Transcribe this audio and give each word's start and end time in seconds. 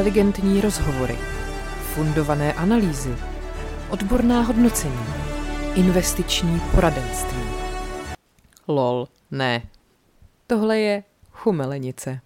inteligentní 0.00 0.60
rozhovory, 0.60 1.18
fundované 1.94 2.52
analýzy, 2.52 3.14
odborná 3.90 4.40
hodnocení, 4.42 5.04
investiční 5.74 6.60
poradenství. 6.74 7.42
Lol, 8.68 9.08
ne. 9.30 9.62
Tohle 10.46 10.78
je 10.78 11.02
chumelenice. 11.32 12.20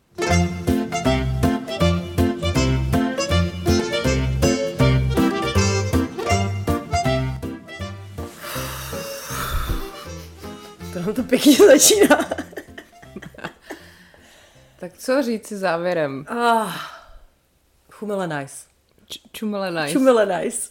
To 10.93 11.00
nám 11.00 11.14
to 11.14 11.22
pěkně 11.22 11.56
začíná. 11.56 12.18
Tak 14.81 14.93
co 14.99 15.22
říct 15.22 15.46
si 15.46 15.57
závěrem? 15.57 16.27
Ah, 16.29 16.93
chumele 17.98 18.29
nice. 18.29 18.54
Č- 19.07 19.21
čumele 19.32 19.71
nice. 19.71 19.98
Chumele 19.98 20.26
nice. 20.43 20.71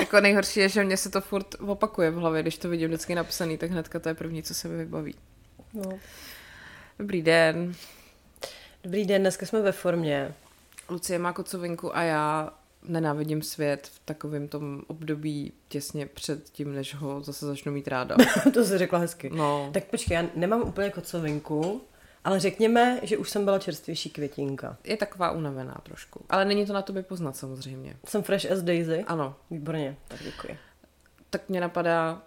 Jako 0.00 0.20
nejhorší 0.20 0.60
je, 0.60 0.68
že 0.68 0.84
mě 0.84 0.96
se 0.96 1.10
to 1.10 1.20
furt 1.20 1.54
opakuje 1.60 2.10
v 2.10 2.14
hlavě, 2.14 2.42
když 2.42 2.58
to 2.58 2.68
vidím 2.68 2.88
vždycky 2.88 3.14
napsaný, 3.14 3.58
tak 3.58 3.70
hnedka 3.70 3.98
to 3.98 4.08
je 4.08 4.14
první, 4.14 4.42
co 4.42 4.54
se 4.54 4.68
mi 4.68 4.76
vybaví. 4.76 5.14
No. 5.74 5.98
Dobrý 6.98 7.22
den. 7.22 7.74
Dobrý 8.84 9.06
den, 9.06 9.22
dneska 9.22 9.46
jsme 9.46 9.62
ve 9.62 9.72
formě. 9.72 10.34
Lucie 10.88 11.18
má 11.18 11.32
kocovinku 11.32 11.96
a 11.96 12.02
já 12.02 12.52
nenávidím 12.88 13.42
svět 13.42 13.90
v 13.94 14.00
takovém 14.04 14.48
tom 14.48 14.82
období 14.86 15.52
těsně 15.68 16.06
před 16.06 16.50
tím, 16.50 16.74
než 16.74 16.94
ho 16.94 17.20
zase 17.22 17.46
začnu 17.46 17.72
mít 17.72 17.88
ráda. 17.88 18.16
to 18.54 18.64
jsi 18.64 18.78
řekla 18.78 18.98
hezky. 18.98 19.30
No. 19.34 19.70
Tak 19.72 19.84
počkej, 19.84 20.14
já 20.14 20.24
nemám 20.34 20.62
úplně 20.62 20.90
kocovinku, 20.90 21.82
ale 22.24 22.40
řekněme, 22.40 23.00
že 23.02 23.16
už 23.16 23.30
jsem 23.30 23.44
byla 23.44 23.58
čerstvější 23.58 24.10
květinka. 24.10 24.76
Je 24.84 24.96
taková 24.96 25.30
unavená 25.30 25.80
trošku. 25.82 26.24
Ale 26.30 26.44
není 26.44 26.66
to 26.66 26.72
na 26.72 26.82
tobě 26.82 27.02
poznat 27.02 27.36
samozřejmě. 27.36 27.96
Jsem 28.06 28.22
fresh 28.22 28.50
as 28.52 28.62
Daisy. 28.62 29.04
Ano. 29.06 29.34
Výborně, 29.50 29.96
tak 30.08 30.22
děkuji. 30.22 30.58
Tak 31.30 31.48
mě 31.48 31.60
napadá, 31.60 32.22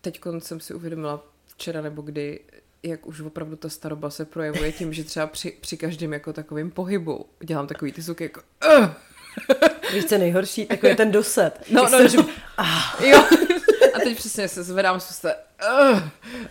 teď 0.00 0.20
jsem 0.38 0.60
si 0.60 0.74
uvědomila 0.74 1.24
včera 1.46 1.80
nebo 1.80 2.02
kdy, 2.02 2.40
jak 2.82 3.06
už 3.06 3.20
opravdu 3.20 3.56
ta 3.56 3.68
staroba 3.68 4.10
se 4.10 4.24
projevuje 4.24 4.72
tím, 4.72 4.92
že 4.92 5.04
třeba 5.04 5.26
při, 5.26 5.50
při 5.60 5.76
každém 5.76 6.12
jako 6.12 6.32
takovým 6.32 6.70
pohybu 6.70 7.26
dělám 7.44 7.66
takový 7.66 7.92
ty 7.92 8.02
zvuky 8.02 8.24
jako 8.24 8.40
uh! 8.78 8.88
Víš, 9.92 10.04
co 10.04 10.18
nejhorší? 10.18 10.66
Takový 10.66 10.90
je 10.90 10.96
ten 10.96 11.10
doset. 11.10 11.52
No, 11.70 11.82
no, 11.82 11.88
se 11.88 11.96
no. 11.96 12.02
držím- 12.04 12.28
Ah, 12.58 13.04
Jo. 13.04 13.24
A 13.94 13.98
teď 14.04 14.16
přesně 14.16 14.48
se 14.48 14.62
zvedám 14.62 15.00
z 15.00 15.06
postele. 15.06 15.34
Uh, 15.92 16.00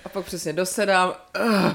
a 0.05 0.09
pak 0.09 0.25
přesně 0.25 0.53
dosedám. 0.53 1.13
Uh, 1.39 1.71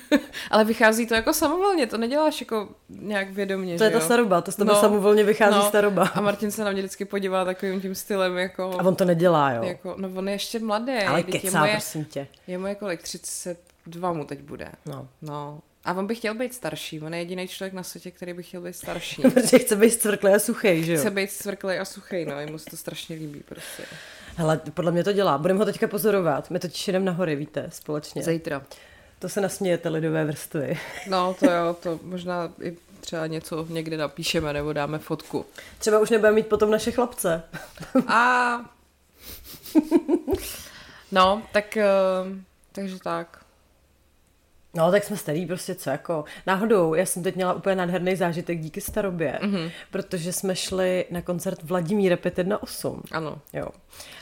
ale 0.50 0.64
vychází 0.64 1.06
to 1.06 1.14
jako 1.14 1.32
samovolně, 1.32 1.86
to 1.86 1.96
neděláš 1.98 2.40
jako 2.40 2.68
nějak 2.88 3.30
vědomě, 3.30 3.78
to 3.78 3.84
je 3.84 3.90
že 3.90 3.92
ta 3.96 3.98
jo? 3.98 4.04
staroba, 4.04 4.40
to 4.40 4.52
z 4.52 4.56
tebe 4.56 4.72
No. 4.72 4.80
samovolně 4.80 5.24
vychází 5.24 5.56
No. 5.56 5.68
staroba. 5.68 6.02
A 6.14 6.20
Martin 6.20 6.50
se 6.50 6.64
na 6.64 6.70
mě 6.70 6.82
vždycky 6.82 7.04
podívá 7.04 7.44
takovým 7.44 7.80
tím 7.80 7.94
stylem, 7.94 8.36
jako... 8.38 8.62
A 8.80 8.84
on 8.84 8.96
to 8.96 9.04
nedělá, 9.04 9.50
jo. 9.52 9.62
jako 9.62 9.94
no 9.98 10.08
on 10.14 10.28
je 10.28 10.34
ještě 10.34 10.58
mladý. 10.58 10.92
ale 10.92 11.22
teď 11.22 11.34
je 11.34 11.40
kecá, 11.40 11.58
moje, 11.60 11.72
prosím 11.72 12.04
tě. 12.04 12.26
je 12.46 12.58
mu 12.58 12.66
jako 12.66 12.78
kolik, 12.80 13.02
32 13.02 14.12
mu 14.12 14.24
teď 14.24 14.40
bude. 14.40 14.68
No. 14.86 15.08
No. 15.22 15.60
A 15.84 15.92
on 15.94 16.06
by 16.06 16.14
chtěl 16.14 16.34
být 16.34 16.54
starší, 16.54 17.00
on 17.00 17.14
je 17.14 17.20
jediný 17.20 17.48
člověk 17.48 17.72
na 17.72 17.82
světě, 17.82 18.10
který 18.10 18.32
by 18.32 18.42
chtěl 18.42 18.60
být 18.60 18.76
starší. 18.76 19.22
Protože 19.34 19.58
chce 19.58 19.76
být 19.76 19.90
stvrklý 19.90 20.32
a 20.32 20.38
suchý, 20.38 20.84
že 20.84 20.92
jo? 20.92 20.98
Chce 21.00 21.10
být 21.10 21.30
svrklej 21.30 21.80
a 21.80 21.84
suchej, 21.84 22.24
no, 22.26 22.40
jemu 22.40 22.58
se 22.58 22.70
to 22.70 22.76
strašně 22.76 23.16
líbí 23.16 23.40
prostě. 23.48 23.82
Hele, 24.36 24.60
podle 24.74 24.92
mě 24.92 25.04
to 25.04 25.12
dělá. 25.12 25.38
Budeme 25.38 25.58
ho 25.58 25.64
teďka 25.64 25.88
pozorovat. 25.88 26.50
My 26.50 26.58
totiž 26.58 26.88
jdeme 26.88 27.04
na 27.04 27.12
hory, 27.12 27.36
víte, 27.36 27.66
společně. 27.68 28.22
Zítra. 28.22 28.62
To 29.22 29.28
se 29.28 29.40
nasmějete 29.40 29.88
lidové 29.88 30.24
vrstvy. 30.24 30.78
No, 31.08 31.36
to 31.40 31.50
jo, 31.50 31.76
to 31.82 32.00
možná 32.02 32.52
i 32.62 32.76
třeba 33.00 33.26
něco 33.26 33.66
někde 33.68 33.96
napíšeme 33.96 34.52
nebo 34.52 34.72
dáme 34.72 34.98
fotku. 34.98 35.46
Třeba 35.78 35.98
už 35.98 36.10
nebudeme 36.10 36.34
mít 36.34 36.46
potom 36.46 36.70
naše 36.70 36.90
chlapce. 36.92 37.42
A... 38.06 38.60
No, 41.12 41.42
tak... 41.52 41.76
eh, 41.76 41.86
Takže 42.72 42.98
tak. 42.98 43.44
No, 44.74 44.90
tak 44.90 45.04
jsme 45.04 45.16
starý 45.16 45.46
prostě, 45.46 45.74
co 45.74 45.90
jako. 45.90 46.24
Náhodou, 46.46 46.94
já 46.94 47.06
jsem 47.06 47.22
teď 47.22 47.36
měla 47.36 47.52
úplně 47.52 47.76
nádherný 47.76 48.16
zážitek 48.16 48.60
díky 48.60 48.80
starobě, 48.80 49.38
mm-hmm. 49.42 49.70
protože 49.90 50.32
jsme 50.32 50.56
šli 50.56 51.04
na 51.10 51.22
koncert 51.22 51.62
Vladimíra 51.62 52.16
518. 52.16 53.12
Ano. 53.12 53.38
Jo. 53.52 53.68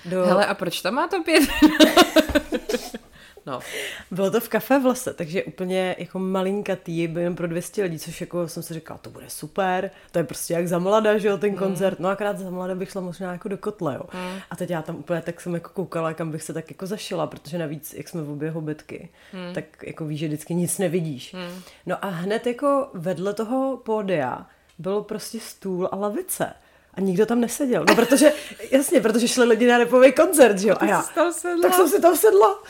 Do... 0.05 0.27
Hele, 0.27 0.47
a 0.47 0.55
proč 0.55 0.81
tam 0.81 0.95
má 0.95 1.09
to 1.09 1.23
pět? 1.23 1.49
no. 3.51 3.61
Bylo 4.11 4.31
to 4.31 4.41
v 4.41 4.49
kafe 4.49 4.79
v 4.79 4.87
lese, 4.87 5.15
takže 5.15 5.45
úplně 5.45 5.97
jako 5.99 6.19
malinkatý, 6.19 7.09
byl 7.09 7.23
jen 7.23 7.37
pro 7.37 7.47
200 7.47 7.83
lidí, 7.83 7.99
což 7.99 8.21
jako 8.21 8.49
jsem 8.49 8.63
si 8.63 8.75
říkala, 8.75 8.99
to 8.99 9.11
bude 9.11 9.31
super, 9.31 9.91
to 10.11 10.19
je 10.19 10.25
prostě 10.25 10.55
jak 10.55 10.69
za 10.69 10.79
mlada, 10.79 11.19
že 11.19 11.29
jo, 11.29 11.39
ten 11.39 11.55
koncert, 11.55 12.01
no 12.01 12.09
akorát 12.09 12.39
za 12.39 12.51
mlada 12.51 12.75
bych 12.75 12.91
šla 12.91 13.01
možná 13.01 13.33
jako 13.33 13.49
do 13.49 13.59
kotle, 13.59 13.95
jo. 13.95 14.03
A 14.51 14.57
teď 14.57 14.71
já 14.71 14.83
tam 14.83 14.97
úplně 14.97 15.21
tak 15.23 15.41
jsem 15.41 15.55
jako 15.55 15.71
koukala, 15.71 16.15
kam 16.15 16.31
bych 16.31 16.43
se 16.43 16.53
tak 16.53 16.71
jako 16.71 16.87
zašila, 16.87 17.27
protože 17.27 17.59
navíc, 17.59 17.95
jak 17.95 18.09
jsme 18.09 18.23
v 18.23 18.31
obě 18.31 18.51
hobitky, 18.51 19.09
tak 19.55 19.65
jako 19.87 20.05
víš, 20.05 20.21
že 20.21 20.27
vždycky 20.27 20.55
nic 20.55 20.79
nevidíš. 20.79 21.37
No 21.87 22.05
a 22.05 22.09
hned 22.09 22.47
jako 22.47 22.89
vedle 22.95 23.35
toho 23.35 23.77
pódia 23.77 24.47
bylo 24.79 25.05
prostě 25.05 25.41
stůl 25.41 25.89
a 25.93 25.97
lavice. 25.97 26.53
A 26.95 27.01
nikdo 27.01 27.27
tam 27.27 27.41
neseděl. 27.41 27.85
No 27.89 27.95
protože, 27.97 28.33
jasně, 28.71 29.01
protože 29.01 29.29
šli 29.29 29.45
lidi 29.45 29.67
na 29.67 29.79
repový 29.79 30.13
koncert, 30.13 30.59
že 30.59 30.69
jo. 30.69 30.77
A 30.81 30.85
já, 30.85 31.03
tak 31.63 31.75
jsem 31.75 31.89
si 31.89 32.01
tam 32.01 32.17
sedla. 32.17 32.63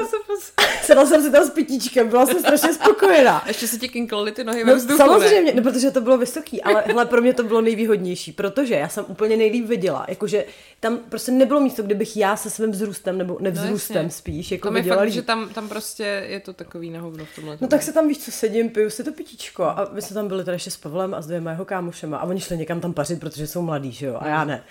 Já 0.00 0.06
jsem. 0.06 0.18
Sedla 0.82 1.06
jsem 1.06 1.22
si 1.22 1.30
tam 1.30 1.44
s 1.44 1.50
pitíčkem, 1.50 2.08
byla 2.08 2.26
jsem 2.26 2.38
strašně 2.40 2.74
spokojená. 2.74 3.44
Ještě 3.46 3.68
se 3.68 3.78
ti 3.78 3.88
kinklaly 3.88 4.32
ty 4.32 4.44
nohy 4.44 4.64
ve 4.64 4.70
No, 4.70 4.76
vzduchu, 4.76 4.98
samozřejmě, 4.98 5.52
ne? 5.54 5.60
no, 5.62 5.70
protože 5.72 5.90
to 5.90 6.00
bylo 6.00 6.18
vysoký, 6.18 6.62
ale 6.62 6.82
hele, 6.86 7.06
pro 7.06 7.22
mě 7.22 7.34
to 7.34 7.42
bylo 7.42 7.60
nejvýhodnější, 7.60 8.32
protože 8.32 8.74
já 8.74 8.88
jsem 8.88 9.04
úplně 9.08 9.36
nejlíp 9.36 9.66
viděla, 9.66 10.04
jakože 10.08 10.44
tam 10.80 10.98
prostě 11.08 11.32
nebylo 11.32 11.60
místo, 11.60 11.82
kde 11.82 11.94
bych 11.94 12.16
já 12.16 12.36
se 12.36 12.50
svým 12.50 12.70
vzrůstem, 12.70 13.18
nebo 13.18 13.36
nevzrůstem 13.40 13.96
No, 13.96 14.02
jasně. 14.02 14.10
spíš, 14.18 14.50
jako 14.52 14.68
Tam 14.68 14.76
je 14.76 14.82
fakt, 14.82 15.00
líp. 15.00 15.14
že 15.14 15.22
tam, 15.22 15.48
tam 15.48 15.68
prostě 15.68 16.24
je 16.28 16.40
to 16.40 16.52
takový 16.52 16.90
na 16.90 17.00
hovno 17.00 17.24
v 17.24 17.34
tomhle. 17.34 17.58
No 17.60 17.68
tak 17.68 17.82
se 17.82 17.92
tam 17.92 18.08
víš, 18.08 18.18
co 18.18 18.30
sedím, 18.30 18.70
piju 18.70 18.90
si 18.90 19.04
to 19.04 19.12
pitíčko 19.12 19.64
a 19.64 19.88
my 19.92 20.02
jsme 20.02 20.14
tam 20.14 20.28
byli 20.28 20.44
teda 20.44 20.52
ještě 20.52 20.70
s 20.70 20.76
Pavlem 20.76 21.14
a 21.14 21.22
s 21.22 21.26
dvěma 21.26 21.50
jeho 21.50 21.64
kámošema 21.64 22.16
a 22.18 22.24
oni 22.24 22.40
šli 22.40 22.56
někam 22.56 22.80
tam 22.80 22.92
pařit, 22.92 23.20
protože 23.20 23.46
jsou 23.46 23.62
mladí, 23.68 23.92
že 23.92 24.06
jo, 24.06 24.18
a 24.20 24.28
já 24.28 24.44
ne. 24.44 24.64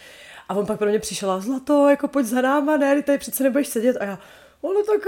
A 0.50 0.54
on 0.54 0.66
pak 0.66 0.78
pro 0.78 0.90
mě 0.90 1.00
přišel 1.00 1.32
a 1.32 1.40
zlato, 1.40 1.90
jako 1.90 2.08
pojď 2.08 2.26
za 2.26 2.42
náma, 2.42 2.78
ne, 2.78 2.96
ty 2.96 3.04
tady 3.04 3.18
přece 3.18 3.44
nebudeš 3.44 3.68
sedět 3.68 3.98
a 4.00 4.04
já, 4.04 4.20
ale 4.64 4.84
tak... 4.84 5.02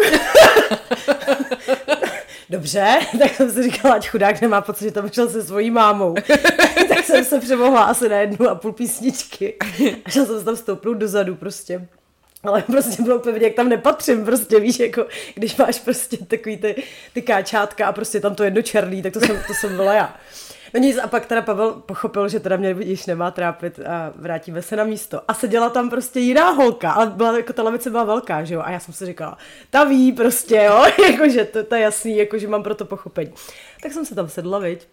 Dobře, 2.49 2.99
tak 3.19 3.33
jsem 3.35 3.51
si 3.51 3.63
říkala, 3.63 3.95
ať 3.95 4.09
chudák 4.09 4.41
nemá 4.41 4.61
pocit, 4.61 4.83
že 4.83 4.91
tam 4.91 5.09
šel 5.09 5.29
se 5.29 5.43
svojí 5.43 5.71
mámou. 5.71 6.15
tak 6.89 7.05
jsem 7.05 7.25
se 7.25 7.39
přemohla 7.39 7.83
asi 7.83 8.09
na 8.09 8.17
jednu 8.17 8.49
a 8.49 8.55
půl 8.55 8.71
písničky. 8.71 9.55
A 10.05 10.09
šel 10.09 10.25
jsem 10.25 10.39
se 10.39 10.45
tam 10.45 10.55
stoupnout 10.55 10.93
dozadu 10.93 11.35
prostě. 11.35 11.87
Ale 12.43 12.61
prostě 12.61 13.03
bylo 13.03 13.19
vidět, 13.19 13.43
jak 13.43 13.53
tam 13.53 13.69
nepatřím, 13.69 14.25
prostě 14.25 14.59
víš, 14.59 14.79
jako 14.79 15.05
když 15.35 15.55
máš 15.55 15.79
prostě 15.79 16.17
takový 16.17 16.57
ty, 16.57 16.83
ty 17.13 17.21
káčátka 17.21 17.87
a 17.87 17.91
prostě 17.91 18.19
tam 18.19 18.35
to 18.35 18.43
jedno 18.43 18.61
černý, 18.61 19.01
tak 19.01 19.13
to 19.13 19.19
jsem, 19.19 19.39
to 19.47 19.53
jsem 19.53 19.75
byla 19.75 19.93
já. 19.93 20.15
No 20.73 20.79
nic, 20.79 20.97
a 20.97 21.07
pak 21.07 21.25
teda 21.25 21.41
Pavel 21.41 21.73
pochopil, 21.73 22.29
že 22.29 22.39
teda 22.39 22.57
mě 22.57 22.75
již 22.79 23.05
nemá 23.05 23.31
trápit 23.31 23.79
a 23.79 24.13
vrátíme 24.15 24.61
se 24.61 24.75
na 24.75 24.83
místo. 24.83 25.21
A 25.27 25.33
seděla 25.33 25.69
tam 25.69 25.89
prostě 25.89 26.19
jiná 26.19 26.49
holka, 26.49 26.91
ale 26.91 27.07
byla, 27.07 27.37
jako 27.37 27.53
ta 27.53 27.63
lavice 27.63 27.89
byla 27.89 28.03
velká, 28.03 28.43
že 28.43 28.53
jo, 28.53 28.61
a 28.61 28.71
já 28.71 28.79
jsem 28.79 28.93
si 28.93 29.05
říkala, 29.05 29.37
ta 29.69 29.83
ví 29.83 30.11
prostě, 30.11 30.55
jo, 30.55 30.85
jakože 31.11 31.45
to, 31.45 31.63
to 31.63 31.75
je 31.75 31.81
jasný, 31.81 32.17
jakože 32.17 32.47
mám 32.47 32.63
pro 32.63 32.75
to 32.75 32.85
pochopení. 32.85 33.33
Tak 33.81 33.93
jsem 33.93 34.05
se 34.05 34.15
tam 34.15 34.29
sedla, 34.29 34.59
viď, 34.59 34.87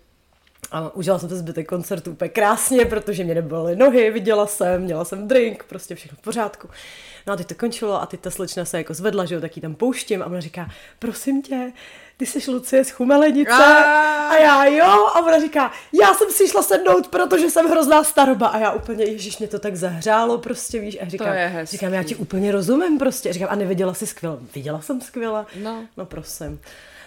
a 0.71 0.95
užila 0.95 1.19
jsem 1.19 1.29
se 1.29 1.37
zbytek 1.37 1.69
koncertu 1.69 2.11
úplně 2.11 2.29
krásně, 2.29 2.85
protože 2.85 3.25
mě 3.25 3.35
nebyly 3.35 3.77
nohy, 3.77 4.11
viděla 4.11 4.47
jsem, 4.47 4.83
měla 4.83 5.05
jsem 5.05 5.29
drink, 5.29 5.65
prostě 5.65 5.95
všechno 5.95 6.17
v 6.21 6.21
pořádku. 6.21 6.69
No 7.27 7.33
a 7.33 7.37
teď 7.37 7.47
to 7.47 7.55
končilo 7.55 8.03
a 8.03 8.07
teď 8.07 8.21
ta 8.21 8.31
slečna 8.31 8.65
se 8.65 8.79
jako 8.79 8.95
zvedla, 8.95 9.25
že 9.25 9.35
jo, 9.35 9.41
tak 9.41 9.57
ji 9.57 9.63
tam 9.63 9.75
pouštím 9.75 10.23
a 10.23 10.27
ona 10.27 10.41
říká, 10.41 10.71
prosím 10.99 11.43
tě, 11.43 11.73
ty 12.17 12.27
jsi 12.27 12.51
Lucie 12.51 12.85
z 12.85 12.91
Chumelenice. 12.91 13.53
A- 13.53 14.27
A 14.29 14.37
já 14.37 14.65
jo, 14.65 14.85
a 15.07 15.21
ona 15.27 15.41
říká, 15.41 15.73
já 16.03 16.15
jsem 16.15 16.31
si 16.31 16.49
šla 16.49 16.63
sednout, 16.63 17.09
protože 17.09 17.51
jsem 17.51 17.67
hrozná 17.67 18.05
staroba. 18.05 18.47
A 18.47 18.59
já 18.59 18.73
úplně, 18.73 19.05
ježiš, 19.05 19.39
mě 19.39 19.49
to 19.49 19.59
tak 19.59 19.77
zahřálo 19.77 20.39
prostě, 20.39 20.79
víš. 20.81 20.99
A 21.03 21.09
říkám, 21.09 21.35
říkám, 21.63 21.95
já 21.95 22.03
ti 22.03 22.15
úplně 22.17 22.53
rozumím 22.53 22.99
prostě. 22.99 23.29
A 23.29 23.33
říkám, 23.33 23.49
a 23.51 23.55
neviděla 23.55 23.95
jsi 23.95 24.07
skvěle? 24.07 24.37
Viděla 24.55 24.81
jsem 24.81 25.01
skvěle. 25.01 25.47
No. 25.63 25.85
No 25.97 26.07
prosím. 26.07 26.61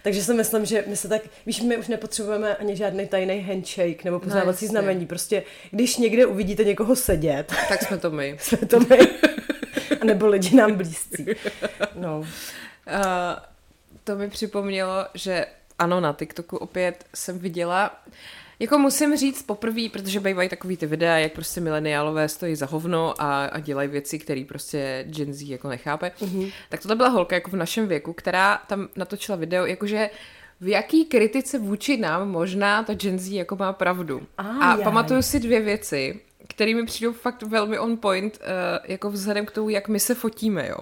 Takže 0.03 0.23
si 0.23 0.33
myslím, 0.33 0.65
že 0.65 0.83
my 0.87 0.95
se 0.97 1.07
tak, 1.07 1.21
víš, 1.45 1.61
my 1.61 1.77
už 1.77 1.87
nepotřebujeme 1.87 2.55
ani 2.55 2.75
žádný 2.75 3.07
tajný 3.07 3.41
handshake 3.41 4.03
nebo 4.03 4.19
poznávací 4.19 4.49
jasně. 4.65 4.67
znamení. 4.67 5.05
Prostě, 5.05 5.43
když 5.71 5.97
někde 5.97 6.25
uvidíte 6.25 6.63
někoho 6.63 6.95
sedět, 6.95 7.53
Tak 7.69 7.83
jsme 7.83 7.97
to 7.97 8.11
my. 8.11 8.37
jsme 8.41 8.57
to 8.57 8.79
my. 8.79 8.99
A 10.01 10.05
nebo 10.05 10.27
lidi 10.27 10.55
nám 10.55 10.73
blízcí. 10.73 11.25
No. 11.95 12.19
Uh, 12.19 12.25
to 14.09 14.15
mi 14.15 14.29
připomnělo, 14.29 15.05
že 15.13 15.45
ano, 15.79 15.99
na 15.99 16.13
TikToku 16.13 16.57
opět 16.57 17.05
jsem 17.15 17.39
viděla, 17.39 18.03
jako 18.59 18.77
musím 18.77 19.17
říct 19.17 19.43
poprvé, 19.43 19.81
protože 19.91 20.19
bývají 20.19 20.49
takový 20.49 20.77
ty 20.77 20.85
videa, 20.85 21.17
jak 21.17 21.33
prostě 21.33 21.61
mileniálové 21.61 22.29
stojí 22.29 22.55
za 22.55 22.65
hovno 22.65 23.21
a, 23.21 23.45
a 23.45 23.59
dělají 23.59 23.89
věci, 23.89 24.19
které 24.19 24.45
prostě 24.47 25.05
Gen 25.07 25.33
Z 25.33 25.41
jako 25.41 25.69
nechápe. 25.69 26.11
Mm-hmm. 26.19 26.53
Tak 26.69 26.81
tohle 26.81 26.95
byla 26.95 27.09
holka 27.09 27.35
jako 27.35 27.51
v 27.51 27.55
našem 27.55 27.87
věku, 27.87 28.13
která 28.13 28.61
tam 28.67 28.87
natočila 28.95 29.35
video, 29.35 29.65
jakože 29.65 30.09
v 30.61 30.67
jaký 30.67 31.05
kritice 31.05 31.59
vůči 31.59 31.97
nám 31.97 32.29
možná 32.29 32.83
ta 32.83 32.93
Gen 32.93 33.19
Z 33.19 33.31
jako 33.31 33.55
má 33.55 33.73
pravdu. 33.73 34.21
A 34.37 34.43
a 34.43 34.75
jaj. 34.75 34.83
pamatuju 34.83 35.21
si 35.21 35.39
dvě 35.39 35.61
věci, 35.61 36.21
které 36.47 36.75
mi 36.75 36.85
přijdou 36.85 37.13
fakt 37.13 37.41
velmi 37.41 37.79
on 37.79 37.97
point, 37.97 38.39
uh, 38.41 38.85
jako 38.91 39.11
vzhledem 39.11 39.45
k 39.45 39.51
tomu, 39.51 39.69
jak 39.69 39.87
my 39.87 39.99
se 39.99 40.15
fotíme, 40.15 40.67
jo. 40.67 40.77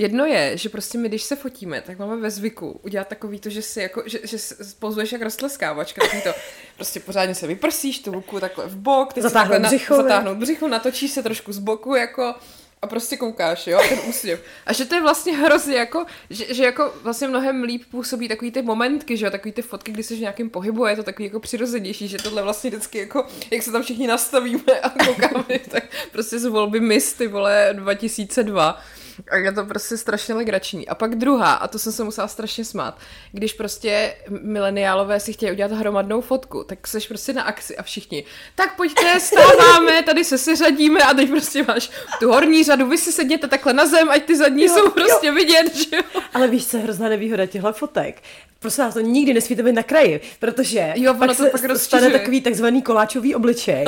Jedno 0.00 0.24
je, 0.24 0.56
že 0.56 0.68
prostě 0.68 0.98
my, 0.98 1.08
když 1.08 1.22
se 1.22 1.36
fotíme, 1.36 1.80
tak 1.80 1.98
máme 1.98 2.16
ve 2.16 2.30
zvyku 2.30 2.80
udělat 2.82 3.08
takový 3.08 3.40
to, 3.40 3.50
že 3.50 3.62
si 3.62 3.80
jako, 3.80 4.02
že, 4.06 4.18
že 4.22 4.36
pozuješ 4.78 5.12
jak 5.12 5.22
rostleskávačka, 5.22 6.02
takový 6.02 6.22
to, 6.22 6.30
prostě 6.76 7.00
pořádně 7.00 7.34
se 7.34 7.46
vyprsíš, 7.46 7.98
tu 7.98 8.12
ruku 8.12 8.40
takhle 8.40 8.66
v 8.66 8.76
bok, 8.76 9.12
teď 9.12 9.22
si 9.22 9.28
Zatáhnout 9.28 9.52
takhle 9.52 9.68
břicho, 9.68 9.96
na, 9.96 10.02
ne? 10.02 10.08
zatáhnout 10.08 10.38
břicho, 10.38 10.68
natočíš 10.68 11.10
se 11.10 11.22
trošku 11.22 11.52
z 11.52 11.58
boku, 11.58 11.94
jako 11.94 12.34
a 12.82 12.86
prostě 12.86 13.16
koukáš, 13.16 13.66
jo, 13.66 13.80
ten 13.88 13.98
úsměv. 14.08 14.42
A 14.66 14.72
že 14.72 14.84
to 14.84 14.94
je 14.94 15.00
vlastně 15.00 15.36
hrozně 15.36 15.76
jako, 15.76 16.06
že, 16.30 16.54
že 16.54 16.64
jako 16.64 16.94
vlastně 17.02 17.28
mnohem 17.28 17.62
líp 17.62 17.82
působí 17.90 18.28
takový 18.28 18.50
ty 18.50 18.62
momentky, 18.62 19.16
že 19.16 19.24
jo, 19.24 19.30
takový 19.30 19.52
ty 19.52 19.62
fotky, 19.62 19.92
kdy 19.92 20.02
jsi 20.02 20.16
v 20.16 20.20
nějakém 20.20 20.50
pohybu 20.50 20.86
je 20.86 20.96
to 20.96 21.02
takový 21.02 21.24
jako 21.24 21.40
přirozenější, 21.40 22.08
že 22.08 22.18
tohle 22.18 22.42
vlastně 22.42 22.70
vždycky 22.70 22.98
jako, 22.98 23.26
jak 23.50 23.62
se 23.62 23.72
tam 23.72 23.82
všichni 23.82 24.06
nastavíme 24.06 24.80
a 24.82 24.90
koukáme, 24.90 25.58
tak 25.70 25.84
prostě 26.12 26.38
z 26.38 26.44
volby 26.44 26.80
Miss, 26.80 27.12
ty 27.12 27.28
vole, 27.28 27.68
2002. 27.72 28.82
A 29.30 29.36
je 29.36 29.52
to 29.52 29.64
prostě 29.64 29.96
strašně 29.96 30.34
legrační. 30.34 30.88
A 30.88 30.94
pak 30.94 31.14
druhá, 31.14 31.52
a 31.52 31.68
to 31.68 31.78
jsem 31.78 31.92
se 31.92 32.04
musela 32.04 32.28
strašně 32.28 32.64
smát, 32.64 32.98
když 33.32 33.52
prostě 33.52 34.14
mileniálové 34.42 35.20
si 35.20 35.32
chtějí 35.32 35.52
udělat 35.52 35.72
hromadnou 35.72 36.20
fotku, 36.20 36.64
tak 36.64 36.86
seš 36.86 37.08
prostě 37.08 37.32
na 37.32 37.42
akci 37.42 37.76
a 37.76 37.82
všichni, 37.82 38.24
tak 38.54 38.76
pojďte, 38.76 39.20
stáváme, 39.20 40.02
tady 40.02 40.24
se 40.24 40.38
seřadíme 40.38 41.00
a 41.02 41.14
teď 41.14 41.30
prostě 41.30 41.64
máš 41.68 41.90
tu 42.20 42.28
horní 42.28 42.64
řadu, 42.64 42.86
vy 42.86 42.98
si 42.98 43.12
sedněte 43.12 43.48
takhle 43.48 43.72
na 43.72 43.86
zem, 43.86 44.10
ať 44.10 44.24
ty 44.24 44.36
zadní 44.36 44.64
Jo, 44.64 44.74
jsou 44.74 44.84
jo. 44.84 44.90
prostě 44.90 45.32
vidět, 45.32 45.76
že 45.76 45.96
jo. 45.96 46.02
Ale 46.34 46.48
víš, 46.48 46.66
co 46.66 46.76
je 46.76 46.82
hrozná 46.82 47.08
nevýhoda 47.08 47.46
těchto 47.46 47.72
fotek? 47.72 48.22
Prosím 48.58 48.84
vás, 48.84 48.94
to 48.94 49.00
nikdy 49.00 49.34
nesmíte 49.34 49.62
být 49.62 49.72
na 49.72 49.82
kraji, 49.82 50.20
protože 50.38 50.92
Jo, 50.96 51.14
pak 51.14 51.28
to 51.28 51.34
se 51.34 51.50
pak 51.50 51.76
stane 51.76 52.10
takový 52.10 52.40
takzvaný 52.40 52.82
koláčový 52.82 53.34
obličej 53.34 53.84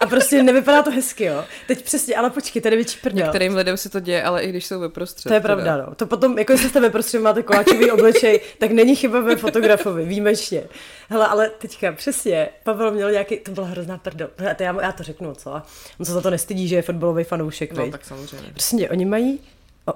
a 0.00 0.06
prostě 0.06 0.42
nevypadá 0.42 0.82
to 0.82 0.90
hezky, 0.90 1.24
jo. 1.24 1.44
Teď 1.66 1.84
přesně, 1.84 2.16
ale 2.16 2.30
počkej, 2.30 2.62
tady 2.62 2.76
větší 2.76 2.98
prdel. 3.02 3.28
Kterým 3.28 3.54
lidem 3.54 3.76
se 3.76 3.88
to 3.88 4.00
děje, 4.00 4.22
ale 4.22 4.42
i 4.42 4.47
když 4.50 4.66
jsou 4.66 4.80
ve 4.80 4.88
prostřed. 4.88 5.28
To 5.28 5.34
je 5.34 5.40
pravda, 5.40 5.76
no. 5.76 5.94
To 5.94 6.06
potom, 6.06 6.38
jako 6.38 6.52
jestli 6.52 6.68
jste 6.68 6.80
ve 6.80 6.90
prostředí 6.90 7.24
máte 7.24 7.42
koláčový 7.42 7.90
obličej, 7.90 8.40
tak 8.58 8.70
není 8.70 8.96
chyba 8.96 9.20
ve 9.20 9.36
fotografovi, 9.36 10.04
výjimečně. 10.04 10.62
Hele, 11.08 11.26
ale 11.26 11.50
teďka 11.58 11.92
přesně, 11.92 12.48
Pavel 12.64 12.90
měl 12.90 13.10
nějaký, 13.10 13.36
to 13.38 13.50
byla 13.50 13.66
hrozná 13.66 13.98
prdel. 13.98 14.30
Hele, 14.36 14.54
to 14.54 14.62
já, 14.62 14.82
já 14.82 14.92
to 14.92 15.02
řeknu, 15.02 15.34
co? 15.34 15.62
On 16.00 16.06
se 16.06 16.12
za 16.12 16.20
to 16.20 16.30
nestydí, 16.30 16.68
že 16.68 16.76
je 16.76 16.82
fotbalový 16.82 17.24
fanoušek, 17.24 17.72
No, 17.72 17.90
tak 17.90 18.04
samozřejmě. 18.04 18.50
Prostě 18.52 18.88
oni 18.88 19.04
mají, 19.04 19.40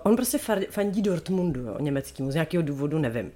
on 0.02 0.16
prostě 0.16 0.38
fandí 0.70 1.02
Dortmundu, 1.02 1.60
jo, 1.60 1.76
německýmu, 1.80 2.30
z 2.30 2.34
nějakého 2.34 2.62
důvodu, 2.62 2.98
nevím. 2.98 3.32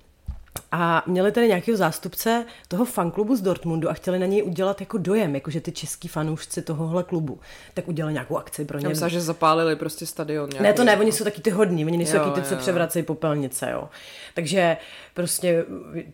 A 0.72 1.02
měli 1.06 1.32
tady 1.32 1.48
nějakého 1.48 1.76
zástupce 1.76 2.44
toho 2.68 2.84
fanklubu 2.84 3.36
z 3.36 3.40
Dortmundu 3.40 3.90
a 3.90 3.92
chtěli 3.92 4.18
na 4.18 4.26
něj 4.26 4.42
udělat 4.42 4.80
jako 4.80 4.98
dojem, 4.98 5.34
jakože 5.34 5.60
ty 5.60 5.72
český 5.72 6.08
fanoušci 6.08 6.62
tohohle 6.62 7.02
klubu. 7.02 7.40
Tak 7.74 7.88
udělali 7.88 8.12
nějakou 8.12 8.36
akci 8.36 8.64
pro 8.64 8.78
ně. 8.78 8.88
myslím, 8.88 9.08
že 9.08 9.20
zapálili 9.20 9.76
prostě 9.76 10.06
stadion. 10.06 10.50
Ne, 10.50 10.60
nějaký. 10.60 10.76
to 10.76 10.84
ne, 10.84 10.96
oni 10.96 11.12
jsou 11.12 11.24
taky 11.24 11.40
ty 11.40 11.50
hodní, 11.50 11.84
oni 11.86 11.96
nejsou 11.96 12.16
Jo, 12.16 12.24
taky 12.24 12.40
ty, 12.40 12.48
co 12.48 12.56
převracejí 12.56 13.02
popelnice, 13.02 13.70
jo. 13.72 13.88
Takže 14.34 14.76
prostě 15.14 15.64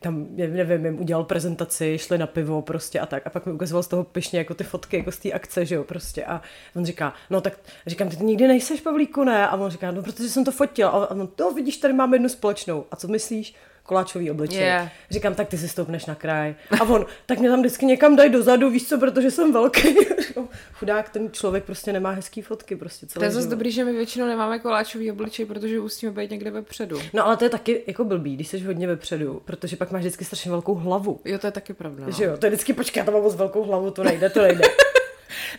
tam, 0.00 0.26
já 0.36 0.46
nevím, 0.48 0.84
jim 0.84 1.00
udělal 1.00 1.24
prezentaci, 1.24 1.98
šli 1.98 2.18
na 2.18 2.26
pivo 2.26 2.62
prostě 2.62 3.00
a 3.00 3.06
tak. 3.06 3.26
A 3.26 3.30
pak 3.30 3.46
mi 3.46 3.52
ukazoval 3.52 3.82
z 3.82 3.88
toho 3.88 4.04
pyšně 4.04 4.38
jako 4.38 4.54
ty 4.54 4.64
fotky, 4.64 4.96
jako 4.96 5.12
z 5.12 5.18
té 5.18 5.32
akce, 5.32 5.66
že 5.66 5.74
jo, 5.74 5.84
prostě. 5.84 6.24
A 6.24 6.42
on 6.76 6.84
říká, 6.84 7.14
no 7.30 7.40
tak, 7.40 7.58
říkám, 7.86 8.08
ty 8.08 8.24
nikdy 8.24 8.48
nejseš, 8.48 8.80
Pavlíku, 8.80 9.24
ne? 9.24 9.48
A 9.48 9.56
on 9.56 9.70
říká, 9.70 9.90
no 9.90 10.02
protože 10.02 10.28
jsem 10.28 10.44
to 10.44 10.52
fotil. 10.52 10.88
A 10.88 11.10
on, 11.10 11.28
no 11.40 11.52
vidíš, 11.52 11.76
tady 11.76 11.94
máme 11.94 12.14
jednu 12.16 12.28
společnou. 12.28 12.84
A 12.90 12.96
co 12.96 13.08
myslíš? 13.08 13.54
Koláčový 13.82 14.30
obličej. 14.30 14.60
Je. 14.60 14.90
Říkám, 15.10 15.34
tak 15.34 15.48
ty 15.48 15.58
si 15.58 15.68
stoupneš 15.68 16.06
na 16.06 16.14
kraj. 16.14 16.54
A 16.80 16.84
on, 16.84 17.06
tak 17.26 17.38
mě 17.38 17.48
tam 17.50 17.60
vždycky 17.60 17.86
někam 17.86 18.16
dají 18.16 18.30
dozadu, 18.30 18.70
víš 18.70 18.88
co, 18.88 18.98
protože 18.98 19.30
jsem 19.30 19.52
velký. 19.52 19.96
Chudák, 20.72 21.08
ten 21.08 21.30
člověk 21.32 21.64
prostě 21.64 21.92
nemá 21.92 22.10
hezký 22.10 22.42
fotky, 22.42 22.76
prostě 22.76 23.06
celý 23.06 23.20
To 23.20 23.24
je 23.24 23.30
zase 23.30 23.48
dobrý, 23.48 23.70
že 23.70 23.84
my 23.84 23.92
většinou 23.92 24.26
nemáme 24.26 24.58
koláčový 24.58 25.10
obličej, 25.10 25.46
protože 25.46 25.80
musíme 25.80 26.12
být 26.12 26.30
někde 26.30 26.50
vepředu. 26.50 26.98
No 27.12 27.26
ale 27.26 27.36
to 27.36 27.44
je 27.44 27.50
taky 27.50 27.82
jako 27.86 28.04
blbý, 28.04 28.34
když 28.34 28.48
jsi 28.48 28.58
hodně 28.58 28.86
vepředu, 28.86 29.42
protože 29.44 29.76
pak 29.76 29.90
máš 29.90 30.00
vždycky 30.00 30.24
strašně 30.24 30.50
velkou 30.50 30.74
hlavu. 30.74 31.20
Jo, 31.24 31.38
to 31.38 31.46
je 31.46 31.50
taky 31.50 31.72
pravda. 31.72 32.06
No. 32.06 32.12
Že 32.12 32.24
jo, 32.24 32.36
to 32.36 32.46
je 32.46 32.50
vždycky, 32.50 32.72
počkej, 32.72 33.00
já 33.00 33.04
to 33.04 33.12
mám 33.12 33.22
moc 33.22 33.34
velkou 33.34 33.64
hlavu, 33.64 33.90
to 33.90 34.04
nejde, 34.04 34.30
to 34.30 34.42
nejde. 34.42 34.64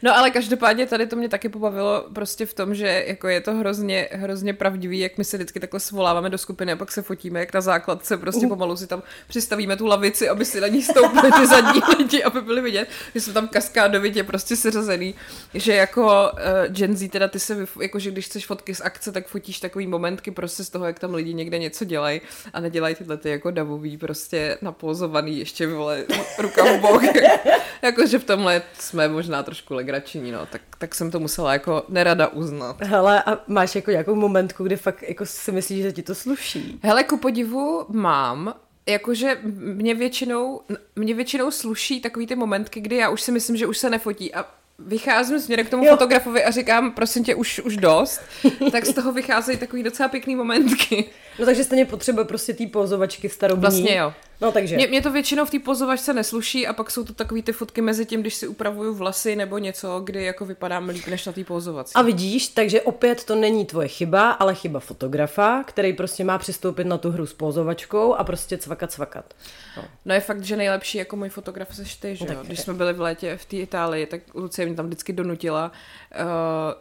No 0.02 0.18
ale 0.18 0.32
každopádně 0.32 0.86
tady 0.86 1.08
to 1.08 1.16
mě 1.16 1.30
taky 1.30 1.50
pobavilo 1.50 2.06
prostě 2.14 2.46
v 2.46 2.54
tom, 2.54 2.76
že 2.76 3.04
jako 3.08 3.28
je 3.28 3.42
to 3.42 3.54
hrozně, 3.54 4.10
hrozně 4.12 4.54
pravdivý, 4.54 5.00
jak 5.00 5.18
my 5.18 5.24
se 5.24 5.38
vždycky 5.38 5.60
takhle 5.60 5.80
svoláváme 5.80 6.30
do 6.30 6.38
skupiny 6.38 6.72
a 6.72 6.76
pak 6.76 6.92
se 6.92 7.02
fotíme, 7.02 7.40
jak 7.40 7.54
na 7.54 7.62
základce 7.62 8.18
prostě 8.18 8.48
pomalu 8.48 8.78
si 8.78 8.88
tam 8.88 9.04
přistavíme 9.28 9.78
tu 9.78 9.86
lavici, 9.86 10.30
aby 10.30 10.46
si 10.46 10.62
na 10.62 10.68
ní 10.68 10.82
stoupili 10.84 11.32
ty 11.32 11.48
zadní 11.48 11.82
lidi, 11.98 12.24
aby 12.24 12.42
byli 12.42 12.62
vidět, 12.62 12.90
že 13.16 13.22
jsme 13.22 13.34
tam 13.34 13.48
kaskádovitě 13.48 14.24
prostě 14.24 14.56
seřazený, 14.56 15.16
že 15.54 15.76
jako 15.76 16.32
uh, 16.32 16.40
Gen 16.68 16.96
Z 16.96 17.10
teda 17.10 17.28
ty 17.28 17.40
se, 17.40 17.64
vyf- 17.64 17.82
jako 17.82 18.00
že 18.00 18.12
když 18.12 18.26
chceš 18.26 18.46
fotky 18.46 18.76
z 18.76 18.82
akce, 18.82 19.12
tak 19.12 19.28
fotíš 19.28 19.60
takový 19.60 19.88
momentky 19.88 20.32
prostě 20.32 20.64
z 20.64 20.70
toho, 20.70 20.86
jak 20.86 21.00
tam 21.00 21.14
lidi 21.14 21.34
někde 21.34 21.60
něco 21.60 21.86
dělají 21.86 22.22
a 22.54 22.60
nedělají 22.60 22.96
tyhle 22.96 23.18
ty 23.18 23.30
jako 23.30 23.52
davový 23.52 23.98
prostě 23.98 24.58
napozovaný, 24.62 25.40
ještě 25.40 25.68
vole 25.68 26.06
ruka 26.38 26.64
v 26.64 26.80
bok. 26.80 27.04
Jakože 27.82 28.20
v 28.20 28.24
tomhle 28.24 28.62
jsme 28.80 29.08
možná 29.08 29.44
trošku 29.44 29.63
legrační, 29.70 30.32
no, 30.32 30.46
tak, 30.46 30.62
tak 30.78 30.96
jsem 30.96 31.12
to 31.12 31.20
musela 31.20 31.54
jako 31.54 31.84
nerada 31.90 32.28
uznat. 32.28 32.82
Hele, 32.82 33.24
a 33.24 33.40
máš 33.48 33.76
jako 33.76 33.92
nějakou 33.92 34.16
momentku, 34.16 34.64
kde 34.64 34.78
fakt 34.78 35.04
jako 35.04 35.26
si 35.26 35.52
myslíš, 35.52 35.84
že 35.84 35.92
ti 35.92 36.04
to 36.04 36.16
sluší? 36.16 36.80
Hele, 36.84 37.04
ku 37.04 37.18
podivu 37.18 37.86
mám, 37.90 38.54
jakože 38.86 39.38
mě 39.56 39.96
většinou, 39.96 40.62
mě 40.96 41.14
většinou 41.14 41.52
sluší 41.52 42.02
takový 42.02 42.28
ty 42.28 42.36
momentky, 42.36 42.82
kdy 42.82 42.96
já 42.96 43.10
už 43.10 43.22
si 43.22 43.32
myslím, 43.32 43.58
že 43.58 43.68
už 43.68 43.78
se 43.78 43.90
nefotí 43.90 44.34
a 44.34 44.46
vycházím 44.80 45.40
směrem 45.40 45.66
k 45.66 45.70
tomu 45.70 45.84
Jo. 45.84 45.90
jo. 45.90 45.96
fotografovi 45.96 46.44
a 46.44 46.52
říkám, 46.52 46.92
prosím 46.92 47.24
tě, 47.24 47.36
už, 47.36 47.60
už 47.60 47.78
dost, 47.78 48.22
tak 48.72 48.86
z 48.86 48.94
toho 48.94 49.12
vycházejí 49.12 49.58
takový 49.58 49.84
docela 49.84 50.10
pěkný 50.10 50.36
momentky. 50.36 51.06
No 51.40 51.46
takže 51.46 51.64
stejně 51.64 51.86
potřeba 51.86 52.24
prostě 52.24 52.54
té 52.54 52.68
pozovačky 52.68 53.30
starobní. 53.30 53.62
Vlastně 53.62 53.96
jo. 53.96 54.14
No 54.44 54.52
takže. 54.52 54.76
Mě, 54.76 54.88
mě 54.88 55.02
to 55.02 55.12
většinou 55.12 55.46
v 55.46 55.50
té 55.50 55.60
pozovačce 55.60 56.14
nesluší 56.14 56.68
a 56.68 56.74
pak 56.74 56.92
jsou 56.92 57.04
to 57.04 57.14
takový 57.14 57.44
ty 57.44 57.52
fotky 57.52 57.82
mezi 57.82 58.06
tím, 58.06 58.22
když 58.22 58.36
si 58.36 58.48
upravuju 58.48 58.94
vlasy 58.96 59.36
nebo 59.36 59.58
něco, 59.58 60.00
kdy 60.04 60.24
jako 60.24 60.46
vypadám 60.46 60.90
líp 60.90 61.08
než 61.08 61.26
na 61.26 61.32
té 61.32 61.44
pozovací. 61.44 61.92
A 61.96 62.02
vidíš, 62.02 62.48
takže 62.48 62.82
opět 62.82 63.24
to 63.24 63.36
není 63.36 63.66
tvoje 63.66 63.88
chyba, 63.88 64.32
ale 64.32 64.56
chyba 64.56 64.80
fotografa, 64.80 65.64
který 65.64 65.94
prostě 65.94 66.24
má 66.24 66.38
přistoupit 66.38 66.88
na 66.88 66.98
tu 66.98 67.12
hru 67.12 67.26
s 67.26 67.34
pozovačkou 67.34 68.14
a 68.14 68.24
prostě 68.24 68.58
cvakat, 68.58 68.92
cvakat. 68.92 69.34
No. 69.78 69.84
No 70.06 70.14
je 70.14 70.20
fakt, 70.20 70.44
že 70.44 70.56
nejlepší 70.58 70.98
jako 70.98 71.16
můj 71.16 71.30
fotograf 71.30 71.76
seš 71.76 71.96
ty, 71.96 72.16
že 72.16 72.26
No 72.26 72.32
jo? 72.34 72.38
tak- 72.40 72.48
Když 72.48 72.60
jsme 72.60 72.74
byli 72.74 72.94
v 72.94 73.02
létě 73.02 73.38
v 73.38 73.46
té 73.46 73.56
Itálii, 73.58 74.06
tak 74.06 74.22
Lucie 74.34 74.66
mě 74.66 74.76
tam 74.76 74.86
vždycky 74.86 75.14
donutila 75.14 75.72
uh, 76.16 76.22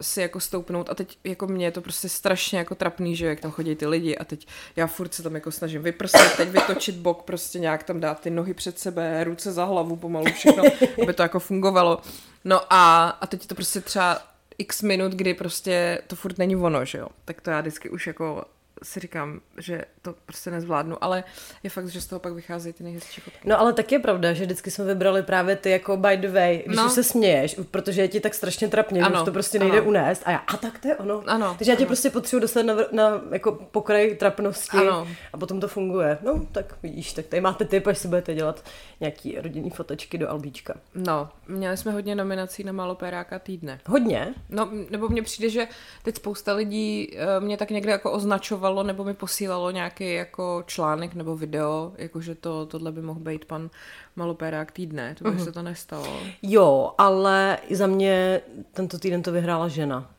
si 0.01 0.21
jako 0.21 0.39
stoupnout 0.39 0.89
a 0.89 0.95
teď 0.95 1.17
jako 1.23 1.47
mě 1.47 1.65
je 1.65 1.71
to 1.71 1.81
prostě 1.81 2.09
strašně 2.09 2.59
jako 2.59 2.75
trapný, 2.75 3.15
že 3.15 3.25
jo, 3.25 3.29
jak 3.29 3.39
tam 3.39 3.51
chodí 3.51 3.75
ty 3.75 3.85
lidi 3.87 4.17
a 4.17 4.23
teď 4.25 4.47
já 4.75 4.87
furt 4.87 5.13
se 5.13 5.23
tam 5.23 5.35
jako 5.35 5.51
snažím 5.51 5.81
vyprsit, 5.83 6.35
teď 6.37 6.49
vytočit 6.49 6.95
bok, 6.95 7.23
prostě 7.23 7.52
nějak 7.59 7.83
tam 7.83 7.99
dát 7.99 8.19
ty 8.19 8.29
nohy 8.29 8.53
před 8.53 8.79
sebe, 8.79 9.23
ruce 9.23 9.51
za 9.51 9.65
hlavu 9.65 9.95
pomalu, 9.95 10.25
všechno, 10.25 10.63
aby 11.03 11.13
to 11.13 11.21
jako 11.21 11.39
fungovalo. 11.39 12.01
No 12.45 12.73
a, 12.73 13.09
a 13.09 13.27
teď 13.27 13.41
je 13.41 13.47
to 13.47 13.55
prostě 13.55 13.81
třeba 13.81 14.19
x 14.57 14.81
minut, 14.81 15.11
kdy 15.11 15.33
prostě 15.33 16.01
to 16.07 16.15
furt 16.15 16.37
není 16.37 16.55
ono, 16.55 16.85
že 16.85 16.97
jo? 16.97 17.07
Tak 17.25 17.41
to 17.41 17.49
já 17.49 17.61
vždycky 17.61 17.89
už 17.89 18.07
jako 18.07 18.45
si 18.83 18.99
říkám, 18.99 19.39
že 19.57 19.81
to 20.01 20.15
prostě 20.25 20.51
nezvládnu, 20.51 21.03
ale 21.03 21.23
je 21.63 21.69
fakt, 21.69 21.87
že 21.87 22.01
z 22.01 22.07
toho 22.07 22.19
pak 22.19 22.33
vycházejí 22.33 22.73
ty 22.73 22.83
nejhezčí 22.83 23.21
fotky. 23.21 23.39
No 23.49 23.59
ale 23.59 23.73
tak 23.73 23.91
je 23.91 23.99
pravda, 23.99 24.33
že 24.33 24.43
vždycky 24.45 24.71
jsme 24.71 24.85
vybrali 24.85 25.23
právě 25.23 25.55
ty 25.55 25.69
jako 25.69 25.97
by 25.97 26.17
the 26.17 26.29
way, 26.31 26.63
když 26.65 26.77
No. 26.77 26.85
už 26.85 26.91
se 26.91 27.03
směješ, 27.03 27.55
protože 27.71 28.01
je 28.01 28.07
ti 28.07 28.19
tak 28.19 28.33
strašně 28.33 28.67
trapně, 28.67 28.99
že 29.01 29.05
Ano, 29.05 29.19
už 29.19 29.25
to 29.25 29.31
prostě 29.31 29.59
nejde 29.59 29.77
ano. 29.79 29.87
unést 29.87 30.21
a 30.25 30.31
já, 30.31 30.37
a 30.37 30.57
tak 30.57 30.79
to 30.79 30.87
je 30.87 30.95
ono. 30.95 31.23
Ano, 31.27 31.55
Takže 31.57 31.71
já 31.71 31.75
tě 31.75 31.83
ano. 31.83 31.87
prostě 31.87 32.09
potřebuji 32.09 32.39
dostat 32.41 32.63
na, 32.63 32.75
na 32.91 33.21
jako 33.31 33.51
pokraj 33.51 34.15
trapnosti 34.15 34.77
Ano. 34.77 35.07
a 35.33 35.37
potom 35.37 35.59
to 35.59 35.67
funguje. 35.67 36.17
No 36.21 36.45
tak 36.51 36.75
vidíš, 36.83 37.13
tak 37.13 37.25
tady 37.25 37.41
máte 37.41 37.65
tip, 37.65 37.87
až 37.87 37.97
si 37.97 38.07
budete 38.07 38.33
dělat 38.35 38.65
nějaký 38.99 39.37
rodinný 39.39 39.69
fotečky 39.69 40.17
do 40.17 40.29
albíčka. 40.29 40.73
No, 40.95 41.29
měli 41.47 41.77
jsme 41.77 41.91
hodně 41.91 42.15
nominací 42.15 42.63
na 42.63 42.71
Malopéráka 42.71 43.39
týdne. 43.39 43.79
Hodně? 43.85 44.33
No, 44.49 44.69
nebo 44.89 45.09
mně 45.09 45.21
přijde, 45.21 45.49
že 45.49 45.67
teď 46.03 46.15
spousta 46.15 46.53
lidí 46.53 47.09
eh, 47.17 47.39
mě 47.39 47.57
tak 47.57 47.69
někde 47.71 47.91
jako 47.91 48.11
označovalo, 48.11 48.72
nebo 48.81 49.03
mi 49.03 49.13
posílalo 49.13 49.71
nějaký 49.71 50.13
jako 50.13 50.63
článek 50.67 51.13
nebo 51.13 51.35
video, 51.35 51.91
jakože 51.97 52.35
to, 52.35 52.65
tohle 52.65 52.91
by 52.91 53.01
mohl 53.01 53.19
být 53.19 53.45
pan 53.45 53.69
Malopérák 54.15 54.71
týdne, 54.71 55.15
to 55.15 55.31
by 55.31 55.39
se 55.39 55.51
to 55.51 55.61
nestalo. 55.61 56.19
Jo, 56.41 56.93
ale 56.97 57.57
za 57.71 57.87
mě 57.87 58.41
tento 58.71 58.99
týden 58.99 59.23
to 59.23 59.31
vyhrála 59.31 59.67
žena. 59.67 60.11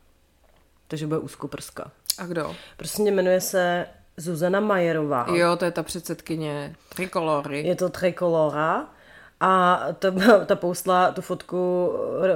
Takže 0.87 1.07
bude 1.07 1.19
úzkoprska. 1.19 1.91
A 2.17 2.25
kdo? 2.25 2.55
Prostě 2.77 3.03
jmenuje 3.03 3.41
se 3.41 3.85
Zuzana 4.17 4.59
Majerová. 4.59 5.25
Jo, 5.33 5.55
to 5.55 5.65
je 5.65 5.71
ta 5.71 5.83
předsedkyně 5.83 6.75
Trikolory. 6.95 7.67
Je 7.67 7.75
to 7.75 7.89
Tricolora 7.89 8.87
A 9.45 9.79
ta, 9.99 10.11
ta 10.45 10.55
poustla 10.55 11.11
tu 11.11 11.21
fotku 11.21 11.91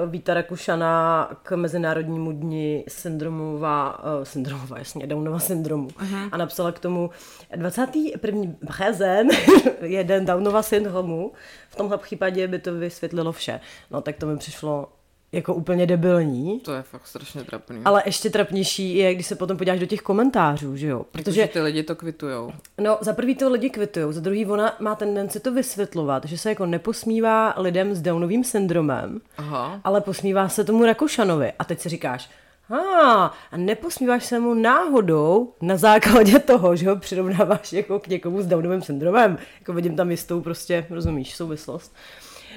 Víta 0.06 0.34
Rakušana 0.34 1.30
k 1.44 1.56
Mezinárodnímu 1.56 2.32
dni 2.32 2.86
syndromová, 2.88 4.04
uh, 4.04 4.24
syndromová, 4.24 4.78
jasně, 4.78 5.08
Downova 5.08 5.39
syndromu. 5.39 5.88
Uh-huh. 5.88 6.30
A 6.32 6.38
napsala 6.38 6.72
k 6.72 6.80
tomu 6.80 7.10
21. 7.56 8.42
březen 8.62 9.28
je 9.82 10.04
den 10.04 10.25
Downova 10.25 10.62
syndromu. 10.62 11.32
V 11.70 11.75
tomhle 11.75 11.98
případě 11.98 12.48
by 12.48 12.60
to 12.60 12.74
vysvětlilo 12.74 13.32
vše. 13.32 13.60
No 13.92 14.01
tak 14.01 14.16
to 14.18 14.25
mi 14.25 14.38
přišlo 14.38 14.88
jako 15.32 15.54
úplně 15.54 15.86
debilní. 15.86 16.60
To 16.60 16.74
je 16.74 16.82
fakt 16.82 17.08
strašně 17.08 17.44
trapný. 17.44 17.82
Ale 17.86 18.04
ještě 18.06 18.30
trapnější 18.30 18.96
je, 18.96 19.16
když 19.16 19.26
se 19.28 19.36
potom 19.36 19.58
podíváš 19.58 19.80
do 19.80 19.86
těch 19.86 20.02
komentářů, 20.02 20.76
že 20.76 20.88
jo? 20.88 20.98
Jako, 20.98 21.10
Protože 21.12 21.42
jako, 21.42 21.54
ty 21.54 21.62
lidi 21.62 21.84
to 21.84 21.96
kvitujou. 21.96 22.52
No, 22.82 22.98
za 23.02 23.14
prvý 23.14 23.36
to 23.36 23.50
lidi 23.50 23.70
kvitujou, 23.70 24.12
za 24.12 24.22
druhý 24.22 24.46
ona 24.46 24.76
má 24.80 24.96
tendenci 24.96 25.40
to 25.40 25.54
vysvětlovat, 25.54 26.26
že 26.26 26.38
se 26.38 26.50
jako 26.50 26.66
neposmívá 26.66 27.54
lidem 27.58 27.96
s 27.96 28.02
Downovým 28.02 28.44
syndromem, 28.44 29.22
Aha. 29.38 29.82
ale 29.84 30.02
posmívá 30.02 30.50
se 30.50 30.64
tomu 30.64 30.86
Rakušanovi. 30.86 31.54
A 31.60 31.64
teď 31.64 31.80
si 31.80 31.90
říkáš, 31.90 32.30
a, 32.70 33.34
a 33.52 33.58
neposmíváš 33.58 34.26
se 34.26 34.40
mu 34.40 34.54
náhodou 34.54 35.54
na 35.62 35.78
základě 35.78 36.40
toho, 36.40 36.76
že 36.76 36.90
ho 36.90 36.96
přirovnáváš 36.96 37.74
jako 37.80 38.00
k 38.00 38.08
někomu 38.08 38.42
s 38.42 38.48
Downovým 38.48 38.82
syndromem. 38.82 39.38
Jako 39.60 39.74
vidím 39.74 39.96
tam 39.96 40.12
jistou 40.12 40.42
prostě, 40.42 40.86
rozumíš, 40.90 41.36
souvislost. 41.36 41.96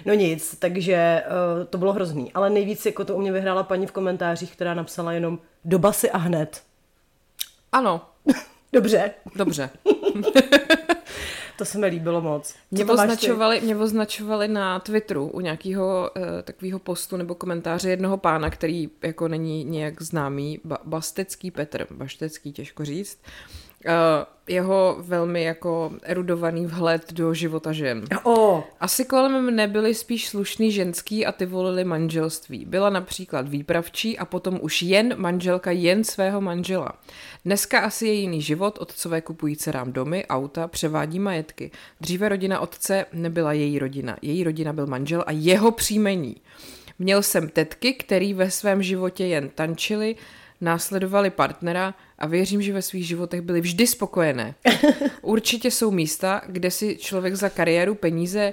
No 0.04 0.14
nic, 0.14 0.56
takže 0.59 1.23
uh, 1.26 1.64
to 1.64 1.78
bylo 1.78 1.92
hrozný. 1.92 2.32
Ale 2.32 2.50
nejvíc 2.50 2.87
jako 2.87 3.04
to 3.04 3.14
u 3.14 3.21
mě 3.21 3.32
vyhrála 3.32 3.62
paní 3.62 3.87
v 3.87 3.92
komentářích, 3.92 4.52
která 4.52 4.75
napsala 4.75 5.12
jenom 5.12 5.38
do 5.64 5.78
basy 5.78 6.11
a 6.11 6.18
hned. 6.18 6.62
Ano. 7.73 8.00
Dobře. 8.73 9.11
Dobře. 9.37 9.71
to 11.59 11.64
se 11.64 11.78
mi 11.78 11.87
líbilo 11.87 12.21
moc. 12.21 12.54
Mě 12.71 12.85
označovali, 12.85 13.61
mě 13.61 13.76
označovali 13.76 14.49
na 14.49 14.78
Twitteru 14.78 15.26
u 15.28 15.40
nějakého 15.40 16.11
uh, 16.16 16.23
takového 16.42 16.78
postu 16.78 17.16
nebo 17.16 17.35
komentáře 17.35 17.90
jednoho 17.90 18.16
pána, 18.16 18.50
který 18.50 18.90
jako 19.02 19.28
není 19.28 19.64
nějak 19.64 20.02
známý, 20.02 20.61
ba- 20.64 20.78
Bastecký 20.85 21.50
Petr, 21.50 21.87
Baštecký 21.90 22.52
těžko 22.52 22.85
říct, 22.85 23.18
Uh, 23.23 23.72
jeho 24.48 24.96
velmi 24.98 25.42
jako 25.42 25.92
erudovaný 26.02 26.66
vhled 26.66 27.12
do 27.12 27.34
života 27.34 27.72
žen. 27.72 28.04
Oh. 28.22 28.62
Asi 28.80 29.04
kolem 29.04 29.42
mne 29.42 29.68
byli 29.68 29.94
spíš 29.94 30.28
slušný 30.28 30.72
ženský 30.72 31.26
a 31.26 31.32
ty 31.32 31.46
volili 31.46 31.84
manželství. 31.84 32.64
Byla 32.64 32.90
například 32.90 33.48
výpravčí 33.48 34.18
a 34.18 34.24
potom 34.24 34.58
už 34.62 34.82
jen 34.82 35.14
manželka 35.16 35.70
jen 35.70 36.04
svého 36.04 36.40
manžela. 36.40 36.92
Dneska 37.44 37.80
asi 37.80 38.06
je 38.06 38.12
jiný 38.12 38.42
život, 38.42 38.78
otcové 38.78 39.20
kupují 39.20 39.56
dcerám 39.56 39.92
domy, 39.92 40.26
auta, 40.26 40.68
převádí 40.68 41.18
majetky. 41.18 41.70
Dříve 42.00 42.28
rodina 42.28 42.60
otce 42.60 43.06
nebyla 43.12 43.52
její 43.52 43.78
rodina. 43.78 44.16
Její 44.22 44.44
rodina 44.44 44.72
byl 44.72 44.86
manžel 44.86 45.24
a 45.26 45.32
jeho 45.32 45.70
příjmení. 45.70 46.36
Měl 46.98 47.22
jsem 47.22 47.48
tetky, 47.48 47.92
který 47.92 48.34
ve 48.34 48.50
svém 48.50 48.82
životě 48.82 49.26
jen 49.26 49.48
tančili, 49.54 50.16
následovali 50.62 51.31
partnera 51.31 51.95
a 52.19 52.26
věřím, 52.26 52.62
že 52.62 52.73
ve 52.73 52.83
svých 52.83 53.07
životech 53.07 53.40
byly 53.40 53.61
vždy 53.61 53.87
spokojené. 53.87 54.54
Určitě 55.23 55.71
jsou 55.71 55.90
místa, 55.90 56.42
kde 56.47 56.71
si 56.71 56.97
člověk 56.97 57.35
za 57.35 57.49
kariéru 57.49 57.95
peníze 57.95 58.52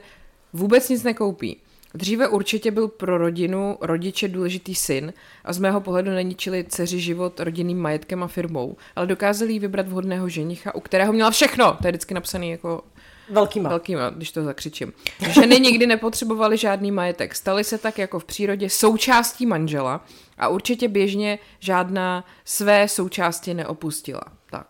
vůbec 0.54 0.90
nic 0.90 1.04
nekoupí. 1.04 1.58
Dříve 1.94 2.28
určitě 2.28 2.72
byl 2.72 2.88
pro 2.88 3.18
rodinu, 3.18 3.78
rodiče 3.82 4.28
důležitý 4.28 4.76
syn 4.76 5.14
a 5.44 5.54
z 5.54 5.60
mého 5.60 5.82
pohledu 5.82 6.12
neničili 6.12 6.66
dceři 6.70 7.00
život 7.00 7.40
rodinným 7.40 7.80
majetkem 7.80 8.24
a 8.24 8.28
firmou, 8.28 8.78
ale 8.96 9.08
dokázali 9.08 9.54
jí 9.54 9.60
vybrat 9.60 9.88
vhodného 9.88 10.30
ženicha, 10.30 10.76
u 10.76 10.80
kterého 10.80 11.14
měla 11.14 11.32
všechno. 11.32 11.78
To 11.82 11.88
je 11.88 11.92
vždycky 11.92 12.14
napsaný 12.14 12.52
jako 12.52 12.84
Velkýma. 13.30 13.70
Velkýma, 13.70 14.10
když 14.10 14.32
to 14.32 14.44
zakřičím. 14.44 14.94
Ženy 15.30 15.60
nikdy 15.60 15.88
nepotřebovaly 15.88 16.58
žádný 16.58 16.92
majetek. 16.92 17.36
Staly 17.36 17.64
se 17.64 17.78
tak 17.78 17.98
jako 17.98 18.20
v 18.20 18.26
přírodě 18.26 18.70
součástí 18.70 19.46
manžela 19.46 20.06
a 20.38 20.48
určitě 20.48 20.88
běžně 20.88 21.40
žádná 21.60 22.26
své 22.46 22.88
součásti 22.88 23.54
neopustila. 23.54 24.22
Tak. 24.52 24.68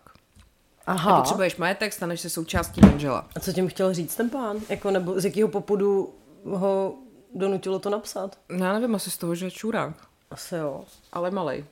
Aha. 0.86 1.12
Nepotřebuješ 1.12 1.56
majetek, 1.56 1.92
staneš 1.92 2.20
se 2.20 2.30
součástí 2.30 2.80
manžela. 2.80 3.28
A 3.36 3.40
co 3.40 3.52
tím 3.52 3.68
chtěl 3.68 3.94
říct 3.94 4.16
ten 4.16 4.30
pán? 4.30 4.56
Jako, 4.68 4.90
nebo 4.90 5.20
z 5.20 5.24
jakého 5.24 5.48
popudu 5.48 6.14
ho 6.44 6.94
donutilo 7.34 7.78
to 7.78 7.90
napsat? 7.90 8.38
No, 8.48 8.66
já 8.66 8.72
nevím, 8.72 8.94
asi 8.94 9.10
z 9.10 9.18
toho, 9.18 9.34
že 9.34 9.46
je 9.46 9.50
čurák. 9.50 9.94
Asi 10.30 10.54
jo. 10.54 10.84
Ale 11.12 11.30
malej. 11.30 11.64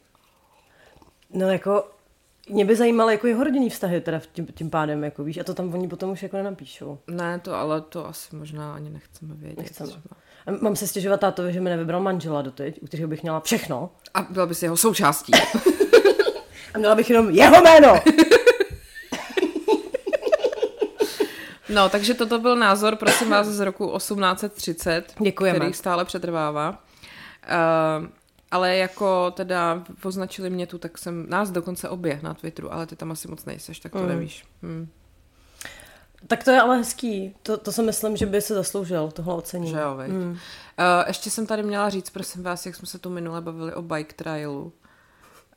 No 1.31 1.51
jako, 1.51 1.85
mě 2.49 2.65
by 2.65 2.77
zajímalo 2.77 3.11
jako 3.11 3.27
jeho 3.27 3.45
rodinný 3.45 3.71
vztahy 3.71 4.01
teda 4.01 4.21
tím, 4.33 4.47
tím 4.47 4.71
pádem, 4.71 5.05
jako 5.05 5.25
víš, 5.25 5.39
a 5.39 5.45
to 5.45 5.55
tam 5.55 5.75
oni 5.75 5.89
potom 5.89 6.11
už 6.11 6.23
jako 6.23 6.37
nenapíšou. 6.37 6.99
Ne, 7.07 7.39
to 7.39 7.55
ale 7.55 7.81
to 7.81 8.09
asi 8.09 8.37
možná 8.37 8.75
ani 8.75 8.91
nechceme 8.91 9.35
vědět. 9.35 9.59
Nechceme. 9.59 9.93
A 10.47 10.51
mám 10.61 10.77
se 10.77 10.87
stěžovat 10.87 11.21
tátovi, 11.21 11.53
že 11.53 11.61
mi 11.61 11.71
nevybral 11.71 12.01
manžela 12.01 12.43
doteď, 12.43 12.83
u 12.83 12.87
kterého 12.87 13.09
bych 13.09 13.23
měla 13.23 13.41
všechno. 13.41 13.91
A 14.15 14.23
byla 14.23 14.47
bys 14.47 14.63
jeho 14.63 14.77
součástí. 14.77 15.33
a 16.75 16.79
měla 16.79 16.95
bych 16.95 17.11
jenom 17.11 17.31
jeho 17.31 17.63
jméno. 17.63 17.95
no, 21.69 21.89
takže 21.89 22.15
toto 22.15 22.39
byl 22.39 22.57
názor, 22.57 22.97
prosím 22.97 23.31
vás, 23.31 23.47
z 23.47 23.61
roku 23.61 23.97
1830. 23.97 25.15
Děkujeme. 25.21 25.59
Který 25.59 25.73
stále 25.73 26.05
přetrvává. 26.05 26.83
Uh, 28.01 28.07
ale 28.51 28.77
jako 28.77 29.31
teda 29.31 29.85
označili 30.05 30.51
mě 30.51 30.67
tu, 30.67 30.79
tak 30.79 30.99
jsem, 30.99 31.31
nás 31.31 31.51
dokonce 31.51 31.89
obě 31.89 32.21
na 32.23 32.35
Twitteru, 32.35 32.73
ale 32.73 32.87
ty 32.87 32.97
tam 32.97 33.11
asi 33.11 33.29
moc 33.29 33.45
nejseš, 33.45 33.81
tak 33.81 33.93
to 33.93 33.99
mm. 33.99 34.09
nevíš. 34.09 34.45
Hmm. 34.63 34.89
Tak 36.27 36.45
to 36.45 36.51
je 36.51 36.61
ale 36.61 36.77
hezký. 36.77 37.35
To, 37.43 37.57
to 37.57 37.73
si 37.73 37.83
myslím, 37.83 38.17
že 38.17 38.27
by 38.27 38.41
se 38.41 38.55
zasloužil 38.55 39.11
tohle 39.11 39.35
ocenění. 39.35 39.71
Že 39.71 39.79
jo, 39.79 39.97
hmm. 40.07 40.31
uh, 40.31 40.37
ještě 41.07 41.31
jsem 41.31 41.47
tady 41.47 41.63
měla 41.63 41.91
říct, 41.91 42.11
prosím 42.11 42.43
vás, 42.43 42.67
jak 42.67 42.75
jsme 42.75 42.87
se 42.87 42.99
tu 42.99 43.11
minule 43.11 43.41
bavili 43.41 43.75
o 43.75 43.83
bike 43.83 44.15
trailu. 44.15 44.73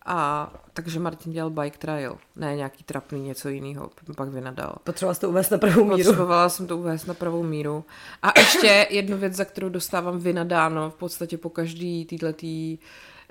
A 0.06 0.52
takže 0.74 1.00
Martin 1.00 1.34
dělal 1.34 1.50
bike 1.50 1.78
trial, 1.78 2.18
ne 2.36 2.56
nějaký 2.56 2.84
trapný, 2.84 3.22
něco 3.22 3.50
jiného, 3.50 3.90
pak 4.16 4.30
vynadal. 4.30 4.76
Potřebovala 4.84 5.14
jsi 5.14 5.22
to 5.22 5.30
uvést 5.30 5.50
na 5.50 5.58
pravou 5.58 5.84
míru. 5.84 5.98
Potřebovala 5.98 6.50
jsem 6.50 6.68
to 6.68 6.78
uvést 6.78 7.06
na 7.06 7.14
pravou 7.14 7.44
míru. 7.44 7.86
A 8.22 8.40
ještě 8.40 8.88
jednu 8.90 9.18
věc, 9.18 9.34
za 9.34 9.46
kterou 9.46 9.70
dostávám 9.70 10.20
vynadáno 10.20 10.90
v 10.90 10.96
podstatě 10.96 11.38
po 11.38 11.50
každý 11.50 12.06
týhletý 12.06 12.78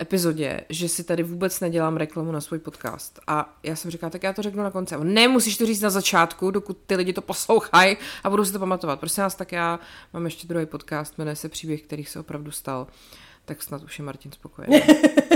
epizodě, 0.01 0.61
že 0.69 0.89
si 0.89 1.05
tady 1.05 1.23
vůbec 1.23 1.61
nedělám 1.61 1.97
reklamu 1.97 2.33
na 2.33 2.41
svůj 2.41 2.59
podcast. 2.59 3.21
A 3.27 3.59
já 3.63 3.77
jsem 3.77 3.91
říkala, 3.91 4.11
tak 4.11 4.23
já 4.23 4.33
to 4.33 4.43
řeknu 4.43 4.63
na 4.63 4.71
konci. 4.71 4.95
Ne, 5.03 5.29
musíš 5.29 5.57
to 5.57 5.67
říct 5.67 5.81
na 5.81 5.91
začátku, 5.91 6.51
dokud 6.51 6.79
ty 6.87 6.97
lidi 6.97 7.13
to 7.13 7.23
poslouchají 7.23 7.97
a 8.25 8.31
budou 8.31 8.45
si 8.45 8.53
to 8.53 8.59
pamatovat. 8.59 9.01
Prosím 9.01 9.23
vás, 9.23 9.35
tak 9.35 9.53
já 9.53 9.81
mám 10.13 10.25
ještě 10.25 10.47
druhý 10.47 10.67
podcast, 10.67 11.19
jmenuje 11.19 11.37
se 11.37 11.49
Příběh, 11.49 11.83
který 11.83 12.05
se 12.05 12.21
opravdu 12.21 12.51
stal. 12.51 12.87
Tak 13.45 13.63
snad 13.63 13.83
už 13.83 13.99
je 13.99 14.05
Martin 14.05 14.33
spokojený. 14.33 14.83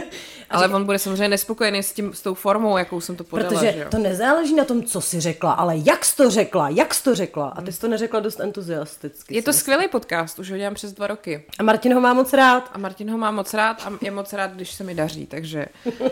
Ale 0.50 0.68
on 0.68 0.84
bude 0.84 0.98
samozřejmě 0.98 1.28
nespokojený 1.28 1.82
s, 1.82 1.92
tím, 1.92 2.14
s 2.14 2.22
tou 2.22 2.34
formou, 2.34 2.78
jakou 2.78 3.00
jsem 3.00 3.16
to 3.16 3.24
podala. 3.24 3.50
Protože 3.50 3.72
že 3.72 3.78
jo? 3.78 3.86
to 3.90 3.98
nezáleží 3.98 4.54
na 4.54 4.64
tom, 4.64 4.82
co 4.82 5.00
jsi 5.00 5.20
řekla, 5.20 5.52
ale 5.52 5.76
jak 5.76 6.04
jsi 6.04 6.16
to 6.16 6.30
řekla, 6.30 6.68
jak 6.68 6.94
jsi 6.94 7.04
to 7.04 7.14
řekla. 7.14 7.48
A 7.48 7.62
ty 7.62 7.72
jsi 7.72 7.80
to 7.80 7.88
neřekla 7.88 8.20
dost 8.20 8.40
entuziasticky. 8.40 9.34
Je 9.36 9.42
to 9.42 9.52
skvělý 9.52 9.88
podcast, 9.88 10.38
už 10.38 10.50
ho 10.50 10.56
dělám 10.56 10.74
přes 10.74 10.92
dva 10.92 11.06
roky. 11.06 11.44
A 11.58 11.62
Martin 11.62 11.94
ho 11.94 12.00
má 12.00 12.14
moc 12.14 12.32
rád. 12.32 12.70
A 12.72 12.78
Martin 12.78 13.10
ho 13.10 13.18
má 13.18 13.30
moc 13.30 13.54
rád 13.54 13.82
a 13.86 13.92
je 14.00 14.10
moc 14.10 14.32
rád, 14.32 14.52
když 14.52 14.72
se 14.72 14.84
mi 14.84 14.94
daří, 14.94 15.26
takže 15.26 15.66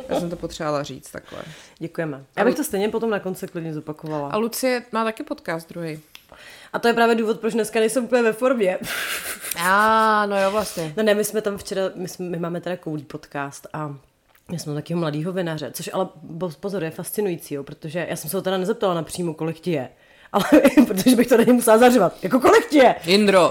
já 0.08 0.20
jsem 0.20 0.30
to 0.30 0.36
potřebovala 0.36 0.82
říct 0.82 1.10
takhle. 1.10 1.38
Děkujeme. 1.78 2.24
Já 2.36 2.44
bych 2.44 2.54
to 2.54 2.64
stejně 2.64 2.88
potom 2.88 3.10
na 3.10 3.18
konci 3.18 3.48
klidně 3.48 3.74
zopakovala. 3.74 4.28
A 4.28 4.36
Lucie 4.36 4.82
má 4.92 5.04
taky 5.04 5.22
podcast 5.22 5.68
druhý. 5.68 6.00
A 6.72 6.78
to 6.78 6.88
je 6.88 6.94
právě 6.94 7.14
důvod, 7.14 7.40
proč 7.40 7.52
dneska 7.52 7.80
nejsem 7.80 8.04
úplně 8.04 8.22
ve 8.22 8.32
formě. 8.32 8.78
A, 9.58 10.26
no 10.26 10.42
jo, 10.42 10.50
vlastně. 10.50 10.94
No 10.96 11.02
ne, 11.02 11.14
my 11.14 11.24
jsme 11.24 11.40
tam 11.40 11.58
včera, 11.58 11.82
my, 11.94 12.08
jsme, 12.08 12.28
my 12.28 12.38
máme 12.38 12.60
teda 12.60 12.76
koulí 12.76 13.02
podcast 13.02 13.66
a 13.72 13.96
já 14.52 14.58
jsem 14.58 14.74
takového 14.74 15.00
mladého 15.00 15.32
vinaře, 15.32 15.70
což 15.74 15.90
ale 15.92 16.08
pozor, 16.60 16.84
je 16.84 16.90
fascinující, 16.90 17.54
jo, 17.54 17.64
protože 17.64 18.06
já 18.10 18.16
jsem 18.16 18.30
se 18.30 18.36
ho 18.36 18.42
teda 18.42 18.58
nezeptala 18.58 18.94
napřímo, 18.94 19.34
kolik 19.34 19.60
ti 19.60 19.70
je. 19.70 19.88
Ale 20.32 20.44
protože 20.86 21.16
bych 21.16 21.26
to 21.26 21.36
na 21.36 21.44
něj 21.44 21.54
musela 21.54 21.78
zařvat. 21.78 22.24
Jako 22.24 22.40
kolik 22.40 22.68
ti 22.68 22.78
je? 22.78 22.94
Indro. 23.06 23.50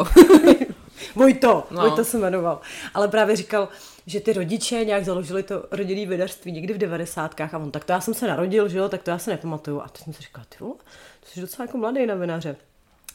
Vojto, 1.15 1.67
no. 1.72 1.81
Vojto 1.81 2.05
se 2.05 2.17
jmenoval. 2.17 2.62
Ale 2.93 3.08
právě 3.08 3.36
říkal, 3.36 3.70
že 4.05 4.20
ty 4.20 4.34
rodiče 4.34 4.86
nějak 4.86 5.05
založili 5.05 5.43
to 5.43 5.63
rodinný 5.72 6.05
vinařství 6.05 6.51
někdy 6.51 6.74
v 6.74 6.77
devadesátkách 6.77 7.53
a 7.53 7.58
on, 7.58 7.72
tak 7.72 7.86
to 7.86 7.91
já 7.91 8.01
jsem 8.01 8.13
se 8.13 8.27
narodil, 8.27 8.70
že 8.70 8.77
jo, 8.77 8.89
tak 8.89 9.03
to 9.03 9.12
já 9.12 9.17
se 9.17 9.31
nepamatuju. 9.31 9.81
A 9.81 9.88
teď 9.88 10.03
jsem 10.03 10.13
si 10.13 10.22
říkala, 10.22 10.46
ty 10.50 10.58
vole, 10.60 10.75
to 11.20 11.25
jsi 11.25 11.41
docela 11.41 11.65
jako 11.65 11.77
mladý 11.77 12.05
na 12.05 12.15
vinaře. 12.15 12.55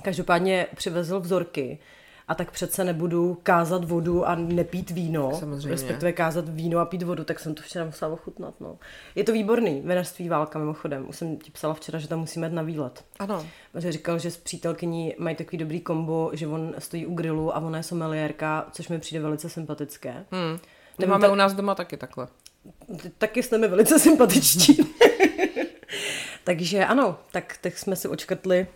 Každopádně 0.02 0.66
přivezl 0.76 1.20
vzorky 1.20 1.78
a 2.28 2.35
tak 2.35 2.50
přece 2.50 2.85
nebudu 2.85 3.38
kázat 3.42 3.85
vodu 3.85 4.25
a 4.25 4.35
nepít 4.35 4.90
víno, 4.90 5.30
Samozřejmě. 5.38 5.68
respektive 5.68 6.12
kázat 6.12 6.49
víno 6.49 6.78
a 6.78 6.85
pít 6.85 7.02
vodu, 7.02 7.25
tak 7.25 7.40
jsem 7.40 7.54
to 7.54 7.62
včera 7.62 7.85
musela 7.85 8.12
ochutnat. 8.12 8.54
No. 8.61 8.78
Je 9.14 9.25
to 9.25 9.33
výborný, 9.33 9.83
vinařství 9.85 10.28
válka 10.28 10.59
mimochodem. 10.59 11.09
Už 11.09 11.16
jsem 11.16 11.37
ti 11.37 11.50
psala 11.50 11.75
včera, 11.75 11.99
že 11.99 12.09
tam 12.09 12.18
musíme 12.18 12.47
jít 12.47 12.52
na 12.52 12.62
výlet. 12.62 13.04
Ano. 13.18 13.47
Že 13.75 13.92
říkal, 13.92 14.18
že 14.18 14.30
s 14.30 14.37
přítelkyní 14.37 15.14
mají 15.18 15.37
takový 15.37 15.59
dobrý 15.59 15.80
kombo, 15.80 16.30
že 16.33 16.47
on 16.47 16.75
stojí 16.78 17.06
u 17.06 17.14
grilu 17.14 17.56
a 17.56 17.61
ona 17.61 17.78
je 17.78 17.83
someliérka, 17.83 18.66
což 18.73 18.88
mi 18.88 18.99
přijde 18.99 19.23
velice 19.23 19.49
sympatické. 19.49 20.25
Hmm. 20.30 20.59
To 21.00 21.06
máme 21.06 21.26
ta... 21.26 21.33
u 21.33 21.37
nás 21.37 21.52
doma 21.52 21.75
taky 21.75 21.97
takhle. 21.97 22.28
Taky 23.18 23.42
jsme 23.42 23.59
mi 23.59 23.68
velice 23.68 23.99
sympatičtí. 24.09 24.78
Takže 26.45 26.85
ano, 26.85 27.18
tak, 27.33 27.59
tak 27.61 27.78
jsme 27.78 27.97
si 27.97 28.09
očkrtli 28.09 28.66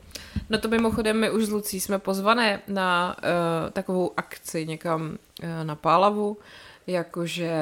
No 0.50 0.58
to 0.58 0.68
mimochodem 0.68 1.20
my 1.20 1.30
už 1.30 1.44
s 1.44 1.50
Lucí 1.50 1.80
jsme 1.80 1.98
pozvané 1.98 2.60
na 2.68 3.16
uh, 3.18 3.70
takovou 3.70 4.12
akci 4.16 4.66
někam 4.66 5.02
uh, 5.42 5.48
na 5.62 5.74
Pálavu, 5.74 6.36
jakože 6.86 7.52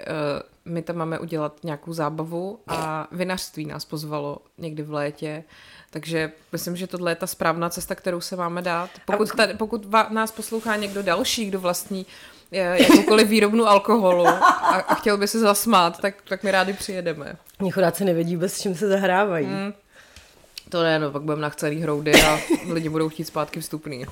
uh, 0.00 0.72
my 0.72 0.82
tam 0.82 0.96
máme 0.96 1.18
udělat 1.18 1.64
nějakou 1.64 1.92
zábavu 1.92 2.58
a 2.68 3.08
vinařství 3.12 3.64
nás 3.64 3.84
pozvalo 3.84 4.38
někdy 4.58 4.82
v 4.82 4.92
létě, 4.92 5.44
takže 5.90 6.32
myslím, 6.52 6.76
že 6.76 6.86
tohle 6.86 7.10
je 7.10 7.16
ta 7.16 7.26
správná 7.26 7.70
cesta, 7.70 7.94
kterou 7.94 8.20
se 8.20 8.36
máme 8.36 8.62
dát. 8.62 8.90
Pokud, 9.04 9.36
tady, 9.36 9.54
pokud 9.54 9.84
va, 9.84 10.06
nás 10.10 10.32
poslouchá 10.32 10.76
někdo 10.76 11.02
další, 11.02 11.46
kdo 11.46 11.60
vlastní 11.60 12.06
jakoukoliv 12.52 13.28
výrobnu 13.28 13.66
alkoholu 13.66 14.26
a, 14.26 14.40
a 14.88 14.94
chtěl 14.94 15.16
by 15.16 15.28
se 15.28 15.38
zasmát, 15.38 16.00
tak, 16.00 16.14
tak 16.28 16.42
my 16.42 16.50
rádi 16.50 16.72
přijedeme. 16.72 17.36
Mě 17.58 17.70
chudáci 17.70 18.04
nevědí 18.04 18.38
s 18.40 18.60
čím 18.60 18.74
se 18.74 18.88
zahrávají. 18.88 19.46
Hmm. 19.46 19.72
To 20.68 20.82
ne, 20.82 20.98
no, 20.98 21.10
pak 21.10 21.22
budeme 21.22 21.42
na 21.42 21.50
celý 21.50 21.80
hroudy 21.80 22.12
a 22.22 22.40
lidi 22.72 22.88
budou 22.88 23.08
chtít 23.08 23.24
zpátky 23.24 23.60
vstupný. 23.60 24.04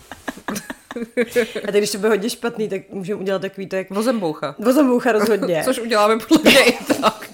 A 1.68 1.72
teď, 1.72 1.74
když 1.76 1.90
to 1.90 1.98
bude 1.98 2.08
hodně 2.08 2.30
špatný, 2.30 2.68
tak 2.68 2.82
můžeme 2.90 3.20
udělat 3.20 3.42
takový 3.42 3.66
tak... 3.66 3.90
Vozemboucha. 3.90 4.54
Vozemboucha 4.58 5.12
rozhodně. 5.12 5.62
Což 5.64 5.78
uděláme 5.78 6.18
podle 6.18 6.50
mě 6.50 6.64
i 6.64 6.84
tak. 6.84 7.25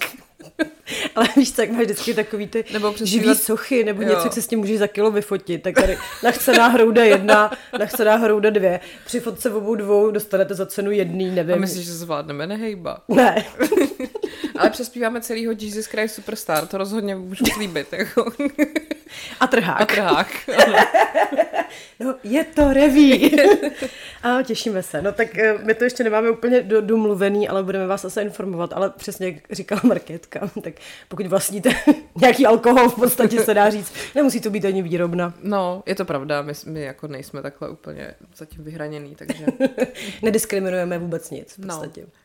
Ale 1.15 1.27
víš, 1.35 1.51
tak 1.51 1.71
máš 1.71 1.83
vždycky 1.83 2.13
takový 2.13 2.47
ty 2.47 2.65
nebo 2.73 2.93
živý 3.03 3.35
sochy, 3.35 3.83
nebo 3.83 4.01
jo. 4.01 4.09
něco, 4.09 4.23
jak 4.23 4.33
se 4.33 4.41
s 4.41 4.47
tím 4.47 4.59
můžeš 4.59 4.79
za 4.79 4.87
kilo 4.87 5.11
vyfotit. 5.11 5.63
Tak 5.63 5.75
tady 5.75 5.97
nachcená 6.23 6.67
hrouda 6.67 7.03
jedna, 7.03 7.51
nachcená 7.79 8.15
hrouda 8.15 8.49
dvě. 8.49 8.79
Při 9.05 9.19
fotce 9.19 9.49
v 9.49 9.55
obou 9.55 9.75
dvou 9.75 10.11
dostanete 10.11 10.55
za 10.55 10.65
cenu 10.65 10.91
jedný, 10.91 11.31
nevím. 11.31 11.55
A 11.55 11.57
myslíš, 11.57 11.85
že 11.85 11.93
zvládneme 11.93 12.47
nehejba? 12.47 12.97
Ne. 13.07 13.45
Ale 14.59 14.69
přespíváme 14.69 15.21
celýho 15.21 15.53
Jesus 15.59 15.85
Christ 15.85 16.15
Superstar, 16.15 16.67
to 16.67 16.77
rozhodně 16.77 17.15
můžu 17.15 17.45
slíbit. 17.45 17.93
Jako. 17.93 18.31
A 19.39 19.47
trhák. 19.47 19.81
A 19.81 19.85
trhák. 19.85 20.27
no, 21.99 22.15
je 22.23 22.43
to 22.43 22.73
reví. 22.73 23.35
A 24.23 24.43
těšíme 24.43 24.83
se. 24.83 25.01
No 25.01 25.11
tak 25.11 25.37
eh, 25.37 25.57
my 25.63 25.73
to 25.73 25.83
ještě 25.83 26.03
nemáme 26.03 26.29
úplně 26.29 26.61
do, 26.61 26.81
domluvený, 26.81 27.49
ale 27.49 27.63
budeme 27.63 27.87
vás 27.87 28.05
asi 28.05 28.21
informovat. 28.21 28.73
Ale 28.73 28.89
přesně 28.89 29.27
jak 29.27 29.35
říkala 29.51 29.81
Markétka, 29.83 30.49
tak 30.61 30.73
pokud 31.07 31.27
vlastníte 31.27 31.69
nějaký 32.21 32.45
alkohol, 32.45 32.89
v 32.89 32.95
podstatě 32.95 33.43
se 33.43 33.53
dá 33.53 33.69
říct, 33.69 33.93
nemusí 34.15 34.41
to 34.41 34.49
být 34.49 34.65
ani 34.65 34.81
výrobna. 34.81 35.33
No, 35.43 35.83
je 35.85 35.95
to 35.95 36.05
pravda, 36.05 36.41
my, 36.41 36.53
my 36.65 36.81
jako 36.81 37.07
nejsme 37.07 37.41
takhle 37.41 37.69
úplně 37.69 38.13
zatím 38.35 38.63
vyhraněný, 38.63 39.15
takže... 39.15 39.45
Nediskriminujeme 40.21 40.99
vůbec 40.99 41.29
nic 41.29 41.53
v 41.53 41.61
podstatě. 41.61 42.01
No. 42.01 42.22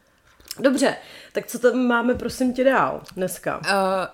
Dobře, 0.59 0.97
tak 1.33 1.47
co 1.47 1.59
tam 1.59 1.79
máme, 1.79 2.15
prosím 2.15 2.53
tě, 2.53 2.65
dál 2.65 3.01
dneska? 3.17 3.57
Uh, 3.59 3.65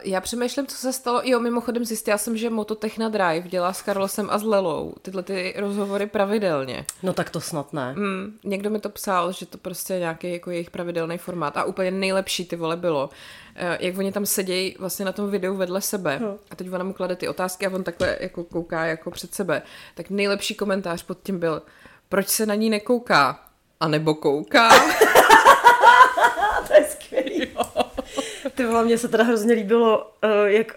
já 0.05 0.21
přemýšlím, 0.21 0.67
co 0.67 0.77
se 0.77 0.93
stalo. 0.93 1.21
Jo, 1.25 1.41
mimochodem 1.41 1.85
zjistila 1.85 2.19
jsem, 2.19 2.37
že 2.37 2.51
Mototechna 2.51 3.09
Drive 3.09 3.49
dělá 3.49 3.73
s 3.73 3.83
Carlosem 3.83 4.29
a 4.31 4.39
s 4.39 4.43
Lelou 4.43 4.95
tyhle 5.03 5.23
ty 5.23 5.55
rozhovory 5.57 6.07
pravidelně. 6.07 6.85
No 7.03 7.13
tak 7.13 7.31
to 7.31 7.41
snad 7.41 7.73
ne. 7.73 7.95
Mm, 7.97 8.39
někdo 8.45 8.71
mi 8.71 8.81
to 8.81 8.89
psal, 8.89 9.33
že 9.33 9.47
to 9.47 9.59
prostě 9.59 9.99
nějaký 9.99 10.33
jako 10.33 10.51
jejich 10.51 10.71
pravidelný 10.71 11.19
formát. 11.19 11.57
A 11.57 11.65
úplně 11.65 11.91
nejlepší 11.91 12.45
ty 12.47 12.57
vole 12.57 12.77
bylo, 12.77 13.07
uh, 13.07 13.77
jak 13.81 13.99
oni 13.99 14.13
tam 14.13 14.27
sedějí 14.27 14.77
vlastně 14.79 15.05
na 15.05 15.13
tom 15.13 15.31
videu 15.31 15.57
vedle 15.57 15.81
sebe. 15.81 16.19
No. 16.23 16.37
A 16.51 16.57
teď 16.57 16.73
ona 16.73 16.85
mu 16.85 16.93
klade 16.93 17.17
ty 17.17 17.29
otázky 17.29 17.67
a 17.67 17.71
on 17.71 17.85
takhle 17.85 18.17
jako 18.21 18.45
kouká 18.45 18.85
jako 18.85 19.11
před 19.11 19.35
sebe. 19.35 19.63
Tak 19.95 20.11
nejlepší 20.11 20.55
komentář 20.55 21.03
pod 21.03 21.19
tím 21.23 21.39
byl, 21.39 21.63
proč 22.09 22.29
se 22.29 22.47
na 22.47 22.55
ní 22.55 22.71
nekouká? 22.71 23.41
A 23.81 23.89
nebo 23.89 24.15
kouká? 24.15 24.69
to 26.67 26.73
je 26.75 26.85
skvělý. 26.91 27.49
Ty 28.55 28.65
vole, 28.65 28.85
mně 28.85 28.99
se 28.99 29.09
teda 29.09 29.25
hrozně 29.25 29.55
líbilo, 29.55 30.11
uh, 30.25 30.31
jak 30.47 30.77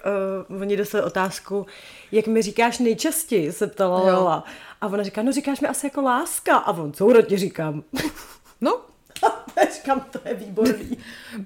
uh, 0.49 0.61
oni 0.61 0.77
dostali 0.77 1.03
otázku, 1.03 1.65
jak 2.11 2.27
mi 2.27 2.41
říkáš 2.41 2.79
nejčastěji, 2.79 3.51
se 3.51 3.67
ptala 3.67 3.99
Lola. 3.99 4.43
A 4.81 4.87
ona 4.87 5.03
říká, 5.03 5.23
no 5.23 5.31
říkáš 5.31 5.59
mi 5.59 5.67
asi 5.67 5.85
jako 5.85 6.01
láska. 6.01 6.57
A 6.57 6.71
on, 6.71 6.93
co 6.93 7.21
ti 7.21 7.37
říkám? 7.37 7.83
No, 8.61 8.81
Říkám, 9.73 10.05
to 10.11 10.19
je 10.25 10.33
výborný. 10.33 10.97
uh, 11.37 11.45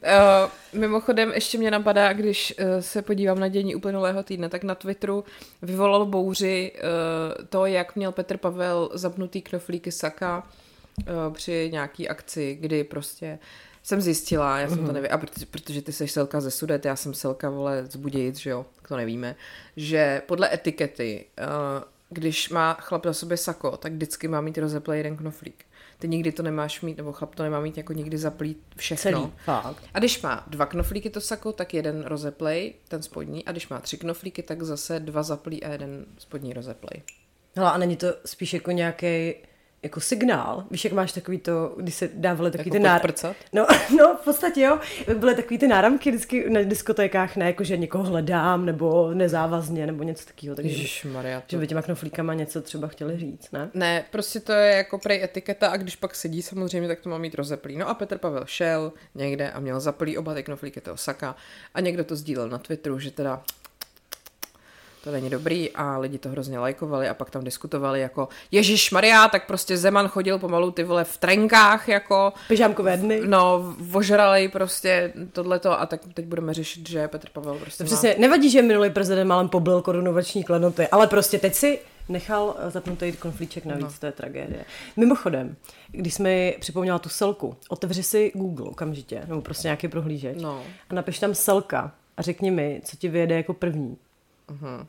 mimochodem, 0.79 1.31
ještě 1.35 1.57
mě 1.57 1.71
napadá, 1.71 2.13
když 2.13 2.53
uh, 2.59 2.65
se 2.79 3.01
podívám 3.01 3.39
na 3.39 3.47
dění 3.47 3.75
uplynulého 3.75 4.23
týdne, 4.23 4.49
tak 4.49 4.63
na 4.63 4.75
Twitteru 4.75 5.23
vyvolalo 5.61 6.05
bouři 6.05 6.71
uh, 6.75 7.45
to, 7.45 7.65
jak 7.65 7.95
měl 7.95 8.11
Petr 8.11 8.37
Pavel 8.37 8.89
zapnutý 8.93 9.41
knoflíky 9.41 9.91
Saka 9.91 10.47
při 11.33 11.69
nějaký 11.71 12.09
akci, 12.09 12.57
kdy 12.61 12.83
prostě 12.83 13.39
jsem 13.83 14.01
zjistila, 14.01 14.59
já 14.59 14.69
jsem 14.69 14.77
mm-hmm. 14.77 14.81
to 14.81 14.85
mhm. 14.85 14.93
nevěděla, 14.93 15.17
protože, 15.17 15.45
protože 15.45 15.81
ty 15.81 15.93
jsi 15.93 16.07
selka 16.07 16.41
ze 16.41 16.51
Sudet, 16.51 16.85
já 16.85 16.95
jsem 16.95 17.13
selka, 17.13 17.49
vole, 17.49 17.85
z 17.85 17.95
Budějic, 17.95 18.37
že 18.37 18.49
jo, 18.49 18.65
to 18.87 18.97
nevíme, 18.97 19.35
že 19.75 20.21
podle 20.25 20.53
etikety, 20.53 21.25
uh, 21.39 21.83
když 22.09 22.49
má 22.49 22.73
chlap 22.73 23.05
na 23.05 23.13
sobě 23.13 23.37
sako, 23.37 23.77
tak 23.77 23.93
vždycky 23.93 24.27
má 24.27 24.41
mít 24.41 24.57
rozeplej 24.57 24.99
jeden 24.99 25.17
knoflík. 25.17 25.65
Ty 25.99 26.07
nikdy 26.07 26.31
to 26.31 26.43
nemáš 26.43 26.81
mít, 26.81 26.97
nebo 26.97 27.11
chlap 27.11 27.35
to 27.35 27.43
nemá 27.43 27.59
mít 27.59 27.77
jako 27.77 27.93
nikdy 27.93 28.17
zaplý 28.17 28.55
všechno. 28.77 29.11
Celý, 29.11 29.31
fakt. 29.45 29.83
A 29.93 29.99
když 29.99 30.21
má 30.21 30.43
dva 30.47 30.65
knoflíky 30.65 31.09
to 31.09 31.21
sako, 31.21 31.51
tak 31.51 31.73
jeden 31.73 32.03
rozeplej, 32.03 32.73
ten 32.87 33.01
spodní, 33.03 33.45
a 33.45 33.51
když 33.51 33.69
má 33.69 33.79
tři 33.79 33.97
knoflíky, 33.97 34.43
tak 34.43 34.63
zase 34.63 34.99
dva 34.99 35.23
zaplý 35.23 35.63
a 35.63 35.71
jeden 35.71 36.05
spodní 36.17 36.53
rozeplej. 36.53 37.01
No 37.55 37.73
a 37.73 37.77
není 37.77 37.95
to 37.95 38.07
spíš 38.25 38.53
jako 38.53 38.71
nějaký 38.71 39.33
jako 39.83 39.99
signál. 39.99 40.63
Víš, 40.71 40.83
jak 40.83 40.93
máš 40.93 41.11
takový 41.11 41.37
to, 41.37 41.75
když 41.77 41.95
se 41.95 42.09
dávaly 42.13 42.51
takový 42.51 42.69
jako 42.69 42.77
ty 42.77 42.83
náramky. 42.83 43.13
No, 43.53 43.67
no, 43.97 44.17
v 44.21 44.23
podstatě 44.23 44.61
jo. 44.61 44.79
Byly 45.17 45.35
takový 45.35 45.57
ty 45.57 45.67
náramky 45.67 46.11
vždycky 46.11 46.49
na 46.49 46.61
diskotékách, 46.63 47.35
ne 47.35 47.45
jako, 47.45 47.63
že 47.63 47.77
někoho 47.77 48.03
hledám, 48.03 48.65
nebo 48.65 49.13
nezávazně, 49.13 49.87
nebo 49.87 50.03
něco 50.03 50.25
takového. 50.25 50.55
Takže, 50.55 50.71
Ježišmarja, 50.71 51.41
to... 51.41 51.45
Že 51.47 51.57
by 51.57 51.67
těma 51.67 51.81
knoflíkama 51.81 52.33
něco 52.33 52.61
třeba 52.61 52.87
chtěli 52.87 53.17
říct, 53.17 53.51
ne? 53.51 53.69
Ne, 53.73 54.05
prostě 54.11 54.39
to 54.39 54.51
je 54.51 54.75
jako 54.75 54.97
prej 54.97 55.23
etiketa 55.23 55.67
a 55.67 55.77
když 55.77 55.95
pak 55.95 56.15
sedí 56.15 56.41
samozřejmě, 56.41 56.87
tak 56.87 56.99
to 56.99 57.09
má 57.09 57.17
mít 57.17 57.35
rozeplý. 57.35 57.77
No 57.77 57.89
a 57.89 57.93
Petr 57.93 58.17
Pavel 58.17 58.45
šel 58.45 58.93
někde 59.15 59.51
a 59.51 59.59
měl 59.59 59.79
zaplý 59.79 60.17
oba 60.17 60.33
ty 60.33 60.43
knoflíky 60.43 60.81
toho 60.81 60.97
saka 60.97 61.35
a 61.73 61.81
někdo 61.81 62.03
to 62.03 62.15
sdílel 62.15 62.49
na 62.49 62.57
Twitteru, 62.57 62.99
že 62.99 63.11
teda 63.11 63.43
to 65.03 65.11
není 65.11 65.29
dobrý 65.29 65.71
a 65.71 65.97
lidi 65.97 66.17
to 66.17 66.29
hrozně 66.29 66.59
lajkovali 66.59 67.09
a 67.09 67.13
pak 67.13 67.29
tam 67.29 67.43
diskutovali 67.43 68.01
jako 68.01 68.29
Ježíš 68.51 68.91
Maria, 68.91 69.27
tak 69.27 69.47
prostě 69.47 69.77
Zeman 69.77 70.07
chodil 70.07 70.39
pomalu 70.39 70.71
ty 70.71 70.83
vole 70.83 71.03
v 71.03 71.17
trenkách 71.17 71.87
jako. 71.89 72.33
Pyžámkové 72.47 72.97
dny. 72.97 73.21
No, 73.25 73.75
ožralej 73.93 74.47
prostě 74.47 75.13
tohleto 75.31 75.79
a 75.79 75.85
tak 75.85 76.01
teď 76.13 76.25
budeme 76.25 76.53
řešit, 76.53 76.89
že 76.89 77.07
Petr 77.07 77.27
Pavel 77.33 77.55
prostě 77.55 77.83
to 77.83 77.87
přesně, 77.87 78.09
má... 78.09 78.15
nevadí, 78.21 78.49
že 78.49 78.61
minulý 78.61 78.89
prezident 78.89 79.27
málem 79.27 79.49
poblil 79.49 79.81
korunovační 79.81 80.43
klenoty, 80.43 80.87
ale 80.87 81.07
prostě 81.07 81.39
teď 81.39 81.53
si 81.53 81.79
nechal 82.09 82.55
zapnutý 82.69 83.11
konflíček 83.11 83.65
navíc, 83.65 83.83
no. 83.83 83.91
to 83.99 84.05
je 84.05 84.11
tragédie. 84.11 84.65
Mimochodem, 84.97 85.55
když 85.91 86.13
jsme 86.13 86.53
připomněla 86.59 86.99
tu 86.99 87.09
selku, 87.09 87.55
otevři 87.69 88.03
si 88.03 88.31
Google 88.35 88.69
okamžitě, 88.69 89.23
nebo 89.27 89.41
prostě 89.41 89.67
nějaký 89.67 89.87
prohlížeč 89.87 90.41
no. 90.41 90.63
a 90.89 90.93
napiš 90.93 91.19
tam 91.19 91.35
selka 91.35 91.91
a 92.17 92.21
řekni 92.21 92.51
mi, 92.51 92.81
co 92.85 92.97
ti 92.97 93.09
vyjede 93.09 93.35
jako 93.35 93.53
první. 93.53 93.97
Uh-huh. 94.51 94.87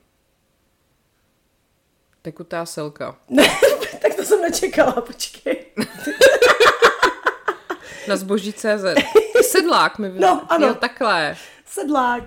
Tekutá 2.22 2.66
selka. 2.66 3.16
tak 4.02 4.14
to 4.14 4.24
jsem 4.24 4.40
nečekala, 4.40 4.92
počkej. 4.92 5.66
Na 8.08 8.16
zboží 8.16 8.52
CZ. 8.52 8.84
Sedlák 9.50 9.98
mi 9.98 10.12
no, 10.18 10.46
ano. 10.48 10.74
takhle. 10.74 11.36
Sedlák. 11.66 12.24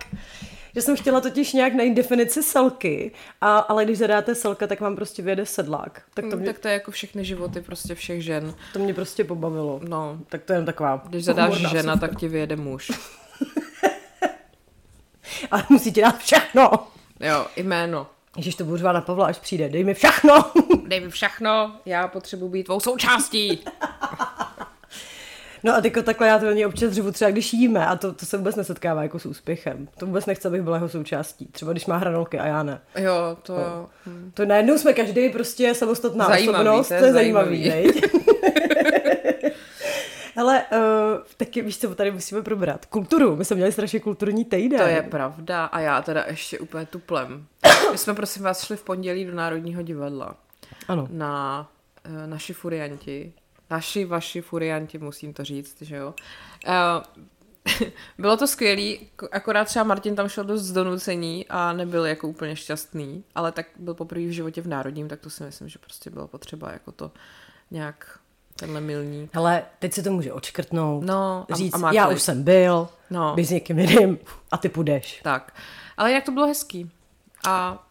Že 0.76 0.82
jsem 0.82 0.96
chtěla 0.96 1.22
totiž 1.22 1.54
nějak 1.54 1.74
najít 1.74 1.94
definici 1.94 2.44
selky, 2.44 3.12
a, 3.42 3.58
ale 3.58 3.86
když 3.86 3.98
zadáte 3.98 4.36
selka, 4.36 4.68
tak 4.68 4.82
vám 4.82 4.96
prostě 4.96 5.22
vyjede 5.22 5.46
sedlák. 5.46 6.02
Tak 6.14 6.26
to, 6.26 6.36
mm, 6.36 6.38
mě... 6.38 6.46
tak 6.46 6.60
to 6.60 6.68
je 6.68 6.74
jako 6.74 6.92
všechny 6.92 7.26
životy 7.26 7.62
prostě 7.62 7.96
všech 7.96 8.24
žen. 8.24 8.56
To 8.74 8.80
mě 8.80 8.94
prostě 8.94 9.24
pobavilo. 9.24 9.80
No. 9.84 10.20
Tak 10.30 10.44
to 10.44 10.54
je 10.54 10.58
jen 10.58 10.66
taková... 10.66 11.04
Když 11.06 11.24
zadáš 11.24 11.54
žena, 11.54 11.94
super. 11.94 12.10
tak 12.10 12.20
ti 12.20 12.28
vyjede 12.28 12.56
muž. 12.56 12.92
ale 15.52 15.64
musí 15.70 15.94
ti 15.94 16.02
dát 16.02 16.18
všechno. 16.18 16.88
Jo, 17.26 17.46
jméno. 17.56 18.08
Ježiš, 18.38 18.56
to 18.56 18.64
budu 18.64 18.84
na 18.84 19.02
Pavla, 19.02 19.26
až 19.26 19.40
přijde. 19.40 19.70
Dej 19.70 19.84
mi 19.84 19.94
všechno. 19.94 20.52
Dej 20.88 21.00
mi 21.00 21.10
všechno, 21.10 21.76
já 21.86 22.08
potřebuji 22.08 22.50
být 22.50 22.64
tvou 22.64 22.80
součástí. 22.80 23.64
No 25.64 25.76
a 25.76 25.82
tyko 25.82 26.02
takhle 26.02 26.28
já 26.28 26.40
to 26.40 26.52
něj 26.52 26.66
občas 26.66 26.92
dřivu 26.92 27.12
třeba 27.12 27.32
když 27.32 27.54
jíme 27.54 27.88
a 27.88 27.96
to, 27.96 28.14
to 28.14 28.26
se 28.26 28.38
vůbec 28.38 28.56
nesetkává 28.56 29.04
jako 29.04 29.20
s 29.20 29.26
úspěchem. 29.26 29.88
To 29.98 30.06
vůbec 30.06 30.26
nechce, 30.26 30.48
abych 30.48 30.62
byla 30.62 30.76
jeho 30.76 30.90
součástí. 30.90 31.46
Třeba 31.52 31.72
když 31.72 31.86
má 31.86 31.98
hranolky 31.98 32.40
a 32.40 32.48
já 32.48 32.64
ne. 32.64 32.82
Jo, 32.96 33.38
to 33.44 33.58
no. 33.58 33.90
To 34.34 34.46
najednou 34.46 34.78
jsme 34.78 34.94
každý 34.94 35.30
prostě 35.30 35.76
samostatná 35.76 36.28
zajímavý, 36.28 36.68
osobnost. 36.70 36.88
To 36.88 36.94
je, 36.94 37.00
to 37.00 37.06
je 37.06 37.14
zajímavý, 37.14 37.70
zajímavý 37.70 38.02
Ale 40.36 40.64
uh, 40.72 40.78
taky, 41.38 41.62
víš 41.62 41.80
co, 41.80 41.96
tady 41.96 42.12
musíme 42.12 42.42
probrat. 42.42 42.86
Kulturu. 42.86 43.36
My 43.36 43.46
jsme 43.46 43.56
měli 43.56 43.72
strašně 43.72 44.00
kulturní 44.00 44.46
týden. 44.46 44.80
To 44.80 44.86
je 44.86 45.02
pravda. 45.02 45.66
A 45.66 45.80
já 45.80 46.02
teda 46.02 46.26
ještě 46.28 46.60
úplně 46.60 46.86
tuplem. 46.86 47.48
My 47.92 47.98
jsme 47.98 48.14
prosím 48.14 48.44
vás 48.44 48.66
šli 48.66 48.78
v 48.78 48.84
pondělí 48.84 49.26
do 49.26 49.36
Národního 49.36 49.82
divadla. 49.82 50.36
Ano. 50.88 51.08
Na 51.12 51.68
uh, 52.06 52.28
naši 52.28 52.54
furianti. 52.54 53.34
Naši, 53.70 54.06
vaši 54.06 54.42
furianti, 54.42 54.98
musím 54.98 55.34
to 55.34 55.44
říct, 55.44 55.82
že 55.82 55.96
jo. 55.96 56.14
Uh, 56.68 57.26
Bylo 58.18 58.38
to 58.38 58.48
skvělý, 58.48 59.10
akorát 59.32 59.66
třeba 59.66 59.84
Martin 59.86 60.16
tam 60.16 60.30
šel 60.30 60.44
dost 60.44 60.62
z 60.62 60.72
donucení 60.72 61.46
a 61.50 61.74
nebyl 61.74 62.06
jako 62.06 62.28
úplně 62.28 62.56
šťastný, 62.56 63.24
ale 63.36 63.52
tak 63.52 63.66
byl 63.76 63.94
poprvé 63.94 64.26
v 64.26 64.34
životě 64.34 64.62
v 64.62 64.68
Národním, 64.68 65.08
tak 65.08 65.20
to 65.20 65.30
si 65.30 65.44
myslím, 65.44 65.70
že 65.70 65.80
prostě 65.80 66.10
bylo 66.10 66.28
potřeba 66.28 66.72
jako 66.72 66.92
to 66.92 67.12
nějak 67.72 68.20
tenhle 68.60 68.82
milník. 68.82 69.36
Ale 69.38 69.64
teď 69.80 69.94
si 69.94 70.04
to 70.04 70.12
může 70.12 70.34
odškrtnout, 70.34 71.04
No, 71.04 71.46
a- 71.52 71.56
říct, 71.56 71.84
a 71.84 71.94
já 71.94 72.06
klid. 72.06 72.16
už 72.16 72.22
jsem 72.22 72.44
byl, 72.44 72.90
No. 73.10 73.34
bys 73.36 73.50
někým 73.50 73.80
jiným 73.80 74.18
a 74.52 74.58
ty 74.58 74.70
půjdeš. 74.70 75.20
Tak. 75.24 75.54
Ale 75.98 76.12
jak 76.12 76.24
to 76.26 76.32
bylo 76.32 76.48
hezký. 76.48 76.92
A 77.48 77.84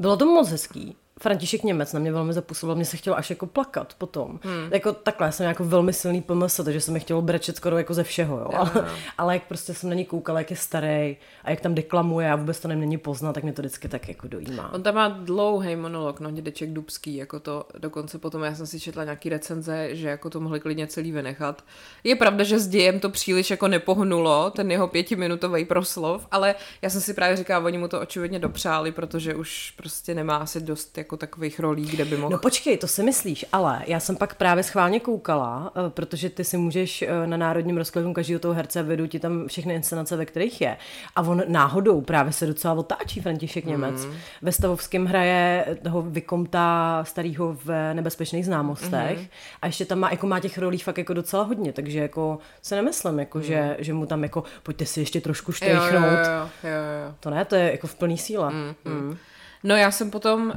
Bylo 0.00 0.16
to 0.16 0.26
moc 0.26 0.48
hezký. 0.48 0.96
František 1.20 1.62
Němec 1.62 1.92
na 1.92 2.00
mě 2.00 2.12
velmi 2.12 2.32
zapůsobil, 2.32 2.74
mě 2.74 2.84
se 2.84 2.96
chtělo 2.96 3.18
až 3.18 3.30
jako 3.30 3.46
plakat 3.46 3.94
potom. 3.94 4.40
Hmm. 4.42 4.72
Jako 4.72 4.92
takhle, 4.92 5.26
já 5.26 5.32
jsem 5.32 5.46
jako 5.46 5.64
velmi 5.64 5.92
silný 5.92 6.22
PMS, 6.22 6.60
takže 6.64 6.80
se 6.80 6.92
mi 6.92 7.00
chtělo 7.00 7.22
brečet 7.22 7.56
skoro 7.56 7.78
jako 7.78 7.94
ze 7.94 8.04
všeho, 8.04 8.38
jo. 8.38 8.50
Ale, 8.54 8.70
ale 9.18 9.34
jak 9.34 9.42
prostě 9.42 9.74
jsem 9.74 9.90
na 9.90 9.94
ní 9.94 10.04
koukala, 10.04 10.38
jak 10.38 10.50
je 10.50 10.56
starý 10.56 11.16
a 11.44 11.50
jak 11.50 11.60
tam 11.60 11.74
deklamuje 11.74 12.30
a 12.30 12.36
vůbec 12.36 12.60
to 12.60 12.68
není 12.68 12.98
poznat, 12.98 13.32
tak 13.32 13.42
mě 13.42 13.52
to 13.52 13.62
vždycky 13.62 13.88
tak 13.88 14.08
jako 14.08 14.28
dojímá. 14.28 14.72
on 14.72 14.82
tam 14.82 14.94
má 14.94 15.08
dlouhý 15.08 15.76
monolog, 15.76 16.20
no 16.20 16.30
dědeček 16.30 16.72
Dubský, 16.72 17.16
jako 17.16 17.40
to 17.40 17.66
dokonce 17.78 18.18
potom, 18.18 18.42
já 18.42 18.54
jsem 18.54 18.66
si 18.66 18.80
četla 18.80 19.04
nějaký 19.04 19.28
recenze, 19.28 19.88
že 19.92 20.08
jako 20.08 20.30
to 20.30 20.40
mohli 20.40 20.60
klidně 20.60 20.86
celý 20.86 21.12
vynechat. 21.12 21.64
Je 22.04 22.16
pravda, 22.16 22.44
že 22.44 22.58
s 22.58 22.68
dějem 22.68 23.00
to 23.00 23.10
příliš 23.10 23.50
jako 23.50 23.68
nepohnulo, 23.68 24.50
ten 24.50 24.70
jeho 24.70 24.88
pětiminutový 24.88 25.64
proslov, 25.64 26.26
ale 26.30 26.54
já 26.82 26.90
jsem 26.90 27.00
si 27.00 27.14
právě 27.14 27.36
říkala, 27.36 27.64
oni 27.64 27.78
mu 27.78 27.88
to 27.88 28.00
očividně 28.00 28.38
dopřáli, 28.38 28.92
protože 28.92 29.34
už 29.34 29.74
prostě 29.76 30.14
nemá 30.14 30.36
asi 30.36 30.60
dost 30.60 30.84
jako 31.04 31.16
takových 31.16 31.60
rolí, 31.60 31.86
kde 31.86 32.04
by 32.04 32.16
mohl 32.16 32.30
No 32.32 32.38
počkej, 32.38 32.76
to 32.78 32.86
si 32.86 33.02
myslíš, 33.02 33.44
ale 33.52 33.82
já 33.86 34.00
jsem 34.00 34.16
pak 34.16 34.34
právě 34.34 34.62
schválně 34.64 35.00
koukala, 35.00 35.72
eh, 35.76 35.90
protože 35.90 36.30
ty 36.30 36.44
si 36.44 36.56
můžeš 36.58 37.02
eh, 37.02 37.26
na 37.26 37.36
Národním 37.36 37.76
rozklidu 37.76 38.12
každého 38.12 38.40
toho 38.40 38.54
herce 38.54 38.82
vedou 38.82 39.06
ti 39.06 39.20
tam 39.20 39.48
všechny 39.48 39.74
inscenace, 39.74 40.16
ve 40.16 40.26
kterých 40.26 40.60
je. 40.60 40.76
A 41.16 41.22
on 41.22 41.42
náhodou 41.48 42.00
právě 42.00 42.32
se 42.32 42.46
docela 42.46 42.74
otáčí 42.74 43.20
František 43.20 43.64
Němec. 43.64 44.04
Mhm. 44.06 44.14
Ve 44.42 44.52
Stavovském 44.52 45.06
hraje 45.06 45.66
toho 45.82 46.02
vykomta 46.02 47.00
starého 47.08 47.56
v 47.64 47.94
nebezpečných 47.94 48.46
známostech 48.46 49.18
Mhm. 49.18 49.26
a 49.62 49.66
ještě 49.66 49.84
tam 49.84 49.98
má, 49.98 50.10
jako 50.10 50.26
má 50.26 50.40
těch 50.40 50.58
rolí 50.58 50.78
fakt 50.78 50.98
jako 50.98 51.14
docela 51.14 51.42
hodně, 51.42 51.72
takže 51.72 51.98
jako 51.98 52.38
se 52.62 52.76
nemyslím, 52.76 53.18
jako 53.18 53.40
že, 53.40 53.76
že 53.78 53.92
mu 53.92 54.06
tam 54.06 54.22
jako 54.22 54.44
pojďte 54.62 54.86
si 54.86 55.00
ještě 55.00 55.20
trošku 55.20 55.52
Mhm. 55.52 55.70
jo, 55.70 55.76
jo, 55.76 55.82
štrejchnout. 55.86 56.12
jo, 56.12 56.48
jo, 56.70 56.70
jo. 57.08 57.14
To 57.20 57.30
ne, 57.30 57.44
to 57.44 57.54
je 57.56 57.70
jako 57.70 57.86
v 57.86 57.94
plný 57.94 58.18
síle. 58.18 58.50
Mm. 58.52 58.74
Mm. 58.84 59.16
No 59.64 59.76
já 59.76 59.90
jsem 59.90 60.10
potom 60.10 60.46
uh, 60.46 60.54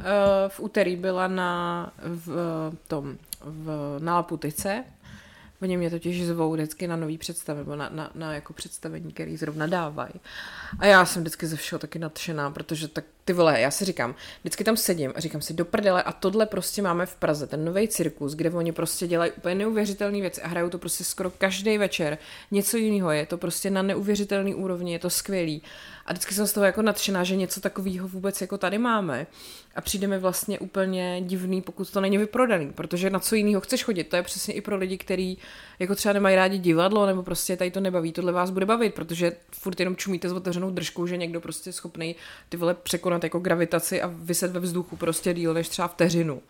v 0.47 0.59
úterý 0.59 0.95
byla 0.95 1.27
na 1.27 1.93
v, 2.03 2.71
tom, 2.87 3.17
v, 3.41 3.97
na 3.99 4.15
Laputice. 4.15 4.83
Oni 5.61 5.77
mě 5.77 5.89
totiž 5.89 6.25
zvou 6.25 6.53
vždycky 6.53 6.87
na 6.87 6.95
nový 6.95 7.17
představy, 7.17 7.59
nebo 7.59 7.75
na, 7.75 7.89
na, 7.89 8.11
na 8.15 8.33
jako 8.33 8.53
představení, 8.53 9.11
který 9.11 9.37
zrovna 9.37 9.67
dávají. 9.67 10.13
A 10.79 10.85
já 10.85 11.05
jsem 11.05 11.21
vždycky 11.21 11.47
ze 11.47 11.55
všeho 11.55 11.79
taky 11.79 11.99
nadšená, 11.99 12.51
protože 12.51 12.87
tak 12.87 13.03
ty 13.27 13.33
vole, 13.33 13.61
já 13.61 13.71
si 13.71 13.85
říkám, 13.85 14.15
vždycky 14.41 14.63
tam 14.63 14.77
sedím 14.77 15.13
a 15.15 15.19
říkám 15.19 15.41
si 15.41 15.53
do 15.53 15.65
prdele 15.65 16.03
a 16.03 16.11
tohle 16.11 16.45
prostě 16.45 16.81
máme 16.81 17.05
v 17.05 17.15
Praze, 17.15 17.47
ten 17.47 17.65
nový 17.65 17.87
cirkus, 17.87 18.35
kde 18.35 18.51
oni 18.51 18.71
prostě 18.71 19.07
dělají 19.07 19.31
úplně 19.31 19.55
neuvěřitelné 19.55 20.21
věci 20.21 20.41
a 20.41 20.47
hrajou 20.47 20.69
to 20.69 20.77
prostě 20.77 21.03
skoro 21.03 21.31
každý 21.31 21.77
večer. 21.77 22.17
Něco 22.51 22.77
jiného 22.77 23.11
je 23.11 23.25
to 23.25 23.37
prostě 23.37 23.69
na 23.69 23.81
neuvěřitelný 23.81 24.55
úrovni, 24.55 24.93
je 24.93 24.99
to 24.99 25.09
skvělý. 25.09 25.61
A 26.05 26.13
vždycky 26.13 26.33
jsem 26.33 26.47
z 26.47 26.53
toho 26.53 26.65
jako 26.65 26.81
nadšená, 26.81 27.23
že 27.23 27.35
něco 27.35 27.61
takového 27.61 28.07
vůbec 28.07 28.41
jako 28.41 28.57
tady 28.57 28.77
máme. 28.77 29.27
A 29.75 29.81
přijde 29.81 30.07
mi 30.07 30.19
vlastně 30.19 30.59
úplně 30.59 31.21
divný, 31.21 31.61
pokud 31.61 31.91
to 31.91 32.01
není 32.01 32.17
vyprodaný, 32.17 32.71
protože 32.73 33.09
na 33.09 33.19
co 33.19 33.35
jiného 33.35 33.61
chceš 33.61 33.83
chodit. 33.83 34.03
To 34.03 34.15
je 34.15 34.23
přesně 34.23 34.53
i 34.53 34.61
pro 34.61 34.77
lidi, 34.77 34.97
kteří 34.97 35.37
jako 35.79 35.95
třeba 35.95 36.13
nemají 36.13 36.35
rádi 36.35 36.57
divadlo, 36.57 37.05
nebo 37.05 37.23
prostě 37.23 37.57
tady 37.57 37.71
to 37.71 37.79
nebaví. 37.79 38.11
Tohle 38.11 38.31
vás 38.31 38.49
bude 38.49 38.65
bavit, 38.65 38.93
protože 38.93 39.31
furt 39.51 39.79
jenom 39.79 39.95
čumíte 39.95 40.29
s 40.29 40.33
otevřenou 40.33 40.71
držkou, 40.71 41.07
že 41.07 41.17
někdo 41.17 41.41
prostě 41.41 41.69
je 41.69 41.73
schopný 41.73 42.15
ty 42.49 42.57
vole 42.57 42.73
překonat 42.73 43.16
jako 43.23 43.39
gravitaci 43.39 44.01
a 44.01 44.11
vyset 44.13 44.51
ve 44.51 44.59
vzduchu 44.59 44.95
prostě 44.95 45.33
díl 45.33 45.53
než 45.53 45.69
třeba 45.69 45.87
vteřinu. 45.87 46.41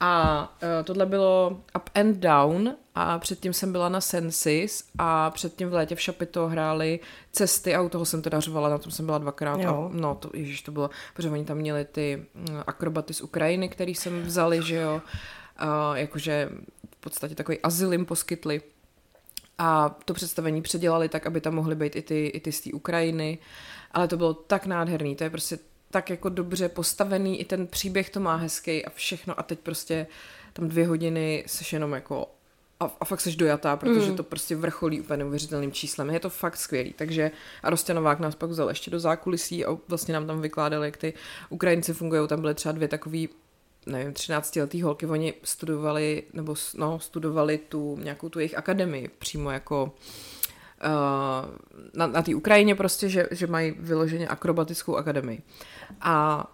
A 0.00 0.42
uh, 0.62 0.84
tohle 0.84 1.06
bylo 1.06 1.60
Up 1.76 1.90
and 1.94 2.16
Down 2.16 2.74
a 2.94 3.18
předtím 3.18 3.52
jsem 3.52 3.72
byla 3.72 3.88
na 3.88 4.00
Sensis 4.00 4.84
a 4.98 5.30
předtím 5.30 5.68
v 5.68 5.72
létě 5.72 5.94
v 5.94 6.00
Šapito 6.00 6.48
hráli 6.48 7.00
cesty 7.32 7.74
a 7.74 7.82
u 7.82 7.88
toho 7.88 8.04
jsem 8.04 8.22
teda 8.22 8.40
řvala, 8.40 8.68
na 8.68 8.78
tom 8.78 8.92
jsem 8.92 9.06
byla 9.06 9.18
dvakrát. 9.18 9.60
Jo. 9.60 9.90
A, 9.92 9.96
no, 9.96 10.14
to, 10.14 10.30
ježiš, 10.34 10.62
to 10.62 10.72
bylo, 10.72 10.90
protože 11.14 11.30
oni 11.30 11.44
tam 11.44 11.56
měli 11.56 11.84
ty 11.84 12.26
mm, 12.34 12.62
akrobaty 12.66 13.14
z 13.14 13.20
Ukrajiny, 13.20 13.68
který 13.68 13.94
jsem 13.94 14.22
vzali, 14.22 14.62
že 14.62 14.74
jo, 14.74 15.02
uh, 15.62 15.96
jakože 15.96 16.48
v 16.90 16.96
podstatě 17.00 17.34
takový 17.34 17.58
azyl 17.60 17.92
jim 17.92 18.06
poskytli. 18.06 18.62
A 19.58 19.96
to 20.04 20.14
představení 20.14 20.62
předělali 20.62 21.08
tak, 21.08 21.26
aby 21.26 21.40
tam 21.40 21.54
mohly 21.54 21.74
být 21.74 21.96
i 21.96 22.02
ty, 22.02 22.26
i 22.26 22.40
ty 22.40 22.52
z 22.52 22.60
té 22.60 22.70
Ukrajiny, 22.72 23.38
ale 23.92 24.08
to 24.08 24.16
bylo 24.16 24.34
tak 24.34 24.66
nádherný, 24.66 25.16
to 25.16 25.24
je 25.24 25.30
prostě 25.30 25.58
tak 25.94 26.10
jako 26.10 26.28
dobře 26.28 26.68
postavený, 26.68 27.40
i 27.40 27.44
ten 27.44 27.66
příběh 27.66 28.10
to 28.10 28.20
má 28.20 28.36
hezký 28.36 28.84
a 28.84 28.90
všechno 28.90 29.40
a 29.40 29.42
teď 29.42 29.58
prostě 29.58 30.06
tam 30.52 30.68
dvě 30.68 30.86
hodiny 30.86 31.44
seš 31.46 31.72
jenom 31.72 31.92
jako 31.92 32.26
a, 32.80 32.96
a 33.00 33.04
fakt 33.04 33.20
seš 33.20 33.36
dojatá, 33.36 33.76
protože 33.76 34.10
mm. 34.10 34.16
to 34.16 34.22
prostě 34.22 34.56
vrcholí 34.56 35.00
úplně 35.00 35.16
neuvěřitelným 35.16 35.72
číslem. 35.72 36.10
Je 36.10 36.20
to 36.20 36.30
fakt 36.30 36.56
skvělý. 36.56 36.92
Takže 36.92 37.30
a 37.62 37.70
Rostě 37.70 37.94
Novák 37.94 38.18
nás 38.18 38.34
pak 38.34 38.50
vzal 38.50 38.68
ještě 38.68 38.90
do 38.90 39.00
zákulisí 39.00 39.64
a 39.64 39.78
vlastně 39.88 40.14
nám 40.14 40.26
tam 40.26 40.40
vykládali, 40.40 40.86
jak 40.86 40.96
ty 40.96 41.14
Ukrajinci 41.48 41.92
fungují. 41.92 42.28
Tam 42.28 42.40
byly 42.40 42.54
třeba 42.54 42.72
dvě 42.72 42.88
takový 42.88 43.28
nevím, 43.86 44.12
13 44.12 44.56
letý 44.56 44.82
holky, 44.82 45.06
oni 45.06 45.34
studovali, 45.42 46.22
nebo 46.32 46.54
no, 46.74 47.00
studovali 47.00 47.58
tu 47.58 47.98
nějakou 48.02 48.28
tu 48.28 48.38
jejich 48.38 48.58
akademii 48.58 49.10
přímo 49.18 49.50
jako 49.50 49.92
na, 51.94 52.06
na 52.06 52.22
té 52.22 52.34
Ukrajině 52.34 52.74
prostě, 52.74 53.08
že, 53.08 53.26
že 53.30 53.46
mají 53.46 53.74
vyloženě 53.78 54.28
akrobatickou 54.28 54.96
akademii. 54.96 55.42
A 56.00 56.46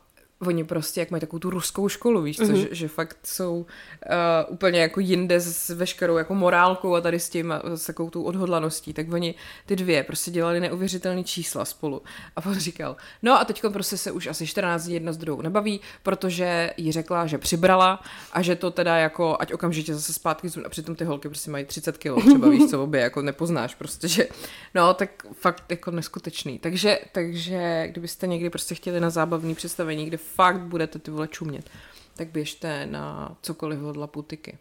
oni 0.47 0.65
prostě, 0.65 1.01
jak 1.01 1.11
mají 1.11 1.21
takovou 1.21 1.39
tu 1.39 1.51
ruskou 1.51 1.89
školu, 1.89 2.23
víš 2.23 2.37
co, 2.37 2.43
mm-hmm. 2.43 2.69
že, 2.69 2.69
že 2.71 2.89
fakt 2.89 3.19
jsou 3.25 3.57
uh, 3.57 4.55
úplně 4.55 4.81
jako 4.81 5.01
jinde 5.01 5.41
s 5.41 5.71
veškerou 5.71 6.17
jako 6.17 6.35
morálkou 6.35 6.95
a 6.95 7.01
tady 7.01 7.21
s 7.21 7.29
tím 7.29 7.53
a 7.53 7.63
s 7.75 7.87
takovou 7.87 8.11
tu 8.11 8.23
odhodlaností, 8.23 8.93
tak 8.93 9.13
oni 9.13 9.35
ty 9.67 9.77
dvě 9.77 10.03
prostě 10.03 10.31
dělali 10.31 10.61
neuvěřitelné 10.61 11.25
čísla 11.25 11.65
spolu. 11.65 12.03
A 12.37 12.47
on 12.47 12.55
říkal, 12.55 12.97
no 13.23 13.41
a 13.41 13.45
teď 13.45 13.63
prostě 13.73 13.97
se 13.97 14.13
už 14.13 14.27
asi 14.27 14.47
14 14.47 14.85
dní 14.85 14.95
jedna 14.95 15.13
s 15.13 15.17
druhou 15.17 15.43
nebaví, 15.43 15.81
protože 16.03 16.71
jí 16.77 16.93
řekla, 16.93 17.27
že 17.27 17.39
přibrala 17.39 18.03
a 18.33 18.43
že 18.43 18.57
to 18.57 18.71
teda 18.71 18.97
jako, 18.97 19.37
ať 19.41 19.53
okamžitě 19.53 19.95
zase 19.95 20.13
zpátky 20.13 20.49
zům, 20.49 20.63
a 20.67 20.69
přitom 20.69 20.95
ty 20.95 21.05
holky 21.05 21.29
prostě 21.29 21.51
mají 21.51 21.65
30 21.65 21.99
kg, 21.99 22.27
třeba 22.27 22.49
víš 22.49 22.71
co, 22.71 22.83
obě 22.83 23.01
jako 23.01 23.23
nepoznáš 23.23 23.75
prostě, 23.75 24.09
že 24.09 24.29
no 24.75 24.95
tak 24.95 25.27
fakt 25.33 25.71
jako 25.71 25.91
neskutečný. 25.91 26.59
Takže, 26.59 26.99
takže 27.13 27.87
kdybyste 27.91 28.27
někdy 28.27 28.51
prostě 28.51 28.75
chtěli 28.75 29.01
na 29.01 29.11
zábavný 29.11 29.55
představení, 29.55 30.07
kde 30.07 30.17
fakt 30.35 30.61
budete 30.61 30.99
ty 30.99 31.11
vole 31.11 31.29
čumět, 31.29 31.71
tak 32.17 32.29
běžte 32.29 32.87
na 32.87 33.37
cokoliv 33.43 33.83
od 33.83 33.97
Laputiky. 33.97 34.59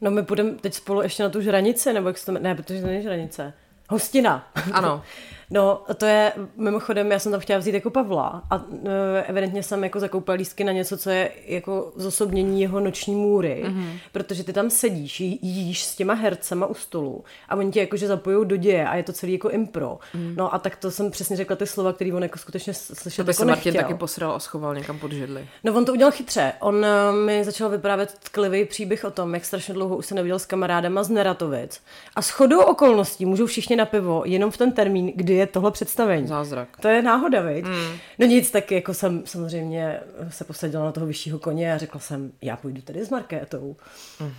No 0.00 0.10
my 0.10 0.22
půjdeme 0.22 0.50
teď 0.50 0.74
spolu 0.74 1.02
ještě 1.02 1.22
na 1.22 1.28
tu 1.28 1.40
žranici, 1.40 1.92
nebo 1.92 2.08
jak 2.08 2.18
se 2.18 2.26
to? 2.26 2.32
Ne, 2.32 2.54
protože 2.54 2.80
to 2.80 2.86
není 2.86 3.02
žranice. 3.02 3.52
Hostina. 3.88 4.52
Ano. 4.72 5.02
No, 5.50 5.82
to 5.96 6.06
je, 6.06 6.32
mimochodem, 6.56 7.12
já 7.12 7.18
jsem 7.18 7.32
tam 7.32 7.40
chtěla 7.40 7.58
vzít 7.58 7.74
jako 7.74 7.90
Pavla 7.90 8.42
a 8.50 8.56
uh, 8.56 8.80
evidentně 9.26 9.62
jsem 9.62 9.84
jako 9.84 10.00
zakoupila 10.00 10.34
lístky 10.34 10.64
na 10.64 10.72
něco, 10.72 10.96
co 10.98 11.10
je 11.10 11.30
jako 11.46 11.92
zosobnění 11.96 12.62
jeho 12.62 12.80
noční 12.80 13.14
můry, 13.14 13.64
mm-hmm. 13.66 13.90
protože 14.12 14.44
ty 14.44 14.52
tam 14.52 14.70
sedíš, 14.70 15.20
jí, 15.20 15.38
jíš 15.42 15.84
s 15.84 15.96
těma 15.96 16.14
hercema 16.14 16.66
u 16.66 16.74
stolu 16.74 17.24
a 17.48 17.56
oni 17.56 17.70
tě 17.72 17.80
jakože 17.80 18.06
zapojou 18.06 18.44
do 18.44 18.56
děje 18.56 18.86
a 18.88 18.96
je 18.96 19.02
to 19.02 19.12
celý 19.12 19.32
jako 19.32 19.50
impro. 19.50 19.98
Mm. 20.14 20.34
No 20.36 20.54
a 20.54 20.58
tak 20.58 20.76
to 20.76 20.90
jsem 20.90 21.10
přesně 21.10 21.36
řekla 21.36 21.56
ty 21.56 21.66
slova, 21.66 21.92
který 21.92 22.12
on 22.12 22.22
jako 22.22 22.38
skutečně 22.38 22.74
s- 22.74 22.88
To 23.16 23.24
by 23.24 23.30
jako 23.30 23.32
se 23.32 23.44
Martin 23.44 23.72
nechtěl. 23.72 23.82
taky 23.82 23.94
posral 23.94 24.32
a 24.32 24.38
schoval 24.38 24.74
někam 24.74 24.98
pod 24.98 25.12
židli. 25.12 25.46
No 25.64 25.74
on 25.74 25.84
to 25.84 25.92
udělal 25.92 26.12
chytře. 26.12 26.52
On 26.60 26.84
eh, 26.84 27.12
mi 27.12 27.44
začal 27.44 27.68
vyprávět 27.68 28.14
tklivý 28.24 28.64
příběh 28.64 29.04
o 29.04 29.10
tom, 29.10 29.34
jak 29.34 29.44
strašně 29.44 29.74
dlouho 29.74 29.96
už 29.96 30.06
se 30.06 30.14
neviděl 30.14 30.38
s 30.38 30.46
kamarádama 30.46 31.02
z 31.02 31.10
Neratovic. 31.10 31.80
A 32.16 32.22
s 32.22 32.30
chodou 32.30 32.60
okolností 32.60 33.26
můžou 33.26 33.46
všichni 33.46 33.76
na 33.76 33.84
pivo 33.86 34.22
jenom 34.26 34.50
v 34.50 34.56
ten 34.56 34.72
termín, 34.72 35.12
kdy 35.14 35.37
je 35.38 35.46
tohle 35.46 35.70
představení. 35.70 36.26
Zázrak. 36.26 36.68
To 36.80 36.88
je 36.88 37.02
náhoda, 37.02 37.40
viď? 37.40 37.64
Mm. 37.64 37.98
No 38.18 38.26
nic, 38.26 38.50
tak 38.50 38.70
jako 38.72 38.94
jsem 38.94 39.22
samozřejmě 39.24 40.00
se 40.28 40.44
posadila 40.44 40.84
na 40.84 40.92
toho 40.92 41.06
vyššího 41.06 41.38
koně 41.38 41.74
a 41.74 41.78
řekla 41.78 42.00
jsem, 42.00 42.32
já 42.42 42.56
půjdu 42.56 42.82
tady 42.82 43.04
s 43.04 43.10
Markétou. 43.10 43.76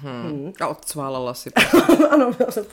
Hmm. 0.01 0.53
A 0.61 0.67
odcválala 0.67 1.33
si. 1.33 1.51
ano, 2.11 2.31
jsem... 2.49 2.65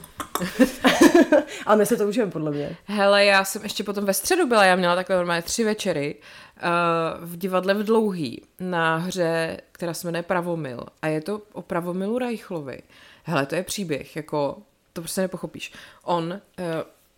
Ale 1.67 1.77
my 1.79 1.87
se 1.87 1.97
to 1.97 2.09
užijeme, 2.09 2.33
podle 2.33 2.51
mě. 2.51 2.77
Hele, 2.85 3.25
já 3.25 3.45
jsem 3.45 3.63
ještě 3.63 3.85
potom 3.85 4.05
ve 4.05 4.15
středu 4.15 4.47
byla, 4.47 4.65
já 4.65 4.77
měla 4.77 4.95
takhle 4.95 5.17
normálně 5.17 5.43
tři 5.43 5.65
večery 5.65 6.15
uh, 6.15 7.25
v 7.29 7.37
divadle 7.37 7.75
v 7.75 7.85
Dlouhý 7.85 8.43
na 8.61 8.97
hře, 8.97 9.57
která 9.73 9.95
se 9.95 10.07
jmenuje 10.07 10.23
Pravomil. 10.23 10.87
A 11.03 11.07
je 11.07 11.21
to 11.21 11.43
o 11.53 11.63
Pravomilu 11.63 12.19
Reichlovi. 12.19 12.83
Hele, 13.25 13.47
to 13.47 13.55
je 13.55 13.63
příběh, 13.63 14.17
jako 14.17 14.59
to 14.93 15.01
prostě 15.01 15.21
nepochopíš. 15.21 15.73
On 16.05 16.25
uh, 16.59 16.65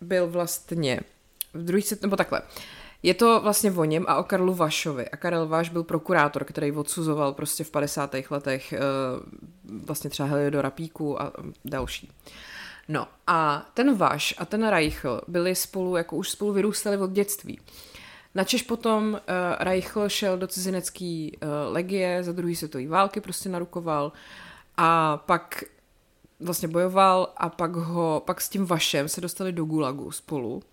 byl 0.01 0.27
vlastně 0.27 0.99
v 1.53 1.63
druhý 1.63 1.81
set, 1.81 2.01
nebo 2.01 2.15
takhle. 2.15 2.41
Je 3.03 3.13
to 3.13 3.39
vlastně 3.43 3.71
o 3.71 3.83
něm 3.83 4.05
a 4.07 4.17
o 4.17 4.23
Karlu 4.23 4.53
Vašovi. 4.53 5.09
A 5.09 5.17
Karel 5.17 5.47
Vaš 5.47 5.69
byl 5.69 5.83
prokurátor, 5.83 6.43
který 6.43 6.71
odsuzoval 6.71 7.33
prostě 7.33 7.63
v 7.63 7.71
50. 7.71 8.15
letech 8.29 8.73
uh, 8.73 9.85
vlastně 9.85 10.09
třeba 10.09 10.29
Heliodora 10.29 10.69
Píku 10.69 11.21
a 11.21 11.33
další. 11.65 12.11
No 12.87 13.07
a 13.27 13.69
ten 13.73 13.95
Vaš 13.95 14.35
a 14.37 14.45
ten 14.45 14.67
Reichl 14.67 15.21
byli 15.27 15.55
spolu, 15.55 15.95
jako 15.95 16.15
už 16.15 16.29
spolu 16.29 16.53
vyrůstali 16.53 16.97
od 16.97 17.11
dětství. 17.11 17.59
Načež 18.35 18.61
potom 18.61 19.13
uh, 19.13 19.19
Reichl 19.59 20.09
šel 20.09 20.37
do 20.37 20.47
cizinecké 20.47 21.29
uh, 21.33 21.49
legie 21.67 22.23
za 22.23 22.31
druhé 22.31 22.55
světové 22.55 22.87
války, 22.87 23.21
prostě 23.21 23.49
narukoval 23.49 24.11
a 24.77 25.17
pak 25.17 25.63
vlastně 26.39 26.67
bojoval 26.67 27.33
a 27.37 27.49
pak 27.49 27.75
ho, 27.75 28.23
pak 28.25 28.41
s 28.41 28.49
tím 28.49 28.65
Vašem 28.65 29.07
se 29.09 29.21
dostali 29.21 29.51
do 29.51 29.65
Gulagu 29.65 30.11
spolu. 30.11 30.63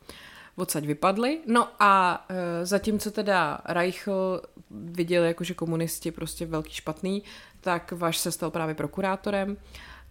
Odsaď 0.56 0.84
vypadli. 0.84 1.40
No 1.46 1.68
a 1.80 2.24
uh, 2.30 2.36
zatímco 2.62 3.10
teda 3.10 3.60
Reichl 3.64 4.42
viděl 4.70 5.24
jako, 5.24 5.44
že 5.44 5.54
komunisti 5.54 6.10
prostě 6.10 6.46
velký 6.46 6.72
špatný, 6.72 7.22
tak 7.60 7.92
Vaš 7.92 8.18
se 8.18 8.32
stal 8.32 8.50
právě 8.50 8.74
prokurátorem 8.74 9.56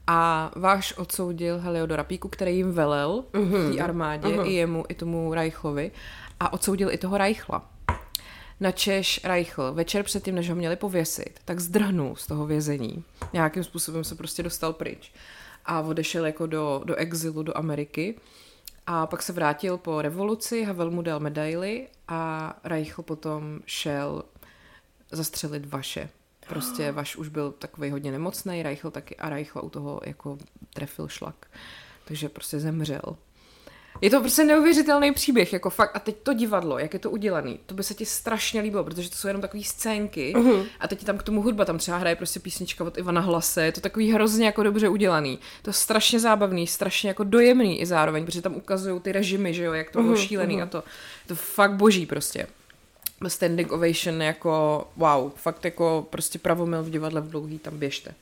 a 0.07 0.51
váš 0.55 0.93
odsoudil 0.93 1.59
Heliodora 1.59 2.03
Píku, 2.03 2.27
který 2.27 2.57
jim 2.57 2.71
velel 2.71 3.23
uh-huh. 3.33 3.71
v 3.71 3.75
té 3.75 3.83
armádě, 3.83 4.27
uh-huh. 4.27 4.47
i 4.47 4.53
jemu, 4.53 4.85
i 4.89 4.93
tomu 4.93 5.33
Reichlovi 5.33 5.91
a 6.39 6.53
odsoudil 6.53 6.91
i 6.91 6.97
toho 6.97 7.17
Reichla. 7.17 7.69
Načež 8.59 9.21
Reichl 9.23 9.73
večer 9.73 10.03
předtím, 10.03 10.35
než 10.35 10.49
ho 10.49 10.55
měli 10.55 10.75
pověsit, 10.75 11.39
tak 11.45 11.59
zdrhnul 11.59 12.15
z 12.15 12.27
toho 12.27 12.45
vězení. 12.45 13.03
Nějakým 13.33 13.63
způsobem 13.63 14.03
se 14.03 14.15
prostě 14.15 14.43
dostal 14.43 14.73
pryč 14.73 15.11
a 15.65 15.81
odešel 15.81 16.25
jako 16.25 16.45
do, 16.45 16.81
do 16.85 16.95
exilu 16.95 17.43
do 17.43 17.57
Ameriky. 17.57 18.15
A 18.87 19.07
pak 19.07 19.21
se 19.21 19.33
vrátil 19.33 19.77
po 19.77 20.01
revoluci, 20.01 20.63
Havel 20.63 20.91
mu 20.91 21.01
dal 21.01 21.19
medaily 21.19 21.87
a 22.07 22.53
Reichl 22.63 23.01
potom 23.01 23.59
šel 23.65 24.23
zastřelit 25.11 25.65
vaše. 25.65 26.09
Prostě 26.47 26.91
Vaš 26.91 27.15
už 27.15 27.27
byl 27.27 27.51
takový 27.51 27.91
hodně 27.91 28.11
nemocný, 28.11 28.63
Reichl 28.63 28.91
taky 28.91 29.15
a 29.15 29.29
Reichl 29.29 29.59
u 29.63 29.69
toho 29.69 30.01
jako 30.05 30.37
trefil 30.73 31.07
šlak. 31.07 31.47
Takže 32.05 32.29
prostě 32.29 32.59
zemřel. 32.59 33.17
Je 34.01 34.09
to 34.09 34.19
prostě 34.19 34.43
neuvěřitelný 34.43 35.11
příběh, 35.11 35.53
jako 35.53 35.69
fakt, 35.69 35.95
a 35.95 35.99
teď 35.99 36.15
to 36.23 36.33
divadlo, 36.33 36.79
jak 36.79 36.93
je 36.93 36.99
to 36.99 37.11
udělané, 37.11 37.53
to 37.65 37.73
by 37.73 37.83
se 37.83 37.93
ti 37.93 38.05
strašně 38.05 38.61
líbilo, 38.61 38.83
protože 38.83 39.09
to 39.09 39.15
jsou 39.15 39.27
jenom 39.27 39.41
takové 39.41 39.63
scénky 39.63 40.33
uh-huh. 40.35 40.65
a 40.79 40.87
teď 40.87 41.03
tam 41.03 41.17
k 41.17 41.23
tomu 41.23 41.41
hudba, 41.41 41.65
tam 41.65 41.77
třeba 41.77 41.97
hraje 41.97 42.15
prostě 42.15 42.39
písnička 42.39 42.83
od 42.83 42.97
Ivana 42.97 43.21
Hlase, 43.21 43.65
je 43.65 43.71
to 43.71 43.81
takový 43.81 44.11
hrozně 44.11 44.45
jako 44.45 44.63
dobře 44.63 44.89
udělaný, 44.89 45.39
to 45.61 45.69
je 45.69 45.73
strašně 45.73 46.19
zábavný, 46.19 46.67
strašně 46.67 47.09
jako 47.09 47.23
dojemný 47.23 47.81
i 47.81 47.85
zároveň, 47.85 48.25
protože 48.25 48.41
tam 48.41 48.55
ukazují 48.55 49.01
ty 49.01 49.11
režimy, 49.11 49.53
že 49.53 49.63
jo, 49.63 49.73
jak 49.73 49.91
to 49.91 50.01
bylo 50.01 50.13
uh-huh, 50.13 50.27
šílený 50.27 50.57
uh-huh. 50.57 50.63
a 50.63 50.65
to, 50.65 50.83
to 51.27 51.35
fakt 51.35 51.73
boží 51.73 52.05
prostě 52.05 52.47
standing 53.27 53.71
ovation 53.71 54.21
jako 54.21 54.87
wow, 54.95 55.31
fakt 55.35 55.65
jako 55.65 56.07
prostě 56.09 56.39
pravomil 56.39 56.83
v 56.83 56.89
divadle 56.89 57.21
v 57.21 57.29
dlouhý, 57.29 57.59
tam 57.59 57.77
běžte. 57.77 58.13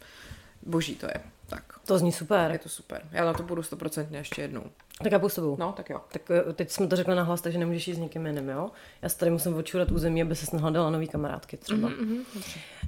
Boží 0.66 0.96
to 0.96 1.06
je. 1.06 1.33
Tak. 1.47 1.63
To 1.86 1.97
zní 1.97 2.12
super. 2.12 2.51
Je 2.51 2.60
to 2.60 2.69
super. 2.69 3.01
Já 3.12 3.25
na 3.25 3.34
to 3.34 3.43
budu 3.43 3.63
stoprocentně 3.63 4.17
ještě 4.17 4.41
jednou. 4.41 4.63
Tak 5.03 5.12
já 5.12 5.19
půjdu 5.19 5.56
No, 5.60 5.71
tak 5.71 5.89
jo. 5.89 6.01
Tak 6.12 6.21
eh, 6.32 6.53
teď 6.53 6.71
jsme 6.71 6.88
to 6.88 6.95
řekli 6.95 7.15
nahlas, 7.15 7.41
takže 7.41 7.60
nemůžeš 7.60 7.88
jít 7.88 7.95
s 7.95 7.97
někým 7.97 8.25
jiným, 8.25 8.49
jo? 8.49 8.69
Já 9.01 9.10
se 9.10 9.17
tady 9.17 9.32
musím 9.32 9.56
odčurat 9.56 9.91
území, 9.91 10.21
aby 10.21 10.36
se 10.36 10.56
nahledala 10.56 10.89
nový 10.89 11.08
kamarádky 11.08 11.58
třeba. 11.58 11.89
Mm-hmm, 11.89 12.19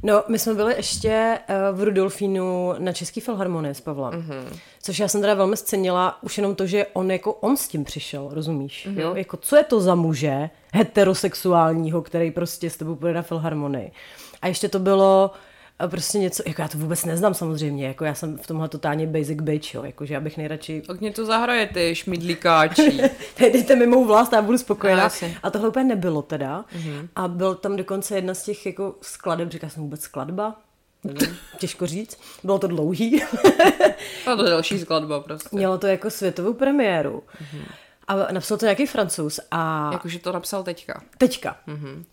no, 0.04 0.24
my 0.28 0.40
jsme 0.40 0.54
byli 0.54 0.76
ještě 0.76 1.40
uh, 1.50 1.80
v 1.80 1.84
Rudolfínu 1.84 2.74
na 2.80 2.94
Český 2.94 3.22
filharmonii 3.22 3.76
s 3.76 3.82
Pavlem, 3.82 4.14
mm-hmm. 4.14 4.60
což 4.82 5.00
já 5.00 5.08
jsem 5.08 5.22
teda 5.22 5.34
velmi 5.34 5.58
scenila 5.58 6.24
už 6.24 6.38
jenom 6.38 6.56
to, 6.56 6.68
že 6.68 6.86
on 6.94 7.12
jako 7.12 7.34
on 7.34 7.58
s 7.58 7.68
tím 7.68 7.84
přišel, 7.84 8.30
rozumíš? 8.32 8.88
Mm-hmm. 8.88 9.00
Jo? 9.00 9.16
Jako 9.16 9.38
co 9.38 9.56
je 9.56 9.64
to 9.64 9.80
za 9.80 9.96
muže 9.96 10.50
heterosexuálního, 10.74 12.02
který 12.02 12.32
prostě 12.32 12.70
s 12.70 12.78
tebou 12.78 12.96
půjde 12.96 13.14
na 13.14 13.22
filharmonii? 13.22 13.92
A 14.42 14.48
ještě 14.48 14.70
to 14.70 14.80
bylo 14.80 15.32
prostě 15.88 16.18
něco, 16.18 16.44
jako 16.48 16.62
já 16.62 16.68
to 16.68 16.78
vůbec 16.78 17.06
neznám 17.06 17.34
samozřejmě, 17.34 17.88
jako 17.88 18.06
já 18.06 18.16
jsem 18.16 18.38
v 18.38 18.48
tomhle 18.48 18.70
totálně 18.70 19.08
basic 19.08 19.42
bitch, 19.42 19.74
jo, 19.74 19.84
jakože 19.84 20.14
já 20.14 20.20
bych 20.20 20.38
nejradši... 20.38 20.82
Tak 20.88 21.00
mě 21.00 21.12
to 21.12 21.26
zahraje, 21.26 21.68
ty 21.68 21.96
šmidlíkáči. 21.96 23.02
Dejte 23.40 23.76
mi 23.76 23.88
mou 23.88 24.06
vlast 24.06 24.34
a 24.34 24.36
já 24.36 24.42
budu 24.42 24.58
spokojená. 24.58 25.10
No, 25.22 25.28
a 25.44 25.50
tohle 25.50 25.70
úplně 25.70 25.86
nebylo 25.86 26.22
teda. 26.22 26.66
Mm-hmm. 26.78 27.08
A 27.16 27.28
byl 27.28 27.56
tam 27.56 27.76
dokonce 27.76 28.16
jedna 28.16 28.34
z 28.34 28.44
těch 28.44 28.66
jako 28.66 28.96
skladeb, 29.02 29.52
říká 29.52 29.70
jsem 29.70 29.84
vůbec 29.84 30.02
skladba, 30.02 30.56
Mm. 31.06 31.36
Těžko 31.58 31.88
říct. 31.88 32.20
Bylo 32.44 32.60
to 32.60 32.68
dlouhý. 32.68 33.22
Bylo 34.24 34.38
to 34.38 34.44
další 34.44 34.80
skladba 34.80 35.20
prostě. 35.20 35.50
Mělo 35.52 35.78
to 35.78 35.88
jako 35.88 36.10
světovou 36.10 36.54
premiéru. 36.54 37.24
Mm-hmm. 37.42 37.66
A 38.08 38.32
napsal 38.32 38.58
to 38.58 38.66
nějaký 38.66 38.86
francouz. 38.86 39.40
A... 39.52 39.90
Jakože 39.92 40.20
to 40.20 40.32
napsal 40.32 40.64
teďka. 40.64 41.04
Teďka. 41.18 41.58
Mm-hmm 41.68 42.04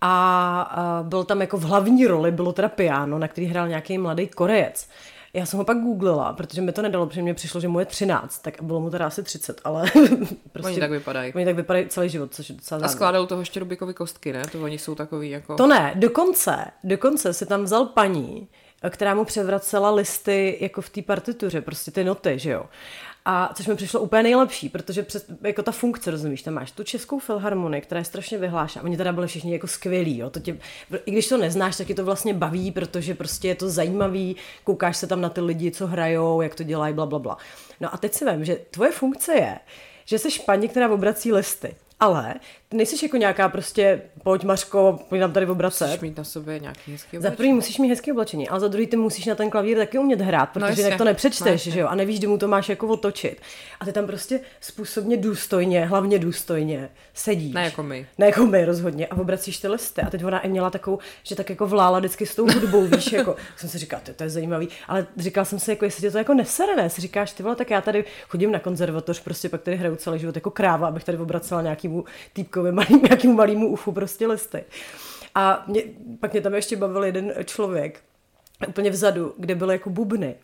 a, 0.00 1.00
byl 1.02 1.24
tam 1.24 1.40
jako 1.40 1.56
v 1.56 1.62
hlavní 1.62 2.06
roli, 2.06 2.30
bylo 2.30 2.52
teda 2.52 2.68
piano, 2.68 3.18
na 3.18 3.28
který 3.28 3.46
hrál 3.46 3.68
nějaký 3.68 3.98
mladý 3.98 4.26
Korejec. 4.26 4.88
Já 5.34 5.46
jsem 5.46 5.58
ho 5.58 5.64
pak 5.64 5.78
googlila, 5.78 6.32
protože 6.32 6.60
mi 6.60 6.72
to 6.72 6.82
nedalo, 6.82 7.06
protože 7.06 7.22
mi 7.22 7.34
přišlo, 7.34 7.60
že 7.60 7.68
mu 7.68 7.80
je 7.80 7.86
13, 7.86 8.38
tak 8.38 8.62
bylo 8.62 8.80
mu 8.80 8.90
teda 8.90 9.06
asi 9.06 9.22
30, 9.22 9.60
ale 9.64 9.84
prostě... 10.52 10.70
Oni 10.70 10.80
tak 10.80 10.90
vypadají. 10.90 11.32
Oni 11.34 11.44
tak 11.44 11.56
vypadají 11.56 11.88
celý 11.88 12.08
život, 12.08 12.34
což 12.34 12.48
je 12.48 12.56
docela 12.56 12.80
A 12.84 12.88
skládal 12.88 13.26
toho 13.26 13.40
ještě 13.40 13.60
Rubikovi 13.60 13.94
kostky, 13.94 14.32
ne? 14.32 14.42
To 14.52 14.62
oni 14.62 14.78
jsou 14.78 14.94
takový 14.94 15.30
jako... 15.30 15.54
To 15.54 15.66
ne, 15.66 15.92
dokonce, 15.94 16.56
dokonce 16.84 17.34
si 17.34 17.46
tam 17.46 17.64
vzal 17.64 17.86
paní, 17.86 18.48
která 18.90 19.14
mu 19.14 19.24
převracela 19.24 19.90
listy 19.90 20.58
jako 20.60 20.80
v 20.80 20.90
té 20.90 21.02
partituře, 21.02 21.60
prostě 21.60 21.90
ty 21.90 22.04
noty, 22.04 22.38
že 22.38 22.50
jo. 22.50 22.64
A 23.28 23.50
což 23.54 23.66
mi 23.66 23.76
přišlo 23.76 24.00
úplně 24.00 24.22
nejlepší, 24.22 24.68
protože 24.68 25.02
přes, 25.02 25.26
jako 25.42 25.62
ta 25.62 25.72
funkce, 25.72 26.10
rozumíš, 26.10 26.42
tam 26.42 26.54
máš 26.54 26.70
tu 26.70 26.84
českou 26.84 27.18
filharmonii, 27.18 27.80
která 27.80 27.98
je 27.98 28.04
strašně 28.04 28.38
vyhlášená. 28.38 28.84
Oni 28.84 28.96
teda 28.96 29.12
byli 29.12 29.26
všichni 29.26 29.52
jako 29.52 29.66
skvělí, 29.66 30.18
jo. 30.18 30.30
To 30.30 30.40
tě, 30.40 30.58
I 31.06 31.10
když 31.10 31.28
to 31.28 31.36
neznáš, 31.36 31.76
tak 31.76 31.88
je 31.88 31.94
to 31.94 32.04
vlastně 32.04 32.34
baví, 32.34 32.70
protože 32.70 33.14
prostě 33.14 33.48
je 33.48 33.54
to 33.54 33.70
zajímavý, 33.70 34.36
koukáš 34.64 34.96
se 34.96 35.06
tam 35.06 35.20
na 35.20 35.28
ty 35.28 35.40
lidi, 35.40 35.70
co 35.70 35.86
hrajou, 35.86 36.40
jak 36.40 36.54
to 36.54 36.62
dělají, 36.62 36.94
bla, 36.94 37.06
bla, 37.06 37.18
bla. 37.18 37.36
No 37.80 37.94
a 37.94 37.96
teď 37.96 38.14
si 38.14 38.30
vím, 38.30 38.44
že 38.44 38.56
tvoje 38.70 38.92
funkce 38.92 39.34
je, 39.34 39.58
že 40.04 40.18
jsi 40.18 40.28
paní, 40.46 40.68
která 40.68 40.90
obrací 40.90 41.32
listy. 41.32 41.74
Ale 42.00 42.34
nejsi 42.74 43.04
jako 43.04 43.16
nějaká 43.16 43.48
prostě, 43.48 44.02
pojď 44.22 44.44
Mařko, 44.44 44.98
pojď 45.08 45.20
nám 45.20 45.32
tady 45.32 45.46
obracet. 45.46 45.86
Musíš 45.86 46.00
mít 46.00 46.18
na 46.18 46.24
sobě 46.24 46.58
nějaký 46.58 46.92
hezký 46.92 47.18
oblečení. 47.18 47.22
Za 47.32 47.36
prvý 47.36 47.52
musíš 47.52 47.78
mít 47.78 47.88
hezké 47.88 48.12
oblečení, 48.12 48.48
ale 48.48 48.60
za 48.60 48.68
druhý 48.68 48.86
ty 48.86 48.96
musíš 48.96 49.26
na 49.26 49.34
ten 49.34 49.50
klavír 49.50 49.78
taky 49.78 49.98
umět 49.98 50.20
hrát, 50.20 50.54
no 50.54 50.60
protože 50.60 50.82
no 50.82 50.86
jinak 50.86 50.98
to 50.98 51.04
nepřečteš, 51.04 51.66
no 51.66 51.72
že 51.72 51.80
jo, 51.80 51.86
a 51.86 51.94
nevíš, 51.94 52.18
kdy 52.18 52.26
mu 52.26 52.38
to 52.38 52.48
máš 52.48 52.68
jako 52.68 52.88
otočit. 52.88 53.40
A 53.80 53.84
ty 53.84 53.92
tam 53.92 54.06
prostě 54.06 54.40
způsobně 54.60 55.16
důstojně, 55.16 55.86
hlavně 55.86 56.18
důstojně 56.18 56.88
sedíš. 57.14 57.54
Ne 57.54 57.64
jako 57.64 57.82
my. 57.82 58.06
Ne 58.18 58.26
jako 58.26 58.46
my 58.46 58.64
rozhodně 58.64 59.06
a 59.06 59.16
obracíš 59.16 59.58
ty 59.58 59.68
listy. 59.68 60.02
A 60.02 60.10
teď 60.10 60.24
ona 60.24 60.40
i 60.40 60.48
měla 60.48 60.70
takovou, 60.70 60.98
že 61.22 61.36
tak 61.36 61.50
jako 61.50 61.66
vlála 61.66 61.98
vždycky 61.98 62.26
s 62.26 62.34
tou 62.34 62.46
hudbou, 62.52 62.86
víš, 62.96 63.12
jako 63.12 63.36
jsem 63.56 63.70
si 63.70 63.78
říkala, 63.78 64.02
to, 64.04 64.12
to 64.12 64.22
je 64.22 64.30
zajímavý, 64.30 64.68
ale 64.88 65.06
říkal 65.16 65.44
jsem 65.44 65.58
si, 65.58 65.70
jako 65.70 65.84
jestli 65.84 66.00
tě 66.00 66.10
to 66.10 66.18
jako 66.18 66.34
nesere, 66.34 66.76
ne? 66.76 66.90
Si 66.90 67.00
říkáš, 67.00 67.32
ty 67.32 67.42
vole, 67.42 67.56
tak 67.56 67.70
já 67.70 67.80
tady 67.80 68.04
chodím 68.28 68.52
na 68.52 68.58
konzervatoř, 68.58 69.20
prostě 69.20 69.48
pak 69.48 69.62
tady 69.62 69.76
hraju 69.76 69.96
celý 69.96 70.18
život 70.18 70.34
jako 70.34 70.50
kráva, 70.50 70.88
abych 70.88 71.04
tady 71.04 71.18
obracela 71.18 71.62
nějakýmu 71.62 72.04
týpkovi 72.56 72.72
malým, 72.72 73.02
nějakému 73.02 73.34
malému 73.34 73.68
uchu 73.68 73.92
prostě 73.92 74.26
listy. 74.26 74.64
A 75.34 75.64
mě, 75.66 75.82
pak 76.20 76.32
mě 76.32 76.40
tam 76.40 76.54
ještě 76.54 76.76
bavil 76.76 77.04
jeden 77.04 77.32
člověk, 77.44 78.00
úplně 78.68 78.90
vzadu, 78.90 79.34
kde 79.38 79.54
byly 79.54 79.74
jako 79.74 79.90
bubny 79.90 80.34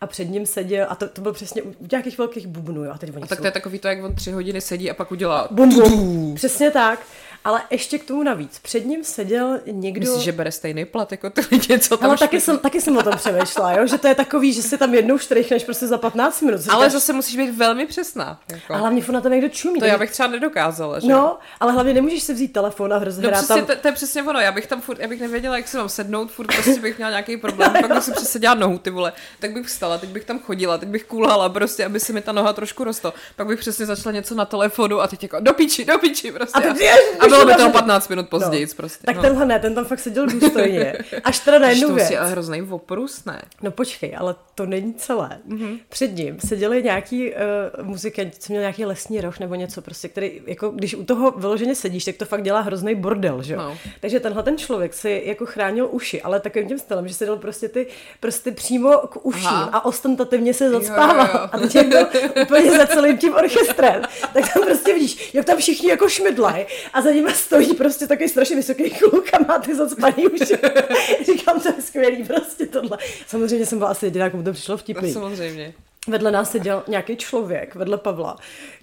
a 0.00 0.06
před 0.06 0.24
ním 0.24 0.46
seděl, 0.46 0.86
a 0.90 0.94
to, 0.94 1.08
to 1.08 1.20
byl 1.20 1.32
přesně 1.32 1.62
u 1.62 1.74
nějakých 1.92 2.18
velkých 2.18 2.46
bubnů. 2.46 2.84
Jo, 2.84 2.92
a, 2.94 2.98
teď 2.98 3.10
oni 3.10 3.22
a 3.22 3.26
tak 3.26 3.38
jsou... 3.38 3.42
to 3.42 3.46
je 3.46 3.52
takový 3.52 3.78
to, 3.78 3.88
jak 3.88 4.04
on 4.04 4.14
tři 4.14 4.32
hodiny 4.32 4.60
sedí 4.60 4.90
a 4.90 4.94
pak 4.94 5.12
udělá 5.12 5.48
bum, 5.50 5.68
bum. 5.68 6.34
Přesně 6.34 6.70
tak. 6.70 7.00
Ale 7.44 7.62
ještě 7.70 7.98
k 7.98 8.04
tomu 8.04 8.22
navíc. 8.22 8.58
Před 8.58 8.86
ním 8.86 9.04
seděl 9.04 9.60
někdo... 9.66 10.00
Myslíš, 10.00 10.24
že 10.24 10.32
bere 10.32 10.52
stejný 10.52 10.84
plat 10.84 11.12
jako 11.12 11.30
ty 11.30 11.40
lidi, 11.50 11.78
co 11.78 11.96
tam 11.96 12.10
Ale 12.10 12.18
taky 12.18 12.40
jsem, 12.40 12.58
taky 12.58 12.80
jsem 12.80 12.96
o 12.96 13.02
tom 13.02 13.16
přemýšlela, 13.16 13.72
jo? 13.72 13.86
že 13.86 13.98
to 13.98 14.08
je 14.08 14.14
takový, 14.14 14.52
že 14.52 14.62
si 14.62 14.78
tam 14.78 14.94
jednou 14.94 15.18
štrichneš 15.18 15.64
prostě 15.64 15.86
za 15.86 15.98
15 15.98 16.40
minut. 16.40 16.60
Říkáš... 16.60 16.76
Ale 16.76 16.90
zase 16.90 17.12
musíš 17.12 17.36
být 17.36 17.50
velmi 17.50 17.86
přesná. 17.86 18.40
Jako. 18.48 18.74
A 18.74 18.76
hlavně 18.76 19.02
na 19.12 19.20
to 19.20 19.28
někdo 19.28 19.48
čumí. 19.48 19.80
To 19.80 19.84
já 19.84 19.98
bych 19.98 20.10
třeba 20.10 20.28
nedokázala. 20.28 21.00
Že? 21.00 21.08
No, 21.08 21.38
ale 21.60 21.72
hlavně 21.72 21.94
nemůžeš 21.94 22.22
si 22.22 22.34
vzít 22.34 22.52
telefon 22.52 22.92
a 22.92 22.98
hrozně 22.98 23.30
no, 23.30 23.46
tam... 23.48 23.66
to, 23.66 23.76
to, 23.76 23.88
je 23.88 23.92
přesně 23.92 24.22
ono. 24.22 24.40
Já 24.40 24.52
bych 24.52 24.66
tam 24.66 24.80
furt, 24.80 24.98
já 24.98 25.08
bych 25.08 25.20
nevěděla, 25.20 25.56
jak 25.56 25.68
se 25.68 25.78
mám 25.78 25.88
sednout, 25.88 26.30
furt 26.30 26.46
prostě 26.46 26.80
bych 26.80 26.96
měla 26.96 27.10
nějaký 27.10 27.36
problém. 27.36 27.72
pak 27.80 27.94
bych 27.94 28.02
si 28.02 28.12
přeseděla 28.12 28.54
nohu, 28.54 28.78
ty 28.78 28.90
vole. 28.90 29.12
Tak 29.40 29.52
bych 29.52 29.66
vstala, 29.66 29.98
teď 29.98 30.10
bych 30.10 30.24
tam 30.24 30.38
chodila, 30.38 30.78
teď 30.78 30.88
bych 30.88 31.04
kulhala 31.04 31.48
prostě, 31.48 31.84
aby 31.84 32.00
se 32.00 32.12
mi 32.12 32.20
ta 32.20 32.32
noha 32.32 32.52
trošku 32.52 32.84
rostla. 32.84 33.14
Pak 33.36 33.46
bych 33.46 33.60
přesně 33.60 33.86
začala 33.86 34.12
něco 34.12 34.34
na 34.34 34.44
telefonu 34.44 35.00
a 35.00 35.06
teď 35.06 35.22
jako 35.22 35.40
do 35.40 35.52
piči, 35.52 35.84
do 35.84 35.98
piči 35.98 36.32
prostě. 36.32 36.58
A, 36.58 36.74
teď, 36.74 36.90
a 37.20 37.33
bylo 37.34 37.46
by 37.46 37.54
to 37.54 37.70
15 37.70 38.08
minut 38.08 38.28
později 38.28 38.66
no. 38.66 38.72
prostě. 38.76 39.06
Tak 39.06 39.16
no. 39.16 39.22
tenhle 39.22 39.46
ne, 39.46 39.58
ten 39.58 39.74
tam 39.74 39.84
fakt 39.84 40.00
seděl 40.00 40.26
důstojně. 40.26 40.94
Až 41.24 41.38
teda 41.38 41.58
na 41.58 41.68
jednu 41.68 41.94
věc. 41.94 42.12
Ale 42.18 42.30
hrozný 42.30 42.62
oprus, 42.62 43.24
ne? 43.24 43.42
No 43.62 43.70
počkej, 43.70 44.14
ale 44.18 44.34
to 44.54 44.66
není 44.66 44.94
celé. 44.94 45.38
Mm-hmm. 45.48 45.78
Před 45.88 46.16
ním 46.16 46.40
seděli 46.40 46.82
nějaký 46.82 47.32
uh, 47.32 47.38
muzikanti, 47.82 48.38
co 48.38 48.52
měl 48.52 48.60
nějaký 48.60 48.84
lesní 48.84 49.20
roh 49.20 49.40
nebo 49.40 49.54
něco 49.54 49.82
prostě, 49.82 50.08
který, 50.08 50.40
jako 50.46 50.68
když 50.68 50.94
u 50.94 51.04
toho 51.04 51.30
vyloženě 51.30 51.74
sedíš, 51.74 52.04
tak 52.04 52.16
to 52.16 52.24
fakt 52.24 52.42
dělá 52.42 52.60
hrozný 52.60 52.94
bordel, 52.94 53.42
že 53.42 53.56
no. 53.56 53.78
Takže 54.00 54.20
tenhle 54.20 54.42
ten 54.42 54.58
člověk 54.58 54.94
si 54.94 55.22
jako 55.24 55.46
chránil 55.46 55.88
uši, 55.90 56.22
ale 56.22 56.40
takovým 56.40 56.68
tím 56.68 56.78
stylem, 56.78 57.08
že 57.08 57.14
si 57.14 57.26
dal 57.26 57.36
prostě 57.36 57.68
ty 57.68 57.86
prsty 58.20 58.52
přímo 58.52 58.98
k 58.98 59.26
uším 59.26 59.46
Aha. 59.46 59.70
a 59.72 59.84
ostentativně 59.84 60.54
se 60.54 60.70
zacpával. 60.70 61.26
Jo, 61.26 61.32
jo, 61.34 61.40
jo. 61.40 61.48
A 61.52 61.58
teď 61.58 61.88
byl 61.88 62.06
úplně 62.42 62.78
za 62.78 62.86
celým 62.86 63.18
tím 63.18 63.34
orchestrem. 63.34 64.02
Tak 64.34 64.52
tam 64.54 64.64
prostě 64.64 64.94
vidíš, 64.94 65.34
jak 65.34 65.44
tam 65.44 65.58
všichni 65.58 65.88
jako 65.88 66.08
šmydlají 66.08 66.66
a 66.92 67.02
za 67.02 67.10
nimi 67.24 67.36
stojí 67.36 67.74
prostě 67.74 68.06
takový 68.06 68.28
strašně 68.28 68.56
vysoký 68.56 68.90
kluk 68.90 69.34
a 69.34 69.38
má 69.48 69.58
ty 69.58 69.74
zacpaný 69.74 70.26
uši. 70.32 70.54
Říkám, 71.26 71.60
to 71.60 71.68
je 71.68 71.82
skvělý 71.82 72.24
prostě 72.24 72.66
tohle. 72.66 72.98
Samozřejmě 73.26 73.66
jsem 73.66 73.78
byla 73.78 73.90
asi 73.90 74.06
jediná, 74.06 74.30
komu 74.30 74.42
to 74.42 74.52
přišlo 74.52 74.76
vtipný. 74.76 75.08
No, 75.08 75.14
samozřejmě. 75.14 75.74
vedle 76.08 76.30
nás 76.30 76.50
seděl 76.50 76.82
nějaký 76.88 77.16
člověk, 77.16 77.74
vedle 77.74 77.98
Pavla, 77.98 78.36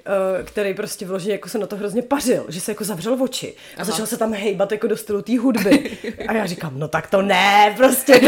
eh, 0.05 0.43
který 0.43 0.73
prostě 0.73 1.05
vložně 1.05 1.31
jako 1.31 1.49
se 1.49 1.57
na 1.57 1.67
to 1.67 1.75
hrozně 1.75 2.01
pařil, 2.01 2.45
že 2.49 2.61
se 2.61 2.71
jako 2.71 2.83
zavřel 2.83 3.15
v 3.15 3.21
oči 3.21 3.53
a 3.77 3.81
Aha. 3.81 3.85
začal 3.85 4.05
se 4.05 4.17
tam 4.17 4.33
hejbat 4.33 4.71
jako 4.71 4.87
do 4.87 4.97
stylu 4.97 5.21
té 5.21 5.39
hudby. 5.39 5.97
A 6.27 6.33
já 6.33 6.45
říkám, 6.45 6.79
no 6.79 6.87
tak 6.87 7.09
to 7.09 7.21
ne, 7.21 7.73
prostě. 7.77 8.21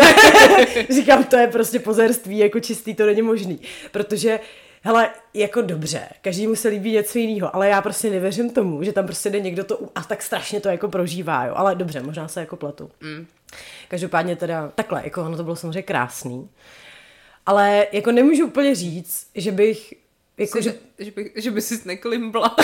říkám, 0.89 1.23
to 1.23 1.35
je 1.35 1.47
prostě 1.47 1.79
pozerství, 1.79 2.37
jako 2.37 2.59
čistý, 2.59 2.95
to 2.95 3.05
není 3.05 3.21
možný. 3.21 3.59
Protože 3.91 4.39
Hele, 4.85 5.09
jako 5.33 5.61
dobře, 5.61 6.09
každý 6.21 6.47
mu 6.47 6.55
se 6.55 6.67
líbí 6.67 6.91
něco 6.91 7.17
jiného, 7.17 7.55
ale 7.55 7.69
já 7.69 7.81
prostě 7.81 8.09
nevěřím 8.09 8.49
tomu, 8.49 8.83
že 8.83 8.93
tam 8.93 9.05
prostě 9.05 9.29
jde 9.29 9.39
někdo 9.39 9.63
to 9.63 9.79
a 9.95 10.03
tak 10.03 10.21
strašně 10.21 10.61
to 10.61 10.69
jako 10.69 10.87
prožívá, 10.87 11.45
jo. 11.45 11.53
Ale 11.57 11.75
dobře, 11.75 12.01
možná 12.01 12.27
se 12.27 12.39
jako 12.39 12.55
pletu. 12.55 12.91
Mm. 13.01 13.27
Každopádně 13.87 14.35
teda 14.35 14.71
takhle, 14.75 15.01
jako 15.03 15.25
ono 15.25 15.37
to 15.37 15.43
bylo 15.43 15.55
samozřejmě 15.55 15.81
krásný. 15.81 16.49
Ale 17.45 17.87
jako 17.91 18.11
nemůžu 18.11 18.45
úplně 18.45 18.75
říct, 18.75 19.27
že 19.35 19.51
bych 19.51 19.93
jako, 20.37 20.61
Že, 20.61 20.73
že, 20.99 21.11
by, 21.11 21.31
že 21.35 21.51
by 21.51 21.61
si 21.61 21.81
neklimbla. 21.85 22.49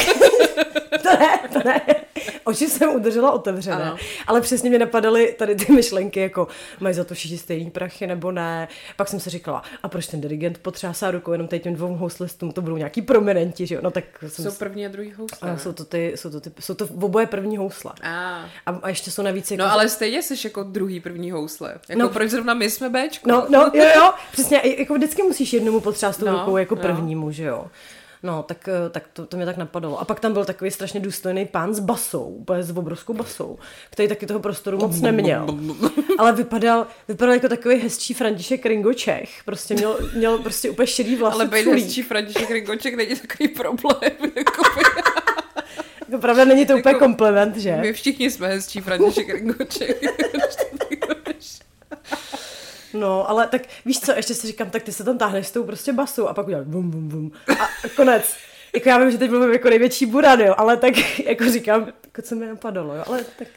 to 1.03 1.09
ne, 1.19 1.39
to 1.53 1.59
ne. 1.65 1.81
Oči 2.43 2.67
jsem 2.69 2.89
udržela 2.95 3.31
otevřené, 3.31 3.75
Ano. 3.83 3.97
ale 4.27 4.41
přesně 4.41 4.69
mě 4.69 4.79
napadaly 4.79 5.35
tady 5.39 5.55
ty 5.55 5.73
myšlenky, 5.73 6.19
jako 6.19 6.47
mají 6.79 6.95
za 6.95 7.03
to 7.03 7.13
všichni 7.13 7.37
stejný 7.37 7.71
prachy 7.71 8.07
nebo 8.07 8.31
ne. 8.31 8.67
Pak 8.97 9.07
jsem 9.07 9.19
si 9.19 9.29
říkala, 9.29 9.63
a 9.83 9.89
proč 9.89 10.07
ten 10.07 10.21
dirigent 10.21 10.57
potřásá 10.57 11.11
rukou 11.11 11.31
jenom 11.31 11.47
tady 11.47 11.59
těm 11.59 11.73
dvou 11.75 11.95
houslistům, 11.95 12.51
to 12.51 12.61
budou 12.61 12.77
nějaký 12.77 13.01
prominenti, 13.01 13.67
že 13.67 13.75
jo? 13.75 13.81
No 13.83 13.91
tak 13.91 14.03
jsem 14.27 14.45
Jsou 14.45 14.51
první 14.51 14.85
a 14.85 14.89
druhý 14.89 15.11
housle. 15.17 15.51
a 15.51 15.57
jsou 15.57 15.73
to 15.73 15.85
ty, 15.85 16.13
jsou 16.15 16.29
to 16.29 16.39
ty, 16.41 16.51
jsou 16.59 16.73
to 16.73 16.87
oboje 17.01 17.25
první 17.27 17.57
housle. 17.57 17.91
A. 18.03 18.45
A, 18.65 18.71
a 18.81 18.89
ještě 18.89 19.11
jsou 19.11 19.21
navíc 19.21 19.51
jako... 19.51 19.63
No 19.63 19.71
ale 19.71 19.89
stejně 19.89 20.21
jsi 20.23 20.35
jako 20.47 20.63
druhý 20.63 20.99
první 20.99 21.31
housle. 21.31 21.69
Jako 21.73 21.85
No. 21.99 22.05
no. 22.05 22.09
proč 22.09 22.29
zrovna 22.29 22.53
my 22.53 22.69
jsme 22.69 22.89
Bčko? 22.89 23.29
No, 23.29 23.45
no, 23.49 23.71
jo, 23.73 23.85
jo, 23.95 24.11
přesně, 24.31 24.61
jako 24.77 24.93
vždycky 24.93 25.23
musíš 25.23 25.53
jednomu 25.53 25.79
potřást 25.79 26.19
No, 26.19 26.31
rukou 26.31 26.57
jako 26.57 26.75
no. 26.75 26.81
prvnímu, 26.81 27.31
že 27.31 27.43
jo. 27.43 27.67
No, 28.23 28.43
tak, 28.43 28.67
eh, 28.67 28.89
tak 28.89 29.03
to, 29.13 29.25
to 29.25 29.37
mě 29.37 29.45
tak 29.45 29.57
napadalo. 29.57 29.99
A 29.99 30.05
pak 30.05 30.19
tam 30.19 30.33
byl 30.33 30.45
takový 30.45 30.71
strašně 30.71 30.99
důstojný 30.99 31.45
pán 31.45 31.73
s 31.73 31.79
basou, 31.79 32.23
úplně 32.23 32.63
s 32.63 32.71
obrovskou 32.77 33.13
basou, 33.13 33.59
který 33.91 34.07
taky 34.09 34.25
toho 34.25 34.39
prostoru 34.39 34.77
moc 34.77 35.01
neměl. 35.01 35.47
Ale 36.17 36.33
vypadal, 36.33 36.87
vypadal 37.07 37.33
jako 37.33 37.47
takový 37.49 37.75
hezčí 37.75 38.13
František 38.13 38.65
Ringo 38.65 38.93
Čech. 38.93 39.29
Prostě 39.45 39.73
měl, 39.73 39.97
měl 40.15 40.37
prostě 40.37 40.69
úplně 40.69 40.87
šedý 40.87 41.15
vlasy. 41.15 41.35
Ale 41.35 41.45
být 41.45 41.67
hezčí 41.67 42.01
František 42.03 42.49
Ringoček 42.49 42.95
není 42.95 43.15
takový 43.15 43.47
problém. 43.49 44.11
Jako 44.35 44.63
Jako 46.09 46.21
pravda, 46.21 46.45
není 46.45 46.65
to 46.65 46.73
úplně 46.77 46.93
Jako- 46.93 47.05
kompliment, 47.05 47.57
že? 47.57 47.75
my 47.81 47.93
všichni 47.93 48.31
jsme 48.31 48.47
hezčí 48.47 48.81
František 48.81 49.29
Ringoček. 49.29 50.01
No, 52.93 53.29
ale 53.29 53.47
tak 53.47 53.61
víš 53.85 53.99
co, 53.99 54.11
ještě 54.11 54.33
si 54.33 54.47
říkám, 54.47 54.69
tak 54.69 54.83
ty 54.83 54.91
se 54.91 55.03
tam 55.03 55.17
táhneš 55.17 55.47
s 55.47 55.51
tou 55.51 55.63
prostě 55.63 55.93
basou 55.93 56.27
a 56.27 56.33
pak 56.33 56.47
uděláš 56.47 56.65
bum, 56.65 56.91
bum, 56.91 57.07
bum. 57.07 57.31
A 57.59 57.67
konec. 57.95 58.35
Jako 58.73 58.89
já 58.89 58.97
vím, 58.97 59.11
že 59.11 59.17
teď 59.17 59.31
mluvím 59.31 59.53
jako 59.53 59.69
největší 59.69 60.05
buran, 60.05 60.39
jo, 60.39 60.55
ale 60.57 60.77
tak 60.77 60.93
jako 61.25 61.51
říkám, 61.51 61.81
jako 62.05 62.21
co 62.21 62.35
mi 62.35 62.47
napadalo, 62.47 62.95
jo, 62.95 63.03
ale 63.07 63.23
tak, 63.37 63.47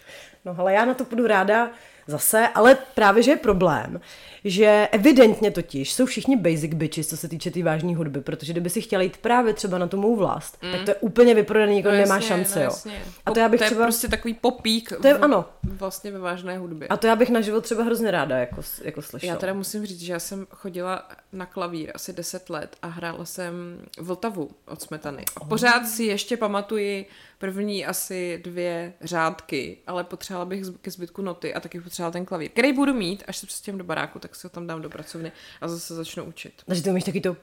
no 0.44 0.54
ale 0.58 0.72
já 0.72 0.84
na 0.84 0.94
to 0.94 1.04
budu 1.04 1.26
ráda 1.26 1.70
zase, 2.06 2.48
ale 2.54 2.78
právě, 2.94 3.22
že 3.22 3.30
je 3.30 3.36
problém, 3.36 4.00
že 4.44 4.88
evidentně 4.92 5.50
totiž 5.50 5.92
jsou 5.92 6.06
všichni 6.06 6.36
basic 6.36 6.74
bitches, 6.74 7.06
co 7.08 7.16
se 7.16 7.28
týče 7.28 7.50
té 7.50 7.54
tý 7.54 7.62
vážné 7.62 7.96
hudby, 7.96 8.20
protože 8.20 8.52
kdyby 8.52 8.70
si 8.70 8.80
chtěla 8.80 9.02
jít 9.02 9.16
právě 9.16 9.54
třeba 9.54 9.78
na 9.78 9.86
tu 9.86 9.96
mou 9.96 10.16
vlast, 10.16 10.58
mm. 10.62 10.72
tak 10.72 10.84
to 10.84 10.90
je 10.90 10.94
úplně 10.94 11.34
vyprodaný, 11.34 11.76
jako 11.76 11.88
No 11.88 11.94
nemá 11.94 12.14
jasně, 12.14 12.28
šance, 12.28 12.58
no 12.58 12.62
jo. 12.64 12.70
jasně. 12.70 13.02
A 13.26 13.30
to 13.30 13.38
já 13.40 13.48
bych 13.48 13.60
to 13.60 13.64
je 13.64 13.70
třeba... 13.70 13.84
prostě 13.84 14.08
takový 14.08 14.34
popík. 14.34 14.92
To 15.02 15.06
je- 15.08 15.14
v- 15.14 15.24
ano. 15.24 15.44
Vlastně 15.62 16.10
ve 16.10 16.18
vážné 16.18 16.58
hudbě. 16.58 16.88
A 16.88 16.96
to 16.96 17.06
já 17.06 17.16
bych 17.16 17.30
na 17.30 17.40
život 17.40 17.60
třeba 17.64 17.82
hrozně 17.84 18.10
ráda 18.10 18.38
jako, 18.38 18.62
jako 18.84 19.02
slyšela. 19.02 19.32
Já 19.32 19.38
teda 19.38 19.54
musím 19.54 19.86
říct, 19.86 20.00
že 20.00 20.12
já 20.12 20.18
jsem 20.18 20.46
chodila 20.50 21.08
na 21.32 21.46
klavír 21.46 21.90
asi 21.94 22.12
10 22.12 22.50
let 22.50 22.76
a 22.82 22.86
hrála 22.86 23.24
jsem 23.24 23.54
Vltavu 23.98 24.50
od 24.68 24.82
Smetany. 24.82 25.24
A 25.36 25.44
pořád 25.44 25.86
si 25.88 26.04
ještě 26.04 26.36
pamatuji 26.36 27.06
první 27.42 27.86
asi 27.86 28.40
dvě 28.44 28.92
řádky, 29.00 29.78
ale 29.86 30.04
potřebovala 30.04 30.44
bych 30.44 30.62
ke 30.82 30.90
zbytku 30.90 31.22
noty 31.22 31.54
a 31.54 31.60
taky 31.60 31.80
potřebovala 31.80 32.12
ten 32.12 32.24
klavír, 32.24 32.50
který 32.50 32.72
budu 32.72 32.94
mít, 32.94 33.24
až 33.26 33.36
se 33.36 33.46
přestěhuji 33.46 33.78
do 33.78 33.84
baráku, 33.84 34.18
tak 34.18 34.36
si 34.36 34.46
ho 34.46 34.50
tam 34.50 34.66
dám 34.66 34.82
do 34.82 34.90
pracovny 34.90 35.32
a 35.60 35.68
zase 35.68 35.94
začnu 35.94 36.24
učit. 36.24 36.52
Takže 36.66 36.82
ty 36.82 36.90
umíš 36.90 37.04
taky 37.04 37.20
to... 37.20 37.36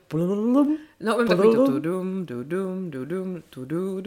No, 0.99 1.15
umím 1.15 1.27
taky 1.27 1.41
to 1.41 1.65
tudum, 1.65 2.25
dudum, 2.25 2.91
dudum, 2.91 3.43
tudu, 3.49 4.01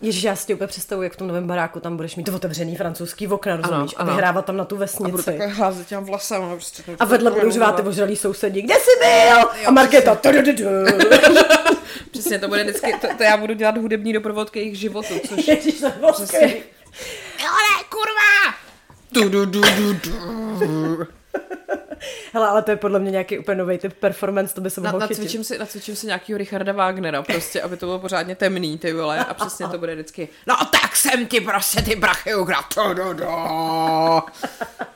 Ježíš, 0.00 0.22
já 0.22 0.36
si 0.36 0.46
tě 0.46 0.54
úplně 0.54 0.68
představuji, 0.68 1.02
jak 1.02 1.12
v 1.12 1.16
tom 1.16 1.28
novém 1.28 1.46
baráku 1.46 1.80
tam 1.80 1.96
budeš 1.96 2.16
mít 2.16 2.24
to 2.24 2.36
otevřený 2.36 2.76
francouzský 2.76 3.28
okna, 3.28 3.56
rozumíš? 3.56 3.94
A 3.96 4.04
vyhrávat 4.04 4.44
tam 4.44 4.56
na 4.56 4.64
tu 4.64 4.76
vesnici. 4.76 5.04
A 5.04 5.10
budu 5.10 5.22
takhle 5.22 5.46
házet 5.46 5.86
těm 5.86 6.04
vlasem. 6.04 6.42
Prostě 6.50 6.82
a 6.98 7.04
vedle 7.04 7.30
budou 7.30 7.50
žvát 7.50 7.76
ty 7.76 7.82
ožralí 7.82 8.16
sousedí. 8.16 8.62
Kde 8.62 8.74
jsi 8.74 8.90
byl? 9.00 9.50
a 9.66 9.70
Markéta. 9.70 10.18
Přesně, 12.10 12.38
to 12.38 12.48
bude 12.48 12.64
vždycky, 12.64 12.92
to, 13.00 13.06
to 13.16 13.22
já 13.22 13.36
budu 13.36 13.54
dělat 13.54 13.76
hudební 13.76 14.12
doprovod 14.12 14.50
k 14.50 14.56
jejich 14.56 14.78
životu, 14.78 15.14
což 15.28 15.48
Ježiš, 15.48 15.80
to 15.80 15.90
bylo 15.90 16.12
skvělý. 16.14 16.54
Milane, 17.36 17.84
kurva! 17.88 18.54
Du, 19.12 19.28
du, 19.28 19.44
du, 19.46 19.60
du, 19.60 19.92
du. 20.58 21.06
Hele, 22.32 22.48
ale 22.48 22.62
to 22.62 22.70
je 22.70 22.76
podle 22.76 22.98
mě 22.98 23.10
nějaký 23.10 23.38
úplně 23.38 23.56
nový 23.58 23.78
typ 23.78 23.92
performance, 23.92 24.54
to 24.54 24.60
by 24.60 24.70
se 24.70 24.80
Na, 24.80 24.92
mohlo 24.92 25.08
chytit. 25.08 25.18
nacvičím, 25.18 25.44
si, 25.44 25.58
nacvičím 25.58 25.96
si 25.96 26.06
nějakýho 26.06 26.38
Richarda 26.38 26.72
Wagnera, 26.72 27.22
prostě, 27.22 27.62
aby 27.62 27.76
to 27.76 27.86
bylo 27.86 27.98
pořádně 27.98 28.36
temný, 28.36 28.78
ty 28.78 28.92
vole, 28.92 29.24
a 29.24 29.34
přesně 29.34 29.68
to 29.68 29.78
bude 29.78 29.94
vždycky, 29.94 30.28
no 30.46 30.56
tak 30.72 30.96
jsem 30.96 31.26
ti 31.26 31.40
prostě 31.40 31.82
ty 31.82 31.96
brachy 31.96 32.34
ukradl, 32.34 32.94
du, 32.94 33.02
du, 33.04 33.12
du. 33.12 33.26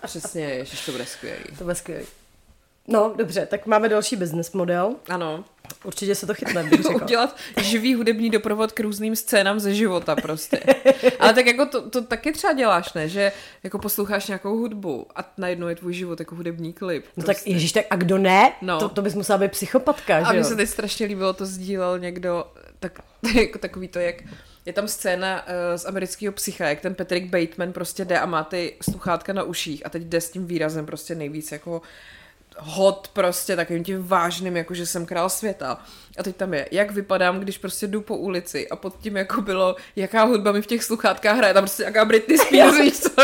Přesně, 0.05 0.44
ježiš, 0.44 0.85
to 0.87 0.92
bude 0.92 1.07
skvělý. 1.07 1.44
To 1.59 1.64
bude 1.64 1.74
skvělý. 1.74 2.05
No, 2.88 3.14
dobře, 3.16 3.46
tak 3.46 3.66
máme 3.66 3.88
další 3.88 4.16
business 4.16 4.52
model. 4.52 4.94
Ano, 5.09 5.44
Určitě 5.84 6.14
se 6.14 6.26
to 6.26 6.34
chytne, 6.34 6.62
bych 6.64 6.82
řekla. 6.82 7.02
udělat 7.02 7.36
živý 7.60 7.94
hudební 7.94 8.30
doprovod 8.30 8.72
k 8.72 8.80
různým 8.80 9.16
scénám 9.16 9.60
ze 9.60 9.74
života 9.74 10.16
prostě. 10.16 10.60
Ale 11.18 11.34
tak 11.34 11.46
jako 11.46 11.66
to, 11.66 11.90
to 11.90 12.02
taky 12.02 12.32
třeba 12.32 12.52
děláš, 12.52 12.92
ne? 12.92 13.08
Že 13.08 13.32
jako 13.62 13.78
posloucháš 13.78 14.26
nějakou 14.26 14.58
hudbu 14.58 15.06
a 15.16 15.32
najednou 15.38 15.68
je 15.68 15.76
tvůj 15.76 15.94
život 15.94 16.18
jako 16.20 16.34
hudební 16.34 16.72
klip. 16.72 17.04
No 17.16 17.24
prostě. 17.24 17.40
tak 17.42 17.46
ježiš, 17.46 17.72
tak 17.72 17.84
a 17.90 17.96
kdo 17.96 18.18
ne? 18.18 18.52
No. 18.62 18.78
To, 18.78 18.88
to 18.88 19.02
bys 19.02 19.14
musela 19.14 19.38
být 19.38 19.50
psychopatka, 19.50 20.16
A 20.16 20.22
že 20.22 20.30
mně 20.30 20.38
jo? 20.38 20.44
se 20.44 20.56
teď 20.56 20.68
strašně 20.68 21.06
líbilo, 21.06 21.32
to 21.32 21.46
sdílel 21.46 21.98
někdo, 21.98 22.44
tak, 22.80 22.98
jako 23.34 23.58
takový 23.58 23.88
to, 23.88 23.98
jak 23.98 24.16
je 24.66 24.72
tam 24.72 24.88
scéna 24.88 25.42
uh, 25.46 25.52
z 25.76 25.86
amerického 25.86 26.32
psycha, 26.32 26.68
jak 26.68 26.80
ten 26.80 26.94
Patrick 26.94 27.26
Bateman 27.30 27.72
prostě 27.72 28.04
jde 28.04 28.18
a 28.20 28.26
má 28.26 28.44
ty 28.44 28.76
sluchátka 28.82 29.32
na 29.32 29.42
uších 29.42 29.86
a 29.86 29.88
teď 29.88 30.02
jde 30.02 30.20
s 30.20 30.30
tím 30.30 30.46
výrazem 30.46 30.86
prostě 30.86 31.14
nejvíc 31.14 31.52
jako 31.52 31.82
hot 32.58 33.08
prostě 33.12 33.56
takovým 33.56 33.84
tím 33.84 34.06
vážným, 34.06 34.56
jako 34.56 34.74
že 34.74 34.86
jsem 34.86 35.06
král 35.06 35.30
světa. 35.30 35.78
A 36.18 36.22
teď 36.22 36.36
tam 36.36 36.54
je, 36.54 36.68
jak 36.70 36.90
vypadám, 36.90 37.40
když 37.40 37.58
prostě 37.58 37.86
jdu 37.86 38.00
po 38.00 38.16
ulici 38.16 38.68
a 38.68 38.76
pod 38.76 38.98
tím 38.98 39.16
jako 39.16 39.40
bylo, 39.40 39.76
jaká 39.96 40.24
hudba 40.24 40.52
mi 40.52 40.62
v 40.62 40.66
těch 40.66 40.84
sluchátkách 40.84 41.36
hraje, 41.36 41.54
tam 41.54 41.62
prostě 41.62 41.82
jaká 41.82 42.04
Britney 42.04 42.38
Spears, 42.38 42.78
víš 42.78 43.00
co? 43.00 43.10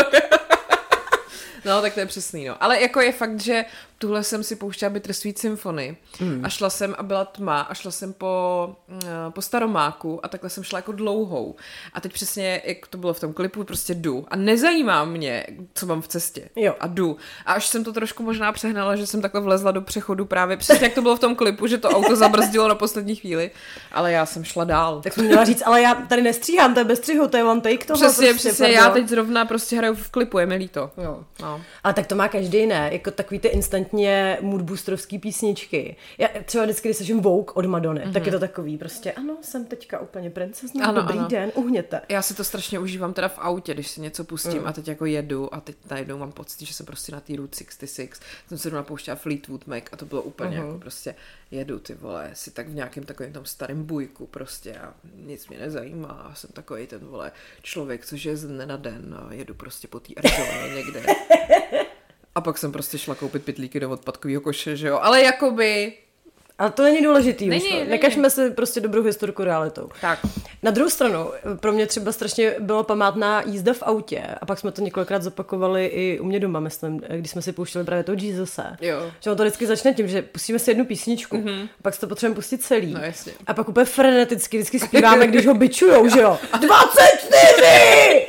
No, 1.65 1.81
tak 1.81 1.93
to 1.93 1.99
je 1.99 2.05
přesný, 2.05 2.45
no. 2.45 2.63
Ale 2.63 2.81
jako 2.81 3.01
je 3.01 3.11
fakt, 3.11 3.41
že 3.41 3.65
tuhle 3.99 4.23
jsem 4.23 4.43
si 4.43 4.55
pouštěla 4.55 4.89
Bittersweet 4.89 5.37
Symphony 5.37 5.97
mm. 6.19 6.45
a 6.45 6.49
šla 6.49 6.69
jsem 6.69 6.95
a 6.97 7.03
byla 7.03 7.25
tma 7.25 7.61
a 7.61 7.73
šla 7.73 7.91
jsem 7.91 8.13
po, 8.13 8.75
uh, 8.87 8.97
po 9.29 9.41
Staromáku 9.41 10.25
a 10.25 10.27
takhle 10.27 10.49
jsem 10.49 10.63
šla 10.63 10.79
jako 10.79 10.91
dlouhou. 10.91 11.55
A 11.93 12.01
teď 12.01 12.13
přesně, 12.13 12.61
jak 12.65 12.87
to 12.87 12.97
bylo 12.97 13.13
v 13.13 13.19
tom 13.19 13.33
klipu, 13.33 13.63
prostě 13.63 13.93
jdu. 13.95 14.25
A 14.27 14.35
nezajímá 14.35 15.05
mě, 15.05 15.45
co 15.73 15.85
mám 15.85 16.01
v 16.01 16.07
cestě. 16.07 16.49
Jo. 16.55 16.75
A 16.79 16.87
jdu. 16.87 17.17
A 17.45 17.53
až 17.53 17.67
jsem 17.67 17.83
to 17.83 17.93
trošku 17.93 18.23
možná 18.23 18.51
přehnala, 18.51 18.95
že 18.95 19.07
jsem 19.07 19.21
takhle 19.21 19.41
vlezla 19.41 19.71
do 19.71 19.81
přechodu 19.81 20.25
právě 20.25 20.57
přesně, 20.57 20.85
jak 20.85 20.93
to 20.93 21.01
bylo 21.01 21.15
v 21.15 21.19
tom 21.19 21.35
klipu, 21.35 21.67
že 21.67 21.77
to 21.77 21.89
auto 21.89 22.15
zabrzdilo 22.15 22.67
na 22.67 22.75
poslední 22.75 23.15
chvíli, 23.15 23.51
ale 23.91 24.11
já 24.11 24.25
jsem 24.25 24.43
šla 24.43 24.63
dál. 24.63 25.01
Tak 25.01 25.13
jsem 25.13 25.25
měla 25.25 25.45
říct, 25.45 25.63
ale 25.65 25.81
já 25.81 25.95
tady 25.95 26.21
nestříhám, 26.21 26.73
to 26.73 26.79
je 26.79 26.83
bez 26.83 26.99
střihu, 26.99 27.27
to 27.27 27.37
je 27.37 27.43
one 27.43 27.61
take 27.61 27.85
toho. 27.85 27.99
Přesně, 27.99 28.29
prostě, 28.29 28.49
přesně, 28.49 28.65
pardon. 28.65 28.83
já 28.83 28.89
teď 28.89 29.07
zrovna 29.07 29.45
prostě 29.45 29.77
hraju 29.77 29.95
v 29.95 30.09
klipu, 30.09 30.39
je 30.39 30.45
mi 30.45 30.55
líto. 30.55 30.91
Jo. 30.97 31.23
No. 31.41 31.61
Ale 31.83 31.93
tak 31.93 32.07
to 32.07 32.15
má 32.15 32.27
každý 32.27 32.65
ne, 32.65 32.89
jako 32.91 33.11
takový 33.11 33.39
ty 33.39 33.47
instantně 33.89 34.37
moodboosterovský 34.41 35.19
písničky. 35.19 35.95
Já 36.17 36.27
třeba 36.45 36.63
vždycky, 36.63 36.87
když 36.87 36.97
slyším 36.97 37.19
Vogue 37.21 37.53
od 37.53 37.65
Madony, 37.65 38.01
mm-hmm. 38.01 38.13
tak 38.13 38.25
je 38.25 38.31
to 38.31 38.39
takový 38.39 38.77
prostě, 38.77 39.11
ano, 39.11 39.37
jsem 39.41 39.65
teďka 39.65 39.99
úplně 39.99 40.29
princezna, 40.29 40.85
Ano, 40.85 41.01
dobrý 41.01 41.17
ano. 41.19 41.27
den, 41.27 41.51
uhněte. 41.55 42.01
Já 42.09 42.21
si 42.21 42.33
to 42.33 42.43
strašně 42.43 42.79
užívám 42.79 43.13
teda 43.13 43.27
v 43.27 43.37
autě, 43.37 43.73
když 43.73 43.87
si 43.87 44.01
něco 44.01 44.23
pustím 44.23 44.61
mm. 44.61 44.67
a 44.67 44.73
teď 44.73 44.87
jako 44.87 45.05
jedu 45.05 45.53
a 45.53 45.61
teď 45.61 45.75
najednou 45.89 46.17
mám 46.17 46.31
pocit, 46.31 46.65
že 46.65 46.73
jsem 46.73 46.85
prostě 46.85 47.11
na 47.11 47.19
té 47.19 47.35
Route 47.35 47.57
66, 47.57 48.21
jsem 48.47 48.57
se 48.57 48.69
jdu 48.69 48.83
pouštěla 48.83 49.15
Fleetwood 49.15 49.67
Mac 49.67 49.83
a 49.91 49.95
to 49.97 50.05
bylo 50.05 50.21
úplně 50.21 50.49
Mhm. 50.49 50.59
mm. 50.59 50.67
jako 50.67 50.79
prostě 50.79 51.15
jedu 51.51 51.79
ty 51.79 51.93
vole, 51.93 52.29
si 52.33 52.51
tak 52.51 52.67
v 52.69 52.73
nějakém 52.75 53.03
takovém 53.03 53.33
tom 53.33 53.45
starém 53.45 53.83
bujku 53.83 54.27
prostě 54.27 54.75
a 54.75 54.93
nic 55.15 55.47
mě 55.47 55.59
nezajímá 55.59 56.07
a 56.31 56.35
jsem 56.35 56.49
takový 56.53 56.87
ten 56.87 56.99
vole 56.99 57.31
člověk, 57.61 58.05
což 58.05 58.25
je 58.25 58.37
z 58.37 58.43
dne 58.47 58.65
na 58.65 58.77
den 58.77 59.15
a 59.19 59.33
jedu 59.33 59.53
prostě 59.53 59.87
po 59.87 59.99
té 59.99 60.13
Arizoně 60.17 60.75
někde. 60.75 61.03
A 62.35 62.41
pak 62.41 62.57
jsem 62.57 62.71
prostě 62.71 62.97
šla 62.97 63.15
koupit 63.15 63.45
pytlíky 63.45 63.79
do 63.79 63.89
odpadkového 63.89 64.41
koše, 64.41 64.75
že 64.75 64.87
jo, 64.87 64.99
ale 65.01 65.23
jakoby 65.23 65.93
A 66.59 66.69
to 66.69 66.83
není 66.83 67.01
důležitý. 67.03 67.47
Není, 67.47 67.69
co? 67.69 67.75
není. 67.75 67.89
Nekažme 67.89 68.29
si 68.29 68.51
prostě 68.51 68.79
dobrou 68.79 69.03
historku 69.03 69.43
realitou. 69.43 69.89
Tak. 70.01 70.19
Na 70.63 70.71
druhou 70.71 70.89
stranu, 70.89 71.31
pro 71.59 71.71
mě 71.71 71.85
třeba 71.85 72.11
strašně 72.11 72.55
bylo 72.59 72.83
památná 72.83 73.41
jízda 73.45 73.73
v 73.73 73.83
autě 73.83 74.23
a 74.41 74.45
pak 74.45 74.59
jsme 74.59 74.71
to 74.71 74.81
několikrát 74.81 75.23
zopakovali 75.23 75.85
i 75.85 76.19
u 76.19 76.25
mě 76.25 76.39
doma, 76.39 76.59
myslím, 76.59 77.01
když 77.09 77.31
jsme 77.31 77.41
si 77.41 77.51
pouštěli 77.53 77.85
právě 77.85 78.03
toho 78.03 78.17
Jesusa. 78.21 78.77
Jo. 78.81 79.11
Že 79.19 79.31
on 79.31 79.37
to 79.37 79.43
vždycky 79.43 79.67
začne 79.67 79.93
tím, 79.93 80.07
že 80.07 80.21
pustíme 80.21 80.59
si 80.59 80.71
jednu 80.71 80.85
písničku, 80.85 81.37
mm-hmm. 81.37 81.69
pak 81.81 81.93
si 81.93 81.99
to 81.99 82.07
potřebujeme 82.07 82.35
pustit 82.35 82.63
celý. 82.63 82.93
No, 82.93 82.99
jasně. 82.99 83.31
A 83.47 83.53
pak 83.53 83.69
úplně 83.69 83.85
freneticky 83.85 84.57
vždycky 84.57 84.79
zpíváme, 84.79 85.27
když 85.27 85.45
ho 85.45 85.53
bičujou, 85.53 86.07
že 86.09 86.19
jo. 86.21 86.39
24! 86.61 88.25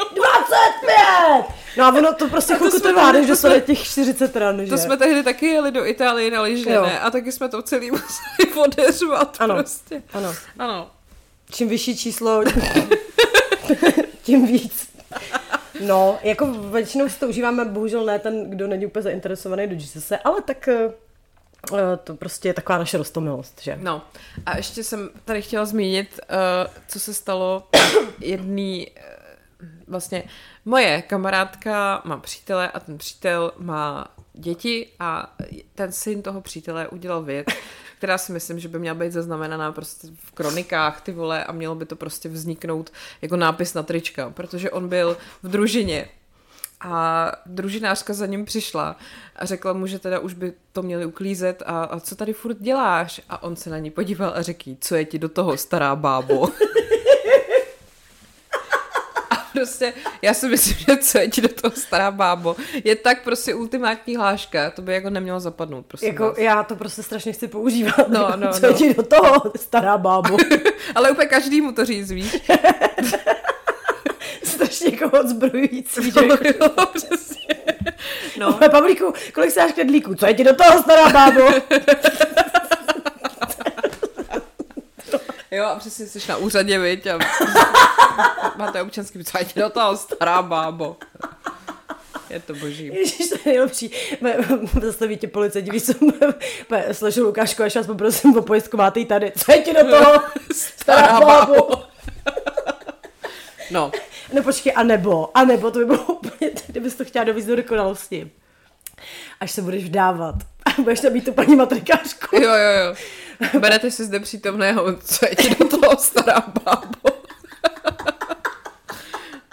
25! 0.51 1.55
No 1.77 1.85
a 1.85 1.89
ono 1.89 2.15
to 2.15 2.29
prostě 2.29 2.55
chvilku 2.55 2.81
trvá, 2.81 3.13
než 3.13 3.27
dostane 3.27 3.61
těch 3.61 3.83
40 3.85 4.37
ran, 4.37 4.65
že? 4.65 4.71
To 4.71 4.79
jsme 4.79 4.97
tehdy 4.97 5.23
taky 5.23 5.47
jeli 5.47 5.71
do 5.73 5.87
Itálie 5.87 6.31
na 6.31 6.43
lyže, 6.43 6.71
ne? 6.71 7.01
A 7.01 7.11
taky 7.11 7.33
jsme 7.33 7.49
to 7.49 7.63
celý 7.63 7.91
museli 7.91 8.55
odeřvat 8.65 9.37
Ano. 9.41 9.55
prostě. 9.55 10.03
Ano. 10.13 10.35
Ano. 10.59 10.91
Čím 11.53 11.69
vyšší 11.69 11.97
číslo, 11.97 12.43
tím 14.23 14.47
víc. 14.47 14.89
No, 15.81 16.19
jako 16.23 16.47
většinou 16.47 17.09
si 17.09 17.19
to 17.21 17.29
užíváme, 17.29 17.65
bohužel 17.65 18.05
ne 18.05 18.19
ten, 18.19 18.51
kdo 18.51 18.67
není 18.67 18.87
úplně 18.87 19.03
zainteresovaný 19.03 19.67
do 19.67 19.75
Jesusa, 19.75 20.17
ale 20.25 20.43
tak 20.43 20.69
eh, 20.69 20.91
eh, 21.75 21.97
to 22.05 22.15
prostě 22.15 22.49
je 22.49 22.55
taková 22.55 22.79
naše 22.79 22.99
rostomilost, 22.99 23.61
že? 23.63 23.79
No 23.83 24.03
a 24.47 24.57
ještě 24.57 24.85
jsem 24.85 25.11
tady 25.25 25.43
chtěla 25.43 25.65
zmínit, 25.65 26.21
uh, 26.31 26.73
co 26.89 27.01
se 27.01 27.15
stalo 27.15 27.63
jedný, 28.21 28.87
uh, 28.91 29.03
vlastně 29.91 30.25
moje 30.65 31.03
kamarádka 31.03 32.03
má 32.05 32.17
přítele 32.17 32.71
a 32.71 32.81
ten 32.81 32.99
přítel 32.99 33.53
má 33.59 34.09
děti 34.33 34.89
a 34.99 35.37
ten 35.75 35.93
syn 35.93 36.23
toho 36.23 36.41
přítele 36.41 36.89
udělal 36.89 37.23
věc, 37.23 37.47
která 37.99 38.19
si 38.19 38.33
myslím, 38.33 38.59
že 38.59 38.69
by 38.69 38.79
měla 38.79 38.95
být 38.95 39.13
zaznamenaná 39.13 39.73
prostě 39.73 40.09
v 40.15 40.33
kronikách, 40.33 41.01
ty 41.01 41.13
vole, 41.13 41.45
a 41.45 41.53
mělo 41.53 41.75
by 41.75 41.87
to 41.87 41.97
prostě 41.97 42.29
vzniknout 42.29 42.93
jako 43.23 43.37
nápis 43.37 43.75
na 43.75 43.83
trička, 43.83 44.31
protože 44.31 44.71
on 44.71 44.89
byl 44.89 45.17
v 45.43 45.49
družině 45.49 46.09
a 46.81 47.33
družinářka 47.47 48.13
za 48.13 48.27
ním 48.27 48.45
přišla 48.45 48.97
a 49.37 49.47
řekla 49.47 49.73
mu, 49.73 49.87
že 49.87 49.99
teda 49.99 50.19
už 50.19 50.35
by 50.35 50.53
to 50.73 50.83
měli 50.83 51.07
uklízet 51.07 51.63
a, 51.67 51.85
a 51.85 52.01
co 52.01 52.17
tady 52.17 52.33
furt 52.33 52.59
děláš? 52.61 53.21
A 53.29 53.43
on 53.43 53.57
se 53.57 53.71
na 53.71 53.79
ní 53.79 53.91
podíval 53.91 54.33
a 54.35 54.43
řekl 54.43 54.71
co 54.81 54.95
je 54.95 55.05
ti 55.05 55.19
do 55.19 55.29
toho, 55.29 55.57
stará 55.57 55.97
bábo? 55.97 56.49
Prostě, 59.53 59.93
já 60.23 60.35
si 60.35 60.49
myslím, 60.49 60.77
že 60.79 60.97
co 60.97 61.19
je 61.19 61.29
ti 61.29 61.41
do 61.41 61.49
toho, 61.49 61.73
stará 61.77 62.11
bábo, 62.11 62.57
je 62.85 62.97
tak 62.97 63.23
prostě 63.25 63.55
ultimátní 63.55 64.17
hláška, 64.17 64.71
to 64.71 64.83
by 64.83 64.93
jako 64.95 65.11
nemělo 65.11 65.41
zapadnout, 65.41 65.87
prostě. 65.87 66.07
Jako 66.07 66.35
já 66.39 66.63
to 66.63 66.77
prostě 66.77 67.03
strašně 67.03 67.33
chci 67.33 67.49
používat. 67.49 68.09
No, 68.09 68.33
no, 68.37 68.53
Co 68.61 68.67
no. 68.67 68.73
ti 68.73 68.95
do 68.95 69.03
toho, 69.03 69.53
stará 69.57 69.99
bábo? 69.99 70.37
Ale 70.95 71.11
úplně 71.11 71.27
každý 71.29 71.61
mu 71.61 71.73
to 71.73 71.85
říct, 71.85 72.11
víš? 72.11 72.37
strašně 74.45 74.91
jako 74.91 75.19
odzbrojující. 75.19 76.11
že? 76.11 76.21
Jo, 76.61 76.69
přesně. 76.95 77.55
No, 78.39 78.59
No. 78.61 78.69
Pavlíku, 78.71 79.13
kolik 79.35 79.51
se 79.51 79.61
dáš 79.61 79.73
knedlíků? 79.73 80.15
Co 80.15 80.27
je 80.27 80.35
ti 80.35 80.45
do 80.45 80.55
toho, 80.55 80.83
stará 80.83 81.09
bábo? 81.09 81.41
Jo, 85.61 85.67
a 85.67 85.79
přesně 85.79 86.07
jsi 86.07 86.29
na 86.29 86.37
úřadě, 86.37 86.79
viď? 86.79 87.07
A 87.07 87.19
máte 88.57 88.83
občanský, 88.83 89.19
ti 89.47 89.61
do 89.61 89.71
toho, 89.71 89.97
stará 89.97 90.43
bábo? 90.43 90.97
Je 92.31 92.41
to 92.41 92.55
boží. 92.55 92.87
Ježíš, 92.87 93.29
to 93.29 93.35
je 93.35 93.41
nejlepší. 93.47 93.91
Zastaví 94.83 95.17
tě 95.17 95.29
policajti, 95.29 95.71
víš 95.71 95.83
co, 95.83 95.93
sležu 96.93 97.25
Lukášku, 97.25 97.63
až 97.63 97.77
vás 97.77 97.87
poprosím 97.87 98.37
o 98.37 98.43
pojistku, 98.43 98.77
máte 98.77 99.01
ji 99.01 99.07
tady. 99.07 99.33
Co 99.37 99.53
je 99.53 99.63
ti 99.63 99.73
do 99.73 99.91
toho, 99.91 100.23
stará 100.53 101.21
bábo? 101.21 101.85
No, 103.71 103.91
No 104.33 104.43
počkej, 104.43 104.73
a 104.77 104.83
nebo, 104.83 105.39
a 105.39 105.45
nebo, 105.45 105.71
to 105.71 105.79
by 105.79 105.85
bylo 105.85 106.03
úplně, 106.03 106.51
kdybys 106.67 106.95
to 106.95 107.05
chtěla 107.05 107.25
dovízt 107.25 107.49
do 107.49 107.57
dokonalosti. 107.57 108.31
Až 109.41 109.51
se 109.51 109.63
budeš 109.63 109.85
vdávat 109.85 110.35
a 110.65 110.83
budeš 110.83 111.01
tam 111.01 111.13
mít 111.13 111.25
tu 111.25 111.33
paní 111.33 111.57
matrikářku. 111.57 112.37
jo, 112.37 112.43
jo, 112.43 112.85
jo. 112.87 112.95
Berete 113.59 113.91
si 113.91 114.05
zde 114.05 114.21
přítomného, 114.21 114.97
co 114.97 115.27
je 115.27 115.37
ti 115.37 115.55
do 115.55 115.69
toho, 115.69 115.97
stará 115.97 116.41
bábo? 116.65 117.11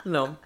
No, 0.05 0.37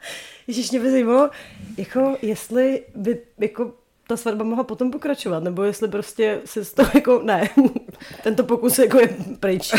Ježíš, 0.47 0.71
mě 0.71 0.79
by 0.79 0.91
zajímalo, 0.91 1.29
jako 1.77 2.17
jestli 2.21 2.83
by 2.95 3.21
jako 3.39 3.73
ta 4.07 4.17
svatba 4.17 4.45
mohla 4.45 4.63
potom 4.63 4.91
pokračovat, 4.91 5.43
nebo 5.43 5.63
jestli 5.63 5.87
prostě 5.87 6.41
se 6.45 6.65
z 6.65 6.73
toho 6.73 6.89
jako, 6.95 7.21
ne, 7.23 7.49
tento 8.23 8.43
pokus 8.43 8.79
jako 8.79 8.99
je 8.99 9.15
pryč. 9.39 9.73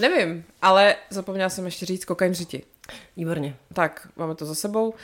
nevím, 0.00 0.44
ale 0.62 0.96
zapomněla 1.10 1.48
jsem 1.48 1.64
ještě 1.64 1.86
říct 1.86 2.04
kokain 2.04 2.34
řiti. 2.34 2.62
Výborně. 3.16 3.56
Tak, 3.72 4.08
máme 4.16 4.34
to 4.34 4.46
za 4.46 4.54
sebou. 4.54 4.88
Uh, 4.88 4.94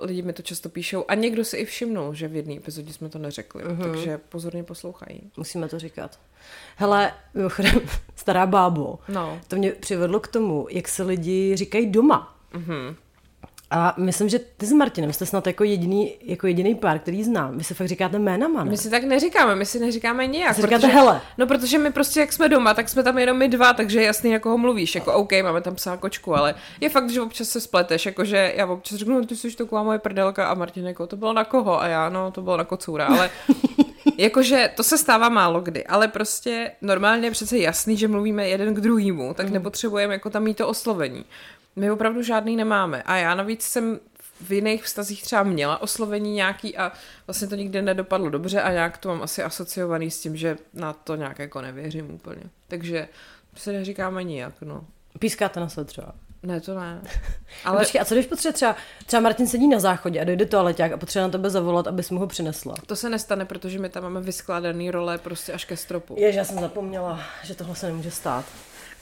lidi 0.00 0.22
mi 0.22 0.32
to 0.32 0.42
často 0.42 0.68
píšou 0.68 1.04
a 1.08 1.14
někdo 1.14 1.44
si 1.44 1.56
i 1.56 1.64
všimnul, 1.64 2.14
že 2.14 2.28
v 2.28 2.36
jedné 2.36 2.56
epizodě 2.56 2.92
jsme 2.92 3.08
to 3.08 3.18
neřekli, 3.18 3.64
uh-huh. 3.64 3.82
takže 3.82 4.18
pozorně 4.28 4.62
poslouchají. 4.64 5.30
Musíme 5.36 5.68
to 5.68 5.78
říkat. 5.78 6.18
Hele, 6.76 7.12
mimochodem, 7.34 7.80
stará 8.16 8.46
bábo, 8.46 8.98
No. 9.08 9.40
to 9.48 9.56
mě 9.56 9.72
přivedlo 9.72 10.20
k 10.20 10.28
tomu, 10.28 10.66
jak 10.70 10.88
se 10.88 11.02
lidi 11.02 11.56
říkají 11.56 11.90
doma. 11.90 12.38
Mhm. 12.52 12.96
A 13.74 13.94
myslím, 13.96 14.28
že 14.28 14.38
ty 14.38 14.66
s 14.66 14.72
Martinem 14.72 15.12
jste 15.12 15.26
snad 15.26 15.46
jako 15.46 15.64
jediný, 15.64 16.14
jako 16.22 16.46
jediný 16.46 16.74
pár, 16.74 16.98
který 16.98 17.24
znám. 17.24 17.58
Vy 17.58 17.64
se 17.64 17.74
fakt 17.74 17.88
říkáte 17.88 18.18
jménama, 18.18 18.64
ne? 18.64 18.70
My 18.70 18.76
si 18.76 18.90
tak 18.90 19.04
neříkáme, 19.04 19.54
my 19.54 19.66
si 19.66 19.80
neříkáme 19.80 20.26
nijak. 20.26 20.54
Si 20.54 20.62
říkáte 20.62 20.86
hele. 20.86 21.20
No, 21.38 21.46
protože 21.46 21.78
my 21.78 21.92
prostě, 21.92 22.20
jak 22.20 22.32
jsme 22.32 22.48
doma, 22.48 22.74
tak 22.74 22.88
jsme 22.88 23.02
tam 23.02 23.18
jenom 23.18 23.38
my 23.38 23.48
dva, 23.48 23.72
takže 23.72 24.00
je 24.00 24.06
jasný, 24.06 24.30
jako 24.30 24.50
ho 24.50 24.58
mluvíš. 24.58 24.94
Jako 24.94 25.12
OK, 25.12 25.32
máme 25.42 25.60
tam 25.60 25.74
psa 25.74 25.92
a 25.92 25.96
kočku, 25.96 26.36
ale 26.36 26.54
je 26.80 26.88
fakt, 26.88 27.10
že 27.10 27.20
občas 27.20 27.48
se 27.48 27.60
spleteš, 27.60 28.06
jakože 28.06 28.52
já 28.56 28.66
občas 28.66 28.98
řeknu, 28.98 29.18
no, 29.20 29.26
ty 29.26 29.36
jsi 29.36 29.56
taková 29.56 29.82
moje 29.82 29.98
prdelka 29.98 30.46
a 30.46 30.54
Martin 30.54 30.86
jako, 30.86 31.06
to 31.06 31.16
bylo 31.16 31.32
na 31.32 31.44
koho? 31.44 31.80
A 31.80 31.86
já, 31.86 32.08
no, 32.08 32.30
to 32.30 32.42
bylo 32.42 32.56
na 32.56 32.64
kocoura, 32.64 33.06
ale 33.06 33.30
Jakože 34.18 34.70
to 34.76 34.82
se 34.82 34.98
stává 34.98 35.28
málo 35.28 35.60
kdy, 35.60 35.84
ale 35.86 36.08
prostě 36.08 36.72
normálně 36.82 37.26
je 37.26 37.30
přece 37.30 37.58
jasný, 37.58 37.96
že 37.96 38.08
mluvíme 38.08 38.48
jeden 38.48 38.74
k 38.74 38.80
druhému, 38.80 39.34
tak 39.34 39.50
nepotřebujeme 39.50 40.14
jako 40.14 40.30
tam 40.30 40.42
mít 40.42 40.56
to 40.56 40.68
oslovení. 40.68 41.24
My 41.76 41.90
opravdu 41.90 42.22
žádný 42.22 42.56
nemáme. 42.56 43.02
A 43.02 43.16
já 43.16 43.34
navíc 43.34 43.62
jsem 43.62 44.00
v 44.40 44.52
jiných 44.52 44.84
vztazích 44.84 45.22
třeba 45.22 45.42
měla 45.42 45.82
oslovení 45.82 46.34
nějaký 46.34 46.76
a 46.76 46.92
vlastně 47.26 47.48
to 47.48 47.54
nikdy 47.54 47.82
nedopadlo 47.82 48.30
dobře 48.30 48.62
a 48.62 48.72
nějak 48.72 48.98
to 48.98 49.08
mám 49.08 49.22
asi 49.22 49.42
asociovaný 49.42 50.10
s 50.10 50.20
tím, 50.20 50.36
že 50.36 50.56
na 50.74 50.92
to 50.92 51.16
nějak 51.16 51.38
jako 51.38 51.60
nevěřím 51.60 52.14
úplně. 52.14 52.42
Takže 52.68 53.08
se 53.56 53.72
neříkáme 53.72 54.24
nijak, 54.24 54.54
no. 54.60 54.84
Pískáte 55.18 55.60
na 55.60 55.68
sebe 55.68 55.84
třeba. 55.84 56.14
Ne, 56.42 56.60
to 56.60 56.74
ne. 56.74 57.00
Ale... 57.00 57.10
Ale 57.64 57.78
Počkej, 57.78 58.00
a 58.00 58.04
co 58.04 58.14
když 58.14 58.26
potřebuje 58.26 58.52
třeba, 58.52 58.76
třeba 59.06 59.20
Martin 59.20 59.46
sedí 59.46 59.68
na 59.68 59.78
záchodě 59.78 60.20
a 60.20 60.24
dojde 60.24 60.46
toaleťák 60.46 60.92
a 60.92 60.96
potřebuje 60.96 61.28
na 61.28 61.32
tebe 61.32 61.50
zavolat, 61.50 61.86
abys 61.86 62.10
mu 62.10 62.20
ho 62.20 62.26
přinesla? 62.26 62.74
to 62.86 62.96
se 62.96 63.10
nestane, 63.10 63.44
protože 63.44 63.78
my 63.78 63.88
tam 63.88 64.02
máme 64.02 64.20
vyskládaný 64.20 64.90
role 64.90 65.18
prostě 65.18 65.52
až 65.52 65.64
ke 65.64 65.76
stropu. 65.76 66.14
Jež, 66.18 66.34
já 66.34 66.44
jsem 66.44 66.60
zapomněla, 66.60 67.20
že 67.42 67.54
tohle 67.54 67.76
se 67.76 67.86
nemůže 67.86 68.10
stát. 68.10 68.44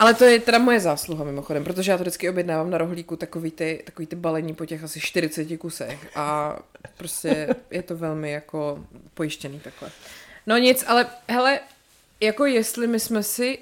Ale 0.01 0.15
to 0.15 0.25
je 0.25 0.41
teda 0.41 0.59
moje 0.59 0.81
zásluha 0.81 1.25
mimochodem, 1.25 1.65
protože 1.65 1.91
já 1.91 1.97
to 1.99 2.03
vždycky 2.05 2.31
objednávám 2.31 2.71
na 2.71 2.79
rohlíku 2.79 3.17
takový 3.17 3.51
ty, 3.51 3.83
takový 3.87 4.07
ty 4.07 4.17
balení 4.17 4.55
po 4.55 4.67
těch 4.67 4.85
asi 4.85 5.01
40 5.01 5.57
kusech 5.57 6.17
a 6.17 6.59
prostě 6.97 7.55
je 7.71 7.83
to 7.83 7.97
velmi 7.97 8.31
jako 8.33 8.85
pojištěný 9.15 9.61
takhle. 9.61 9.91
No 10.47 10.57
nic, 10.59 10.85
ale 10.87 11.07
hele, 11.29 11.61
jako 12.21 12.47
jestli 12.47 12.87
my 12.87 13.01
jsme 13.01 13.23
si, 13.23 13.59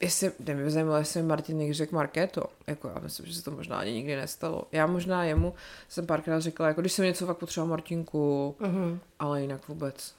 jestli, 0.00 0.32
by 0.38 0.70
zajímalo, 0.70 0.98
jestli 0.98 1.22
mi 1.22 1.28
Martin 1.28 1.58
někdy 1.58 1.74
řekl 1.74 1.94
Markéto, 1.94 2.44
jako 2.66 2.88
já 2.94 3.00
myslím, 3.00 3.26
že 3.26 3.34
se 3.34 3.42
to 3.42 3.50
možná 3.50 3.78
ani 3.78 3.92
nikdy 3.92 4.16
nestalo. 4.16 4.64
Já 4.72 4.86
možná 4.86 5.24
jemu 5.24 5.54
jsem 5.88 6.06
párkrát 6.06 6.40
řekla, 6.40 6.68
jako 6.68 6.80
když 6.80 6.92
jsem 6.92 7.04
něco 7.04 7.26
fakt 7.26 7.38
potřebovala 7.38 7.70
Martinku, 7.70 8.56
Mhm. 8.60 9.00
ale 9.18 9.40
jinak 9.42 9.68
vůbec. 9.68 10.14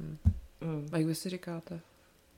Hm. 0.00 0.16
Mm. 0.60 0.88
A 0.92 0.98
jak 0.98 1.06
vy 1.06 1.14
si 1.14 1.28
říkáte? 1.30 1.80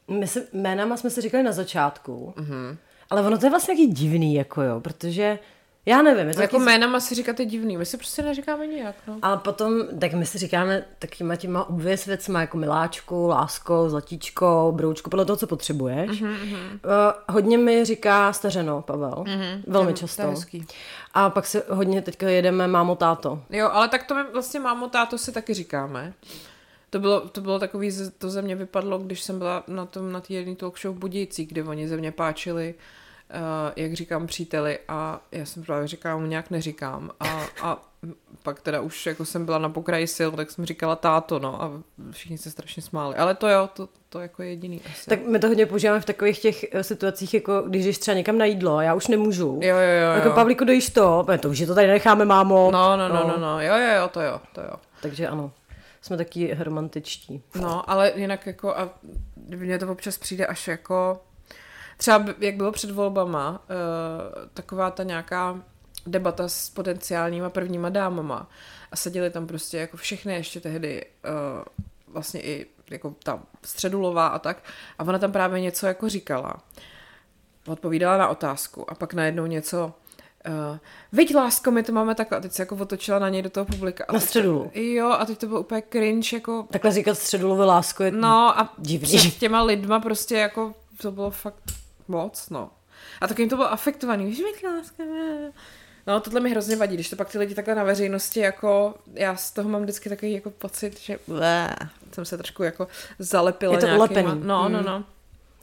My 0.09 0.27
se, 0.27 0.47
jménama 0.53 0.97
jsme 0.97 1.11
si 1.11 1.21
říkali 1.21 1.43
na 1.43 1.53
začátku, 1.53 2.35
Mhm. 2.37 2.77
ale 3.11 3.23
ono 3.23 3.39
to 3.39 3.47
je 3.47 3.51
vlastně 3.51 3.75
taky 3.75 3.87
divný, 3.87 4.35
jako 4.35 4.63
jo, 4.63 4.81
protože 4.81 5.39
já 5.87 6.03
nevím, 6.03 6.29
je 6.29 6.35
to 6.35 6.41
Jako 6.43 6.57
taky... 6.57 6.65
jménama 6.65 7.01
si 7.01 7.15
říkat 7.15 7.41
je 7.41 7.47
divný, 7.47 7.77
my 7.77 7.87
si 7.87 7.97
prostě 7.97 8.23
neříkáme 8.23 8.67
nijak, 8.67 8.95
no. 9.07 9.19
Ale 9.23 9.37
potom, 9.37 9.73
tak 10.01 10.13
my 10.13 10.27
si 10.27 10.39
říkáme 10.39 10.85
takýma 10.99 11.37
těma 11.37 11.69
obvěz 11.69 12.07
věcma, 12.07 12.41
jako 12.41 12.57
miláčku, 12.57 13.27
lásko, 13.27 13.91
zlatíčko, 13.91 14.73
broučku, 14.77 15.11
podle 15.11 15.25
toho, 15.25 15.37
co 15.37 15.47
potřebuješ. 15.47 16.21
Mhm, 16.21 16.35
Mm-hmm. 16.35 16.57
Uh, 16.85 17.35
hodně 17.35 17.59
mi 17.59 17.85
říká 17.85 18.33
stařeno, 18.33 18.83
Pavel. 18.83 19.11
Mm-hmm. 19.27 19.63
Velmi 19.67 19.91
je- 19.91 19.95
často. 19.97 20.23
To 20.23 20.29
je 20.29 20.35
hezký. 20.35 20.67
A 21.15 21.31
pak 21.31 21.47
se 21.47 21.63
hodně 21.69 22.03
teďka 22.03 22.29
jedeme 22.29 22.69
mámo, 22.69 22.97
táto. 22.97 23.43
Jo, 23.51 23.69
ale 23.73 23.89
tak 23.89 24.05
to 24.07 24.15
my 24.15 24.23
vlastně 24.33 24.61
mámo, 24.61 24.89
táto 24.89 25.19
si 25.19 25.33
taky 25.33 25.55
říkáme. 25.55 26.13
To 26.95 27.01
bylo, 27.01 27.21
to 27.21 27.41
bylo 27.41 27.59
takový, 27.59 27.91
to 28.19 28.31
ze 28.31 28.43
mě 28.43 28.57
vypadlo, 28.57 28.99
když 28.99 29.23
jsem 29.23 29.39
byla 29.39 29.65
na 29.69 29.87
tom, 29.87 30.13
na 30.13 30.21
té 30.21 30.35
jedné 30.35 30.55
talk 30.57 30.81
show 30.81 30.97
v 30.97 30.99
Budějcích, 30.99 31.49
kde 31.49 31.65
oni 31.65 31.89
ze 31.89 31.97
mě 31.97 32.13
páčili 32.13 32.75
jak 33.77 33.93
říkám 33.93 34.27
příteli 34.27 34.79
a 34.89 35.21
já 35.33 35.45
jsem 35.45 35.63
právě 35.63 35.89
říkala, 35.89 36.17
mu 36.17 36.27
nějak 36.27 36.51
neříkám 36.51 37.11
a, 37.21 37.43
a 37.63 37.83
pak 38.43 38.61
teda 38.61 38.81
už 38.81 39.07
jako 39.07 39.25
jsem 39.25 39.45
byla 39.45 39.59
na 39.59 39.69
pokraji 39.69 40.07
sil, 40.17 40.31
tak 40.33 40.51
jsem 40.51 40.65
říkala 40.65 40.97
táto, 40.97 41.39
no 41.39 41.63
a 41.63 41.73
všichni 42.11 42.39
se 42.39 42.51
strašně 42.51 42.83
smáli. 42.83 43.17
Ale 43.17 43.35
to 43.35 43.49
jo, 43.49 43.69
to, 43.75 43.89
to 44.09 44.21
jako 44.21 44.43
jediný 44.43 44.81
asi. 44.93 45.07
Tak 45.11 45.27
my 45.27 45.39
to 45.39 45.49
hodně 45.49 45.67
používáme 45.67 46.01
v 46.01 46.05
takových 46.05 46.39
těch 46.39 46.75
eh, 46.75 46.83
situacích, 46.83 47.35
jako 47.35 47.63
když 47.63 47.85
jdeš 47.85 47.99
třeba 47.99 48.17
někam 48.17 48.39
na 48.39 48.45
jídlo 48.45 48.81
já 48.81 48.95
už 48.95 49.07
nemůžu. 49.07 49.61
Jo, 49.63 49.77
jo, 49.77 50.01
jo. 50.03 50.13
Jako. 50.15 50.31
Pavlíku, 50.31 50.65
dojíš 50.65 50.91
to? 50.91 51.27
To 51.41 51.49
už 51.49 51.59
je 51.59 51.67
to 51.67 51.75
tady 51.75 51.87
necháme, 51.87 52.25
mámo. 52.25 52.71
No, 52.73 52.97
no, 52.97 53.09
no, 53.09 53.29
no, 53.29 53.39
no, 53.39 53.61
jo, 53.61 53.75
jo, 53.77 53.97
jo, 53.97 54.09
to 54.09 54.21
jo, 54.21 54.41
to 54.53 54.61
jo. 54.61 54.75
Takže 55.03 55.29
ano, 55.29 55.53
jsme 56.05 56.17
taky 56.17 56.57
romantičtí. 56.59 57.43
No, 57.61 57.91
ale 57.91 58.13
jinak 58.17 58.47
jako 58.47 58.77
a 58.77 58.99
mně 59.37 59.79
to 59.79 59.93
občas 59.93 60.19
přijde 60.19 60.47
až 60.47 60.69
jako 60.69 61.23
třeba 61.97 62.25
jak 62.41 62.55
bylo 62.55 62.73
před 62.73 62.91
volbama, 62.91 63.51
uh, 63.51 64.49
taková 64.55 64.91
ta 64.91 65.03
nějaká 65.03 65.63
debata 66.07 66.49
s 66.49 66.71
potenciálníma 66.71 67.51
prvníma 67.51 67.89
dámama 67.89 68.51
a 68.93 68.97
seděli 68.97 69.31
tam 69.31 69.47
prostě 69.47 69.79
jako 69.79 69.97
všechny 69.97 70.35
ještě 70.35 70.61
tehdy 70.61 71.05
uh, 71.05 71.65
vlastně 72.09 72.43
i 72.43 72.67
jako 72.91 73.15
ta 73.23 73.43
středulová 73.63 74.27
a 74.27 74.39
tak 74.39 74.63
a 74.99 75.05
ona 75.05 75.19
tam 75.19 75.33
právě 75.33 75.61
něco 75.61 75.87
jako 75.87 76.09
říkala. 76.09 76.57
Odpovídala 77.67 78.19
na 78.19 78.29
otázku 78.29 78.91
a 78.91 78.95
pak 78.95 79.15
najednou 79.15 79.47
něco 79.47 79.93
Uh, 80.49 80.79
Viď, 81.13 81.35
lásko, 81.35 81.71
my 81.71 81.83
to 81.83 81.93
máme 81.93 82.15
takhle. 82.15 82.39
A 82.39 82.41
teď 82.41 82.53
se 82.53 82.63
jako 82.63 82.77
otočila 82.77 83.19
na 83.19 83.29
něj 83.29 83.43
do 83.43 83.51
toho 83.51 83.65
publika. 83.67 84.05
A 84.09 84.13
na 84.13 84.21
středulu. 84.21 84.71
To, 84.75 84.81
jo, 84.81 85.11
a 85.11 85.25
teď 85.27 85.39
to 85.39 85.47
bylo 85.47 85.61
úplně 85.61 85.83
cringe, 85.93 86.37
jako... 86.37 86.67
Takhle 86.71 86.93
říkat 86.93 87.19
středulové 87.19 87.65
lásko 87.65 88.03
je 88.05 88.11
No 88.11 88.59
a 88.61 88.75
divný. 88.79 89.19
před 89.19 89.35
těma 89.35 89.63
lidma 89.63 90.01
prostě 90.01 90.35
jako 90.37 90.75
to 91.03 91.11
bylo 91.11 91.31
fakt 91.31 91.63
moc, 92.09 92.51
no. 92.51 92.71
A 93.21 93.27
tak 93.29 93.39
jim 93.39 93.49
to 93.49 93.57
bylo 93.57 93.73
afektovaný. 93.73 94.25
Víš, 94.25 94.39
viď, 94.43 94.65
lásko, 94.65 95.03
No, 96.07 96.21
tohle 96.21 96.41
mi 96.41 96.51
hrozně 96.51 96.77
vadí, 96.77 96.95
když 96.95 97.11
to 97.11 97.17
pak 97.17 97.29
ty 97.31 97.39
lidi 97.39 97.55
takhle 97.55 97.75
na 97.75 97.85
veřejnosti, 97.85 98.41
jako 98.41 98.95
já 99.15 99.37
z 99.37 99.51
toho 99.53 99.69
mám 99.69 99.83
vždycky 99.83 100.09
takový 100.09 100.33
jako 100.33 100.51
pocit, 100.51 101.01
že 101.01 101.19
blé, 101.27 101.77
jsem 102.13 102.25
se 102.25 102.37
trošku 102.39 102.63
jako 102.63 102.89
zalepila 103.19 103.75
Je 103.75 103.81
to 103.81 103.87
nějakýma... 103.87 104.05
ulepený. 104.07 104.41
No, 104.47 104.69
no, 104.69 104.79
Mm. 104.79 104.85
no. 104.87 105.05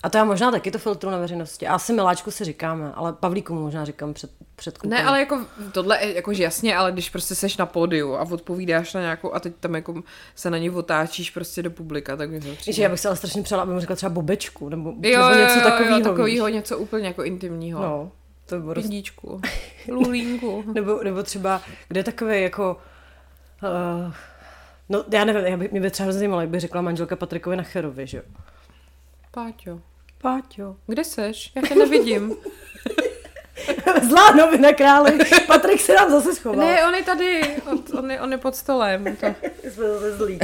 A 0.03 0.09
to 0.09 0.17
já 0.17 0.23
možná 0.23 0.51
taky 0.51 0.71
to 0.71 0.79
filtru 0.79 1.09
na 1.09 1.17
veřejnosti. 1.17 1.67
A 1.67 1.73
asi 1.75 1.93
miláčku 1.93 2.31
si 2.31 2.45
říkáme, 2.45 2.91
ale 2.95 3.13
Pavlíku 3.13 3.53
možná 3.53 3.85
říkám 3.85 4.13
před, 4.13 4.31
před. 4.55 4.83
Ne, 4.83 5.03
ale 5.03 5.19
jako 5.19 5.45
tohle, 5.71 6.05
jakože 6.07 6.43
jasně, 6.43 6.77
ale 6.77 6.91
když 6.91 7.09
prostě 7.09 7.35
seš 7.35 7.57
na 7.57 7.65
pódiu 7.65 8.13
a 8.13 8.21
odpovídáš 8.21 8.93
na 8.93 9.01
nějakou 9.01 9.33
a 9.33 9.39
teď 9.39 9.53
tam 9.59 9.75
jako 9.75 10.03
se 10.35 10.49
na 10.49 10.57
ní 10.57 10.69
otáčíš 10.69 11.31
prostě 11.31 11.63
do 11.63 11.71
publika, 11.71 12.15
tak 12.15 12.29
mi 12.29 12.41
to 12.41 12.55
přijde. 12.55 12.83
já 12.83 12.89
bych 12.89 12.99
se 12.99 13.07
ale 13.07 13.17
strašně 13.17 13.43
přála, 13.43 13.63
aby 13.63 13.73
mu 13.73 13.79
řekla 13.79 13.95
třeba 13.95 14.09
bobečku, 14.09 14.69
nebo, 14.69 14.89
Jo, 14.89 15.29
nebo 15.29 15.41
něco 15.41 15.59
jo, 15.59 15.63
takového. 15.63 15.99
jo, 15.99 16.03
takovýho, 16.03 16.47
něco 16.47 16.77
úplně 16.77 17.07
jako 17.07 17.23
intimního. 17.23 17.81
No, 17.81 18.11
to 18.45 18.55
by 18.55 18.61
bylo 18.61 18.73
roz... 18.73 18.83
Pindíčku, 18.83 19.41
lulínku. 19.87 20.63
nebo, 20.73 21.03
nebo 21.03 21.23
třeba, 21.23 21.61
kde 21.87 21.99
je 21.99 22.03
takové 22.03 22.39
jako... 22.39 22.77
Uh, 23.63 24.13
no, 24.89 25.03
já 25.11 25.25
nevím, 25.25 25.45
já 25.45 25.57
by, 25.57 25.69
mě 25.71 25.81
by 25.81 25.91
třeba 25.91 26.05
hrozně 26.05 26.19
zajímalo, 26.19 26.41
jak 26.41 26.49
by 26.49 26.59
řekla 26.59 26.81
manželka 26.81 27.15
Patrikovi 27.15 27.55
Nacherovi, 27.55 28.07
že 28.07 28.17
jo? 28.17 28.23
Páťo, 29.31 29.81
Páťo. 30.21 30.75
kde 30.87 31.03
seš? 31.03 31.51
Já 31.55 31.61
tě 31.61 31.75
nevidím. 31.79 32.35
Zlá 34.09 34.31
novina 34.31 34.73
králi. 34.73 35.17
Patrik 35.47 35.81
se 35.81 35.93
nám 35.95 36.11
zase 36.11 36.35
schoval. 36.35 36.59
ne, 36.67 36.87
on 36.87 36.95
je 36.95 37.03
tady, 37.03 37.55
on, 37.71 37.83
on, 37.97 38.11
je, 38.11 38.21
on 38.21 38.31
je 38.31 38.37
pod 38.37 38.55
stolem. 38.55 39.15
To. 39.15 39.25
Jsme 39.69 39.87
zase 39.87 40.17
zlí. 40.17 40.39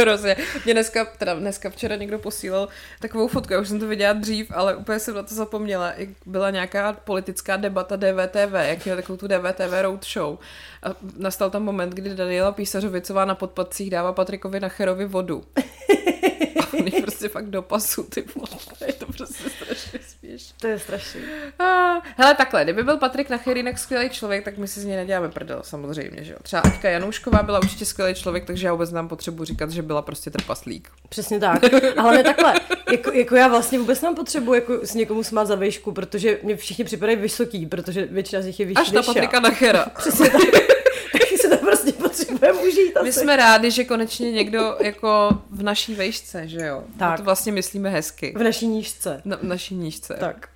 Hrozně. 0.00 0.36
Mě 0.64 0.74
dneska, 0.74 1.04
teda 1.04 1.34
dneska 1.34 1.70
včera 1.70 1.96
někdo 1.96 2.18
posílal 2.18 2.68
takovou 3.00 3.28
fotku, 3.28 3.52
já 3.52 3.60
už 3.60 3.68
jsem 3.68 3.80
to 3.80 3.86
viděla 3.86 4.12
dřív, 4.12 4.50
ale 4.54 4.76
úplně 4.76 4.98
jsem 4.98 5.14
na 5.14 5.22
to 5.22 5.34
zapomněla. 5.34 5.92
Byla 6.26 6.50
nějaká 6.50 6.92
politická 6.92 7.56
debata 7.56 7.96
DVTV, 7.96 8.52
jak 8.60 8.84
měl 8.84 8.96
takovou 8.96 9.16
tu 9.16 9.26
DVTV 9.28 9.72
roadshow. 9.82 10.38
A 10.82 10.88
nastal 11.18 11.50
tam 11.50 11.62
moment, 11.62 11.90
kdy 11.94 12.14
Daniela 12.14 12.52
Písařovicová 12.52 13.24
na 13.24 13.34
podpadcích 13.34 13.90
dává 13.90 14.12
Patrikovi 14.12 14.60
Nacherovi 14.60 15.04
vodu. 15.04 15.44
A 16.72 16.76
on 16.78 16.86
je 16.88 17.02
prostě 17.02 17.28
fakt 17.28 17.46
do 17.46 17.62
pasu, 17.62 18.02
ty 18.02 18.24
vole. 18.34 18.48
Je 18.86 18.92
to 18.92 19.06
prostě 19.06 19.50
strašně 19.50 20.00
směšné. 20.18 20.54
To 20.60 20.66
je 20.66 20.78
strašný. 20.78 21.20
A, 21.58 21.94
hele, 22.16 22.34
takhle, 22.34 22.64
kdyby 22.64 22.82
byl 22.82 22.96
Patrik 22.96 23.30
Nacher 23.30 23.56
jinak 23.56 23.78
skvělý 23.78 24.10
člověk, 24.10 24.44
tak 24.44 24.58
my 24.58 24.68
si 24.68 24.80
z 24.80 24.84
něj 24.84 24.96
neděláme 24.96 25.28
prdel, 25.28 25.60
samozřejmě, 25.62 26.24
že 26.24 26.32
jo. 26.32 26.38
Třeba 26.42 26.62
Aťka 26.62 26.88
Janoušková 26.88 27.42
byla 27.42 27.58
určitě 27.58 27.84
skvělý 27.84 28.14
člověk, 28.14 28.44
takže 28.44 28.66
já 28.66 28.72
vůbec 28.72 28.90
nám 28.90 29.08
potřebuji 29.08 29.44
říkat, 29.44 29.70
že 29.70 29.82
byla 29.82 30.02
prostě 30.02 30.30
trpaslík. 30.30 30.90
Přesně 31.08 31.40
tak. 31.40 31.62
Ale 31.96 32.16
ne 32.16 32.22
takhle. 32.22 32.54
Jako, 32.92 33.12
jako 33.12 33.36
já 33.36 33.48
vlastně 33.48 33.78
vůbec 33.78 34.00
nám 34.00 34.14
potřebuji 34.14 34.54
jako 34.54 34.78
s 34.82 34.94
někomu 34.94 35.22
smát 35.22 35.44
za 35.44 35.54
vejšku, 35.54 35.92
protože 35.92 36.38
mě 36.42 36.56
všichni 36.56 36.84
připadají 36.84 37.18
vysoký, 37.18 37.66
protože 37.66 38.06
většina 38.06 38.42
z 38.42 38.46
nich 38.46 38.60
je 38.60 38.66
vyšší 38.66 38.80
Až 38.80 38.90
na. 38.90 39.02
Patrika 39.02 39.40
Nachera. 39.40 39.86
Přesně 39.98 40.30
tak. 40.30 40.42
Taky 41.12 41.38
se 41.38 41.48
to 41.48 41.56
prostě 41.56 41.91
potřebujeme 42.16 42.58
užít 42.62 42.96
asi. 42.96 43.04
My 43.04 43.12
jsme 43.12 43.36
rádi, 43.36 43.70
že 43.70 43.84
konečně 43.84 44.32
někdo 44.32 44.76
jako 44.80 45.28
v 45.50 45.62
naší 45.62 45.94
vejšce, 45.94 46.48
že 46.48 46.60
jo. 46.66 46.84
Tak. 46.98 47.16
To 47.16 47.22
vlastně 47.24 47.52
myslíme 47.52 47.90
hezky. 47.90 48.34
V 48.36 48.42
naší 48.42 48.66
nížce. 48.66 49.22
Na, 49.24 49.36
v 49.36 49.42
naší 49.42 49.74
nížce. 49.74 50.14
Tak. 50.20 50.48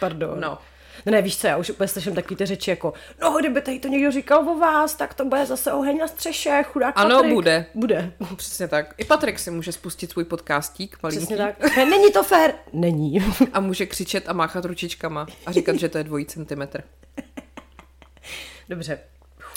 Pardon. 0.00 0.40
No. 0.40 0.58
No 1.06 1.12
ne, 1.12 1.22
víš 1.22 1.38
co, 1.38 1.46
já 1.46 1.56
už 1.56 1.70
úplně 1.70 1.88
slyším 1.88 2.14
takový 2.14 2.36
ty 2.36 2.46
řeči 2.46 2.70
jako, 2.70 2.92
no 3.22 3.36
kdyby 3.40 3.60
tady 3.62 3.78
to 3.78 3.88
někdo 3.88 4.10
říkal 4.10 4.48
o 4.48 4.58
vás, 4.58 4.94
tak 4.94 5.14
to 5.14 5.24
bude 5.24 5.46
zase 5.46 5.72
oheň 5.72 5.98
na 5.98 6.08
střeše, 6.08 6.62
chudák 6.66 6.94
Ano, 6.98 7.16
Patrik. 7.16 7.34
bude. 7.34 7.66
Bude. 7.74 8.12
Přesně 8.36 8.68
tak. 8.68 8.94
I 8.98 9.04
Patrik 9.04 9.38
si 9.38 9.50
může 9.50 9.72
spustit 9.72 10.10
svůj 10.10 10.24
podcastík, 10.24 10.98
malinký, 11.02 11.26
Přesně 11.26 11.36
tak. 11.36 11.76
Ne, 11.76 11.86
Není 11.86 12.12
to 12.12 12.22
fér. 12.22 12.54
Není. 12.72 13.24
a 13.52 13.60
může 13.60 13.86
křičet 13.86 14.28
a 14.28 14.32
máchat 14.32 14.64
ručičkama 14.64 15.26
a 15.46 15.52
říkat, 15.52 15.76
že 15.76 15.88
to 15.88 15.98
je 15.98 16.04
dvojí 16.04 16.24
centimetr. 16.26 16.82
Dobře. 18.68 18.98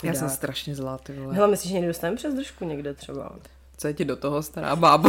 Já 0.04 0.14
jsem 0.14 0.28
strašně 0.30 0.74
zlá, 0.74 0.98
ty 0.98 1.12
vole. 1.12 1.34
Hele, 1.34 1.48
myslíš, 1.48 1.68
že 1.68 1.74
někdy 1.74 1.88
dostaneme 1.88 2.16
přes 2.16 2.34
držku 2.34 2.64
někde 2.64 2.94
třeba? 2.94 3.32
Co 3.78 3.86
je 3.88 3.94
ti 3.94 4.04
do 4.04 4.16
toho, 4.16 4.42
stará 4.42 4.76
bábo? 4.76 5.08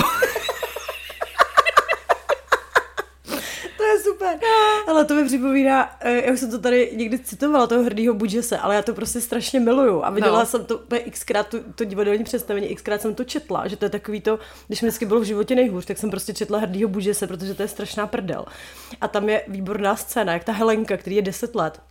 To 3.78 3.84
je 3.84 4.00
super. 4.00 4.38
Ale 4.88 5.06
to 5.06 5.16
mi 5.16 5.26
připomíná, 5.26 5.98
eh, 6.00 6.26
já 6.26 6.34
už 6.34 6.40
jsem 6.40 6.52
to 6.52 6.60
tady 6.60 6.92
někdy 6.96 7.20
citovala, 7.20 7.68
toho 7.68 7.84
hrdýho 7.84 8.14
Budžese, 8.14 8.58
ale 8.58 8.76
já 8.76 8.82
to 8.82 8.94
prostě 8.94 9.22
strašně 9.22 9.60
miluju. 9.60 10.04
A 10.04 10.10
viděla 10.10 10.40
No. 10.40 10.46
jsem 10.46 10.66
to 10.66 10.82
xkrát, 11.12 11.48
to, 11.48 11.58
to 11.76 11.84
divadelní 11.86 12.24
představení, 12.24 12.76
xkrát 12.76 13.02
jsem 13.02 13.16
to 13.16 13.24
četla, 13.24 13.68
že 13.68 13.76
to 13.78 13.86
je 13.86 13.90
takový 13.90 14.22
to, 14.22 14.40
když 14.68 14.82
mi 14.82 14.88
vždycky 14.88 15.06
bylo 15.06 15.20
v 15.20 15.24
životě 15.24 15.56
nejhůř, 15.56 15.86
tak 15.86 15.98
jsem 15.98 16.10
prostě 16.12 16.34
četla 16.34 16.60
hrdýho 16.60 16.90
Budžese, 16.90 17.28
protože 17.28 17.54
to 17.54 17.62
je 17.62 17.68
strašná 17.68 18.08
prdel. 18.08 18.46
A 19.02 19.08
tam 19.08 19.30
je 19.30 19.44
výborná 19.48 19.96
scéna, 19.96 20.34
jak 20.34 20.44
ta 20.44 20.52
Helenka, 20.52 20.98
který 20.98 21.16
je 21.16 21.22
10 21.22 21.56
let, 21.56 21.82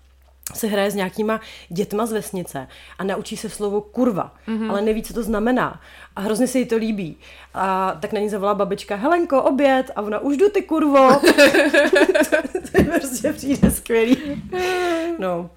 se 0.52 0.66
hraje 0.66 0.90
s 0.90 0.94
nějakýma 0.94 1.40
dětma 1.68 2.06
z 2.06 2.12
vesnice 2.12 2.68
a 2.98 3.04
naučí 3.04 3.36
se 3.36 3.48
slovo 3.48 3.80
kurva, 3.80 4.34
mm-hmm. 4.48 4.70
ale 4.70 4.82
neví, 4.82 5.02
co 5.02 5.14
to 5.14 5.22
znamená. 5.22 5.80
A 6.16 6.20
hrozně 6.20 6.46
se 6.46 6.58
jí 6.58 6.66
to 6.66 6.76
líbí. 6.76 7.16
A 7.54 7.96
tak 8.00 8.12
na 8.12 8.20
ní 8.20 8.28
zavolá 8.28 8.54
babička, 8.54 8.96
Helenko, 8.96 9.42
oběd. 9.42 9.90
A 9.96 10.02
ona, 10.02 10.18
už 10.18 10.36
jdu 10.36 10.48
ty 10.48 10.62
kurvo. 10.62 11.08
to 12.72 12.78
je 12.78 12.84
prostě 12.84 13.32
přijde 13.32 13.70
skvělý. 13.70 14.42
No, 15.18 15.50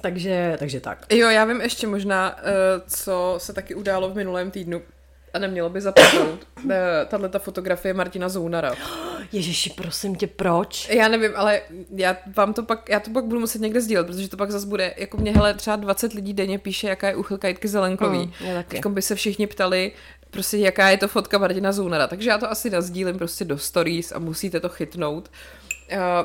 takže, 0.00 0.56
takže 0.58 0.80
tak. 0.80 1.06
Jo, 1.10 1.28
já 1.28 1.44
vím 1.44 1.60
ještě 1.60 1.86
možná, 1.86 2.36
eh, 2.38 2.42
co 2.86 3.34
se 3.38 3.52
taky 3.52 3.74
událo 3.74 4.10
v 4.10 4.14
minulém 4.14 4.50
týdnu 4.50 4.82
a 5.34 5.38
nemělo 5.38 5.70
by 5.70 5.80
zapadnout. 5.80 6.46
Tahle 7.08 7.28
ta 7.28 7.38
fotografie 7.38 7.94
Martina 7.94 8.28
Zounara. 8.28 8.74
Ježiši, 9.32 9.70
prosím 9.70 10.16
tě, 10.16 10.26
proč? 10.26 10.88
Já 10.88 11.08
nevím, 11.08 11.32
ale 11.36 11.60
já 11.90 12.16
vám 12.36 12.54
to 12.54 12.62
pak, 12.62 12.88
já 12.88 13.00
to 13.00 13.10
pak 13.10 13.24
budu 13.24 13.40
muset 13.40 13.62
někde 13.62 13.80
sdílet, 13.80 14.06
protože 14.06 14.28
to 14.28 14.36
pak 14.36 14.50
zase 14.50 14.66
bude, 14.66 14.94
jako 14.96 15.16
mě 15.16 15.32
hele, 15.32 15.54
třeba 15.54 15.76
20 15.76 16.12
lidí 16.12 16.32
denně 16.32 16.58
píše, 16.58 16.88
jaká 16.88 17.08
je 17.08 17.16
uchylka 17.16 17.48
Jitky 17.48 17.68
Zelenkový. 17.68 18.18
Mm. 18.18 18.32
Jako 18.72 18.88
by 18.88 19.02
se 19.02 19.14
všichni 19.14 19.46
ptali, 19.46 19.92
prostě 20.30 20.56
jaká 20.56 20.88
je 20.88 20.96
to 20.96 21.08
fotka 21.08 21.38
Martina 21.38 21.72
Zounara. 21.72 22.06
Takže 22.06 22.30
já 22.30 22.38
to 22.38 22.50
asi 22.50 22.70
nazdílím 22.70 23.18
prostě 23.18 23.44
do 23.44 23.58
stories 23.58 24.12
a 24.12 24.18
musíte 24.18 24.60
to 24.60 24.68
chytnout. 24.68 25.28
Uh, 25.28 25.67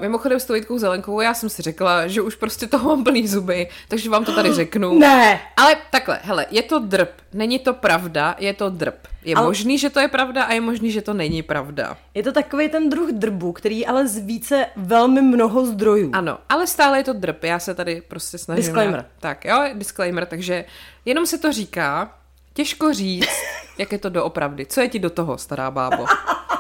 mimochodem 0.02 0.40
s 0.40 0.46
tou 0.46 0.54
Jitkou 0.54 0.78
Zelenkovou 0.78 1.22
já 1.22 1.34
jsem 1.34 1.50
si 1.50 1.62
řekla, 1.62 2.08
že 2.08 2.22
už 2.22 2.36
prostě 2.36 2.68
toho 2.68 2.90
mám 2.90 3.04
plný 3.04 3.28
zuby, 3.28 3.70
takže 3.88 4.10
vám 4.10 4.26
to 4.26 4.36
tady 4.36 4.54
řeknu. 4.54 5.00
Ne, 5.00 5.40
Ale 5.58 5.76
takhle, 5.92 6.20
hele, 6.24 6.46
je 6.52 6.62
to 6.64 6.80
drb, 6.80 7.10
není 7.34 7.60
to 7.60 7.74
pravda, 7.74 8.36
je 8.40 8.54
to 8.54 8.70
drb. 8.70 8.94
Je 9.26 9.36
Ale- 9.36 9.46
možný, 9.48 9.78
že 9.78 9.90
to 9.90 10.00
je 10.00 10.08
pravda 10.08 10.44
a 10.44 10.54
je 10.54 10.62
možný, 10.62 10.92
že 10.92 11.02
to 11.02 11.14
není 11.14 11.42
pravda. 11.44 11.98
je 12.14 12.24
to 12.24 12.32
takový 12.32 12.70
ten 12.70 12.90
druh 12.90 13.10
drbu, 13.12 13.52
který 13.52 13.86
ale 13.86 14.08
z 14.08 14.18
více 14.18 14.66
velmi 14.76 15.22
mnoho 15.22 15.66
zdrojů. 15.66 16.10
Ano, 16.14 16.38
ale 16.50 16.68
stále 16.68 16.98
je 16.98 17.04
to 17.04 17.14
drb, 17.14 17.44
já 17.44 17.60
se 17.60 17.74
tady 17.76 18.02
prostě 18.08 18.38
snažím. 18.38 18.64
Disclaimer. 18.64 19.06
Tak 19.20 19.46
jo, 19.46 19.64
disclaimer, 19.74 20.26
takže 20.26 20.66
jenom 21.06 21.26
se 21.26 21.38
to 21.38 21.52
říká, 21.52 22.12
těžko 22.54 22.94
říct, 22.94 23.30
jak 23.78 23.92
je 23.92 23.98
to 23.98 24.10
doopravdy. 24.10 24.66
Co 24.66 24.82
je 24.82 24.90
ti 24.90 25.00
do 25.00 25.10
toho, 25.10 25.38
stará 25.38 25.72
bábo? 25.72 26.06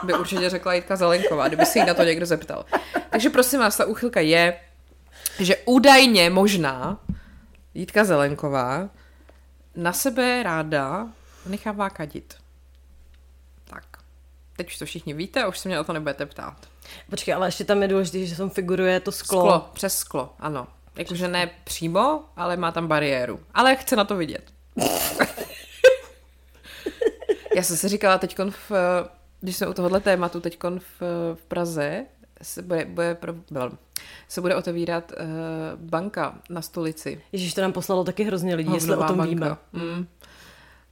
By 0.04 0.14
určitě 0.14 0.50
řekla 0.50 0.74
Jitka 0.74 0.96
Zelenková, 0.96 1.48
kdyby 1.48 1.66
se 1.66 1.80
jí 1.80 1.86
na 1.86 1.94
to 1.94 2.04
někdo 2.04 2.26
zeptal. 2.26 2.66
Takže 3.10 3.30
prosím 3.30 3.60
vás, 3.60 3.78
ta 3.78 3.86
úchylka 3.86 4.20
je, 4.20 4.60
že 5.40 5.56
údajně 5.66 6.30
možná 6.30 7.00
Jitka 7.74 8.04
Zelenková 8.04 8.90
na 9.76 9.94
sebe 9.94 10.44
ráda 10.44 11.08
nechává 11.46 11.90
kadit. 11.90 12.34
Tak. 13.64 13.84
Teď 14.56 14.68
už 14.68 14.78
to 14.78 14.86
všichni 14.86 15.14
víte 15.14 15.44
a 15.44 15.48
už 15.48 15.60
se 15.60 15.70
mě 15.70 15.80
o 15.80 15.84
to 15.84 15.94
nebudete 15.94 16.26
ptát. 16.26 16.58
Počkej, 17.10 17.34
ale 17.34 17.48
ještě 17.48 17.64
tam 17.64 17.82
je 17.82 17.88
důležité, 17.88 18.26
že 18.26 18.38
tam 18.38 18.50
figuruje 18.50 19.00
to 19.00 19.12
sklo. 19.12 19.42
Sklo, 19.42 19.70
přes 19.74 19.98
sklo, 19.98 20.34
ano. 20.40 20.68
Jakože 20.96 21.28
ne 21.28 21.50
přímo, 21.64 22.24
ale 22.36 22.58
má 22.58 22.72
tam 22.72 22.88
bariéru. 22.88 23.40
Ale 23.54 23.76
chce 23.76 23.96
na 23.96 24.04
to 24.04 24.16
vidět. 24.16 24.54
Já 27.56 27.64
jsem 27.64 27.78
si 27.78 27.88
říkala 27.88 28.18
teď 28.18 28.38
když 29.42 29.58
jsme 29.58 29.68
u 29.68 29.74
tohohle 29.74 30.00
tématu, 30.00 30.40
teď 30.40 30.60
v, 30.64 31.02
v 31.34 31.46
Praze 31.48 32.06
se 32.42 32.62
bude, 32.62 32.86
bude, 32.86 33.16
pro, 33.16 33.34
se 34.28 34.42
bude 34.42 34.56
otevírat 34.56 35.12
uh, 35.12 35.80
banka 35.80 36.36
na 36.50 36.62
stolici. 36.62 37.22
Ježíš, 37.32 37.54
to 37.54 37.62
nám 37.62 37.74
poslalo 37.74 38.04
taky 38.04 38.24
hrozně 38.24 38.56
lidí, 38.56 38.74
jestli 38.74 38.96
o 38.96 39.04
tom 39.04 39.18
banka. 39.18 39.30
víme. 39.30 39.58
Mm. 39.74 40.08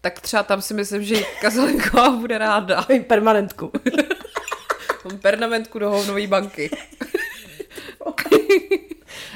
Tak 0.01 0.19
třeba 0.19 0.43
tam 0.43 0.61
si 0.61 0.73
myslím, 0.73 1.03
že 1.03 1.15
Jitka 1.15 1.49
Zelenková 1.49 2.09
bude 2.09 2.37
ráda. 2.37 2.85
Permanentku. 3.07 3.71
Permanentku 5.21 5.79
do 5.79 5.89
hovnové 5.89 6.27
banky. 6.27 6.69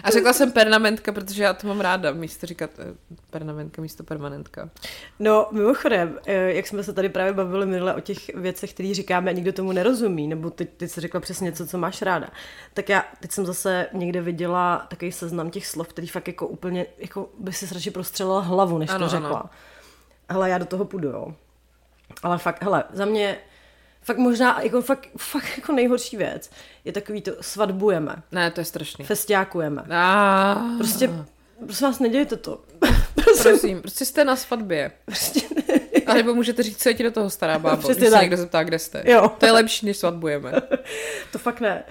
A 0.05 0.11
řekla 0.11 0.33
jsem 0.33 0.51
pernamentka, 0.51 1.11
protože 1.11 1.43
já 1.43 1.53
to 1.53 1.67
mám 1.67 1.79
ráda, 1.79 2.11
místo 2.11 2.47
říkat 2.47 2.69
eh, 2.79 2.83
pernamentka, 3.29 3.81
místo 3.81 4.03
permanentka. 4.03 4.69
No, 5.19 5.47
mimochodem, 5.51 6.19
eh, 6.25 6.53
jak 6.53 6.67
jsme 6.67 6.83
se 6.83 6.93
tady 6.93 7.09
právě 7.09 7.33
bavili 7.33 7.65
minule 7.65 7.93
o 7.93 7.99
těch 7.99 8.35
věcech, 8.35 8.73
které 8.73 8.93
říkáme 8.93 9.31
a 9.31 9.33
nikdo 9.33 9.53
tomu 9.53 9.71
nerozumí, 9.71 10.27
nebo 10.27 10.49
teď, 10.49 10.69
teď 10.77 10.91
jsi 10.91 11.01
řekla 11.01 11.19
přesně 11.19 11.45
něco, 11.45 11.67
co 11.67 11.77
máš 11.77 12.01
ráda, 12.01 12.27
tak 12.73 12.89
já 12.89 13.05
teď 13.19 13.31
jsem 13.31 13.45
zase 13.45 13.87
někde 13.93 14.21
viděla 14.21 14.85
takový 14.89 15.11
seznam 15.11 15.49
těch 15.49 15.67
slov, 15.67 15.87
který 15.87 16.07
fakt 16.07 16.27
jako 16.27 16.47
úplně, 16.47 16.85
jako 16.97 17.29
by 17.39 17.53
si 17.53 17.73
radši 17.73 17.91
prostřelila 17.91 18.41
hlavu, 18.41 18.77
než 18.77 18.89
ano, 18.89 19.05
to 19.05 19.09
řekla. 19.09 19.39
Ano. 19.39 19.49
Hele, 20.29 20.49
já 20.49 20.57
do 20.57 20.65
toho 20.65 20.85
půjdu, 20.85 21.09
jo. 21.09 21.33
Ale 22.23 22.37
fakt, 22.37 22.63
hele, 22.63 22.83
za 22.93 23.05
mě 23.05 23.37
fakt 24.05 24.17
možná, 24.17 24.61
jako 24.61 24.81
fakt, 24.81 25.09
fakt 25.17 25.57
jako 25.57 25.71
nejhorší 25.71 26.17
věc 26.17 26.49
je 26.85 26.91
takový 26.91 27.21
to 27.21 27.31
svatbujeme. 27.41 28.15
Ne, 28.31 28.51
to 28.51 28.61
je 28.61 28.65
strašný. 28.65 29.05
Festiákujeme. 29.05 29.83
A... 29.91 30.65
Prostě, 30.77 31.09
prosím 31.65 31.87
vás, 31.87 31.99
nedějte 31.99 32.35
to. 32.35 32.61
Prosím, 33.15 33.43
Prosím 33.43 33.81
prostě 33.81 34.05
jste 34.05 34.25
na 34.25 34.35
svatbě. 34.35 34.91
Prostě 35.05 35.39
A 36.05 36.13
nebo 36.13 36.35
můžete 36.35 36.63
říct, 36.63 36.81
co 36.81 36.89
je 36.89 36.95
ti 36.95 37.03
do 37.03 37.11
toho 37.11 37.29
stará 37.29 37.59
bábo, 37.59 37.77
Přesně 37.81 38.01
když 38.01 38.09
se 38.09 38.21
někdo 38.21 38.37
zeptá, 38.37 38.63
kde 38.63 38.79
jste. 38.79 39.03
Jo. 39.05 39.31
To 39.37 39.45
je 39.45 39.51
lepší, 39.51 39.85
než 39.85 39.97
svatbujeme. 39.97 40.51
to 41.31 41.37
fakt 41.37 41.59
ne. 41.59 41.83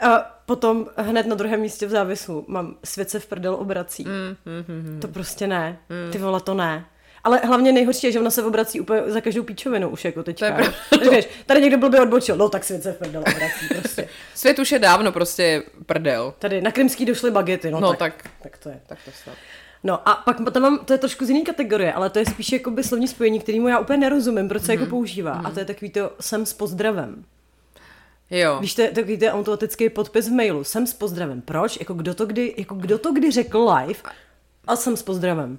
A 0.00 0.40
potom 0.46 0.86
hned 0.96 1.26
na 1.26 1.34
druhém 1.34 1.60
místě 1.60 1.86
v 1.86 1.90
závisu 1.90 2.44
mám 2.48 2.76
svět 2.84 3.10
se 3.10 3.20
v 3.20 3.26
prdel 3.26 3.54
obrací. 3.54 4.04
Mm, 4.04 4.36
mm, 4.44 4.64
mm, 4.68 4.92
mm. 4.92 5.00
To 5.00 5.08
prostě 5.08 5.46
ne. 5.46 5.78
Mm. 5.88 6.12
Ty 6.12 6.18
vole, 6.18 6.40
to 6.40 6.54
ne. 6.54 6.86
Ale 7.24 7.38
hlavně 7.38 7.72
nejhorší 7.72 8.06
je, 8.06 8.12
že 8.12 8.20
ona 8.20 8.30
se 8.30 8.44
obrací 8.44 8.80
úplně 8.80 9.02
za 9.06 9.20
každou 9.20 9.42
píčovinu 9.42 9.88
už 9.88 10.04
jako 10.04 10.22
teďka. 10.22 10.72
To 10.88 11.12
je 11.12 11.24
tady 11.46 11.60
někdo 11.60 11.78
blbě 11.78 12.00
odbočil, 12.00 12.36
no 12.36 12.48
tak 12.48 12.64
svět 12.64 12.82
se 12.82 12.92
v 12.92 12.98
prdel 12.98 13.20
obrací 13.20 13.68
prostě. 13.80 14.08
Svět 14.34 14.58
už 14.58 14.72
je 14.72 14.78
dávno 14.78 15.12
prostě 15.12 15.62
prdel. 15.86 16.34
Tady 16.38 16.60
na 16.60 16.70
Krymský 16.70 17.04
došly 17.04 17.30
bagety, 17.30 17.70
no, 17.70 17.80
no 17.80 17.94
tak, 17.94 18.22
tak, 18.22 18.32
tak 18.42 18.58
to 18.58 18.68
je. 18.68 18.80
Tak 18.86 18.98
to 19.04 19.10
snad. 19.22 19.36
No 19.84 20.08
a 20.08 20.14
pak 20.14 20.36
tam 20.52 20.62
mám, 20.62 20.78
to 20.78 20.92
je 20.92 20.98
trošku 20.98 21.24
z 21.24 21.30
jiné 21.30 21.44
kategorie, 21.44 21.92
ale 21.92 22.10
to 22.10 22.18
je 22.18 22.26
spíš 22.26 22.52
jako 22.52 22.70
by 22.70 22.84
slovní 22.84 23.08
spojení, 23.08 23.40
kterýmu 23.40 23.68
já 23.68 23.78
úplně 23.78 23.98
nerozumím, 23.98 24.48
proč 24.48 24.62
se 24.62 24.68
mm-hmm. 24.68 24.70
jako 24.70 24.82
mhm. 24.82 24.90
používá. 24.90 25.42
Mm-hmm. 25.42 25.46
A 25.46 25.50
to 25.50 25.58
je 25.58 25.64
takový 25.64 25.90
to 25.90 26.12
jsem 26.20 26.46
s 26.46 26.52
pozdravem. 26.52 27.24
Jo. 28.30 28.58
Víš, 28.60 28.74
to 28.74 28.82
je 28.82 28.90
takový 28.90 29.18
ten 29.18 29.28
automatický 29.32 29.88
podpis 29.88 30.28
v 30.28 30.32
mailu. 30.32 30.64
Jsem 30.64 30.86
s 30.86 30.94
pozdravem. 30.94 31.40
Proč? 31.40 31.78
Jako 31.80 31.94
kdo 31.94 32.14
to 32.14 32.26
kdy, 32.26 32.54
jako 32.58 32.74
kdo 32.74 32.98
to 32.98 33.12
kdy 33.12 33.30
řekl 33.30 33.70
live 33.74 34.00
a 34.66 34.76
jsem 34.76 34.96
s 34.96 35.02
pozdravem. 35.02 35.58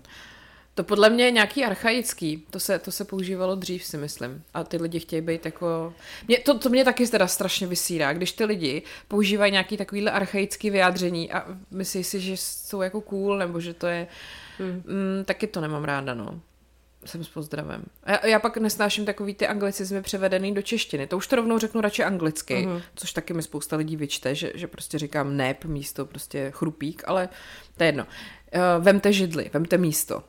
To 0.76 0.84
podle 0.84 1.10
mě 1.10 1.24
je 1.24 1.32
nějaký 1.32 1.66
archaický. 1.66 2.46
To 2.50 2.60
se, 2.60 2.80
to 2.80 2.92
se 2.92 3.06
používalo 3.06 3.56
dřív, 3.56 3.84
si 3.84 3.98
myslím. 3.98 4.44
A 4.54 4.64
ty 4.64 4.78
lidi 4.78 5.00
chtějí 5.00 5.22
být 5.22 5.46
jako... 5.46 5.94
Mě, 6.28 6.40
to, 6.40 6.60
to 6.60 6.70
mě 6.70 6.86
taky 6.86 7.08
teda 7.08 7.28
strašně 7.28 7.68
vysírá, 7.68 8.14
když 8.14 8.32
ty 8.32 8.46
lidi 8.46 8.82
používají 9.08 9.52
nějaký 9.52 9.78
takovýhle 9.78 10.12
archaický 10.12 10.70
vyjádření 10.70 11.32
a 11.32 11.46
myslí 11.72 12.04
si, 12.04 12.20
že 12.20 12.38
jsou 12.38 12.82
jako 12.82 13.02
cool, 13.02 13.38
nebo 13.38 13.60
že 13.60 13.74
to 13.74 13.88
je... 13.88 14.08
Hmm. 14.60 14.72
Mm, 14.72 15.26
taky 15.26 15.48
to 15.48 15.62
nemám 15.62 15.84
ráda, 15.84 16.14
no. 16.14 16.42
Jsem 17.06 17.24
s 17.24 17.30
pozdravem. 17.30 17.84
Já, 18.06 18.28
já 18.28 18.40
pak 18.40 18.58
nesnáším 18.58 19.06
takový 19.06 19.34
ty 19.34 19.48
anglicizmy 19.48 20.02
převedený 20.02 20.54
do 20.54 20.62
češtiny. 20.62 21.08
To 21.08 21.18
už 21.18 21.28
to 21.28 21.36
rovnou 21.36 21.60
řeknu 21.60 21.82
radši 21.82 22.04
anglicky, 22.04 22.56
uh-huh. 22.56 22.82
což 22.96 23.14
taky 23.14 23.34
mi 23.34 23.44
spousta 23.44 23.76
lidí 23.76 23.96
vyčte, 23.96 24.36
že, 24.36 24.52
že 24.56 24.68
prostě 24.68 25.00
říkám 25.00 25.38
nep 25.38 25.66
místo 25.66 26.06
prostě 26.06 26.52
chrupík, 26.56 27.04
ale 27.06 27.30
to 27.78 27.84
je 27.84 27.88
jedno. 27.88 28.04
Uh, 28.04 28.84
vemte 28.84 29.14
židli, 29.14 29.50
vemte 29.54 29.78
místo. 29.78 30.24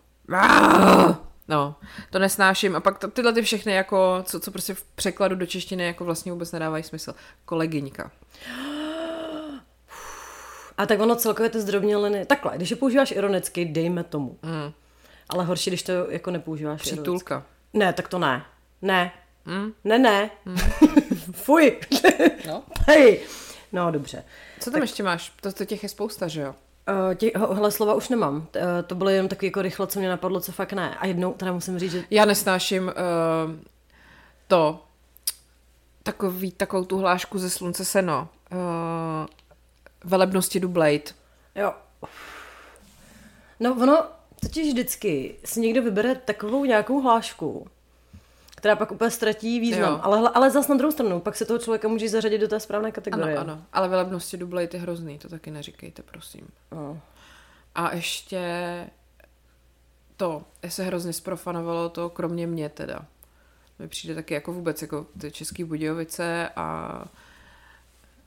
No, 1.49 1.75
to 2.11 2.19
nesnáším. 2.19 2.77
A 2.77 2.81
pak 2.81 2.99
to, 2.99 3.09
tyhle 3.09 3.33
ty 3.33 3.43
všechny, 3.43 3.73
jako, 3.73 4.19
co, 4.27 4.41
co 4.41 4.51
prostě 4.51 4.75
v 4.75 4.85
překladu 4.85 5.37
do 5.37 5.47
češtiny 5.47 5.85
jako 5.85 6.05
vlastně 6.05 6.33
vůbec 6.33 6.53
nedávají 6.53 6.83
smysl. 6.83 7.15
Kolegyňka. 7.45 8.11
A 10.79 10.87
tak 10.87 11.01
ono 11.01 11.17
celkově 11.17 11.51
ty 11.51 11.61
zdrobněliny, 11.61 12.27
takhle, 12.27 12.53
když 12.57 12.71
je 12.71 12.77
používáš 12.77 13.11
ironicky, 13.11 13.65
dejme 13.65 14.05
tomu. 14.05 14.39
Mm. 14.43 14.73
Ale 15.29 15.45
horší, 15.45 15.71
když 15.71 15.83
to 15.83 15.93
jako 15.93 16.31
nepoužíváš 16.31 16.81
Přitulka. 16.81 17.35
Ironicky. 17.35 17.79
Ne, 17.79 17.93
tak 17.93 18.09
to 18.09 18.19
ne. 18.19 18.45
Ne. 18.83 19.13
Mm. 19.45 19.73
Ne, 19.85 19.99
ne. 19.99 20.31
Mm. 20.45 20.57
Fuj. 21.33 21.81
no. 22.47 22.63
Hej. 22.87 23.21
No, 23.73 23.91
dobře. 23.91 24.25
Co 24.61 24.71
tam 24.71 24.73
tak... 24.73 24.83
ještě 24.83 25.03
máš? 25.03 25.33
To, 25.41 25.53
to 25.53 25.65
těch 25.65 25.83
je 25.83 25.89
spousta, 25.89 26.29
že 26.29 26.41
jo? 26.41 26.55
Uh, 26.89 27.15
tě, 27.15 27.31
hele, 27.35 27.71
slova 27.71 27.95
už 27.95 28.09
nemám. 28.09 28.37
Uh, 28.37 28.47
to 28.87 28.95
bylo 28.95 29.11
jenom 29.11 29.29
takový 29.29 29.47
jako 29.47 29.63
rychle, 29.63 29.87
co 29.87 29.99
mě 29.99 30.09
napadlo, 30.09 30.41
co 30.41 30.53
fakt 30.53 30.73
ne. 30.73 30.97
A 30.97 31.07
jednou 31.07 31.33
teda 31.33 31.53
musím 31.53 31.79
říct, 31.79 31.93
že... 31.93 32.05
Já 32.11 32.25
nesnáším 32.25 32.85
uh, 32.85 32.93
to, 34.49 34.85
takový, 36.03 36.53
takovou 36.53 36.85
tu 36.85 36.99
hlášku 36.99 37.39
ze 37.39 37.51
slunce 37.51 37.85
seno. 37.85 38.29
Uh, 38.53 38.59
velebnosti 40.05 40.61
dublate. 40.61 41.15
Jo. 41.55 41.73
No 43.61 43.73
ono 43.73 44.05
totiž 44.41 44.69
vždycky 44.69 45.37
si 45.45 45.61
někdo 45.61 45.83
vybere 45.83 46.15
takovou 46.15 46.65
nějakou 46.65 47.01
hlášku, 47.01 47.69
která 48.63 48.77
pak 48.77 48.93
úplně 48.93 49.11
ztratí 49.11 49.61
význam. 49.61 50.01
Ale, 50.03 50.31
ale 50.35 50.51
zase 50.51 50.73
na 50.73 50.79
druhou 50.79 50.93
stranu, 50.93 51.21
pak 51.21 51.37
se 51.37 51.45
toho 51.45 51.59
člověka 51.59 51.89
může 51.89 52.09
zařadit 52.09 52.39
do 52.39 52.49
té 52.49 52.61
správné 52.61 52.93
kategorie. 52.93 53.37
Ano, 53.37 53.53
ano. 53.53 53.63
Ale 53.73 53.89
velebnosti 53.89 54.37
dublej 54.37 54.69
je 54.73 54.81
hrozný, 54.81 55.19
to 55.19 55.29
taky 55.29 55.51
neříkejte, 55.51 56.03
prosím. 56.03 56.49
No. 56.73 57.01
A 57.75 57.95
ještě 57.95 58.41
to, 60.17 60.45
se 60.69 60.83
hrozně 60.83 61.13
sprofanovalo 61.13 61.89
to, 61.89 62.11
kromě 62.11 62.47
mě 62.47 62.69
teda. 62.69 63.07
Mi 63.79 63.89
přijde 63.89 64.15
taky 64.15 64.35
jako 64.35 64.53
vůbec 64.53 64.83
jako 64.83 65.07
ty 65.21 65.31
Český 65.31 65.65
Budějovice 65.65 66.49
a 66.57 66.99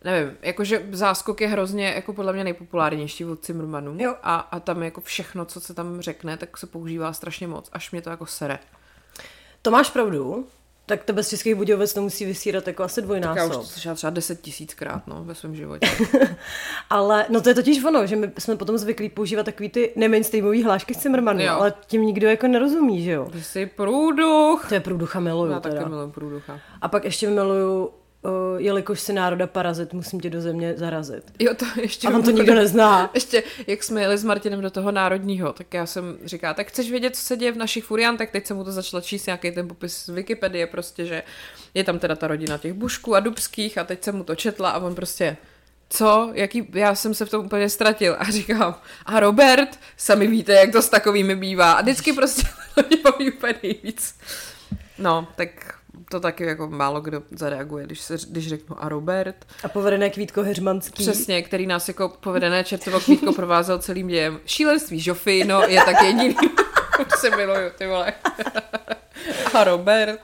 nevím, 0.04 0.38
jakože 0.42 0.88
záskok 0.92 1.42
je 1.42 1.48
hrozně 1.48 1.88
jako 1.88 2.14
podle 2.14 2.34
mě 2.34 2.44
nejpopulárnější 2.44 3.26
od 3.26 3.44
Cimrmanů 3.44 3.98
jo. 4.00 4.16
A, 4.24 4.36
a 4.36 4.60
tam 4.60 4.84
jako 4.84 5.02
všechno, 5.02 5.46
co 5.46 5.62
se 5.62 5.74
tam 5.74 6.02
řekne, 6.02 6.38
tak 6.38 6.58
se 6.58 6.68
používá 6.68 7.14
strašně 7.14 7.48
moc, 7.48 7.70
až 7.74 7.92
mě 7.92 8.02
to 8.02 8.10
jako 8.10 8.26
sere. 8.26 8.60
To 9.66 9.72
máš 9.72 9.90
pravdu, 9.90 10.46
tak 10.86 11.04
tebe 11.04 11.24
z 11.24 11.30
Českých 11.30 11.56
Budějovic 11.56 11.94
to 11.94 12.02
musí 12.02 12.26
vysírat 12.26 12.68
jako 12.68 12.84
asi 12.84 13.02
dvojnásob. 13.02 13.36
Tak 13.36 13.52
já 13.52 13.60
už 13.60 13.66
to 13.66 13.72
slyšela 13.72 13.96
třeba 13.96 14.10
deset 14.10 14.42
tisíckrát 14.42 15.08
no, 15.08 15.24
ve 15.24 15.36
svém 15.36 15.56
životě. 15.56 15.88
ale 16.90 17.26
no 17.30 17.42
to 17.42 17.50
je 17.50 17.56
totiž 17.56 17.84
ono, 17.84 18.08
že 18.08 18.16
my 18.16 18.32
jsme 18.38 18.56
potom 18.56 18.78
zvyklí 18.78 19.10
používat 19.10 19.44
takový 19.44 19.70
ty 19.70 19.94
nemainstreamový 19.96 20.64
hlášky 20.64 20.94
z 20.94 20.98
Cimrmanu, 20.98 21.50
ale 21.50 21.74
tím 21.88 22.02
nikdo 22.02 22.28
jako 22.28 22.48
nerozumí, 22.48 23.04
že 23.04 23.12
jo? 23.12 23.30
Ty 23.32 23.44
jsi 23.44 23.66
průduch. 23.66 24.66
To 24.70 24.74
je 24.74 24.80
průducha 24.80 25.20
miluju 25.20 25.52
Já 25.52 25.60
teda. 25.60 25.76
taky 25.76 25.90
miluju 25.90 26.12
průducha. 26.12 26.60
A 26.82 26.88
pak 26.88 27.04
ještě 27.06 27.30
miluju 27.30 27.90
uh, 28.26 28.62
jelikož 28.62 29.00
si 29.00 29.14
národa 29.14 29.48
parazit, 29.48 29.94
musím 29.94 30.20
tě 30.20 30.30
do 30.30 30.42
země 30.42 30.74
zarazit. 30.78 31.24
Jo, 31.40 31.54
to 31.54 31.66
ještě... 31.82 32.08
A 32.08 32.12
on 32.12 32.24
to 32.24 32.32
nikdo 32.32 32.56
nezná. 32.56 33.12
Ještě, 33.14 33.44
jak 33.68 33.84
jsme 33.84 34.02
jeli 34.02 34.18
s 34.18 34.24
Martinem 34.24 34.62
do 34.62 34.70
toho 34.70 34.92
národního, 34.92 35.54
tak 35.54 35.74
já 35.74 35.86
jsem 35.86 36.18
říká, 36.26 36.54
tak 36.54 36.68
chceš 36.68 36.92
vědět, 36.92 37.16
co 37.16 37.22
se 37.22 37.38
děje 37.38 37.52
v 37.52 37.58
našich 37.58 37.84
furiantech, 37.84 38.32
teď 38.32 38.46
jsem 38.46 38.58
mu 38.58 38.64
to 38.64 38.72
začala 38.72 39.02
číst 39.02 39.26
nějaký 39.26 39.52
ten 39.52 39.68
popis 39.68 39.98
z 39.98 40.10
Wikipedie, 40.10 40.68
prostě, 40.68 41.06
že 41.06 41.24
je 41.74 41.84
tam 41.84 42.00
teda 42.00 42.16
ta 42.16 42.28
rodina 42.28 42.58
těch 42.58 42.74
Bušků 42.74 43.16
a 43.16 43.20
Dubských 43.20 43.78
a 43.78 43.84
teď 43.84 44.04
jsem 44.04 44.16
mu 44.16 44.24
to 44.24 44.36
četla 44.36 44.70
a 44.70 44.80
on 44.80 44.96
prostě 44.96 45.38
co, 45.90 46.32
jaký, 46.34 46.68
já 46.74 46.96
jsem 46.96 47.14
se 47.14 47.26
v 47.26 47.30
tom 47.30 47.46
úplně 47.46 47.70
ztratil 47.70 48.16
a 48.20 48.24
říkám, 48.32 48.76
a 49.06 49.20
Robert, 49.20 49.80
sami 49.98 50.28
víte, 50.28 50.54
jak 50.54 50.72
to 50.72 50.82
s 50.82 50.90
takovými 50.90 51.36
bývá 51.36 51.74
a 51.74 51.82
vždycky 51.82 52.14
prostě 52.14 52.44
mě 52.88 52.98
baví 53.04 53.32
úplně 53.32 53.56
nejvíc. 53.64 54.16
No, 54.98 55.28
tak 55.36 55.50
to 56.10 56.20
taky 56.20 56.44
jako 56.44 56.68
málo 56.68 57.02
kdo 57.02 57.24
zareaguje, 57.32 57.86
když, 57.86 58.02
se, 58.02 58.18
když 58.30 58.48
řeknu 58.50 58.84
a 58.84 58.90
Robert. 58.90 59.46
A 59.64 59.68
povedené 59.68 60.10
Kvítko 60.10 60.44
Heřmanský. 60.44 61.04
Přesně, 61.04 61.42
který 61.42 61.68
nás 61.68 61.88
jako 61.88 62.10
povedené 62.10 62.64
čertovo 62.64 63.00
Kvítko 63.00 63.34
provázel 63.34 63.80
celým 63.80 64.08
dějem. 64.08 64.40
Šílenství 64.46 65.00
Žofy, 65.00 65.44
no 65.44 65.62
je 65.62 65.82
tak 65.86 66.02
jediný. 66.02 66.36
se 67.20 67.30
miluju, 67.30 67.70
ty 67.78 67.88
vole. 67.88 68.14
a 69.54 69.64
Robert. 69.64 70.20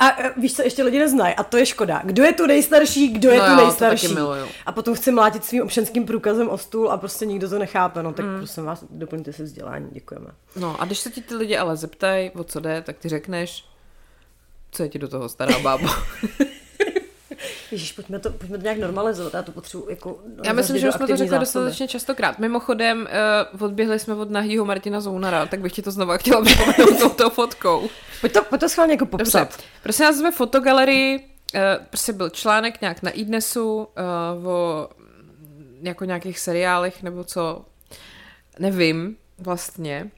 A, 0.00 0.08
a 0.08 0.30
víš 0.36 0.54
co, 0.54 0.62
ještě 0.62 0.82
lidi 0.82 0.98
neznají, 0.98 1.34
a 1.34 1.42
to 1.42 1.56
je 1.56 1.66
škoda. 1.66 2.02
Kdo 2.04 2.22
je 2.22 2.32
tu 2.32 2.46
nejstarší, 2.46 3.08
kdo 3.08 3.30
je 3.30 3.38
no 3.38 3.44
tu 3.44 3.50
jo, 3.50 3.56
nejstarší. 3.56 4.08
To 4.08 4.14
taky 4.14 4.52
a 4.66 4.72
potom 4.72 4.94
chci 4.94 5.12
mlátit 5.12 5.44
svým 5.44 5.62
občanským 5.62 6.06
průkazem 6.06 6.48
o 6.48 6.58
stůl 6.58 6.92
a 6.92 6.96
prostě 6.96 7.26
nikdo 7.26 7.48
to 7.48 7.58
nechápe. 7.58 8.02
No 8.02 8.12
tak 8.12 8.26
mm. 8.26 8.36
prosím 8.36 8.64
vás, 8.64 8.84
doplňte 8.90 9.32
si 9.32 9.42
vzdělání, 9.42 9.88
děkujeme. 9.92 10.26
No 10.56 10.80
a 10.80 10.84
když 10.84 10.98
se 10.98 11.10
ti 11.10 11.22
ty 11.22 11.34
lidi 11.34 11.56
ale 11.56 11.76
zeptají, 11.76 12.30
o 12.30 12.44
co 12.44 12.60
jde, 12.60 12.82
tak 12.82 12.96
ty 12.98 13.08
řekneš, 13.08 13.64
co 14.74 14.82
je 14.82 14.88
ti 14.88 14.98
do 14.98 15.08
toho 15.08 15.28
stará 15.28 15.58
bába? 15.58 15.90
Ježíš, 17.70 17.92
pojďme 17.92 18.18
to, 18.18 18.30
pojďme 18.30 18.58
to 18.58 18.62
nějak 18.62 18.78
normalizovat, 18.78 19.34
já 19.34 19.42
to 19.42 19.52
potřebuji 19.52 19.90
jako... 19.90 20.18
Já 20.44 20.52
myslím, 20.52 20.78
že 20.78 20.88
už 20.88 20.94
jsme 20.94 21.06
to 21.06 21.16
řekli 21.16 21.38
dostatečně 21.38 21.88
častokrát. 21.88 22.38
Mimochodem, 22.38 23.08
uh, 23.54 23.62
odběhli 23.62 23.98
jsme 23.98 24.14
od 24.14 24.30
nahýho 24.30 24.64
Martina 24.64 25.00
Zounara, 25.00 25.46
tak 25.46 25.60
bych 25.60 25.72
ti 25.72 25.82
to 25.82 25.90
znova 25.90 26.16
chtěla 26.16 26.42
připomenout 26.44 26.98
touto 26.98 27.30
fotkou. 27.30 27.88
Pojď 28.20 28.32
to, 28.32 28.44
pojď 28.44 28.60
to 28.60 28.68
schválně 28.68 28.92
jako 28.92 29.06
popsat. 29.06 29.40
Dobře. 29.40 29.64
Prosím 29.82 30.04
nás, 30.04 30.16
jsme 30.16 30.30
fotogalerii, 30.30 31.18
uh, 31.18 31.60
prostě 31.90 32.12
byl 32.12 32.30
článek 32.30 32.80
nějak 32.80 33.02
na 33.02 33.10
iDnesu 33.10 33.74
uh, 33.74 34.46
o 34.48 34.88
jako 35.82 36.04
nějakých 36.04 36.38
seriálech 36.38 37.02
nebo 37.02 37.24
co, 37.24 37.64
nevím 38.58 39.16
vlastně. 39.38 40.10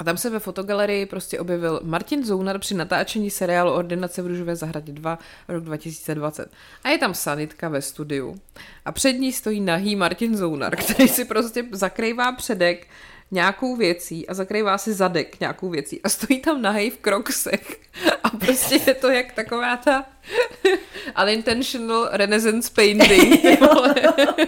A 0.00 0.04
tam 0.04 0.16
se 0.16 0.30
ve 0.30 0.38
fotogalerii 0.38 1.06
prostě 1.06 1.40
objevil 1.40 1.80
Martin 1.82 2.24
Zounar 2.24 2.58
při 2.58 2.74
natáčení 2.74 3.30
seriálu 3.30 3.72
Ordinace 3.72 4.22
v 4.22 4.26
Růžové 4.26 4.56
zahradě 4.56 4.92
2 4.92 5.18
rok 5.48 5.64
2020. 5.64 6.50
A 6.84 6.88
je 6.88 6.98
tam 6.98 7.14
sanitka 7.14 7.68
ve 7.68 7.82
studiu. 7.82 8.40
A 8.84 8.92
před 8.92 9.12
ní 9.12 9.32
stojí 9.32 9.60
nahý 9.60 9.96
Martin 9.96 10.36
Zounar, 10.36 10.76
který 10.84 11.08
si 11.08 11.24
prostě 11.24 11.64
zakrývá 11.72 12.32
předek 12.32 12.86
nějakou 13.30 13.76
věcí 13.76 14.28
a 14.28 14.34
zakrývá 14.34 14.78
si 14.78 14.94
zadek 14.94 15.40
nějakou 15.40 15.68
věcí 15.68 16.02
a 16.02 16.08
stojí 16.08 16.40
tam 16.40 16.62
nahej 16.62 16.90
v 16.90 16.98
kroksech 16.98 17.80
a 18.22 18.30
prostě 18.30 18.80
je 18.86 18.94
to 18.94 19.08
jak 19.08 19.32
taková 19.32 19.76
ta 19.76 20.06
unintentional 21.22 22.08
renaissance 22.12 22.70
painting, 22.74 23.44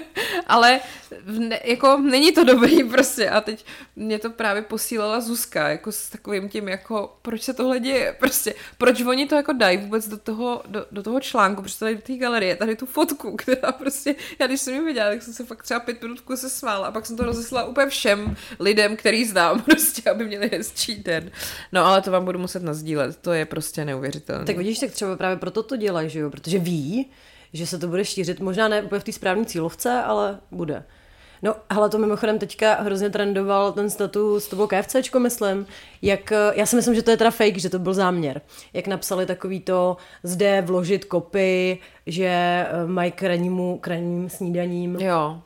ale 0.46 0.80
ne, 1.26 1.60
jako 1.64 1.96
není 1.96 2.32
to 2.32 2.44
dobrý 2.44 2.84
prostě. 2.84 3.30
A 3.30 3.40
teď 3.40 3.64
mě 3.96 4.18
to 4.18 4.30
právě 4.30 4.62
posílala 4.62 5.20
Zuzka, 5.20 5.68
jako 5.68 5.92
s 5.92 6.10
takovým 6.10 6.48
tím 6.48 6.68
jako, 6.68 7.16
proč 7.22 7.42
se 7.42 7.54
tohle 7.54 7.80
děje, 7.80 8.16
prostě, 8.18 8.54
proč 8.78 9.00
oni 9.00 9.26
to 9.26 9.34
jako 9.34 9.52
dají 9.52 9.76
vůbec 9.76 10.08
do 10.08 10.18
toho, 10.18 10.62
do, 10.66 10.86
do 10.90 11.02
toho 11.02 11.20
článku, 11.20 11.62
protože 11.62 11.78
tady 11.78 11.94
do 11.94 12.02
té 12.02 12.16
galerie, 12.16 12.56
tady 12.56 12.76
tu 12.76 12.86
fotku, 12.86 13.36
která 13.36 13.72
prostě, 13.72 14.14
já 14.38 14.46
když 14.46 14.60
jsem 14.60 14.74
ji 14.74 14.80
viděla, 14.80 15.10
tak 15.10 15.22
jsem 15.22 15.34
se 15.34 15.44
fakt 15.44 15.62
třeba 15.62 15.80
pět 15.80 16.02
minut 16.02 16.22
se 16.34 16.50
smála. 16.50 16.86
A 16.86 16.90
pak 16.90 17.06
jsem 17.06 17.16
to 17.16 17.24
rozeslala 17.24 17.68
úplně 17.68 17.86
všem 17.86 18.36
lidem, 18.60 18.96
který 18.96 19.24
znám, 19.24 19.60
prostě, 19.62 20.10
aby 20.10 20.24
měli 20.24 20.50
hezčí 20.52 20.94
den. 20.94 21.30
No 21.72 21.84
ale 21.84 22.02
to 22.02 22.10
vám 22.10 22.24
budu 22.24 22.38
muset 22.38 22.62
nazdílet, 22.62 23.16
to 23.16 23.32
je 23.32 23.44
prostě 23.44 23.84
neuvěřitelné. 23.84 24.44
Tak 24.44 24.56
vidíš, 24.56 24.78
tak 24.78 24.90
třeba 24.90 25.16
právě 25.16 25.36
proto 25.36 25.62
to 25.72 25.76
dělají, 25.76 26.08
že 26.10 26.18
jo, 26.18 26.30
protože 26.30 26.58
ví, 26.58 27.10
že 27.52 27.66
se 27.66 27.78
to 27.78 27.88
bude 27.88 28.04
šířit, 28.04 28.40
možná 28.40 28.68
ne 28.68 28.82
úplně 28.82 29.00
v 29.00 29.04
té 29.04 29.12
správné 29.12 29.44
cílovce, 29.44 30.02
ale 30.02 30.38
bude. 30.50 30.84
No, 31.42 31.54
ale 31.70 31.88
to 31.88 31.98
mimochodem 31.98 32.38
teďka 32.38 32.74
hrozně 32.74 33.10
trendoval 33.10 33.72
ten 33.72 33.90
status, 33.90 34.48
to 34.48 34.56
bylo 34.56 34.68
KFCčko, 34.68 35.20
myslím, 35.20 35.66
jak, 36.02 36.32
já 36.54 36.66
si 36.66 36.76
myslím, 36.76 36.94
že 36.94 37.02
to 37.02 37.10
je 37.10 37.16
teda 37.16 37.30
fake, 37.30 37.58
že 37.58 37.70
to 37.70 37.78
byl 37.78 37.94
záměr. 37.94 38.40
Jak 38.72 38.86
napsali 38.86 39.26
takový 39.26 39.60
to, 39.60 39.96
zde 40.22 40.60
vložit 40.60 41.04
kopy, 41.04 41.78
že 42.06 42.26
eh, 42.26 42.86
mají 42.86 43.12
k 43.12 43.22
rannímu, 43.22 43.78
k 43.78 43.88
ranním 43.88 44.30
snídaním 44.30 45.00
Jo, 45.00 45.42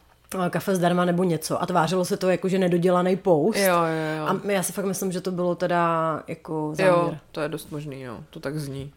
eh, 0.46 0.50
kafe 0.50 0.76
zdarma 0.76 1.04
nebo 1.04 1.24
něco 1.24 1.62
a 1.62 1.66
tvářilo 1.66 2.04
se 2.04 2.16
to 2.16 2.28
jako, 2.30 2.48
že 2.48 2.58
nedodělaný 2.58 3.16
post. 3.16 3.56
jo, 3.56 3.66
jo, 3.66 4.18
jo. 4.18 4.26
A 4.26 4.52
já 4.52 4.62
si 4.62 4.72
fakt 4.72 4.84
myslím, 4.84 5.12
že 5.12 5.20
to 5.20 5.30
bylo 5.30 5.54
teda 5.54 6.22
jako 6.28 6.70
záměr. 6.74 6.94
Jo, 6.94 7.16
to 7.32 7.40
je 7.40 7.48
dost 7.48 7.70
možný, 7.70 8.02
jo. 8.02 8.18
To 8.30 8.40
tak 8.40 8.58
zní. 8.58 8.92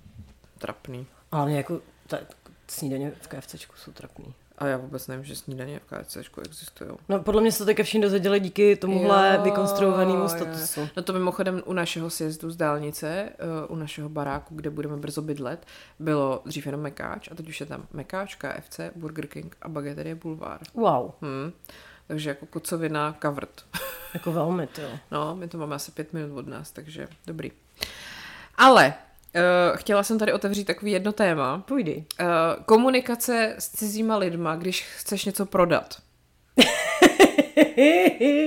Trapný. 0.57 1.05
Ale 1.31 1.51
jako 1.51 1.81
ta, 2.07 2.17
snídaně 2.67 3.11
v 3.21 3.27
KFCčku 3.27 3.73
jsou 3.77 3.91
trapný. 3.91 4.33
A 4.57 4.67
já 4.67 4.77
vůbec 4.77 5.07
nevím, 5.07 5.25
že 5.25 5.35
snídaně 5.35 5.79
v 5.79 5.83
KFCčku 5.85 6.41
existují. 6.41 6.89
No 7.09 7.23
podle 7.23 7.41
mě 7.41 7.51
se 7.51 7.57
to 7.57 7.65
teďka 7.65 7.83
všichni 7.83 8.01
dozvěděli 8.01 8.39
díky 8.39 8.75
tomuhle 8.75 9.33
Jo, 9.35 9.43
vykonstruovanému 9.43 10.19
jo, 10.19 10.29
statusu. 10.29 10.89
No 10.97 11.03
to 11.03 11.13
mimochodem 11.13 11.61
u 11.65 11.73
našeho 11.73 12.09
sjezdu 12.09 12.51
z 12.51 12.55
dálnice, 12.55 13.29
uh, 13.67 13.75
u 13.75 13.79
našeho 13.79 14.09
baráku, 14.09 14.55
kde 14.55 14.69
budeme 14.69 14.97
brzo 14.97 15.21
bydlet, 15.21 15.65
bylo 15.99 16.41
dřív 16.45 16.65
jenom 16.65 16.81
Mekáč 16.81 17.29
a 17.31 17.35
teď 17.35 17.49
už 17.49 17.59
je 17.59 17.65
tam 17.65 17.87
Mekáč, 17.93 18.35
KFC, 18.35 18.79
Burger 18.95 19.27
King 19.27 19.57
a 19.61 19.69
Bageterie 19.69 20.15
Boulevard. 20.15 20.73
Wow, 20.73 21.11
Hmm. 21.21 21.51
Takže 22.07 22.29
jako 22.29 22.45
kocovina 22.45 23.17
covered. 23.21 23.65
jako 24.13 24.31
velmi, 24.31 24.67
to. 24.67 24.81
No, 25.11 25.35
my 25.35 25.47
to 25.47 25.57
máme 25.57 25.75
asi 25.75 25.91
pět 25.91 26.13
minut 26.13 26.37
od 26.37 26.47
nás, 26.47 26.71
takže 26.71 27.07
dobrý. 27.27 27.51
Ale 28.57 28.93
uh, 29.35 29.77
chtěla 29.77 30.03
jsem 30.03 30.19
tady 30.19 30.33
otevřít 30.33 30.65
takový 30.65 30.91
jedno 30.91 31.11
téma. 31.11 31.63
Půjdi. 31.67 32.05
Uh, 32.21 32.27
komunikace 32.65 33.55
s 33.59 33.69
cizíma 33.69 34.17
lidma, 34.17 34.55
když 34.55 34.81
chceš 34.97 35.25
něco 35.25 35.45
prodat. 35.45 35.95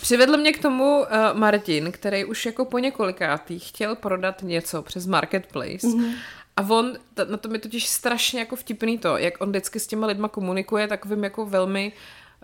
Přivedl 0.00 0.36
mě 0.36 0.52
k 0.52 0.62
tomu 0.62 0.98
uh, 1.00 1.06
Martin, 1.32 1.92
který 1.92 2.24
už 2.24 2.46
jako 2.46 2.64
po 2.64 2.78
několikátý 2.78 3.58
chtěl 3.58 3.96
prodat 3.96 4.42
něco 4.42 4.82
přes 4.82 5.06
Marketplace. 5.06 5.86
Mm-hmm. 5.86 6.14
A 6.56 6.62
on, 6.70 6.92
t- 7.14 7.24
na 7.24 7.36
tom 7.36 7.52
je 7.52 7.58
totiž 7.58 7.88
strašně 7.88 8.40
jako 8.40 8.56
vtipný 8.56 8.98
to, 8.98 9.16
jak 9.16 9.40
on 9.40 9.48
vždycky 9.48 9.80
s 9.80 9.86
těma 9.86 10.06
lidma 10.06 10.28
komunikuje 10.28 10.88
takovým 10.88 11.24
jako 11.24 11.46
velmi, 11.46 11.92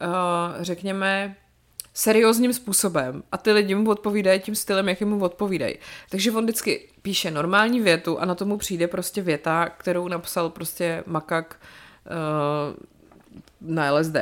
uh, 0.03 0.63
řekněme, 0.63 1.37
seriózním 1.93 2.53
způsobem 2.53 3.23
a 3.33 3.37
ty 3.37 3.53
lidi 3.53 3.75
mu 3.75 3.91
odpovídají 3.91 4.41
tím 4.41 4.55
stylem, 4.55 4.89
jak 4.89 5.01
mu 5.01 5.25
odpovídají. 5.25 5.75
Takže 6.11 6.33
on 6.33 6.45
vždycky 6.45 6.89
píše 7.03 7.31
normální 7.31 7.81
větu 7.81 8.19
a 8.19 8.25
na 8.25 8.35
tomu 8.35 8.59
přijde 8.59 8.89
prostě 8.89 9.23
věta, 9.23 9.69
kterou 9.69 10.09
napsal 10.09 10.51
prostě 10.51 11.05
makak 11.07 11.61
uh, 12.07 12.77
na 13.61 13.93
LSD. 13.93 14.17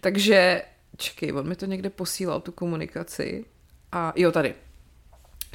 Takže, 0.00 0.62
čekej, 0.96 1.32
on 1.32 1.48
mi 1.48 1.56
to 1.56 1.66
někde 1.66 1.90
posílal, 1.90 2.40
tu 2.40 2.52
komunikaci. 2.52 3.44
A 3.92 4.12
jo, 4.16 4.32
tady. 4.32 4.54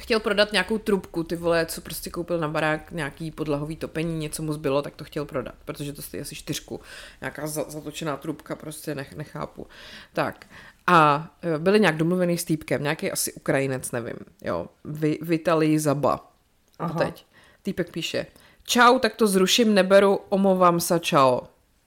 Chtěl 0.00 0.20
prodat 0.20 0.52
nějakou 0.52 0.78
trubku, 0.78 1.24
ty 1.24 1.36
vole, 1.36 1.66
co 1.66 1.80
prostě 1.80 2.10
koupil 2.10 2.38
na 2.38 2.48
barák, 2.48 2.92
nějaký 2.92 3.30
podlahový 3.30 3.76
topení, 3.76 4.18
něco 4.18 4.42
mu 4.42 4.52
zbylo, 4.52 4.82
tak 4.82 4.96
to 4.96 5.04
chtěl 5.04 5.24
prodat, 5.24 5.54
protože 5.64 5.92
to 5.92 6.02
stojí 6.02 6.20
asi 6.20 6.34
čtyřku. 6.34 6.80
Nějaká 7.20 7.46
za, 7.46 7.64
zatočená 7.70 8.16
trubka, 8.16 8.56
prostě 8.56 8.94
nech, 8.94 9.16
nechápu. 9.16 9.66
Tak. 10.12 10.46
A 10.90 11.30
e, 11.42 11.58
byli 11.58 11.80
nějak 11.80 11.96
domluvený 11.96 12.38
s 12.38 12.44
týpkem, 12.44 12.82
nějaký 12.82 13.12
asi 13.12 13.32
Ukrajinec, 13.32 13.90
nevím, 13.90 14.16
jo, 14.42 14.66
Vy, 14.84 15.18
Vitalij 15.22 15.78
Zaba. 15.78 16.32
A 16.78 16.84
Aha. 16.84 16.98
teď 16.98 17.26
týpek 17.62 17.90
píše, 17.90 18.26
čau, 18.64 18.98
tak 18.98 19.14
to 19.14 19.26
zruším, 19.26 19.74
neberu, 19.74 20.20
omlouvám 20.28 20.80
se, 20.80 21.00
čau. 21.00 21.40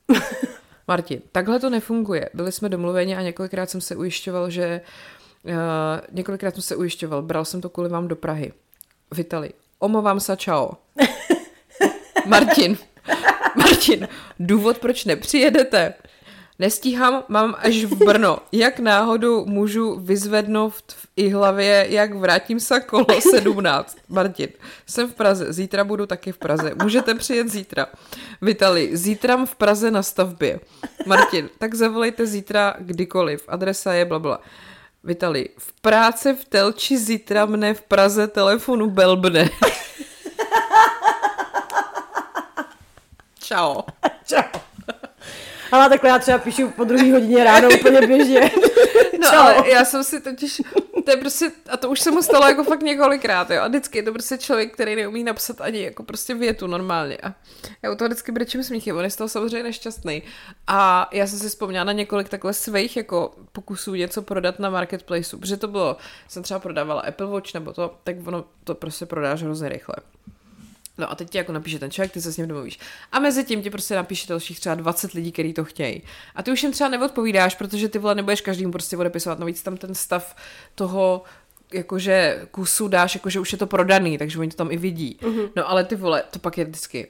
Martin, 0.87 1.21
takhle 1.31 1.59
to 1.59 1.69
nefunguje. 1.69 2.29
Byli 2.33 2.51
jsme 2.51 2.69
domluveni 2.69 3.15
a 3.15 3.21
několikrát 3.21 3.69
jsem 3.69 3.81
se 3.81 3.95
ujišťoval, 3.95 4.49
že 4.49 4.81
uh, 5.43 5.53
několikrát 6.11 6.53
jsem 6.53 6.63
se 6.63 6.75
ujišťoval, 6.75 7.21
bral 7.21 7.45
jsem 7.45 7.61
to 7.61 7.69
kvůli 7.69 7.89
vám 7.89 8.07
do 8.07 8.15
Prahy. 8.15 8.53
Vitali, 9.11 9.53
omlouvám 9.79 10.19
se, 10.19 10.37
čau. 10.37 10.69
Martin, 12.25 12.77
Martin, 13.55 14.07
důvod, 14.39 14.77
proč 14.77 15.05
nepřijedete? 15.05 15.93
Nestíhám, 16.63 17.23
mám 17.27 17.55
až 17.59 17.83
v 17.83 17.95
Brno. 17.95 18.39
Jak 18.51 18.79
náhodou 18.79 19.45
můžu 19.45 19.99
vyzvednout 19.99 20.73
v 20.73 21.07
i 21.15 21.29
hlavě, 21.29 21.85
jak 21.89 22.13
vrátím 22.13 22.59
se 22.59 22.79
kolo 22.79 23.05
17. 23.19 23.97
Martin, 24.09 24.49
jsem 24.87 25.09
v 25.09 25.13
Praze, 25.13 25.53
zítra 25.53 25.83
budu 25.83 26.05
taky 26.05 26.31
v 26.31 26.37
Praze. 26.37 26.71
Můžete 26.83 27.15
přijet 27.15 27.49
zítra. 27.49 27.87
Vitali, 28.41 28.97
zítra 28.97 29.45
v 29.45 29.55
Praze 29.55 29.91
na 29.91 30.03
stavbě. 30.03 30.59
Martin, 31.05 31.49
tak 31.57 31.73
zavolejte 31.73 32.27
zítra 32.27 32.75
kdykoliv. 32.79 33.43
Adresa 33.47 33.93
je 33.93 34.05
blabla. 34.05 34.41
Vitali, 35.03 35.49
v 35.57 35.73
práci 35.81 36.33
v 36.33 36.45
Telči 36.45 36.97
zítra 36.97 37.45
mne 37.45 37.73
v 37.73 37.81
Praze 37.81 38.27
telefonu 38.27 38.89
belbne. 38.89 39.49
Čau. 43.43 43.81
Čau. 44.25 44.72
Ale 45.73 45.89
takhle 45.89 46.09
já 46.09 46.19
třeba 46.19 46.37
píšu 46.37 46.69
po 46.69 46.83
druhé 46.83 47.11
hodině 47.11 47.43
ráno 47.43 47.69
úplně 47.79 48.07
běžně. 48.07 48.51
No 49.19 49.29
Čau. 49.29 49.37
ale 49.37 49.69
já 49.69 49.85
jsem 49.85 50.03
si 50.03 50.21
totiž, 50.21 50.61
to 51.05 51.11
je 51.11 51.17
prostě, 51.17 51.51
a 51.69 51.77
to 51.77 51.89
už 51.89 51.99
se 51.99 52.11
mu 52.11 52.21
stalo 52.21 52.47
jako 52.47 52.63
fakt 52.63 52.81
několikrát, 52.81 53.49
jo, 53.49 53.61
a 53.61 53.67
vždycky 53.67 53.97
je 53.97 54.03
to 54.03 54.11
prostě 54.11 54.37
člověk, 54.37 54.73
který 54.73 54.95
neumí 54.95 55.23
napsat 55.23 55.61
ani 55.61 55.81
jako 55.81 56.03
prostě 56.03 56.33
větu 56.33 56.67
normálně 56.67 57.17
a 57.17 57.33
já 57.81 57.91
u 57.91 57.95
toho 57.95 58.07
vždycky 58.07 58.31
brečím 58.31 58.63
smíchy, 58.63 58.93
on 58.93 59.03
je 59.03 59.09
z 59.09 59.15
toho 59.15 59.27
samozřejmě 59.27 59.63
nešťastný 59.63 60.23
a 60.67 61.09
já 61.11 61.27
jsem 61.27 61.39
si 61.39 61.49
vzpomněla 61.49 61.83
na 61.83 61.91
několik 61.91 62.29
takhle 62.29 62.53
svých 62.53 62.97
jako 62.97 63.33
pokusů 63.51 63.95
něco 63.95 64.21
prodat 64.21 64.59
na 64.59 64.69
marketplaceu, 64.69 65.37
protože 65.39 65.57
to 65.57 65.67
bylo, 65.67 65.97
jsem 66.27 66.43
třeba 66.43 66.59
prodávala 66.59 67.01
Apple 67.01 67.27
Watch 67.27 67.53
nebo 67.53 67.73
to, 67.73 67.95
tak 68.03 68.15
ono 68.25 68.45
to 68.63 68.75
prostě 68.75 69.05
prodáš 69.05 69.43
hrozně 69.43 69.69
rychle. 69.69 69.95
No 70.97 71.11
a 71.11 71.15
teď 71.15 71.29
ti 71.29 71.37
jako 71.37 71.51
napíše 71.51 71.79
ten 71.79 71.91
člověk, 71.91 72.11
ty 72.11 72.21
se 72.21 72.33
s 72.33 72.37
ním 72.37 72.47
domluvíš. 72.47 72.79
A 73.11 73.19
mezi 73.19 73.43
tím 73.43 73.61
ti 73.61 73.69
prostě 73.69 73.95
napíše 73.95 74.27
dalších 74.27 74.59
třeba 74.59 74.75
20 74.75 75.13
lidí, 75.13 75.31
kteří 75.31 75.53
to 75.53 75.63
chtějí. 75.63 76.01
A 76.35 76.43
ty 76.43 76.51
už 76.51 76.63
jim 76.63 76.71
třeba 76.71 76.89
neodpovídáš, 76.89 77.55
protože 77.55 77.89
ty 77.89 77.99
vole 77.99 78.15
nebudeš 78.15 78.41
každým 78.41 78.71
prostě 78.71 78.97
odepisovat. 78.97 79.39
Navíc 79.39 79.63
tam 79.63 79.77
ten 79.77 79.95
stav 79.95 80.35
toho 80.75 81.23
jakože 81.73 82.45
kusu 82.51 82.87
dáš, 82.87 83.15
jakože 83.15 83.39
už 83.39 83.51
je 83.51 83.57
to 83.57 83.67
prodaný, 83.67 84.17
takže 84.17 84.39
oni 84.39 84.49
to 84.49 84.57
tam 84.57 84.71
i 84.71 84.77
vidí. 84.77 85.17
Mm-hmm. 85.21 85.49
No 85.55 85.69
ale 85.69 85.83
ty 85.83 85.95
vole, 85.95 86.23
to 86.31 86.39
pak 86.39 86.57
je 86.57 86.65
vždycky. 86.65 87.07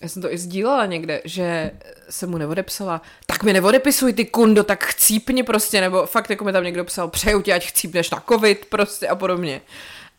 Já 0.00 0.08
jsem 0.08 0.22
to 0.22 0.32
i 0.32 0.38
sdílela 0.38 0.86
někde, 0.86 1.22
že 1.24 1.70
jsem 2.10 2.30
mu 2.30 2.38
neodepsala, 2.38 3.02
tak 3.26 3.42
mi 3.42 3.52
neodepisuj 3.52 4.12
ty 4.12 4.24
kundo, 4.24 4.64
tak 4.64 4.84
chcípni 4.84 5.42
prostě, 5.42 5.80
nebo 5.80 6.06
fakt 6.06 6.30
jako 6.30 6.44
mi 6.44 6.52
tam 6.52 6.64
někdo 6.64 6.84
psal, 6.84 7.08
přeju 7.08 7.42
ti, 7.42 7.52
ať 7.52 7.66
chcípneš 7.66 8.10
na 8.10 8.22
covid 8.28 8.66
prostě 8.66 9.08
a 9.08 9.14
podobně. 9.14 9.60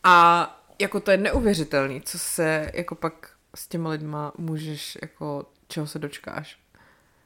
A 0.03 0.60
jako 0.81 0.99
to 0.99 1.11
je 1.11 1.17
neuvěřitelný, 1.17 2.01
co 2.01 2.19
se 2.19 2.71
jako 2.73 2.95
pak 2.95 3.29
s 3.55 3.67
těma 3.67 3.89
lidma 3.89 4.33
můžeš 4.37 4.97
jako 5.01 5.45
čeho 5.67 5.87
se 5.87 5.99
dočkáš. 5.99 6.59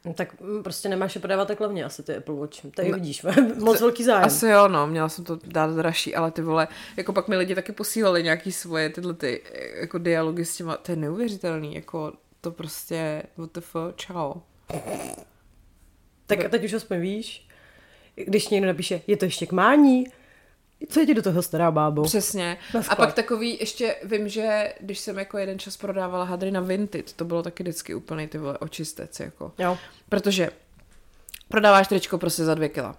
No, 0.05 0.13
tak 0.13 0.41
mm, 0.41 0.63
prostě 0.63 0.89
nemáš 0.89 1.15
je 1.15 1.21
prodávat 1.21 1.47
tak 1.47 1.59
levně 1.59 1.85
asi 1.85 2.03
ty 2.03 2.15
Apple 2.15 2.35
Watch. 2.35 2.65
Tady 2.75 2.89
no, 2.89 2.97
vidíš, 2.97 3.25
moc 3.59 3.81
velký 3.81 4.03
zájem. 4.03 4.25
Asi 4.25 4.47
jo, 4.47 4.67
no, 4.67 4.87
měla 4.87 5.09
jsem 5.09 5.25
to 5.25 5.39
dát 5.45 5.75
dražší, 5.75 6.15
ale 6.15 6.31
ty 6.31 6.41
vole, 6.41 6.67
jako 6.97 7.13
pak 7.13 7.27
mi 7.27 7.37
lidi 7.37 7.55
taky 7.55 7.71
posílali 7.71 8.23
nějaký 8.23 8.51
svoje 8.51 8.89
tyhle 8.89 9.13
ty, 9.13 9.41
jako 9.75 9.97
dialogy 9.97 10.45
s 10.45 10.55
těma, 10.55 10.77
to 10.77 10.91
je 10.91 10.95
neuvěřitelný, 10.95 11.75
jako 11.75 12.13
to 12.41 12.51
prostě, 12.51 13.23
what 13.37 13.51
the 13.53 13.61
fuck, 13.61 13.95
čau. 13.95 14.33
Tak 16.25 16.45
a 16.45 16.49
teď 16.49 16.63
už 16.63 16.73
aspoň 16.73 16.99
víš, 16.99 17.47
když 18.15 18.49
někdo 18.49 18.67
napíše, 18.67 19.01
je 19.07 19.17
to 19.17 19.25
ještě 19.25 19.45
k 19.45 19.51
mání, 19.51 20.05
co 20.89 20.99
je 20.99 21.05
ti 21.05 21.13
do 21.13 21.21
toho 21.21 21.41
stará 21.41 21.71
bábo? 21.71 22.03
Přesně. 22.03 22.57
A 22.89 22.95
pak 22.95 23.13
takový, 23.13 23.57
ještě 23.59 23.95
vím, 24.03 24.29
že 24.29 24.73
když 24.79 24.99
jsem 24.99 25.17
jako 25.17 25.37
jeden 25.37 25.59
čas 25.59 25.77
prodávala 25.77 26.23
hadry 26.23 26.51
na 26.51 26.61
Vinted, 26.61 27.13
to 27.13 27.25
bylo 27.25 27.43
taky 27.43 27.63
vždycky 27.63 27.95
úplný 27.95 28.27
ty 28.27 28.37
vole 28.37 28.57
očistec, 28.57 29.19
jako. 29.19 29.51
Jo. 29.57 29.77
Protože 30.09 30.49
prodáváš 31.49 31.87
tričko 31.87 32.17
prostě 32.17 32.43
za 32.45 32.55
dvě 32.55 32.69
kila. 32.69 32.95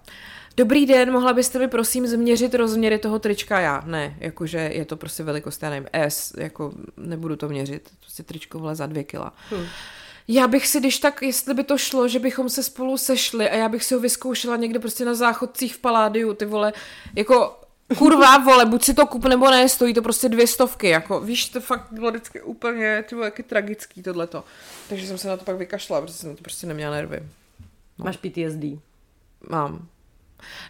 Dobrý 0.57 0.85
den, 0.85 1.11
mohla 1.11 1.33
byste 1.33 1.59
mi 1.59 1.67
prosím 1.67 2.07
změřit 2.07 2.55
rozměry 2.55 2.97
toho 2.97 3.19
trička? 3.19 3.59
Já 3.59 3.83
ne, 3.85 4.15
jakože 4.19 4.57
je 4.57 4.85
to 4.85 4.97
prostě 4.97 5.23
velikost, 5.23 5.63
já 5.63 5.69
nevím, 5.69 5.89
S, 5.93 6.33
jako 6.37 6.73
nebudu 6.97 7.35
to 7.35 7.49
měřit, 7.49 7.89
prostě 7.99 8.23
tričko 8.23 8.59
vle 8.59 8.75
za 8.75 8.85
dvě 8.85 9.03
kila. 9.03 9.33
Hmm. 9.49 9.65
Já 10.27 10.47
bych 10.47 10.67
si, 10.67 10.79
když 10.79 10.99
tak, 10.99 11.21
jestli 11.21 11.53
by 11.53 11.63
to 11.63 11.77
šlo, 11.77 12.07
že 12.07 12.19
bychom 12.19 12.49
se 12.49 12.63
spolu 12.63 12.97
sešli 12.97 13.49
a 13.49 13.55
já 13.55 13.69
bych 13.69 13.83
si 13.83 13.93
ho 13.93 13.99
vyzkoušela 13.99 14.55
někde 14.55 14.79
prostě 14.79 15.05
na 15.05 15.13
záchodcích 15.13 15.75
v 15.75 15.79
Paládiu, 15.79 16.33
ty 16.33 16.45
vole, 16.45 16.73
jako 17.15 17.59
kurva, 17.95 18.37
vole, 18.37 18.65
buď 18.65 18.83
si 18.83 18.93
to 18.93 19.07
kup 19.07 19.25
nebo 19.25 19.51
ne, 19.51 19.69
stojí 19.69 19.93
to 19.93 20.01
prostě 20.01 20.29
dvě 20.29 20.47
stovky, 20.47 20.89
jako, 20.89 21.19
víš, 21.19 21.49
to 21.49 21.61
fakt 21.61 21.87
bylo 21.91 22.11
vždycky 22.11 22.41
úplně, 22.41 23.03
ty 23.09 23.15
vole, 23.15 23.27
jaký 23.27 23.43
tragický 23.43 24.03
tohleto. 24.03 24.43
Takže 24.89 25.07
jsem 25.07 25.17
se 25.17 25.27
na 25.27 25.37
to 25.37 25.45
pak 25.45 25.57
vykašla, 25.57 26.01
protože 26.01 26.13
jsem 26.13 26.35
to 26.35 26.41
prostě 26.41 26.67
neměla 26.67 26.91
nervy. 26.91 27.23
No. 27.97 28.05
Máš 28.05 28.17
PTSD? 28.17 28.63
Mám. 29.49 29.87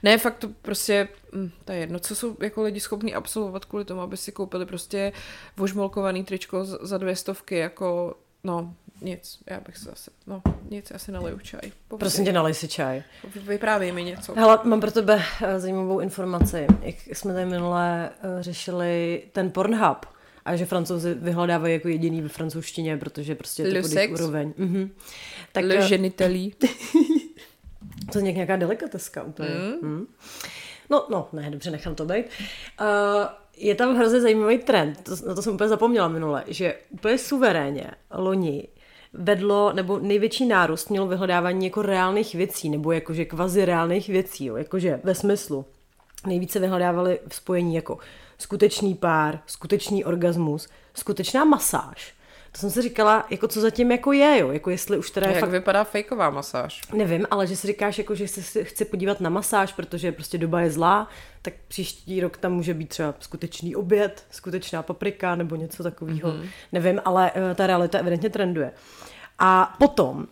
Ne, 0.03 0.18
fakt 0.18 0.38
to 0.38 0.49
prostě, 0.61 1.07
hm, 1.36 1.49
to 1.65 1.72
je 1.72 1.78
jedno, 1.78 1.99
co 1.99 2.15
jsou 2.15 2.38
jako 2.41 2.61
lidi 2.61 2.80
schopní 2.80 3.13
absolvovat 3.13 3.65
kvůli 3.65 3.86
tomu, 3.86 4.01
aby 4.01 4.18
si 4.18 4.32
koupili 4.32 4.65
prostě 4.65 5.13
vožmolkovaný 5.57 6.24
tričko 6.24 6.65
za 6.65 6.97
dvě 6.97 7.15
stovky, 7.15 7.57
jako, 7.57 8.18
no, 8.43 8.74
nic, 9.01 9.39
já 9.49 9.59
bych 9.59 9.77
se 9.77 9.91
asi, 9.91 10.11
no, 10.27 10.41
nic, 10.69 10.91
asi 10.91 11.11
naliju 11.11 11.39
čaj. 11.39 11.71
Poprvé. 11.87 11.99
Prosím 11.99 12.25
tě, 12.25 12.31
nalej 12.31 12.53
si 12.53 12.67
čaj. 12.67 13.03
Vyprávěj 13.35 13.91
mi 13.91 14.03
něco. 14.03 14.33
Hele, 14.35 14.59
mám 14.63 14.81
pro 14.81 14.91
tebe 14.91 15.23
eh, 15.41 15.59
zajímavou 15.59 15.99
informaci. 15.99 16.67
Jak 16.81 16.95
jsme 17.07 17.33
tady 17.33 17.45
minule 17.45 18.09
eh, 18.09 18.43
řešili 18.43 19.23
ten 19.31 19.51
Pornhub, 19.51 20.05
a 20.45 20.55
že 20.55 20.65
francouzi 20.65 21.13
vyhledávají 21.13 21.73
jako 21.73 21.87
jediný 21.87 22.21
ve 22.21 22.29
francouzštině, 22.29 22.97
protože 22.97 23.35
prostě 23.35 23.63
je 23.63 23.81
to 23.81 24.13
úroveň. 24.13 24.53
Mhm. 24.57 24.91
Tak, 25.51 25.65
Le 25.65 25.75
eh, 25.75 25.89
genitali. 25.89 26.51
to 28.11 28.19
je 28.19 28.31
nějaká 28.31 28.55
delikateska 28.55 29.23
úplně. 29.23 29.49
Mm. 29.49 29.89
Mm. 29.89 30.07
No, 30.89 31.07
no, 31.09 31.29
ne, 31.33 31.51
dobře, 31.51 31.71
nechám 31.71 31.95
to 31.95 32.05
být. 32.05 32.25
Uh, 32.81 32.87
je 33.57 33.75
tam 33.75 33.95
hrozně 33.95 34.21
zajímavý 34.21 34.57
trend, 34.57 35.03
to, 35.03 35.27
na 35.27 35.35
to 35.35 35.41
jsem 35.41 35.53
úplně 35.53 35.69
zapomněla 35.69 36.07
minule, 36.07 36.43
že 36.47 36.75
úplně 36.89 37.17
suverénně 37.17 37.91
loni 38.11 38.67
vedlo, 39.14 39.74
nebo 39.74 39.99
největší 39.99 40.45
nárůst 40.45 40.89
mělo 40.89 41.08
vyhledávání 41.08 41.66
jako 41.66 41.82
reálných 41.82 42.36
věcí, 42.36 42.70
nebo 42.70 42.91
jakože 42.91 43.26
kvazi 43.26 43.66
reálných 43.66 44.08
věcí, 44.08 44.45
jo, 44.45 44.55
jakože 44.55 44.99
ve 45.03 45.16
smyslu. 45.16 45.66
Nejvíce 46.26 46.60
vyhledávali 46.60 47.20
v 47.28 47.36
spojení 47.36 47.76
jako 47.76 47.97
skutečný 48.38 48.95
pár, 48.95 49.39
skutečný 49.45 50.05
orgasmus, 50.05 50.68
skutečná 50.93 51.45
masáž, 51.45 52.14
to 52.58 52.62
jsem 52.62 52.70
si 52.70 52.82
říkala, 52.82 53.26
jako 53.30 53.47
co 53.47 53.62
zatím 53.62 53.91
jako 53.91 54.12
je, 54.12 54.39
jo, 54.39 54.51
jako 54.51 54.70
jestli 54.70 54.97
už 54.97 55.12
teda 55.12 55.28
je 55.28 55.34
Jak 55.34 55.39
fakt... 55.39 55.49
vypadá 55.49 55.84
fejková 55.84 56.30
masáž? 56.30 56.82
Nevím, 56.93 57.28
ale 57.32 57.47
že 57.47 57.55
si 57.55 57.68
říkáš, 57.68 57.97
jako, 57.97 58.16
že 58.16 58.28
se 58.28 58.64
chci 58.64 58.86
podívat 58.86 59.22
na 59.22 59.30
masáž, 59.30 59.74
protože 59.74 60.12
prostě 60.12 60.38
doba 60.38 60.62
je 60.62 60.72
zlá, 60.72 61.08
tak 61.41 61.53
příští 61.68 62.22
rok 62.22 62.38
tam 62.38 62.53
může 62.53 62.74
být 62.74 62.89
třeba 62.89 63.14
skutečný 63.20 63.76
oběd, 63.76 64.24
skutečná 64.32 64.84
paprika 64.84 65.36
nebo 65.36 65.55
něco 65.55 65.84
takového. 65.84 66.32
Mm-hmm. 66.32 66.49
Nevím, 66.72 67.01
ale 67.05 67.32
uh, 67.32 67.55
ta 67.55 67.68
realita 67.68 67.97
evidentně 67.97 68.30
trenduje. 68.30 68.72
A 69.39 69.76
potom 69.80 70.18
uh, 70.18 70.26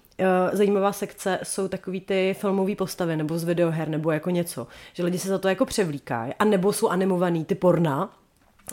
zajímavá 0.54 0.92
sekce 0.92 1.40
jsou 1.44 1.68
takový 1.68 2.02
ty 2.02 2.36
filmové 2.40 2.76
postavy 2.76 3.18
nebo 3.18 3.40
z 3.40 3.44
videoher 3.44 3.88
nebo 3.88 4.12
jako 4.12 4.30
něco, 4.30 4.68
že 4.94 5.04
lidi 5.04 5.20
se 5.20 5.28
za 5.28 5.38
to 5.38 5.48
jako 5.48 5.66
převlíkají 5.66 6.34
a 6.40 6.46
nebo 6.46 6.74
jsou 6.74 6.90
animovaný 6.90 7.46
ty 7.46 7.56
porna, 7.56 8.14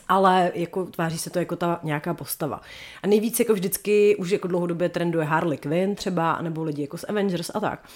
ale 0.09 0.53
jako 0.55 0.85
tváří 0.85 1.19
se 1.19 1.31
to 1.31 1.39
jako 1.39 1.57
ta 1.57 1.81
nějaká 1.83 2.15
postava. 2.15 2.61
A 3.03 3.07
nejvíc 3.07 3.39
jako 3.39 3.53
vždycky 3.53 4.17
už 4.17 4.31
jako 4.31 4.49
dlouhodobě 4.49 4.89
trenduje 4.89 5.25
Harley 5.25 5.59
Quinn 5.59 5.95
třeba, 5.95 6.39
nebo 6.43 6.63
lidi 6.63 6.83
jako 6.83 6.99
z 6.99 7.05
Avengers 7.09 7.51
a 7.55 7.61
tak. 7.61 7.89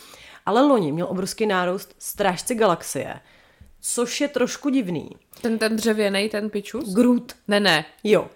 Ale 0.47 0.62
loni 0.62 0.92
měl 0.92 1.07
obrovský 1.11 1.47
nárůst 1.47 1.94
Strážci 1.99 2.55
galaxie, 2.55 3.20
což 3.80 4.20
je 4.20 4.28
trošku 4.28 4.68
divný. 4.68 5.11
Ten, 5.42 5.59
ten 5.59 5.76
dřevěný, 5.76 6.28
ten 6.28 6.51
pičus? 6.51 6.94
Groot. 6.94 7.32
Ne, 7.49 7.61
ne. 7.61 7.84
Jo. 8.05 8.28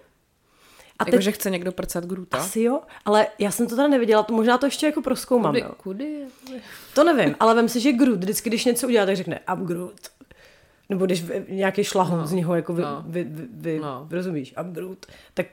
A 0.99 1.05
teď, 1.05 1.21
že 1.21 1.31
chce 1.31 1.49
někdo 1.49 1.71
prcat 1.71 2.05
Groota? 2.05 2.37
Asi 2.37 2.61
jo, 2.61 2.81
ale 3.05 3.27
já 3.39 3.51
jsem 3.51 3.67
to 3.67 3.75
teda 3.75 3.87
neviděla, 3.87 4.23
to 4.23 4.33
možná 4.33 4.57
to 4.57 4.65
ještě 4.65 4.85
jako 4.85 5.01
proskoumám. 5.01 5.53
Kudy, 5.53 5.65
kudy? 5.77 6.25
To 6.93 7.03
nevím, 7.03 7.35
ale 7.39 7.55
vem 7.55 7.69
si, 7.69 7.79
že 7.79 7.91
Groot 7.91 8.19
vždycky, 8.19 8.49
když 8.49 8.65
něco 8.65 8.87
udělá, 8.87 9.05
tak 9.05 9.15
řekne 9.15 9.39
I'm 9.53 9.65
Groot. 9.65 9.99
Nebo 10.91 11.05
když 11.05 11.25
nějaký 11.49 11.83
šlahon 11.83 12.19
no. 12.19 12.27
z 12.27 12.31
něho 12.31 12.55
jako 12.55 12.73
vy, 12.73 12.81
no. 12.81 13.03
vy, 13.07 13.23
vy, 13.23 13.47
vy 13.51 13.79
no. 13.79 14.07
rozumíš, 14.11 14.53
I'm 14.57 14.73
Groot, 14.73 15.05
tak 15.33 15.47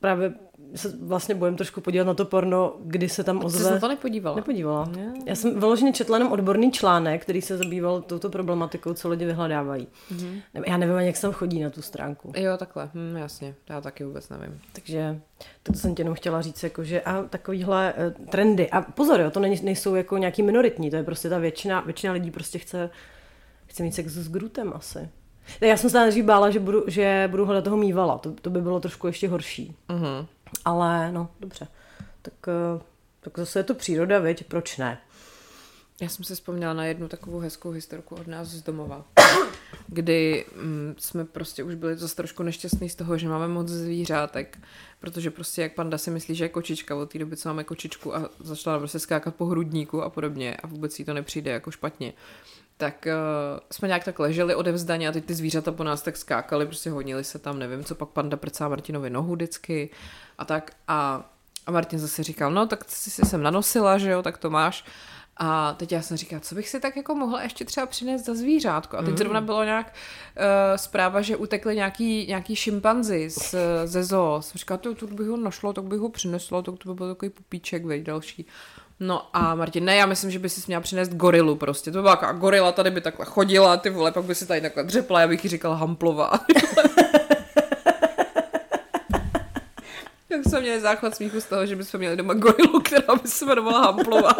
právě 0.00 0.34
se 0.74 0.96
vlastně 1.02 1.34
bojím 1.34 1.56
trošku 1.56 1.80
podívat 1.80 2.04
na 2.04 2.14
to 2.14 2.24
porno, 2.24 2.76
kdy 2.80 3.08
se 3.08 3.24
tam 3.24 3.44
ozve... 3.44 3.68
Ty 3.68 3.74
jsi 3.74 3.80
to 3.80 3.88
nepodívala? 3.88 4.36
Nepodívala. 4.36 4.88
Yeah. 4.96 5.14
Já 5.26 5.34
jsem 5.34 5.60
vyloženě 5.60 5.92
četla 5.92 6.18
jenom 6.18 6.32
odborný 6.32 6.72
článek, 6.72 7.22
který 7.22 7.42
se 7.42 7.56
zabýval 7.56 8.02
touto 8.02 8.30
problematikou, 8.30 8.94
co 8.94 9.08
lidi 9.08 9.24
vyhledávají. 9.24 9.88
Mm-hmm. 10.12 10.62
Já 10.66 10.76
nevím 10.76 10.96
ani, 10.96 11.06
jak 11.06 11.16
se 11.16 11.22
tam 11.22 11.32
chodí 11.32 11.60
na 11.60 11.70
tu 11.70 11.82
stránku. 11.82 12.32
Jo, 12.36 12.56
takhle, 12.56 12.90
hm, 12.94 13.16
jasně, 13.16 13.54
já 13.68 13.80
taky 13.80 14.04
vůbec 14.04 14.28
nevím. 14.28 14.60
Takže 14.72 15.20
to 15.62 15.72
jsem 15.72 15.94
tě 15.94 16.00
jenom 16.00 16.14
chtěla 16.14 16.42
říct, 16.42 16.62
jako, 16.62 16.84
že 16.84 17.00
a 17.00 17.22
takovýhle 17.22 17.94
uh, 17.96 18.26
trendy. 18.26 18.70
A 18.70 18.82
pozor, 18.82 19.20
jo, 19.20 19.30
to 19.30 19.40
nejsou 19.40 19.94
jako 19.94 20.18
nějaký 20.18 20.42
minoritní, 20.42 20.90
to 20.90 20.96
je 20.96 21.02
prostě 21.02 21.28
ta 21.28 21.38
většina, 21.38 21.80
většina 21.80 22.12
lidí 22.12 22.30
prostě 22.30 22.58
chce 22.58 22.90
Chci 23.74 23.82
mít 23.82 23.94
sex 23.94 24.12
s 24.12 24.28
Grutem 24.28 24.72
asi. 24.76 25.08
Já 25.60 25.76
jsem 25.76 25.90
se 25.90 26.00
nejdřív 26.00 26.24
bála, 26.24 26.50
že 26.50 26.60
budu, 26.60 26.84
že 26.86 27.28
budu 27.30 27.46
hledat 27.46 27.64
toho 27.64 27.76
mývala. 27.76 28.18
To, 28.18 28.32
to 28.32 28.50
by 28.50 28.60
bylo 28.60 28.80
trošku 28.80 29.06
ještě 29.06 29.28
horší. 29.28 29.76
Uh-huh. 29.88 30.26
Ale 30.64 31.12
no, 31.12 31.28
dobře. 31.40 31.68
Tak, 32.22 32.34
eh, 32.48 32.82
tak 33.20 33.38
zase 33.38 33.58
je 33.58 33.62
to 33.62 33.74
příroda, 33.74 34.18
viď? 34.18 34.44
Proč 34.44 34.78
ne? 34.78 34.98
Já 36.00 36.08
jsem 36.08 36.24
si 36.24 36.34
vzpomněla 36.34 36.72
na 36.72 36.84
jednu 36.84 37.08
takovou 37.08 37.38
hezkou 37.38 37.70
historku 37.70 38.14
od 38.14 38.26
nás 38.26 38.48
z 38.48 38.62
domova, 38.62 39.04
kdy 39.86 40.44
mm, 40.56 40.94
jsme 40.98 41.24
prostě 41.24 41.64
už 41.64 41.74
byli 41.74 41.96
zase 41.96 42.16
trošku 42.16 42.42
nešťastní 42.42 42.88
z 42.88 42.94
toho, 42.94 43.18
že 43.18 43.28
máme 43.28 43.48
moc 43.48 43.68
zvířátek, 43.68 44.58
protože 45.00 45.30
prostě 45.30 45.62
jak 45.62 45.74
panda 45.74 45.98
si 45.98 46.10
myslí, 46.10 46.34
že 46.34 46.44
je 46.44 46.48
kočička 46.48 46.96
od 46.96 47.12
té 47.12 47.18
doby, 47.18 47.36
co 47.36 47.48
máme 47.48 47.64
kočičku 47.64 48.16
a 48.16 48.30
začala 48.40 48.78
prostě 48.78 48.98
skákat 48.98 49.34
po 49.34 49.46
hrudníku 49.46 50.02
a 50.02 50.10
podobně 50.10 50.56
a 50.56 50.66
vůbec 50.66 50.98
jí 50.98 51.04
to 51.04 51.14
nepřijde 51.14 51.50
jako 51.50 51.70
špatně 51.70 52.12
tak 52.76 53.06
uh, 53.06 53.60
jsme 53.72 53.88
nějak 53.88 54.04
tak 54.04 54.18
leželi 54.18 54.54
odevzdaně 54.54 55.08
a 55.08 55.12
teď 55.12 55.24
ty 55.24 55.34
zvířata 55.34 55.72
po 55.72 55.84
nás 55.84 56.02
tak 56.02 56.16
skákali, 56.16 56.66
prostě 56.66 56.90
honili 56.90 57.24
se 57.24 57.38
tam, 57.38 57.58
nevím, 57.58 57.84
co 57.84 57.94
pak 57.94 58.08
panda 58.08 58.36
prcá 58.36 58.68
Martinovi 58.68 59.10
nohu 59.10 59.34
vždycky 59.34 59.90
a 60.38 60.44
tak 60.44 60.70
a, 60.88 61.30
a 61.66 61.70
Martin 61.70 61.98
zase 61.98 62.22
říkal, 62.22 62.50
no 62.50 62.66
tak 62.66 62.84
jsi 62.90 63.10
si 63.10 63.22
sem 63.22 63.42
nanosila, 63.42 63.98
že 63.98 64.10
jo, 64.10 64.22
tak 64.22 64.38
to 64.38 64.50
máš. 64.50 64.84
A 65.36 65.72
teď 65.72 65.92
já 65.92 66.02
jsem 66.02 66.16
říkala, 66.16 66.40
co 66.40 66.54
bych 66.54 66.68
si 66.68 66.80
tak 66.80 66.96
jako 66.96 67.14
mohla 67.14 67.42
ještě 67.42 67.64
třeba 67.64 67.86
přinést 67.86 68.24
za 68.24 68.34
zvířátko. 68.34 68.96
A 68.96 69.00
teď 69.00 69.10
mm. 69.10 69.16
zrovna 69.16 69.40
bylo 69.40 69.64
nějak 69.64 69.86
uh, 70.36 70.76
zpráva, 70.76 71.22
že 71.22 71.36
utekli 71.36 71.76
nějaký, 71.76 72.26
nějaký 72.26 72.56
šimpanzi 72.56 73.30
z, 73.30 73.54
ze 73.84 74.04
zoo. 74.04 74.42
Jsem 74.42 74.58
říkala, 74.58 74.78
to, 74.78 74.94
to 74.94 75.06
bych 75.06 75.28
ho 75.28 75.36
našlo, 75.36 75.72
tak 75.72 75.84
bych 75.84 75.98
ho 75.98 76.08
přinesla, 76.08 76.62
tak 76.62 76.74
to 76.78 76.88
by 76.88 76.94
byl 76.94 77.14
takový 77.14 77.30
pupíček, 77.30 77.84
veď, 77.84 78.02
další. 78.02 78.46
No 79.00 79.36
a 79.36 79.54
Martin, 79.54 79.84
ne, 79.84 79.96
já 79.96 80.06
myslím, 80.06 80.30
že 80.30 80.38
by 80.38 80.48
si 80.48 80.62
měla 80.66 80.80
přinést 80.80 81.08
gorilu 81.08 81.56
prostě. 81.56 81.90
To 81.90 82.02
byla 82.02 82.16
taková 82.16 82.32
gorila, 82.32 82.72
tady 82.72 82.90
by 82.90 83.00
takhle 83.00 83.26
chodila, 83.26 83.76
ty 83.76 83.90
vole, 83.90 84.12
pak 84.12 84.24
by 84.24 84.34
si 84.34 84.46
tady 84.46 84.60
takhle 84.60 84.84
dřepla, 84.84 85.20
já 85.20 85.28
bych 85.28 85.44
jí 85.44 85.50
říkala 85.50 85.76
Hamplová. 85.76 86.30
Tak 90.28 90.44
jsme 90.48 90.60
měli 90.60 90.80
záchvat 90.80 91.16
smíchu 91.16 91.40
z 91.40 91.44
toho, 91.44 91.66
že 91.66 91.76
bychom 91.76 91.98
měli 91.98 92.16
doma 92.16 92.34
gorilu, 92.34 92.80
která 92.80 93.14
by 93.22 93.28
se 93.28 93.44
jmenovala 93.44 93.80
Hamplová. 93.80 94.34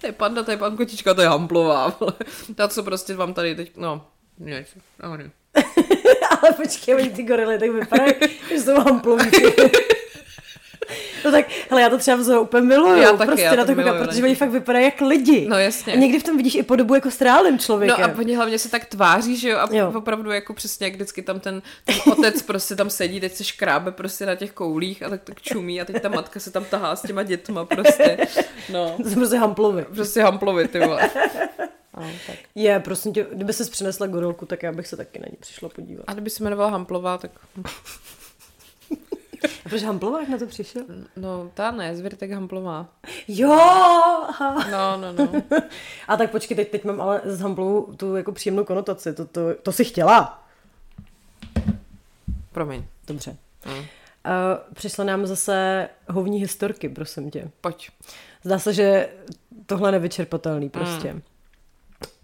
to 0.00 0.06
je 0.06 0.12
panda, 0.12 0.42
to 0.42 0.50
je 0.50 0.56
pan 0.56 0.76
kotička, 0.76 1.14
to 1.14 1.20
je 1.20 1.28
Hamplová. 1.28 1.98
Ta, 2.54 2.68
co 2.68 2.82
prostě 2.82 3.14
vám 3.14 3.34
tady 3.34 3.54
teď, 3.54 3.76
no, 3.76 4.06
ne. 4.38 4.64
Ale 6.40 6.52
počkej, 6.52 7.10
ty 7.10 7.22
gorily 7.22 7.58
tak 7.58 7.70
vypadají, 7.70 8.14
že 8.48 8.60
jsou 8.60 8.80
Hamplový. 8.80 9.30
No 11.24 11.30
tak, 11.30 11.46
hele, 11.70 11.82
já 11.82 11.90
to 11.90 11.98
třeba 11.98 12.16
vzor 12.16 12.38
úplně 12.38 12.66
miluju. 12.66 12.96
Já 13.02 13.12
taky, 13.12 13.26
prostě 13.26 13.42
já 13.44 13.50
to 13.50 13.56
na 13.56 13.64
to 13.64 13.74
miluju, 13.74 14.04
protože 14.04 14.22
oni 14.22 14.34
fakt 14.34 14.50
vypadají 14.50 14.84
jak 14.84 15.00
lidi. 15.00 15.46
No, 15.48 15.58
jasně. 15.58 15.92
A 15.92 15.96
někdy 15.96 16.18
v 16.18 16.22
tom 16.22 16.36
vidíš 16.36 16.54
i 16.54 16.62
podobu 16.62 16.94
jako 16.94 17.10
s 17.10 17.20
reálným 17.20 17.58
člověkem. 17.58 18.00
No 18.10 18.14
a 18.16 18.18
oni 18.18 18.34
hlavně 18.36 18.58
se 18.58 18.70
tak 18.70 18.84
tváří, 18.84 19.36
že 19.36 19.48
jo, 19.48 19.58
a 19.58 19.68
Jo. 19.72 19.92
opravdu 19.96 20.30
jako 20.30 20.54
přesně 20.54 20.86
jak 20.86 20.94
vždycky 20.94 21.22
tam 21.22 21.40
ten, 21.40 21.62
ten 21.84 21.96
otec 22.12 22.42
prostě 22.42 22.76
tam 22.76 22.90
sedí, 22.90 23.20
teď 23.20 23.34
se 23.34 23.44
škrábe 23.44 23.92
prostě 23.92 24.26
na 24.26 24.34
těch 24.34 24.52
koulích 24.52 25.02
a 25.02 25.10
tak, 25.10 25.20
tak 25.24 25.42
čumí 25.42 25.80
a 25.80 25.84
teď 25.84 26.02
ta 26.02 26.08
matka 26.08 26.40
se 26.40 26.50
tam 26.50 26.64
tahá 26.64 26.96
s 26.96 27.02
těma 27.02 27.22
dětma 27.22 27.64
prostě, 27.64 28.16
no, 28.72 28.94
To 29.02 29.08
jsou 29.08 29.14
prostě 29.14 29.36
hamplovi. 29.38 29.84
prostě 29.94 30.22
hamplovi, 30.22 30.68
ty 30.68 30.78
vole. 30.80 31.10
No, 31.96 32.10
tak. 32.26 32.36
Je, 32.54 32.80
prosím 32.80 33.12
tě, 33.12 33.26
kdyby 33.32 33.52
se 33.52 33.64
přinesla 33.64 34.06
gorolku, 34.06 34.46
tak 34.46 34.62
já 34.62 34.72
bych 34.72 34.86
se 34.86 34.96
taky 34.96 35.18
na 35.18 35.26
ní 35.30 35.36
přišla 35.40 35.68
podívat. 35.68 36.04
A 36.06 36.12
kdyby 36.12 36.30
se 36.30 36.42
jmenovala 36.42 36.70
Hamplová, 36.70 37.18
tak 37.18 37.30
A 39.64 39.68
proč 39.68 39.82
Hamplová, 39.82 40.20
jak 40.20 40.28
na 40.28 40.38
to 40.38 40.46
přišel? 40.46 40.82
no, 41.16 41.50
ta 41.54 41.70
ne, 41.70 41.96
zvěrtek 41.96 42.30
Hamplová. 42.30 42.86
Jo! 43.28 43.52
aha. 44.28 44.66
No, 44.70 44.96
no, 44.96 45.12
no. 45.12 45.42
A 46.08 46.16
tak 46.16 46.30
počkej, 46.30 46.56
teď, 46.56 46.70
teď 46.70 46.84
mám 46.84 47.00
ale 47.00 47.20
s 47.24 47.40
Hamplovou 47.40 47.82
tu 47.82 48.16
jako 48.16 48.32
příjemnou 48.32 48.64
konotaci. 48.64 49.12
To, 49.12 49.26
to, 49.26 49.40
to 49.62 49.72
si 49.72 49.84
chtěla. 49.84 50.44
Promiň. 52.52 52.84
Dobře. 53.06 53.36
Mm. 53.66 53.72
Uh, 53.78 53.84
přišla 54.74 55.04
nám 55.04 55.26
zase 55.26 55.88
hovní 56.08 56.40
historky, 56.40 56.88
prosím 56.88 57.30
tě. 57.30 57.50
Pojď. 57.60 57.90
Zdá 58.44 58.58
se, 58.58 58.72
že 58.72 59.08
tohle 59.66 59.92
nevyčerpatelný 59.92 60.68
prostě. 60.68 61.12
Mm. 61.12 61.22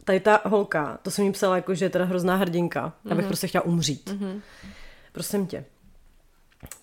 Tady 0.04 0.20
ta 0.20 0.40
holka, 0.44 0.98
to 1.02 1.10
jsem 1.10 1.24
jí 1.24 1.32
psala 1.32 1.56
jako, 1.56 1.74
že 1.74 1.84
je 1.84 1.90
teda 1.90 2.04
hrozná 2.04 2.36
hrdinka. 2.36 2.92
Já 3.04 3.14
bych 3.14 3.26
prostě 3.26 3.46
chtěla 3.46 3.64
umřít. 3.64 4.10
Mm-hmm. 4.10 4.40
Prosím 5.12 5.46
tě. 5.46 5.64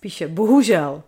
Píše, 0.00 0.28
bohužel, 0.28 1.02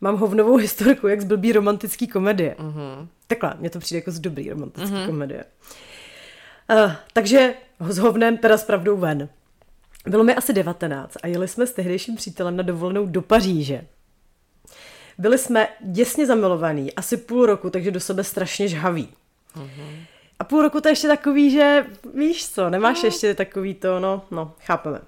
mám 0.00 0.16
hovnovou 0.16 0.56
historku, 0.56 1.08
jak 1.08 1.20
z 1.20 1.24
blbý 1.24 1.52
romantický 1.52 2.06
komedie. 2.06 2.56
Mm-hmm. 2.58 3.06
Takhle, 3.26 3.54
mně 3.58 3.70
to 3.70 3.78
přijde 3.78 3.98
jako 3.98 4.10
z 4.10 4.18
dobrý 4.18 4.50
romantický 4.50 4.94
mm-hmm. 4.94 5.06
komedie. 5.06 5.44
Uh, 6.70 6.92
takže 7.12 7.54
s 7.80 7.98
hovnem 7.98 8.38
teda 8.38 8.58
s 8.58 8.64
pravdou 8.64 8.96
ven. 8.96 9.28
Bylo 10.06 10.24
mi 10.24 10.34
asi 10.34 10.52
19 10.52 11.16
a 11.22 11.26
jeli 11.26 11.48
jsme 11.48 11.66
s 11.66 11.72
tehdejším 11.72 12.16
přítelem 12.16 12.56
na 12.56 12.62
dovolenou 12.62 13.06
do 13.06 13.22
Paříže. 13.22 13.86
Byli 15.18 15.38
jsme 15.38 15.68
děsně 15.80 16.26
zamilovaní, 16.26 16.94
asi 16.94 17.16
půl 17.16 17.46
roku, 17.46 17.70
takže 17.70 17.90
do 17.90 18.00
sebe 18.00 18.24
strašně 18.24 18.68
žhaví. 18.68 19.08
A 20.38 20.44
půl 20.44 20.62
roku 20.62 20.80
to 20.80 20.88
je 20.88 20.92
ještě 20.92 21.08
takový, 21.08 21.50
že 21.50 21.86
víš 22.14 22.48
co, 22.48 22.70
nemáš 22.70 23.02
no. 23.02 23.06
ještě 23.06 23.34
takový 23.34 23.74
to, 23.74 24.00
no, 24.00 24.22
no, 24.30 24.52
chápeme. 24.60 25.00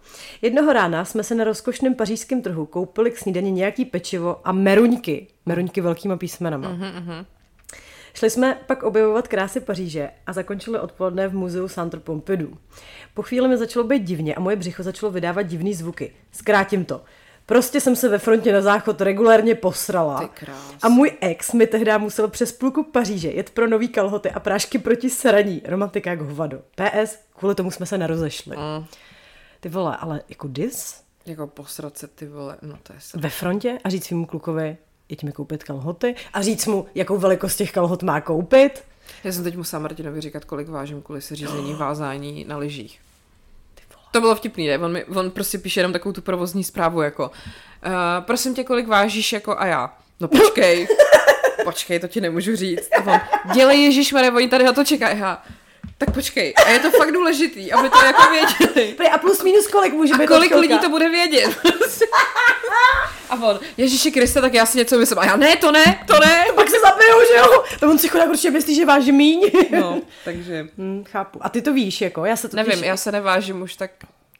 Jednoho 0.43 0.72
rána 0.72 1.05
jsme 1.05 1.22
se 1.22 1.35
na 1.35 1.45
rozkošném 1.45 1.95
pařížském 1.95 2.43
trhu 2.43 2.66
koupili 2.66 3.11
k 3.11 3.18
snídani 3.18 3.51
nějaký 3.51 3.85
pečivo 3.85 4.41
a 4.45 4.53
meruňky. 4.53 5.26
Meruňky 5.47 5.81
velkýma 5.81 6.16
písmenama. 6.16 6.68
Mm-hmm. 6.70 7.24
Šli 8.14 8.31
jsme 8.31 8.59
pak 8.66 8.83
objevovat 8.83 9.29
krásy 9.29 9.61
Paříže 9.61 10.11
a 10.26 10.33
zakončili 10.33 10.79
odpoledne 10.79 11.29
v 11.29 11.35
muzeu 11.35 11.68
Centre 11.68 12.01
Pompidou. 12.01 12.49
Po 13.14 13.22
chvíli 13.22 13.49
mi 13.49 13.57
začalo 13.57 13.87
být 13.87 14.03
divně 14.03 14.35
a 14.35 14.41
moje 14.41 14.57
břicho 14.57 14.83
začalo 14.83 15.12
vydávat 15.12 15.43
divný 15.43 15.74
zvuky. 15.74 16.12
Zkrátím 16.33 16.85
to. 16.85 17.01
Prostě 17.49 17.80
jsem 17.80 17.96
se 17.96 18.09
ve 18.09 18.18
frontě 18.18 18.53
na 18.53 18.61
záchod 18.61 19.01
regulérně 19.01 19.55
posrala. 19.55 20.30
A 20.82 20.88
můj 20.88 21.12
ex 21.20 21.53
mi 21.53 21.66
tehdy 21.66 21.99
musel 21.99 22.28
přes 22.28 22.53
půlku 22.53 22.84
Paříže 22.84 23.30
jet 23.30 23.51
pro 23.51 23.66
nový 23.66 23.88
kalhoty 23.88 24.30
a 24.30 24.40
prášky 24.40 24.78
proti 24.78 25.11
sraní. 25.11 25.62
Romantika 25.64 26.11
jak 26.11 26.20
hovado. 26.20 26.59
PS, 26.59 27.16
kvůli 27.38 27.55
tomu 27.55 27.70
jsme 27.70 27.86
se 27.86 27.99
nerozešli. 27.99 28.57
Mm. 28.57 28.86
Ty 29.61 29.68
vole, 29.68 29.96
ale 29.96 30.22
jako 30.28 30.49
dis? 30.49 31.03
Jako 31.26 31.46
posrat 31.46 31.99
se 31.99 32.07
ty 32.07 32.26
vole, 32.26 32.57
no 32.62 32.78
to 32.82 32.92
je 32.92 33.01
se. 33.01 33.18
Ve 33.18 33.28
frontě 33.28 33.78
a 33.84 33.88
říct 33.88 34.07
svým 34.07 34.26
klukovi, 34.26 34.76
jeď 35.09 35.22
mi 35.22 35.32
koupit 35.32 35.64
kalhoty 35.64 36.14
a 36.32 36.42
říct 36.42 36.66
mu, 36.66 36.86
jakou 36.94 37.18
velikost 37.18 37.57
těch 37.57 37.72
kalhot 37.72 38.03
má 38.03 38.20
koupit. 38.20 38.84
Já 39.24 39.32
jsem 39.32 39.44
teď 39.44 39.57
musela 39.57 39.82
Martinovi 39.82 40.20
říkat, 40.20 40.44
kolik 40.44 40.68
vážím 40.68 41.03
kvůli 41.03 41.20
seřízení 41.20 41.74
vázání 41.74 42.44
na 42.49 42.57
lyžích. 42.57 43.01
To 44.11 44.20
bylo 44.20 44.34
vtipný, 44.34 44.68
ne? 44.68 44.78
On, 44.78 44.92
mi, 44.92 45.04
on 45.04 45.30
prostě 45.30 45.59
píše 45.59 45.80
jenom 45.80 45.92
takovou 45.92 46.12
tu 46.12 46.22
provozní 46.22 46.64
zprávu, 46.64 47.02
jako 47.02 47.28
uh, 47.28 47.92
prosím 48.20 48.54
tě, 48.54 48.64
kolik 48.64 48.88
vážíš, 48.88 49.32
jako 49.32 49.59
a 49.59 49.66
já. 49.66 49.94
No 50.20 50.28
počkej, 50.28 50.88
počkej, 51.64 51.98
to 51.98 52.09
ti 52.09 52.20
nemůžu 52.20 52.56
říct. 52.56 52.88
A 52.98 53.12
on, 53.12 53.20
dělej 53.54 53.82
Ježíš 53.82 54.12
oni 54.12 54.48
tady 54.48 54.64
na 54.64 54.72
to 54.72 54.84
čekají. 54.84 55.18
Já, 55.18 55.42
tak 55.99 56.14
počkej, 56.14 56.55
a 56.57 56.70
je 56.70 56.78
to 56.78 56.90
fakt 56.90 57.12
důležitý, 57.12 57.72
aby 57.72 57.90
to 57.90 57.99
jako 58.05 58.22
věděli. 58.30 58.96
A 59.12 59.18
plus 59.18 59.42
minus 59.42 59.66
kolik 59.66 59.92
může 59.92 60.14
A 60.14 60.18
být 60.18 60.26
kolik 60.26 60.55
lidí 60.55 60.78
to 60.78 60.88
bude 60.88 61.09
vědět? 61.09 61.59
A 63.30 63.34
on, 63.34 63.61
Ježíši 63.76 64.11
Kriste, 64.11 64.40
tak 64.40 64.55
já 64.55 64.66
si 64.66 64.78
něco 64.78 64.99
myslím. 64.99 65.18
A 65.18 65.24
já, 65.24 65.36
ne, 65.36 65.57
to 65.57 65.72
ne, 65.72 66.05
to 66.07 66.18
ne. 66.26 66.44
Pak 66.55 66.70
se 66.70 66.76
zabijou, 66.80 67.20
že 67.32 67.38
jo? 67.38 67.64
To 67.80 67.90
on 67.90 67.99
si 67.99 68.09
chudák 68.09 68.28
určitě 68.28 68.51
myslí, 68.51 68.74
že 68.74 68.84
váží 68.84 69.12
míň. 69.12 69.51
No, 69.70 70.01
takže 70.24 70.68
Hmm, 70.78 71.05
chápu. 71.05 71.38
A 71.42 71.49
ty 71.49 71.62
to 71.62 71.72
víš, 71.72 72.01
jako? 72.01 72.24
Já 72.24 72.36
se 72.36 72.49
to 72.49 72.57
nevím, 72.57 72.84
já 72.84 72.96
se 72.96 73.12
nevážím 73.12 73.62
už 73.62 73.76
tak, 73.76 73.90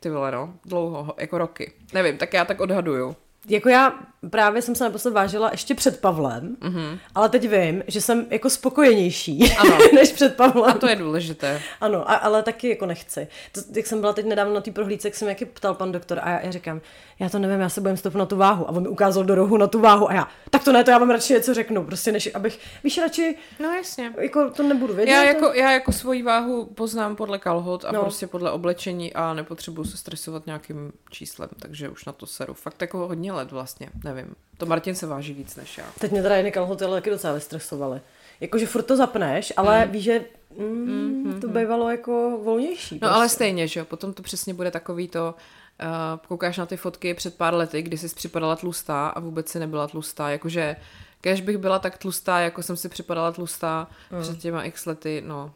ty 0.01 0.11
vole, 0.11 0.31
no, 0.33 0.55
dlouho, 0.65 1.15
jako 1.19 1.39
roky. 1.39 1.73
Nevím, 1.93 2.19
tak 2.19 2.33
já 2.33 2.45
tak 2.45 2.61
odhaduju. 2.61 3.17
Jako 3.49 3.69
já 3.69 3.93
právě 4.31 4.63
jsem 4.63 4.75
se 4.75 4.85
naposled 4.85 5.11
vážila 5.15 5.49
ještě 5.53 5.75
před 5.75 6.01
Pavlem, 6.01 6.57
mm-hmm. 6.61 6.99
ale 7.15 7.29
teď 7.29 7.49
vím, 7.49 7.83
že 7.87 8.01
jsem 8.01 8.27
jako 8.31 8.51
spokojenější 8.51 9.53
Ano. 9.59 9.79
než 9.95 10.13
před 10.13 10.37
Pavlem. 10.37 10.71
A 10.71 10.79
to 10.79 10.89
je 10.89 10.97
důležité. 10.97 11.63
Ano, 11.81 12.11
a, 12.11 12.15
ale 12.15 12.43
taky 12.43 12.69
jako 12.69 12.87
nechci. 12.87 13.29
To, 13.53 13.61
jak 13.77 13.87
jsem 13.87 14.01
byla 14.01 14.13
teď 14.13 14.27
nedávno 14.27 14.55
na 14.55 14.61
té 14.61 14.71
prohlídce, 14.71 15.09
jak 15.09 15.15
jsem 15.15 15.29
jaký 15.29 15.45
ptal 15.45 15.75
pan 15.75 15.93
doktor 15.93 16.19
a 16.23 16.31
já, 16.31 16.41
já 16.41 16.51
říkám, 16.51 16.81
já 17.19 17.29
to 17.29 17.39
nevím, 17.39 17.61
já 17.61 17.69
se 17.69 17.81
budem 17.81 17.97
stoupnout 17.97 18.19
na 18.21 18.27
tu 18.27 18.37
váhu. 18.37 18.69
A 18.69 18.73
on 18.73 18.83
mi 18.83 18.89
ukázal 18.89 19.25
do 19.25 19.35
rohu 19.35 19.57
na 19.57 19.67
tu 19.67 19.81
váhu 19.81 20.11
a 20.11 20.15
já, 20.15 20.29
tak 20.51 20.65
to 20.65 20.73
ne, 20.73 20.85
to 20.85 20.91
já 20.91 20.99
vám 20.99 21.11
radši 21.11 21.33
něco 21.33 21.55
řeknu, 21.55 21.85
prostě 21.85 22.13
než 22.13 22.31
abych, 22.35 22.59
víš, 22.85 22.99
radši, 22.99 23.37
No 23.61 23.73
jasně. 23.73 24.13
jako 24.19 24.51
to 24.51 24.63
nebudu 24.63 24.95
vědět. 24.95 25.13
Já 25.13 25.21
to- 25.21 25.27
jako, 25.27 25.53
já 25.55 25.73
jako 25.73 25.93
svoji 25.93 26.23
váhu 26.23 26.65
poznám 26.67 27.17
podle 27.17 27.39
kalhot 27.39 27.85
a 27.85 27.93
no. 27.93 28.01
prostě 28.01 28.27
podle 28.27 28.51
oblečení 28.51 29.15
a 29.15 29.35
nepotřebuju 29.35 29.85
se 29.87 29.97
stresovat 29.97 30.47
nějakým 30.47 30.93
číslem, 31.11 31.49
takže 31.59 31.89
už 31.89 32.05
na 32.05 32.13
to 32.13 32.27
seru. 32.27 32.55
Fakt 32.55 32.81
jako 32.81 32.99
hodně 32.99 33.33
let 33.39 33.53
vlastně, 33.53 33.89
nevím. 34.05 34.35
To 34.59 34.67
Martin 34.67 34.95
se 34.95 35.07
váží 35.07 35.35
víc 35.35 35.57
než 35.57 35.79
já. 35.79 35.85
Teď 35.99 36.13
mě 36.13 36.23
teda 36.23 36.37
jedny 36.37 36.53
kalhoty 36.53 36.85
taky 36.85 37.11
docela 37.11 37.33
vystresovaly. 37.33 38.01
Jakože 38.41 38.67
furt 38.67 38.83
to 38.83 38.97
zapneš, 38.97 39.53
ale 39.57 39.87
mm. 39.87 39.93
víš, 39.93 40.05
že 40.05 40.25
mm, 40.59 40.67
mm, 40.67 41.41
to 41.41 41.49
bývalo 41.49 41.91
jako 41.91 42.41
volnější. 42.45 42.99
No 43.03 43.15
ale 43.15 43.29
stejně, 43.29 43.69
že 43.69 43.81
jo, 43.81 43.87
potom 43.87 44.13
to 44.13 44.23
přesně 44.23 44.55
bude 44.55 44.71
takový 44.71 45.09
to, 45.09 45.35
uh, 45.83 46.27
koukáš 46.29 46.59
na 46.59 46.67
ty 46.67 46.77
fotky 46.77 47.15
před 47.15 47.37
pár 47.37 47.55
lety, 47.55 47.83
kdy 47.83 47.99
jsi 47.99 48.15
připadala 48.15 48.57
tlustá 48.57 49.09
a 49.09 49.21
vůbec 49.21 49.49
si 49.49 49.59
nebyla 49.59 49.89
tlustá, 49.89 50.31
jakože 50.31 50.77
kež 51.21 51.41
bych 51.41 51.59
byla 51.59 51.79
tak 51.79 51.99
tlustá, 51.99 52.41
jako 52.41 52.63
jsem 52.63 52.77
si 52.77 52.89
připadala 52.89 53.33
tlustá 53.33 53.89
mm. 54.11 54.23
před 54.23 54.39
těma 54.39 54.63
x 54.63 54.87
lety, 54.87 55.23
no. 55.27 55.53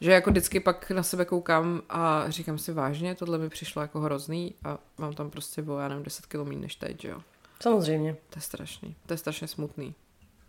Že 0.00 0.12
jako 0.12 0.30
vždycky 0.30 0.60
pak 0.60 0.90
na 0.90 1.02
sebe 1.02 1.24
koukám 1.24 1.82
a 1.88 2.24
říkám 2.28 2.58
si 2.58 2.72
vážně, 2.72 3.14
tohle 3.14 3.38
mi 3.38 3.48
přišlo 3.48 3.82
jako 3.82 4.00
hrozný 4.00 4.54
a 4.64 4.78
mám 4.98 5.14
tam 5.14 5.30
prostě 5.30 5.62
bylo, 5.62 5.78
já 5.78 5.88
nevím, 5.88 6.04
10 6.04 6.26
kg 6.26 6.48
než 6.48 6.76
teď, 6.76 7.02
že 7.02 7.08
jo. 7.08 7.20
Samozřejmě. 7.60 8.16
To 8.30 8.38
je 8.38 8.42
strašný, 8.42 8.96
to 9.06 9.14
je 9.14 9.18
strašně 9.18 9.48
smutný. 9.48 9.94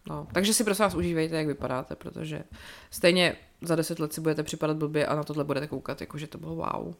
No, 0.09 0.27
takže 0.33 0.53
si 0.53 0.63
prosím 0.63 0.83
vás 0.83 0.95
užívejte, 0.95 1.35
jak 1.35 1.47
vypadáte, 1.47 1.95
protože 1.95 2.43
stejně 2.91 3.35
za 3.61 3.75
deset 3.75 3.99
let 3.99 4.13
si 4.13 4.21
budete 4.21 4.43
připadat 4.43 4.77
blbě 4.77 5.05
a 5.05 5.15
na 5.15 5.23
tohle 5.23 5.43
budete 5.43 5.67
koukat, 5.67 6.01
jako 6.01 6.17
že 6.17 6.27
to 6.27 6.37
bylo 6.37 6.55
wow. 6.55 6.93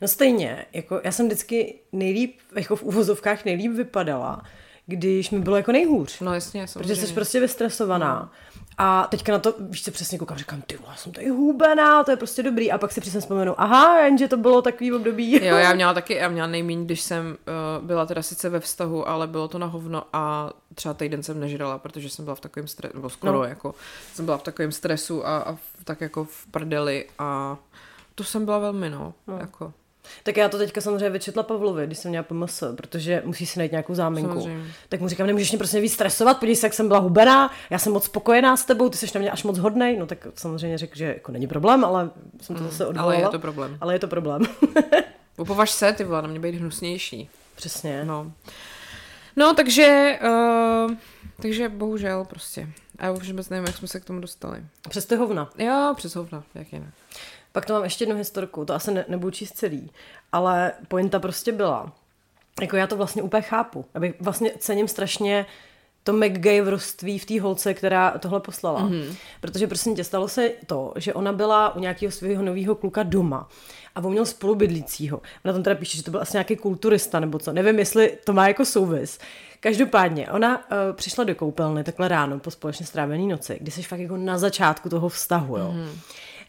No 0.00 0.08
stejně, 0.08 0.66
jako 0.72 1.00
já 1.04 1.12
jsem 1.12 1.26
vždycky 1.26 1.80
nejlíp, 1.92 2.38
jako 2.56 2.76
v 2.76 2.82
uvozovkách 2.82 3.44
nejlíp 3.44 3.72
vypadala, 3.72 4.42
když 4.86 5.30
mi 5.30 5.38
bylo 5.38 5.56
jako 5.56 5.72
nejhůř. 5.72 6.20
No 6.20 6.34
jasně, 6.34 6.68
samozřejmě. 6.68 6.94
Protože 6.94 7.06
jsi 7.06 7.14
prostě 7.14 7.40
vystresovaná. 7.40 8.32
A 8.78 9.06
teďka 9.10 9.32
na 9.32 9.38
to, 9.38 9.54
víš 9.60 9.84
co, 9.84 9.90
přesně 9.90 10.18
koukám, 10.18 10.38
říkám, 10.38 10.62
ty 10.62 10.78
já 10.88 10.96
jsem 10.96 11.12
tady 11.12 11.28
hubená, 11.28 12.04
to 12.04 12.10
je 12.10 12.16
prostě 12.16 12.42
dobrý. 12.42 12.72
A 12.72 12.78
pak 12.78 12.92
si 12.92 13.00
přesně 13.00 13.20
vzpomenu, 13.20 13.60
aha, 13.60 13.98
jenže 14.00 14.28
to 14.28 14.36
bylo 14.36 14.62
takový 14.62 14.92
období. 14.92 15.44
Jo, 15.44 15.56
já 15.56 15.72
měla 15.74 15.94
taky, 15.94 16.14
já 16.14 16.28
měla 16.28 16.46
nejméně, 16.48 16.84
když 16.84 17.00
jsem 17.00 17.26
uh, 17.80 17.86
byla 17.86 18.06
teda 18.06 18.22
sice 18.22 18.48
ve 18.48 18.60
vztahu, 18.60 19.08
ale 19.08 19.26
bylo 19.26 19.48
to 19.48 19.58
na 19.58 19.66
hovno 19.66 20.02
a 20.12 20.50
třeba 20.74 20.94
týden 20.94 21.22
jsem 21.22 21.40
nežrala, 21.40 21.78
protože 21.78 22.08
jsem 22.10 22.24
byla 22.24 22.34
v 22.34 22.40
takovém 22.40 22.68
stresu, 22.68 22.96
nebo 22.96 23.10
skoro 23.10 23.32
No. 23.32 23.38
no. 23.38 23.44
jako, 23.44 23.74
jsem 24.14 24.24
byla 24.24 24.38
v 24.38 24.42
takovém 24.42 24.72
stresu 24.72 25.26
a, 25.26 25.38
a 25.38 25.54
v, 25.54 25.60
tak 25.84 26.00
jako 26.00 26.24
v 26.24 26.46
prdeli 26.50 27.06
a 27.18 27.56
to 28.14 28.24
jsem 28.24 28.44
byla 28.44 28.58
velmi, 28.58 28.90
no, 28.90 29.14
no. 29.26 29.38
jako, 29.38 29.72
Tak 30.22 30.36
já 30.36 30.48
to 30.48 30.58
teďka 30.58 30.80
samozřejmě 30.80 31.10
vyčetla 31.10 31.42
Pavlovi, 31.42 31.86
když 31.86 31.98
jsem 31.98 32.08
měla 32.08 32.22
PMS, 32.22 32.64
protože 32.76 33.22
musí 33.24 33.46
si 33.46 33.58
najít 33.58 33.72
nějakou 33.72 33.94
záminku. 33.94 34.40
Samozřejmě. 34.40 34.64
Tak 34.88 35.00
mu 35.00 35.08
říkám, 35.08 35.26
nemůžeš 35.26 35.50
mě 35.50 35.58
prostě 35.58 35.80
víc 35.80 35.92
stresovat, 35.92 36.38
podívej 36.38 36.56
se, 36.56 36.66
jak 36.66 36.74
jsem 36.74 36.88
byla 36.88 37.00
hubená, 37.00 37.50
já 37.70 37.78
jsem 37.78 37.92
moc 37.92 38.04
spokojená 38.04 38.56
s 38.56 38.64
tebou, 38.64 38.88
ty 38.88 38.96
jsi 38.96 39.06
na 39.14 39.20
mě 39.20 39.30
až 39.30 39.44
moc 39.44 39.58
hodnej. 39.58 39.96
No 39.96 40.06
tak 40.06 40.26
samozřejmě 40.34 40.78
řekl, 40.78 40.96
že 40.96 41.04
jako 41.04 41.32
není 41.32 41.46
problém, 41.46 41.84
ale 41.84 42.10
jsem 42.40 42.56
to 42.56 42.64
zase 42.64 42.86
odvolala. 42.86 43.12
Mm, 43.12 43.18
ale 43.18 43.28
je 43.28 43.30
to 43.30 43.38
problém. 43.38 43.78
Ale 43.80 43.94
je 43.94 43.98
to 43.98 44.08
problém. 44.08 44.42
Upovaž 45.36 45.70
se, 45.70 45.92
ty 45.92 46.04
vole, 46.04 46.22
na 46.22 46.28
mě 46.28 46.40
být 46.40 46.54
hnusnější. 46.54 47.28
Přesně. 47.56 48.04
No. 48.04 48.32
No, 49.36 49.54
takže, 49.54 50.18
uh, 50.24 50.92
takže 51.42 51.68
bohužel 51.68 52.24
prostě. 52.24 52.68
A 52.98 53.04
já 53.04 53.12
už 53.12 53.30
vůbec 53.30 53.48
nevím, 53.48 53.66
jak 53.66 53.76
jsme 53.76 53.88
se 53.88 54.00
k 54.00 54.04
tomu 54.04 54.20
dostali. 54.20 54.64
Přes 54.88 55.06
ty 55.06 55.16
hovna. 55.16 55.50
Jo, 55.58 55.94
přes 55.96 56.14
hovna, 56.14 56.42
jak 56.54 56.72
jinak. 56.72 56.90
Pak 57.56 57.66
to 57.66 57.72
mám 57.72 57.84
ještě 57.84 58.02
jednu 58.02 58.16
historku, 58.16 58.64
to 58.64 58.74
asi 58.74 58.94
ne, 58.94 59.04
nebudu 59.08 59.30
číst 59.30 59.52
celý, 59.52 59.90
ale 60.32 60.72
pointa 60.88 61.18
prostě 61.18 61.52
byla, 61.52 61.92
jako 62.60 62.76
já 62.76 62.86
to 62.86 62.96
vlastně 62.96 63.22
úplně 63.22 63.42
chápu. 63.42 63.84
Já 63.94 64.00
bych 64.00 64.14
vlastně 64.20 64.50
cením 64.58 64.88
strašně 64.88 65.46
to 66.02 66.12
McGaverství 66.12 67.18
v 67.18 67.26
té 67.26 67.40
holce, 67.40 67.74
která 67.74 68.10
tohle 68.18 68.40
poslala. 68.40 68.82
Mm-hmm. 68.82 69.14
Protože 69.40 69.66
prostě 69.66 69.90
tě 69.90 70.04
stalo 70.04 70.28
se 70.28 70.50
to, 70.66 70.92
že 70.96 71.14
ona 71.14 71.32
byla 71.32 71.76
u 71.76 71.80
nějakého 71.80 72.12
svého 72.12 72.42
nového 72.42 72.74
kluka 72.74 73.02
doma 73.02 73.48
a 73.94 74.00
on 74.00 74.12
měl 74.12 74.26
spolubydlícího. 74.26 75.22
Na 75.44 75.52
tom 75.52 75.62
teda 75.62 75.76
píše, 75.76 75.96
že 75.96 76.02
to 76.02 76.10
byl 76.10 76.20
asi 76.20 76.36
nějaký 76.36 76.56
kulturista 76.56 77.20
nebo 77.20 77.38
co. 77.38 77.52
Nevím, 77.52 77.78
jestli 77.78 78.18
to 78.24 78.32
má 78.32 78.48
jako 78.48 78.64
souvis. 78.64 79.18
Každopádně, 79.60 80.30
ona 80.30 80.58
uh, 80.58 80.62
přišla 80.92 81.24
do 81.24 81.34
koupelny 81.34 81.84
takhle 81.84 82.08
ráno 82.08 82.38
po 82.38 82.50
společně 82.50 82.86
strávené 82.86 83.26
noci, 83.26 83.58
kdy 83.60 83.70
jsi 83.70 83.82
fakt 83.82 84.00
jako 84.00 84.16
na 84.16 84.38
začátku 84.38 84.88
toho 84.88 85.08
vztahu, 85.08 85.56
jo. 85.56 85.72
Mm. 85.72 85.98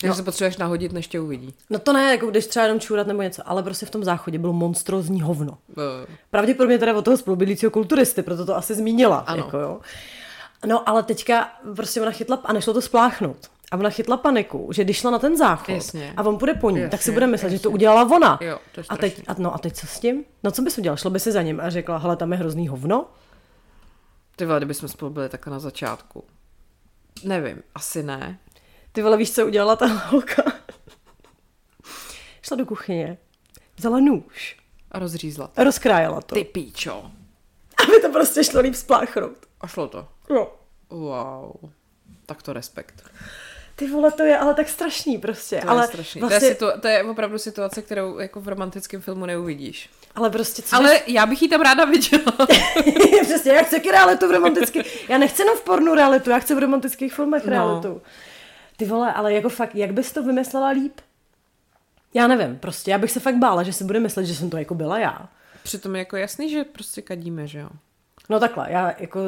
Takže 0.02 0.10
no. 0.10 0.16
se 0.16 0.24
potřebuješ 0.24 0.58
nahodit, 0.58 0.92
než 0.92 1.08
tě 1.08 1.20
uvidí. 1.20 1.54
No 1.70 1.80
to 1.80 1.94
ne, 1.94 2.12
jako 2.12 2.28
když 2.28 2.48
třeba 2.48 2.64
jenom 2.66 2.80
čůrat 2.80 3.08
nebo 3.08 3.22
něco, 3.22 3.42
ale 3.46 3.64
prostě 3.64 3.86
v 3.86 3.90
tom 3.90 4.04
záchodě 4.04 4.40
bylo 4.40 4.54
monstrózní 4.54 5.22
hovno. 5.22 5.52
Uh. 5.52 5.84
Pravděpodobně 6.32 6.78
teda 6.78 6.98
od 6.98 7.06
toho 7.06 7.18
spolubydlícího 7.18 7.72
kulturisty, 7.72 8.24
proto 8.24 8.46
to 8.46 8.56
asi 8.56 8.76
zmínila. 8.76 9.18
Ano. 9.18 9.44
Jako, 9.46 9.58
jo. 9.58 9.80
No 10.66 10.90
ale 10.90 11.04
teďka 11.04 11.50
prostě 11.76 12.02
ona 12.02 12.12
chytla 12.12 12.40
a 12.44 12.54
nešlo 12.54 12.74
to 12.74 12.82
spláchnout. 12.82 13.38
A 13.72 13.78
ona 13.78 13.90
chytla 13.90 14.18
paniku, 14.18 14.70
že 14.72 14.84
když 14.84 14.98
šla 14.98 15.12
na 15.12 15.20
ten 15.20 15.38
záchod 15.38 15.76
Jasně. 15.76 16.14
a 16.18 16.24
on 16.24 16.38
půjde 16.38 16.54
po 16.54 16.70
ní, 16.70 16.78
Jasně. 16.78 16.90
tak 16.90 17.02
si 17.02 17.12
bude 17.12 17.28
myslet, 17.28 17.48
Jasně. 17.48 17.58
že 17.58 17.64
to 17.64 17.72
udělala 17.72 18.16
ona. 18.16 18.40
Jo, 18.42 18.60
to 18.72 18.82
a, 18.90 18.98
teď, 18.98 19.24
a, 19.28 19.36
no, 19.38 19.56
a 19.56 19.58
teď 19.58 19.74
co 19.74 19.88
s 19.88 20.00
tím? 20.00 20.24
No 20.44 20.52
co 20.52 20.62
bys 20.62 20.78
udělal? 20.78 20.98
Šlo 20.98 21.10
by 21.10 21.20
si 21.20 21.32
za 21.32 21.42
ním 21.42 21.60
a 21.60 21.70
řekla, 21.70 21.98
hele, 21.98 22.16
tam 22.16 22.32
je 22.32 22.38
hrozný 22.38 22.68
hovno? 22.68 23.06
Ty 24.36 24.46
vole, 24.46 24.60
kdybychom 24.60 24.90
spolu 24.90 25.12
byli 25.12 25.30
takhle 25.30 25.54
na 25.54 25.60
začátku. 25.60 26.24
Nevím, 27.24 27.64
asi 27.76 28.04
ne. 28.04 28.40
Ty 28.98 29.04
vole, 29.04 29.18
víš, 29.18 29.32
co 29.32 29.46
udělala 29.46 29.76
ta 29.76 29.86
holka? 29.86 30.44
Šla 32.42 32.58
do 32.58 32.66
kuchyně, 32.66 33.18
vzala 33.78 34.00
nůž. 34.00 34.58
A 34.92 35.00
rozřízla 35.00 35.48
to. 35.48 35.62
A 35.62 35.64
rozkrájela 35.64 36.22
to. 36.22 36.36
Ty 36.36 36.44
píčo. 36.44 37.12
Aby 37.84 38.00
to 38.02 38.10
prostě 38.10 38.44
šlo 38.44 38.62
líp 38.62 38.76
spláchnout. 38.76 39.38
A 39.62 39.68
šlo 39.68 39.88
to? 39.88 40.08
Jo. 40.30 40.54
Wow. 40.90 41.52
Tak 42.26 42.44
to 42.44 42.54
respekt. 42.54 43.04
Ty 43.76 43.88
vole, 43.88 44.12
to 44.12 44.24
je 44.24 44.38
ale 44.38 44.54
tak 44.54 44.70
strašný 44.70 45.18
prostě. 45.18 45.62
To 45.62 45.70
ale 45.70 45.84
je 45.84 45.88
strašný. 45.88 46.22
Vlastně... 46.22 46.40
To, 46.40 46.46
je 46.46 46.50
vlastně- 46.50 46.68
situa- 46.68 46.80
to 46.80 46.88
je 46.88 47.04
opravdu 47.04 47.38
situace, 47.38 47.82
kterou 47.82 48.20
jako 48.20 48.42
v 48.42 48.48
romantickém 48.48 49.02
filmu 49.02 49.26
neuvidíš. 49.26 49.90
Ale 50.16 50.30
prostě 50.30 50.62
co 50.62 50.76
Ale 50.76 50.90
bys... 50.94 51.04
já 51.08 51.26
bych 51.26 51.42
ji 51.42 51.48
tam 51.48 51.62
ráda 51.62 51.86
viděla. 51.86 52.48
Přesně, 53.24 53.52
já 53.52 53.64
chci 53.64 53.92
realitu 53.92 54.28
v 54.28 54.32
romantický. 54.32 54.82
Já 55.10 55.18
nechci 55.18 55.42
jenom 55.42 55.58
v 55.58 55.62
pornu 55.62 55.96
realitu, 55.96 56.30
já 56.30 56.40
chci 56.40 56.56
v 56.56 56.60
romantických 56.60 57.14
filmech 57.14 57.46
no. 57.46 57.50
realitu. 57.50 58.02
Ty 58.78 58.86
vole, 58.86 59.14
ale 59.14 59.34
jako 59.34 59.50
fakt, 59.50 59.76
jak 59.76 59.94
bys 59.94 60.12
to 60.12 60.24
vymyslela 60.24 60.70
líp? 60.70 61.02
Já 62.14 62.28
nevím, 62.28 62.60
prostě 62.60 62.92
já 62.92 62.98
bych 62.98 63.12
se 63.12 63.20
fakt 63.20 63.36
bála, 63.36 63.64
že 63.64 63.74
si 63.74 63.84
bude 63.84 64.00
myslet, 64.00 64.26
že 64.26 64.36
jsem 64.36 64.50
to 64.50 64.58
jako 64.58 64.76
byla 64.76 65.00
já. 65.00 65.30
Přitom 65.64 65.96
je 65.96 66.00
jako 66.00 66.18
jasný, 66.18 66.50
že 66.50 66.64
prostě 66.64 67.02
kadíme, 67.02 67.48
že 67.48 67.60
jo? 67.60 67.70
No 68.30 68.40
takhle, 68.40 68.72
já 68.72 68.94
jako, 69.00 69.20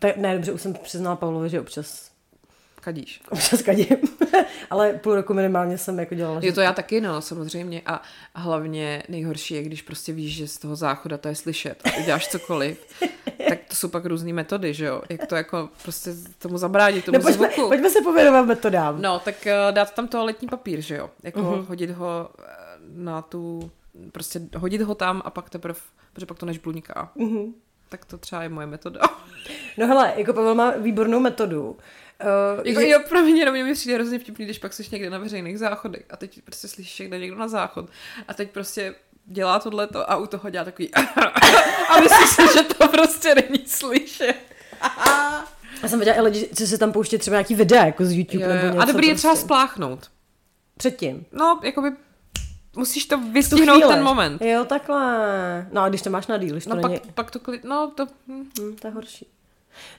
tak, 0.00 0.16
ne, 0.16 0.34
dobře, 0.34 0.52
už 0.52 0.62
jsem 0.62 0.74
přiznala 0.74 1.16
Pavlovi, 1.16 1.48
že 1.48 1.60
občas 1.60 2.07
kadíš. 2.80 3.20
Občas 3.30 3.62
kadím, 3.62 3.96
ale 4.70 4.92
půl 4.92 5.14
roku 5.14 5.34
minimálně 5.34 5.78
jsem 5.78 5.98
jako 5.98 6.14
dělala. 6.14 6.40
Je 6.42 6.52
to 6.52 6.60
já 6.60 6.72
taky, 6.72 7.00
no, 7.00 7.20
samozřejmě. 7.20 7.82
A 7.86 8.02
hlavně 8.34 9.02
nejhorší 9.08 9.54
je, 9.54 9.62
když 9.62 9.82
prostě 9.82 10.12
víš, 10.12 10.34
že 10.34 10.48
z 10.48 10.58
toho 10.58 10.76
záchoda 10.76 11.18
to 11.18 11.28
je 11.28 11.34
slyšet 11.34 11.82
a 11.84 11.96
uděláš 11.98 12.28
cokoliv. 12.28 12.86
tak 13.48 13.58
to 13.68 13.74
jsou 13.74 13.88
pak 13.88 14.04
různé 14.04 14.32
metody, 14.32 14.74
že 14.74 14.84
jo? 14.84 15.02
Jak 15.08 15.26
to 15.26 15.36
jako 15.36 15.68
prostě 15.82 16.10
tomu 16.38 16.58
zabránit, 16.58 17.04
tomu 17.04 17.18
no, 17.18 17.22
pojďme, 17.22 17.46
zvuku. 17.46 17.68
Pojďme 17.68 17.90
se 17.90 18.02
pověnovat 18.02 18.42
metodám. 18.42 19.02
No, 19.02 19.18
tak 19.18 19.34
uh, 19.46 19.74
dát 19.74 19.94
tam 19.94 20.08
toaletní 20.08 20.48
papír, 20.48 20.80
že 20.80 20.96
jo? 20.96 21.10
Jako 21.22 21.40
uh-huh. 21.40 21.64
hodit 21.66 21.90
ho 21.90 22.30
eh, 22.38 22.42
na 22.94 23.22
tu, 23.22 23.70
prostě 24.12 24.40
hodit 24.56 24.82
ho 24.82 24.94
tam 24.94 25.22
a 25.24 25.30
pak 25.30 25.50
teprve, 25.50 25.80
protože 26.12 26.26
pak 26.26 26.38
to 26.38 26.46
nežbluniká. 26.46 27.10
Uh-huh. 27.16 27.52
Tak 27.88 28.04
to 28.04 28.18
třeba 28.18 28.42
je 28.42 28.48
moje 28.48 28.66
metoda. 28.66 29.00
No 29.78 29.86
hele, 29.86 30.12
jako 30.16 30.32
Pavel 30.32 30.54
má 30.54 30.70
výbornou 30.70 31.20
metodu. 31.20 31.76
Uh, 32.24 32.66
jako, 32.66 32.80
že... 32.80 32.88
Jo, 32.88 33.00
pro 33.08 33.22
mě 33.22 33.40
jenom 33.40 33.54
mi 33.54 33.74
přijde 33.74 33.94
hrozně 33.94 34.18
vtipný, 34.18 34.44
když 34.44 34.58
pak 34.58 34.72
jsi 34.72 34.84
někde 34.92 35.10
na 35.10 35.18
veřejných 35.18 35.58
záchodech 35.58 36.04
a 36.10 36.16
teď 36.16 36.42
prostě 36.42 36.68
slyšíš, 36.68 37.00
jak 37.00 37.10
jde 37.10 37.18
někdo 37.18 37.36
na 37.36 37.48
záchod 37.48 37.90
a 38.28 38.34
teď 38.34 38.50
prostě 38.50 38.94
dělá 39.24 39.58
tohleto 39.58 40.10
a 40.10 40.16
u 40.16 40.26
toho 40.26 40.50
dělá 40.50 40.64
takový 40.64 40.94
a 41.88 42.00
myslíš 42.00 42.28
si, 42.28 42.58
že 42.58 42.62
to 42.62 42.88
prostě 42.88 43.34
není 43.34 43.66
slyšet. 43.66 44.36
Já 45.82 45.88
jsem 45.88 45.98
viděla 45.98 46.16
i 46.16 46.20
lidi, 46.20 46.48
co 46.54 46.66
se 46.66 46.78
tam 46.78 46.92
pouští 46.92 47.18
třeba 47.18 47.34
nějaký 47.34 47.54
videa 47.54 47.84
jako 47.84 48.04
z 48.04 48.12
YouTube 48.12 48.44
jo, 48.44 48.50
jo. 48.50 48.56
nebo 48.56 48.66
něco. 48.66 48.80
A 48.80 48.84
dobrý 48.84 48.92
prostě. 48.94 49.10
je 49.10 49.14
třeba 49.14 49.36
spláchnout. 49.36 50.10
Předtím. 50.76 51.26
No, 51.32 51.60
jakoby 51.64 51.92
musíš 52.76 53.06
to 53.06 53.18
vystihnout 53.18 53.82
ten 53.88 54.02
moment. 54.02 54.42
Jo, 54.42 54.64
takhle. 54.64 55.68
No 55.72 55.82
a 55.82 55.88
když 55.88 56.02
to 56.02 56.10
máš 56.10 56.26
na 56.26 56.36
díl, 56.36 56.50
když 56.50 56.66
no, 56.66 56.76
to 56.76 56.82
pak, 56.82 56.90
není... 56.90 57.02
pak 57.14 57.30
to 57.30 57.40
klid... 57.40 57.64
No, 57.64 57.92
to... 57.94 58.06
Hm, 58.28 58.76
to 58.80 58.86
je 58.86 58.92
horší. 58.94 59.26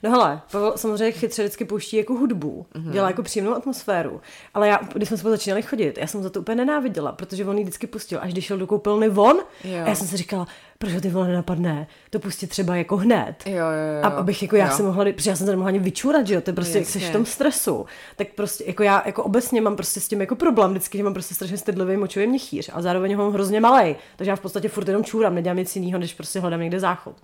No 0.04 0.12
hele, 0.12 0.42
Pavel 0.52 0.74
samozřejmě 0.76 1.12
chytře 1.12 1.42
vždycky 1.42 1.66
pouští 1.66 1.98
jako 1.98 2.14
hudbu, 2.14 2.66
mm-hmm. 2.74 2.92
dělá 2.92 3.08
jako 3.08 3.24
příjemnou 3.24 3.56
atmosféru, 3.56 4.22
ale 4.54 4.68
já, 4.68 4.80
když 4.94 5.08
jsme 5.08 5.18
spolu 5.18 5.34
začínali 5.34 5.62
chodit, 5.62 5.98
já 5.98 6.08
jsem 6.08 6.24
za 6.24 6.30
to 6.30 6.40
úplně 6.40 6.56
nenáviděla, 6.56 7.12
protože 7.12 7.46
on 7.46 7.58
ji 7.58 7.64
vždycky 7.64 7.88
pustil, 7.88 8.20
až 8.22 8.32
když 8.32 8.46
šel 8.46 8.58
do 8.58 8.68
koupelny 8.68 9.10
von, 9.10 9.38
jo. 9.64 9.84
a 9.86 9.90
já 9.90 9.96
jsem 9.96 10.08
si 10.08 10.18
říkala, 10.18 10.48
proč 10.78 10.94
ho 10.94 11.02
ty 11.02 11.10
vole 11.10 11.28
nenapadne, 11.28 11.88
to 12.10 12.20
pustit 12.20 12.48
třeba 12.48 12.76
jako 12.76 12.98
hned. 12.98 13.36
Jo, 13.46 13.54
jo, 13.54 13.62
jo. 13.62 14.04
A 14.04 14.08
abych 14.08 14.42
jako 14.42 14.56
já 14.56 14.68
jo. 14.68 14.78
se 14.78 14.84
mohla, 14.84 15.06
protože 15.06 15.30
já 15.30 15.36
jsem 15.36 15.46
se 15.46 15.52
nemohla 15.52 15.68
ani 15.68 15.80
vyčůrat, 15.80 16.28
že 16.28 16.34
jo, 16.34 16.42
to 16.42 16.50
je 16.50 16.54
prostě, 16.54 16.78
jak 16.78 16.88
jsi 16.88 17.00
v 17.00 17.10
tom 17.10 17.26
stresu, 17.26 17.86
tak 18.16 18.28
prostě 18.36 18.64
jako 18.68 18.84
já 18.84 19.04
jako 19.06 19.24
obecně 19.24 19.62
mám 19.62 19.76
prostě 19.76 20.00
s 20.00 20.08
tím 20.08 20.22
jako 20.22 20.36
problém, 20.36 20.72
vždycky 20.72 20.98
že 20.98 21.04
mám 21.04 21.14
prostě 21.14 21.36
strašně 21.36 21.58
stydlivý 21.58 21.98
močový 21.98 22.28
měchýř 22.28 22.70
a 22.74 22.82
zároveň 22.82 23.16
ho 23.16 23.24
mám 23.24 23.34
hrozně 23.34 23.60
malý, 23.60 23.96
takže 24.16 24.32
já 24.32 24.36
v 24.36 24.40
podstatě 24.40 24.70
furt 24.70 24.88
jenom 24.88 25.04
čůram, 25.04 25.36
nedělám 25.36 25.58
nic 25.58 25.76
jiného, 25.76 26.00
než 26.00 26.14
prostě 26.14 26.40
hledám 26.40 26.62
někde 26.62 26.80
záchod. 26.80 27.16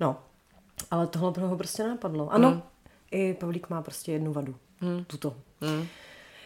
No, 0.00 0.16
ale 0.90 1.06
tohle 1.06 1.32
pro 1.32 1.48
ho 1.48 1.56
prostě 1.56 1.82
nenapadlo. 1.82 2.32
Ano, 2.32 2.50
hmm. 2.50 2.62
i 3.10 3.34
Pavlík 3.34 3.70
má 3.70 3.82
prostě 3.82 4.12
jednu 4.12 4.32
vadu. 4.32 4.54
Hmm. 4.80 5.04
Tuto. 5.04 5.34
Hmm. 5.60 5.86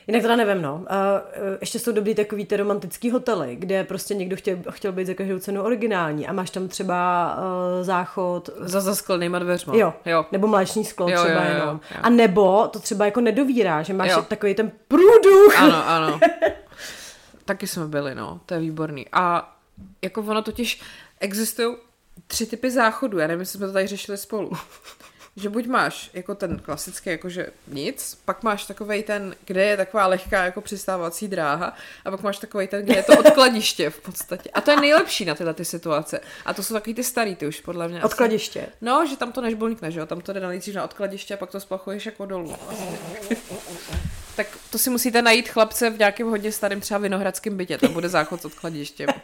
Jinak 0.09 0.23
teda 0.23 0.37
nevím, 0.37 0.63
no. 0.63 0.85
A 0.89 1.23
e, 1.33 1.59
ještě 1.61 1.79
jsou 1.79 1.93
dobrý 1.93 2.15
takový 2.15 2.47
ty 2.47 2.57
romantický 2.57 3.11
hotely, 3.11 3.57
kde 3.57 3.85
prostě 3.85 4.15
někdo 4.15 4.37
chtěl, 4.37 4.59
chtěl 4.71 4.93
být 4.93 5.07
za 5.07 5.15
každou 5.15 5.39
cenu 5.39 5.63
originální 5.63 6.27
a 6.27 6.33
máš 6.33 6.51
tam 6.51 6.69
třeba 6.69 7.35
uh, 7.37 7.85
záchod... 7.85 8.51
Za 8.59 8.81
zasklenýma 8.81 9.39
dveřma. 9.39 9.75
Jo. 9.77 9.95
jo. 10.05 10.27
Nebo 10.33 10.47
mléční 10.47 10.85
sklo 10.85 11.09
jo, 11.09 11.19
třeba 11.25 11.45
jo, 11.45 11.51
jo, 11.51 11.55
jenom. 11.55 11.81
Jo. 11.91 12.01
A 12.03 12.11
nebo 12.11 12.69
to 12.69 12.79
třeba 12.79 13.05
jako 13.05 13.21
nedovírá, 13.21 13.83
že 13.83 13.95
máš 13.95 14.11
jo. 14.11 14.23
takový 14.23 14.55
ten 14.55 14.73
průduch. 14.89 15.59
Ano, 15.59 15.89
ano. 15.89 16.21
Taky 17.45 17.67
jsme 17.67 17.87
byli, 17.87 18.15
no. 18.15 18.41
To 18.47 18.55
je 18.55 18.61
výborný. 18.61 19.07
A 19.13 19.55
jako 20.03 20.21
ono 20.21 20.43
totiž 20.43 20.81
existují 21.21 21.77
tři 22.27 22.47
typy 22.47 22.71
záchodu, 22.71 23.19
já 23.19 23.27
nevím, 23.27 23.41
jestli 23.41 23.59
jsme 23.59 23.67
to 23.67 23.73
tady 23.73 23.87
řešili 23.87 24.19
spolu. 24.19 24.53
že 25.39 25.49
buď 25.49 25.67
máš 25.67 26.11
jako 26.13 26.35
ten 26.35 26.59
klasický, 26.59 27.11
jakože 27.11 27.47
nic, 27.69 28.19
pak 28.25 28.43
máš 28.43 28.67
takový 28.67 29.03
ten, 29.03 29.35
kde 29.45 29.65
je 29.65 29.77
taková 29.77 30.07
lehká 30.07 30.45
jako 30.45 30.61
přistávací 30.61 31.29
dráha 31.29 31.77
a 32.05 32.11
pak 32.11 32.23
máš 32.23 32.39
takový 32.39 32.69
ten, 32.69 32.85
kde 32.85 32.97
je 32.97 33.03
to 33.03 33.19
odkladiště 33.19 33.91
v 33.91 34.01
podstatě. 34.01 34.51
A 34.51 34.61
to 34.61 34.71
je 34.71 34.81
nejlepší 34.81 35.25
na 35.25 35.35
tyhle 35.35 35.55
ty 35.55 35.65
situace. 35.65 36.21
A 36.45 36.55
to 36.55 36.63
jsou 36.63 36.75
takový 36.75 36.95
ty 36.95 37.05
starý, 37.05 37.35
ty 37.35 37.47
už 37.47 37.61
podle 37.61 37.89
mě. 37.89 38.03
Odkladiště. 38.03 38.61
Asi. 38.61 38.71
No, 38.81 39.07
že 39.07 39.17
tam 39.17 39.33
to 39.33 39.41
nežbolníkne, 39.41 39.91
že 39.91 40.01
jo, 40.01 40.07
tam 40.07 40.21
to 40.21 40.33
jde 40.33 40.41
nejdřív 40.41 40.75
na 40.75 40.85
odkladiště 40.85 41.35
a 41.35 41.37
pak 41.37 41.51
to 41.51 41.61
splachuješ 41.61 42.07
jako 42.07 42.27
dolů. 42.27 42.57
tak 44.37 44.47
to 44.71 44.79
si 44.79 44.91
musíte 44.91 45.23
najít 45.23 45.49
chlapce 45.49 45.91
v 45.91 45.99
nějakém 45.99 46.29
hodně 46.29 46.53
starém 46.53 46.81
třeba 46.81 46.99
vinohradském 46.99 47.57
bytě, 47.57 47.79
tam 47.79 47.93
bude 47.93 48.09
záchod 48.09 48.43
s 48.43 48.45
odkladištěm. 48.45 49.09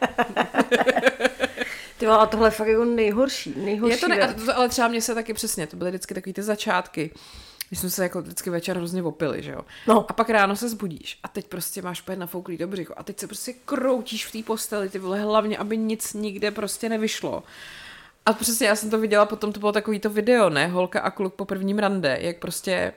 Ty 1.97 2.07
a 2.07 2.25
tohle 2.25 2.47
je 2.47 2.51
fakt 2.51 2.67
jako 2.67 2.85
nejhorší, 2.85 3.53
nejhorší 3.57 3.95
je 3.95 3.97
to 3.97 4.07
ne, 4.07 4.33
to, 4.45 4.57
ale 4.57 4.69
třeba 4.69 4.87
mě 4.87 5.01
se 5.01 5.15
taky 5.15 5.33
přesně, 5.33 5.67
to 5.67 5.77
byly 5.77 5.91
vždycky 5.91 6.13
takový 6.13 6.33
ty 6.33 6.43
začátky, 6.43 7.11
když 7.69 7.79
jsme 7.79 7.89
se 7.89 8.03
jako 8.03 8.21
vždycky 8.21 8.49
večer 8.49 8.77
hrozně 8.77 9.03
opili, 9.03 9.43
že 9.43 9.51
jo. 9.51 9.61
No. 9.87 10.05
A 10.09 10.13
pak 10.13 10.29
ráno 10.29 10.55
se 10.55 10.69
zbudíš 10.69 11.19
a 11.23 11.27
teď 11.27 11.47
prostě 11.47 11.81
máš 11.81 12.01
pět 12.01 12.19
nafouklý 12.19 12.57
do 12.57 12.67
břicho 12.67 12.93
a 12.97 13.03
teď 13.03 13.19
se 13.19 13.27
prostě 13.27 13.53
kroutíš 13.65 14.25
v 14.25 14.31
té 14.31 14.43
posteli, 14.43 14.89
ty 14.89 14.99
vole, 14.99 15.21
hlavně, 15.21 15.57
aby 15.57 15.77
nic 15.77 16.13
nikde 16.13 16.51
prostě 16.51 16.89
nevyšlo. 16.89 17.43
A 18.25 18.33
přesně 18.33 18.67
já 18.67 18.75
jsem 18.75 18.89
to 18.89 18.97
viděla, 18.97 19.25
potom 19.25 19.53
to 19.53 19.59
bylo 19.59 19.71
takový 19.71 19.99
to 19.99 20.09
video, 20.09 20.49
ne, 20.49 20.67
holka 20.67 20.99
a 20.99 21.11
kluk 21.11 21.33
po 21.33 21.45
prvním 21.45 21.79
rande, 21.79 22.17
jak 22.21 22.39
prostě 22.39 22.93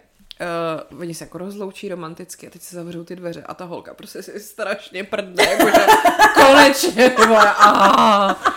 Uh, 0.90 1.00
oni 1.00 1.14
se 1.14 1.24
jako 1.24 1.38
rozloučí 1.38 1.88
romanticky 1.88 2.46
a 2.46 2.50
teď 2.50 2.62
se 2.62 2.76
zavřou 2.76 3.04
ty 3.04 3.16
dveře 3.16 3.42
a 3.42 3.54
ta 3.54 3.64
holka 3.64 3.94
prostě 3.94 4.22
si 4.22 4.40
strašně 4.40 5.04
prdne, 5.04 5.44
jakože 5.44 5.86
konečně, 6.34 7.10
ty 7.10 7.26
vole, 7.26 7.50
a, 7.50 7.70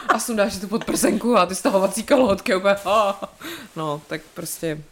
a 0.09 0.19
sundáš 0.19 0.57
tu 0.57 0.67
podprsenku 0.67 1.37
a 1.37 1.45
ty 1.45 1.55
stahovací 1.55 2.03
kalhotky 2.03 2.55
úplně, 2.55 2.75
a. 2.85 3.21
no, 3.75 4.01
tak 4.07 4.21
prostě 4.33 4.83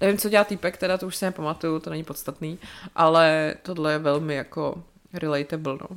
nevím, 0.00 0.18
co 0.18 0.28
dělá 0.28 0.44
týpek, 0.44 0.76
teda 0.76 0.98
to 0.98 1.06
už 1.06 1.16
si 1.16 1.24
nepamatuju, 1.24 1.80
to 1.80 1.90
není 1.90 2.04
podstatný, 2.04 2.58
ale 2.96 3.54
tohle 3.62 3.92
je 3.92 3.98
velmi 3.98 4.34
jako 4.34 4.82
relatable, 5.12 5.72
no. 5.72 5.96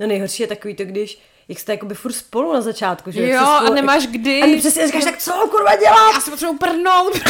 No 0.00 0.06
nejhorší 0.06 0.42
je 0.42 0.46
takový 0.46 0.74
to, 0.74 0.84
když 0.84 1.22
jak 1.48 1.58
jste 1.58 1.72
jakoby 1.72 1.94
furt 1.94 2.12
spolu 2.12 2.52
na 2.52 2.60
začátku, 2.60 3.10
že? 3.10 3.28
Jo, 3.28 3.40
spolu, 3.40 3.72
a 3.72 3.74
nemáš 3.74 4.06
kdy. 4.06 4.42
A 4.42 4.58
přesně 4.58 4.86
říkáš, 4.86 5.04
tak 5.04 5.18
co 5.18 5.32
kurva 5.50 5.76
dělám? 5.76 6.14
Já 6.14 6.20
si 6.20 6.30
potřebuji 6.30 6.58
prdnout. 6.58 7.14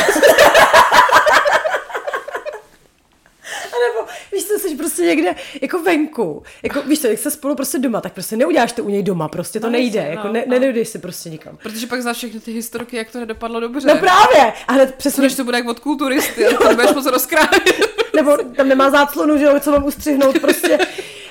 víš 4.32 4.44
co, 4.44 4.58
jsi 4.58 4.76
prostě 5.04 5.16
někde 5.24 5.34
jako 5.62 5.78
venku. 5.82 6.42
Jako, 6.62 6.82
víš 6.82 7.00
co, 7.00 7.06
jak 7.06 7.18
se 7.18 7.30
spolu 7.30 7.54
prostě 7.54 7.78
doma, 7.78 8.00
tak 8.00 8.12
prostě 8.12 8.36
neuděláš 8.36 8.72
to 8.72 8.84
u 8.84 8.88
něj 8.88 9.02
doma, 9.02 9.28
prostě 9.28 9.60
to 9.60 9.66
No, 9.66 9.72
nejde. 9.72 10.06
jako 10.10 10.26
no, 10.26 10.32
ne, 10.32 10.44
no. 10.46 10.50
nedojdeš 10.54 10.88
si 10.88 10.98
prostě 10.98 11.30
nikam. 11.30 11.56
Protože 11.62 11.86
pak 11.86 12.02
znáš 12.02 12.16
všechny 12.16 12.40
ty 12.40 12.52
historky, 12.52 12.96
jak 12.96 13.10
to 13.10 13.20
nedopadlo 13.20 13.60
dobře. 13.60 13.88
No 13.88 13.96
právě! 13.98 14.52
A 14.68 14.72
hned 14.72 14.94
přesně, 14.94 15.22
Než 15.22 15.34
to 15.34 15.44
bude 15.44 15.58
jak 15.58 15.66
od 15.66 15.80
kulturisty, 15.80 16.46
a 16.46 16.56
to 16.58 16.74
budeš 16.74 16.94
moc 16.94 17.06
rozkrájet. 17.06 17.62
nebo 18.16 18.36
tam 18.56 18.68
nemá 18.68 18.90
záclonu, 18.90 19.38
že 19.38 19.44
jo, 19.44 19.60
co 19.60 19.70
mám 19.72 19.84
ustřihnout 19.84 20.38
prostě. 20.40 20.78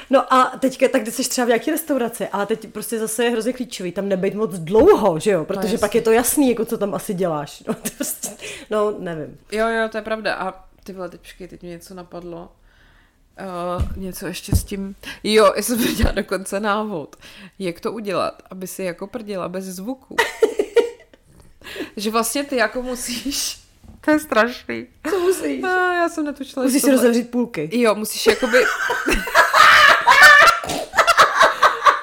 No 0.10 0.34
a 0.34 0.44
teďka, 0.60 0.88
tak 0.88 1.02
když 1.02 1.14
jsi 1.16 1.30
třeba 1.30 1.46
v 1.46 1.48
nějaké 1.48 1.72
restauraci, 1.72 2.28
ale 2.28 2.46
teď 2.46 2.68
prostě 2.72 3.00
zase 3.00 3.24
je 3.24 3.30
hrozně 3.30 3.54
klíčový 3.54 3.92
tam 3.92 4.10
nebejt 4.10 4.36
moc 4.36 4.60
dlouho, 4.60 5.20
že 5.20 5.32
jo, 5.32 5.46
protože 5.46 5.66
jasně. 5.68 5.78
pak 5.78 5.96
je 5.96 6.02
to 6.02 6.12
jasný, 6.12 6.50
jako 6.50 6.66
co 6.66 6.78
tam 6.78 6.94
asi 6.94 7.14
děláš. 7.14 7.64
No, 7.68 7.76
prostě, 7.98 8.30
no 8.70 8.96
nevím. 9.00 9.38
Jo, 9.52 9.68
jo, 9.68 9.90
to 9.90 9.98
je 9.98 10.02
pravda. 10.02 10.34
A 10.36 10.66
ty 10.84 10.94
vole, 10.94 11.10
teď 11.10 11.20
teď 11.50 11.62
mě 11.62 11.72
něco 11.72 11.94
napadlo. 11.94 12.50
Uh, 13.40 13.98
něco 13.98 14.28
ještě 14.28 14.56
s 14.56 14.64
tím. 14.64 14.96
Jo, 15.24 15.54
já 15.56 15.62
jsem 15.62 15.78
viděla 15.78 16.12
dokonce 16.12 16.60
návod. 16.60 17.16
Jak 17.60 17.80
to 17.80 17.92
udělat, 17.92 18.44
aby 18.50 18.68
si 18.68 18.84
jako 18.84 19.08
prdila 19.08 19.50
bez 19.50 19.66
zvuku. 19.66 20.16
že 21.98 22.12
vlastně 22.12 22.44
ty 22.44 22.56
jako 22.56 22.82
musíš... 22.82 23.60
To 24.02 24.12
je 24.12 24.20
strašný. 24.20 24.88
Co 25.10 25.20
musíš? 25.20 25.64
A 25.64 25.94
já 25.94 26.10
jsem 26.10 26.26
netušila, 26.26 26.66
Musíš 26.66 26.82
si 26.82 26.92
rozevřít 26.92 27.32
půlky. 27.32 27.70
Jo, 27.72 27.96
musíš 27.96 28.28
jakoby... 28.28 28.64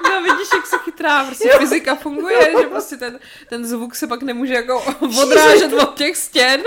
No 0.03 0.21
vidíš, 0.21 0.47
jak 0.53 0.65
se 0.65 0.77
chytrá, 0.77 1.25
prostě 1.25 1.49
jo. 1.49 1.59
fyzika 1.59 1.95
funguje, 1.95 2.53
že 2.61 2.67
prostě 2.67 2.97
ten, 2.97 3.19
ten 3.49 3.65
zvuk 3.65 3.95
se 3.95 4.07
pak 4.07 4.23
nemůže 4.23 4.53
jako 4.53 4.83
odrážet 5.21 5.73
od 5.73 5.97
těch 5.97 6.17
stěn. 6.17 6.61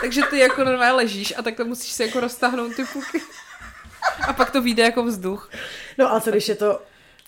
Takže 0.00 0.22
ty 0.30 0.38
jako 0.38 0.64
normálně 0.64 0.92
ležíš 0.92 1.34
a 1.36 1.42
takhle 1.42 1.64
musíš 1.64 1.92
si 1.92 2.02
jako 2.02 2.20
roztáhnout 2.20 2.76
ty 2.76 2.84
půlky. 2.84 3.20
A 4.28 4.32
pak 4.32 4.50
to 4.50 4.62
vyjde 4.62 4.82
jako 4.82 5.02
vzduch. 5.04 5.50
No 5.98 6.14
a 6.14 6.20
co 6.20 6.30
když 6.30 6.48
je 6.48 6.54
to... 6.54 6.82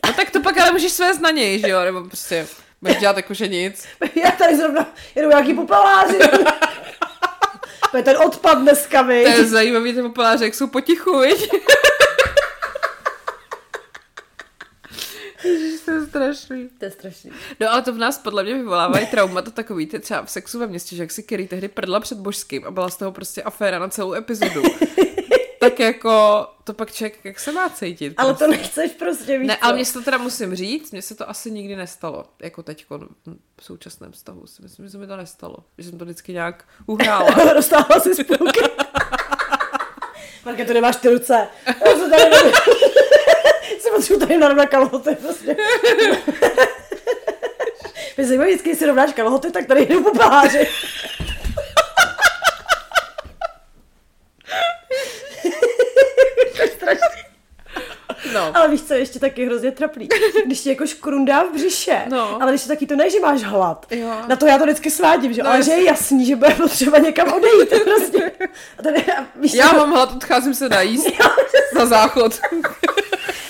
No 0.06 0.12
tak 0.12 0.30
to 0.30 0.40
pak 0.42 0.58
ale 0.58 0.72
můžeš 0.72 0.92
svést 0.92 1.20
na 1.20 1.30
něj, 1.30 1.60
že 1.60 1.68
jo? 1.68 1.80
Nebo 1.84 2.04
prostě 2.04 2.46
budeš 2.82 2.96
dělat 2.98 3.16
jako, 3.16 3.34
že 3.34 3.48
nic. 3.48 3.86
Já 4.24 4.30
tady 4.30 4.56
zrovna 4.56 4.86
jedu 5.14 5.28
nějaký 5.28 5.54
popeláři. 5.54 6.18
to 7.90 7.96
je 7.96 8.02
ten 8.02 8.16
odpad 8.16 8.58
dneska, 8.58 9.02
To 9.02 9.10
je 9.10 9.36
viď? 9.40 9.46
zajímavý, 9.46 9.92
ty 9.94 10.02
populáři, 10.02 10.44
jak 10.44 10.54
jsou 10.54 10.66
potichu, 10.66 11.18
viď? 11.20 11.50
Ježiš, 15.44 15.80
to 15.84 15.90
je 15.90 16.06
strašný. 16.06 16.68
To 16.78 16.84
je 16.84 16.90
strašný. 16.90 17.30
No 17.60 17.72
ale 17.72 17.82
to 17.82 17.92
v 17.92 17.98
nás 17.98 18.18
podle 18.18 18.42
mě 18.44 18.54
vyvolávají 18.54 19.06
trauma, 19.06 19.42
to 19.42 19.50
takový, 19.50 19.86
ty 19.86 19.98
třeba 19.98 20.22
v 20.24 20.30
sexu 20.30 20.58
ve 20.58 20.66
městě, 20.66 20.96
že 20.96 21.02
jak 21.02 21.10
si 21.12 21.22
Kerry 21.22 21.46
tehdy 21.46 21.68
prdla 21.68 22.00
před 22.00 22.18
božským 22.18 22.64
a 22.64 22.70
byla 22.70 22.88
z 22.88 22.96
toho 22.96 23.12
prostě 23.12 23.42
aféra 23.42 23.78
na 23.78 23.88
celou 23.88 24.12
epizodu. 24.14 24.62
Tak 25.60 25.80
jako, 25.80 26.46
to 26.64 26.74
pak 26.74 26.92
člověk, 26.92 27.24
jak 27.24 27.40
se 27.40 27.52
má 27.52 27.68
cítit. 27.68 28.14
Ale 28.16 28.34
prostě. 28.34 28.44
to 28.44 28.50
nechceš 28.50 28.92
prostě, 28.92 29.38
víš 29.38 29.48
Ne, 29.48 29.56
ale 29.56 29.74
mně 29.74 29.84
se 29.84 29.92
to 29.92 30.02
teda 30.02 30.18
musím 30.18 30.54
říct, 30.54 30.92
mně 30.92 31.02
se 31.02 31.14
to 31.14 31.30
asi 31.30 31.50
nikdy 31.50 31.76
nestalo, 31.76 32.24
jako 32.42 32.62
teďko 32.62 32.98
v 33.60 33.64
současném 33.64 34.12
stavu 34.12 34.46
si 34.46 34.62
myslím, 34.62 34.86
že 34.86 34.90
se 34.90 34.98
mi 34.98 35.06
to 35.06 35.16
nestalo, 35.16 35.56
že 35.78 35.90
jsem 35.90 35.98
to 35.98 36.04
vždycky 36.04 36.32
nějak 36.32 36.64
uhrála. 36.86 37.30
Roztáhla 37.54 38.00
si 38.00 38.14
z 38.14 38.24
půlky. 38.24 38.60
Marka, 40.44 40.64
to 40.64 40.72
nemáš 40.72 40.96
ty 40.96 41.08
ruce. 41.08 41.48
Já 41.66 41.96
se 41.96 42.10
tady 42.10 42.24
potřebuji 43.96 44.20
tady 44.20 44.38
narovnat 44.38 44.66
kalhoty, 44.66 45.14
prostě. 45.14 45.56
Mě 48.16 48.26
zajímavé, 48.26 48.50
vždycky, 48.50 48.68
když 48.68 48.78
si 48.78 48.86
rovnáš 48.86 49.12
kalhoty, 49.12 49.50
tak 49.50 49.66
tady 49.66 49.86
jdu 49.86 50.02
po 50.02 50.18
paháři. 50.18 50.68
to 56.56 56.62
je 56.62 56.68
strašný. 56.68 57.22
No. 58.34 58.56
Ale 58.56 58.68
víš, 58.68 58.82
co 58.82 58.94
je 58.94 58.98
ještě 59.00 59.18
taky 59.18 59.46
hrozně 59.46 59.70
trapný? 59.70 60.08
Když 60.46 60.60
ti 60.60 60.68
jako 60.68 60.86
škrundá 60.86 61.42
v 61.42 61.52
břiše, 61.52 62.02
No. 62.08 62.42
ale 62.42 62.52
když 62.52 62.62
to 62.62 62.68
taky 62.68 62.86
to 62.86 62.96
ne, 62.96 63.10
že 63.10 63.20
máš 63.20 63.42
hlad. 63.42 63.86
Jo. 63.90 64.10
Na 64.28 64.36
to 64.36 64.46
já 64.46 64.58
to 64.58 64.64
vždycky 64.64 64.90
svádím, 64.90 65.32
že? 65.32 65.42
No, 65.42 65.50
ale 65.50 65.62
že 65.62 65.72
je 65.72 65.84
jasný, 65.84 66.26
že 66.26 66.36
bude 66.36 66.50
potřeba 66.54 66.98
někam 66.98 67.32
odejít. 67.32 67.68
Prostě. 67.84 68.32
A, 68.78 68.82
tady, 68.82 69.04
a, 69.12 69.26
víš, 69.36 69.54
Já 69.54 69.72
mám 69.72 69.92
hlad, 69.92 70.12
odcházím 70.16 70.54
se 70.54 70.68
najíst 70.68 71.06
za 71.74 71.86
záchod. 71.86 72.40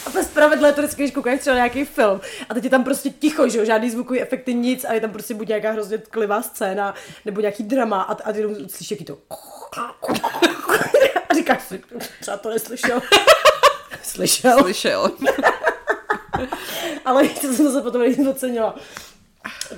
A 0.06 0.10
to 0.10 0.18
je 0.18 0.24
spravedlé 0.24 0.72
to 0.72 0.80
vždycky, 0.82 1.02
když 1.02 1.14
koukáš 1.14 1.40
třeba 1.40 1.56
nějaký 1.56 1.84
film 1.84 2.20
a 2.48 2.54
teď 2.54 2.64
je 2.64 2.70
tam 2.70 2.84
prostě 2.84 3.10
ticho, 3.10 3.48
že 3.48 3.58
jo, 3.58 3.64
žádný 3.64 3.90
zvukový 3.90 4.20
efekty, 4.20 4.54
nic 4.54 4.84
a 4.84 4.92
je 4.92 5.00
tam 5.00 5.10
prostě 5.10 5.34
buď 5.34 5.48
nějaká 5.48 5.70
hrozně 5.70 5.98
tklivá 5.98 6.42
scéna, 6.42 6.94
nebo 7.24 7.40
nějaký 7.40 7.62
drama 7.62 8.02
a, 8.02 8.12
a 8.28 8.32
ty 8.32 8.38
jenom 8.40 8.54
slyšíš 8.68 8.90
jaký 8.90 9.04
to 9.04 9.18
říkáš 11.36 11.62
si, 11.62 11.82
třeba 12.20 12.36
to 12.36 12.50
neslyšel. 12.50 13.02
Slyšel, 14.02 14.58
Slyšel. 14.58 15.10
ale 17.04 17.28
to 17.28 17.52
jsem 17.52 17.72
se 17.72 17.82
potom 17.82 18.00
nejvíc 18.00 18.28
ocenila. 18.28 18.74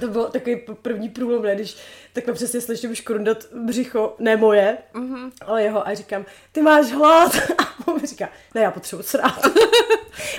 To 0.00 0.08
byl 0.08 0.24
takový 0.24 0.56
první 0.82 1.08
průlom, 1.08 1.42
ne, 1.42 1.54
když 1.54 1.76
takhle 2.12 2.34
přesně 2.34 2.60
slyším 2.60 2.94
škrundat 2.94 3.38
břicho, 3.52 4.14
ne 4.18 4.36
moje, 4.36 4.78
mm-hmm. 4.94 5.30
ale 5.40 5.62
jeho 5.62 5.88
a 5.88 5.94
říkám, 5.94 6.24
ty 6.52 6.62
máš 6.62 6.86
hlad 6.86 7.32
a 8.02 8.06
říká, 8.06 8.28
ne, 8.54 8.60
já 8.60 8.70
potřebuji 8.70 9.02
srát. 9.02 9.40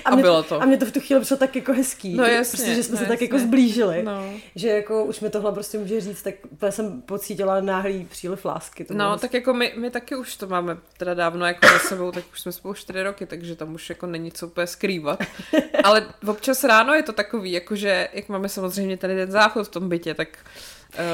A 0.05 0.13
mě, 0.15 0.23
bylo 0.23 0.43
to. 0.43 0.61
A 0.61 0.65
mě 0.65 0.77
to 0.77 0.85
v 0.85 0.91
tu 0.91 0.99
chvíli 0.99 1.21
přišlo 1.21 1.37
tak 1.37 1.55
jako 1.55 1.73
hezký, 1.73 2.15
No 2.15 2.23
jasně, 2.25 2.57
prostě, 2.57 2.75
že 2.75 2.83
jsme 2.83 2.91
no 2.95 2.97
se 2.99 3.05
tak 3.05 3.11
jasně. 3.21 3.25
jako 3.25 3.39
zblížili, 3.39 4.03
No. 4.03 4.23
že 4.55 4.69
jako 4.69 5.03
už 5.05 5.19
mi 5.19 5.29
tohle 5.29 5.51
prostě 5.51 5.77
může 5.77 6.01
říct, 6.01 6.21
tak 6.21 6.33
jsem 6.69 7.01
pocítila 7.01 7.61
náhlý 7.61 8.05
příliv 8.09 8.45
lásky. 8.45 8.83
To 8.85 8.93
bylo 8.93 9.05
No, 9.07 9.11
hezký. 9.13 9.21
tak 9.21 9.33
jako 9.33 9.53
my, 9.53 9.73
my 9.77 9.89
taky 9.91 10.15
už 10.15 10.35
to 10.35 10.47
máme 10.47 10.77
teda 10.97 11.13
dávno 11.13 11.45
jako 11.45 11.67
za 11.67 11.79
sebou, 11.79 12.11
tak 12.11 12.23
už 12.33 12.41
jsme 12.41 12.51
spolu 12.51 12.73
čtyři 12.73 13.03
roky, 13.03 13.25
takže 13.25 13.55
tam 13.55 13.73
už 13.73 13.89
jako 13.89 14.05
není 14.07 14.31
co 14.31 14.47
úplně 14.47 14.67
skrývat. 14.67 15.19
Ale 15.83 16.05
občas 16.27 16.63
ráno 16.63 16.93
je 16.93 17.03
to 17.03 17.13
takový, 17.13 17.51
jakože, 17.51 18.09
jak 18.13 18.29
máme 18.29 18.49
samozřejmě 18.49 18.97
tady 18.97 19.15
ten 19.15 19.31
záchod 19.31 19.67
v 19.67 19.71
tom 19.71 19.89
bytě, 19.89 20.13
tak... 20.13 20.27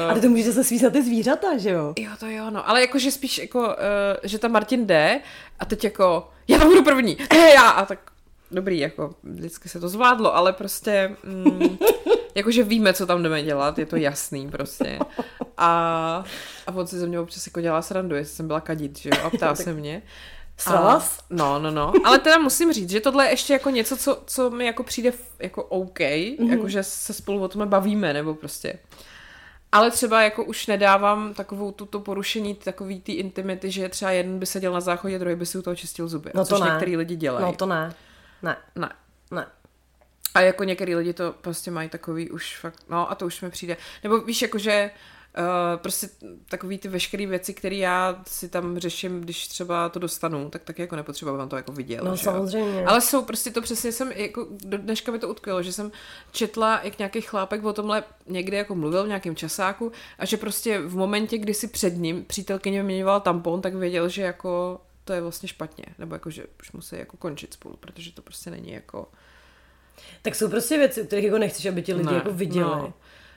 Uh, 0.08 0.14
ty 0.14 0.20
to 0.20 0.28
můžeš 0.28 0.46
zase 0.46 0.64
svízat 0.64 0.92
ty 0.92 1.02
zvířata, 1.02 1.58
že 1.58 1.70
jo? 1.70 1.94
jo, 1.98 2.10
to 2.20 2.26
jo, 2.26 2.50
no. 2.50 2.68
Ale 2.68 2.80
jakože 2.80 3.10
spíš 3.10 3.38
jako, 3.38 3.58
uh, 3.60 3.74
že 4.22 4.38
tam 4.38 4.52
Martin 4.52 4.86
jde 4.86 5.20
a 5.58 5.64
teď 5.64 5.84
jako, 5.84 6.28
já 6.48 6.58
tam 6.58 6.68
budu 6.68 6.84
první, 6.84 7.16
he, 7.32 7.50
já, 7.50 7.68
a 7.68 7.84
tak 7.86 7.98
dobrý, 8.50 8.78
jako 8.78 9.14
vždycky 9.22 9.68
se 9.68 9.80
to 9.80 9.88
zvládlo, 9.88 10.36
ale 10.36 10.52
prostě, 10.52 11.16
mm, 11.24 11.78
jakože 12.34 12.62
víme, 12.62 12.92
co 12.92 13.06
tam 13.06 13.22
jdeme 13.22 13.42
dělat, 13.42 13.78
je 13.78 13.86
to 13.86 13.96
jasný 13.96 14.50
prostě. 14.50 14.98
A, 15.58 16.24
a 16.66 16.72
on 16.74 16.86
si 16.86 16.98
ze 16.98 17.06
mě 17.06 17.20
občas 17.20 17.46
jako 17.46 17.60
dělá 17.60 17.82
srandu, 17.82 18.16
jestli 18.16 18.36
jsem 18.36 18.46
byla 18.46 18.60
kadit, 18.60 18.98
že 18.98 19.10
jo, 19.14 19.24
a 19.24 19.30
ptá 19.30 19.54
se 19.54 19.72
mě. 19.72 20.02
Srala 20.58 20.94
A- 20.94 21.02
No, 21.30 21.58
no, 21.58 21.70
no. 21.70 21.92
Ale 22.04 22.18
teda 22.18 22.38
musím 22.38 22.72
říct, 22.72 22.90
že 22.90 23.00
tohle 23.00 23.24
je 23.26 23.30
ještě 23.30 23.52
jako 23.52 23.70
něco, 23.70 23.96
co, 23.96 24.22
co 24.26 24.50
mi 24.50 24.66
jako 24.66 24.82
přijde 24.82 25.12
jako 25.38 25.64
OK, 25.64 25.98
mm-hmm. 25.98 26.50
jako 26.50 26.68
že 26.68 26.82
se 26.82 27.12
spolu 27.12 27.42
o 27.42 27.48
tom 27.48 27.68
bavíme, 27.68 28.12
nebo 28.12 28.34
prostě. 28.34 28.78
Ale 29.72 29.90
třeba 29.90 30.22
jako 30.22 30.44
už 30.44 30.66
nedávám 30.66 31.34
takovou 31.34 31.72
tuto 31.72 32.00
porušení 32.00 32.54
takový 32.54 33.00
té 33.00 33.12
intimity, 33.12 33.70
že 33.70 33.88
třeba 33.88 34.10
jeden 34.10 34.38
by 34.38 34.46
seděl 34.46 34.72
na 34.72 34.80
záchodě, 34.80 35.18
druhý 35.18 35.36
by 35.36 35.46
si 35.46 35.58
u 35.58 35.62
toho 35.62 35.76
čistil 35.76 36.08
zuby. 36.08 36.30
No 36.34 36.44
to 36.44 36.48
což 36.48 36.60
ne. 36.60 36.70
některý 36.70 36.96
lidi 36.96 37.16
dělají. 37.16 37.46
No 37.46 37.52
to 37.52 37.66
ne. 37.66 37.94
Ne, 38.42 38.56
Ne. 38.76 38.90
ne. 39.30 39.46
A 40.34 40.40
jako 40.40 40.64
některý 40.64 40.94
lidi 40.94 41.12
to 41.12 41.34
prostě 41.40 41.70
mají 41.70 41.88
takový 41.88 42.30
už 42.30 42.58
fakt, 42.58 42.82
no 42.88 43.10
a 43.10 43.14
to 43.14 43.26
už 43.26 43.40
mi 43.40 43.50
přijde. 43.50 43.76
Nebo 44.02 44.20
víš, 44.20 44.42
jakože 44.42 44.90
uh, 44.94 45.15
prostě 45.76 46.08
takový 46.48 46.78
ty 46.78 46.88
veškeré 46.88 47.26
věci, 47.26 47.54
které 47.54 47.76
já 47.76 48.22
si 48.26 48.48
tam 48.48 48.78
řeším, 48.78 49.20
když 49.20 49.48
třeba 49.48 49.88
to 49.88 49.98
dostanu, 49.98 50.50
tak 50.50 50.64
taky 50.64 50.82
jako 50.82 50.96
nepotřeba, 50.96 51.32
aby 51.32 51.42
on 51.42 51.48
to 51.48 51.56
jako 51.56 51.72
viděl. 51.72 52.04
No 52.04 52.16
že 52.16 52.26
jo. 52.26 52.32
samozřejmě. 52.32 52.84
Ale 52.84 53.00
jsou 53.00 53.22
prostě 53.22 53.50
to 53.50 53.62
přesně 53.62 53.92
jsem, 53.92 54.12
jako 54.12 54.46
do 54.50 54.78
dneška 54.78 55.12
mi 55.12 55.18
to 55.18 55.28
utkvělo, 55.28 55.62
že 55.62 55.72
jsem 55.72 55.92
četla, 56.32 56.80
jak 56.82 56.98
nějaký 56.98 57.20
chlápek 57.20 57.64
o 57.64 57.72
tomhle 57.72 58.04
někdy 58.26 58.56
jako 58.56 58.74
mluvil 58.74 59.04
v 59.04 59.08
nějakém 59.08 59.36
časáku 59.36 59.92
a 60.18 60.24
že 60.24 60.36
prostě 60.36 60.78
v 60.78 60.96
momentě, 60.96 61.38
kdy 61.38 61.54
si 61.54 61.68
před 61.68 61.96
ním 61.96 62.24
přítelkyně 62.24 62.78
vyměňovala 62.78 63.20
tampon, 63.20 63.60
tak 63.60 63.74
věděl, 63.74 64.08
že 64.08 64.22
jako 64.22 64.80
to 65.04 65.12
je 65.12 65.20
vlastně 65.20 65.48
špatně, 65.48 65.84
nebo 65.98 66.14
jako, 66.14 66.30
že 66.30 66.46
už 66.60 66.72
musí 66.72 66.96
jako 66.96 67.16
končit 67.16 67.54
spolu, 67.54 67.76
protože 67.76 68.12
to 68.12 68.22
prostě 68.22 68.50
není 68.50 68.72
jako... 68.72 69.08
Tak 70.22 70.34
jsou 70.34 70.48
prostě 70.48 70.78
věci, 70.78 71.02
u 71.02 71.06
kterých 71.06 71.24
jako 71.24 71.38
nechceš, 71.38 71.66
aby 71.66 71.82
ti 71.82 71.94
lidi 71.94 72.14
jako 72.14 72.32
viděli. 72.32 72.64
No. 72.64 72.92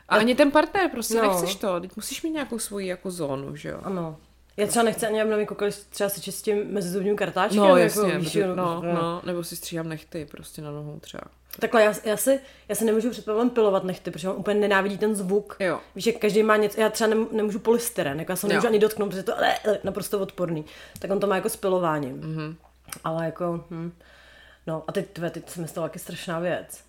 A 0.10 0.16
ani 0.16 0.36
ten 0.36 0.52
partner, 0.52 0.90
prostě 0.92 1.14
No. 1.16 1.22
no. 1.24 1.30
nechceš 1.32 1.56
to. 1.56 1.80
Teď 1.80 1.92
musíš 1.96 2.24
mít 2.24 2.32
nějakou 2.32 2.60
svoji 2.60 2.88
jako 2.88 3.12
zónu, 3.12 3.56
že 3.56 3.70
jo? 3.70 3.80
Ano. 3.84 4.18
Já 4.58 4.68
třeba 4.68 4.84
nechci 4.84 5.06
ani, 5.08 5.22
aby 5.22 5.30
na 5.32 5.38
mě 5.38 5.46
koukali 5.46 5.72
třeba 5.90 6.10
se 6.10 6.22
čistím 6.22 6.74
mezi 6.74 6.90
zubním 6.90 7.16
kartáčkem. 7.16 7.60
No, 7.60 7.78
jako, 7.78 8.02
jasně, 8.02 8.18
víš, 8.18 8.28
protože, 8.28 8.40
jo, 8.40 8.56
no, 8.56 8.82
no, 8.82 9.22
nebo 9.26 9.44
si 9.44 9.56
stříhám 9.56 9.90
nechty 9.90 10.26
prostě 10.32 10.62
na 10.62 10.72
nohou 10.72 11.00
třeba. 11.00 11.22
Takhle, 11.60 11.84
já, 11.84 11.94
já, 12.04 12.18
si, 12.18 12.40
já 12.70 12.76
si 12.76 12.86
nemůžu 12.86 13.10
před 13.10 13.26
Pavlem 13.26 13.50
pilovat 13.50 13.84
nechty, 13.84 14.12
protože 14.12 14.30
on 14.30 14.36
úplně 14.38 14.60
nenávidí 14.60 14.98
ten 14.98 15.16
zvuk. 15.16 15.56
Jo. 15.60 15.80
Víš, 15.96 16.08
jak 16.08 16.16
každý 16.16 16.44
má 16.44 16.56
něco, 16.56 16.82
já 16.82 16.90
třeba 16.90 17.10
nem, 17.10 17.28
nemůžu 17.32 17.60
polystyren, 17.60 18.20
jako 18.20 18.32
já 18.32 18.36
se 18.36 18.48
ho 18.48 18.50
Jo. 18.50 18.54
nemůžu 18.54 18.68
ani 18.68 18.80
dotknout, 18.80 19.10
protože 19.10 19.24
to 19.24 19.34
je 19.44 19.80
naprosto 19.84 20.20
odporný. 20.20 20.66
Tak 21.00 21.12
on 21.12 21.20
to 21.20 21.28
má 21.28 21.36
jako 21.36 21.50
s 21.50 21.56
pilováním. 21.56 22.16
Mhm. 22.18 22.38
Mm-hmm. 22.38 22.56
Ale 23.04 23.26
jako, 23.26 23.64
hm. 23.70 23.92
no 24.68 24.84
a 24.88 24.92
teď, 24.92 25.10
tve, 25.10 25.30
teď 25.30 25.50
se 25.50 25.62
mi 25.62 25.68
stala 25.68 25.88
taky 25.88 26.00
strašná 26.00 26.40
věc. 26.40 26.84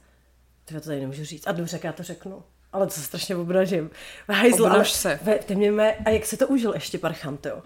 Ty 0.65 0.75
to 0.75 0.81
tady 0.81 1.01
nemůžu 1.01 1.25
říct. 1.25 1.47
A 1.47 1.53
dobře, 1.53 1.81
já 1.83 1.93
to 1.93 2.03
řeknu. 2.03 2.43
Ale 2.73 2.87
to 2.87 2.93
se 2.93 3.01
strašně 3.03 3.37
obnažím. 3.37 3.91
Hajzl, 4.29 4.63
Obnaž 4.65 4.77
ale- 4.77 4.85
se. 4.87 5.21
Ve, 5.23 5.39
ty 5.39 5.55
mě 5.55 5.73
mé, 5.73 5.95
a 5.95 6.11
jak 6.11 6.27
se 6.27 6.37
to 6.37 6.49
užil 6.49 6.73
ještě 6.75 6.99
parchant, 6.99 7.47
jo? 7.47 7.63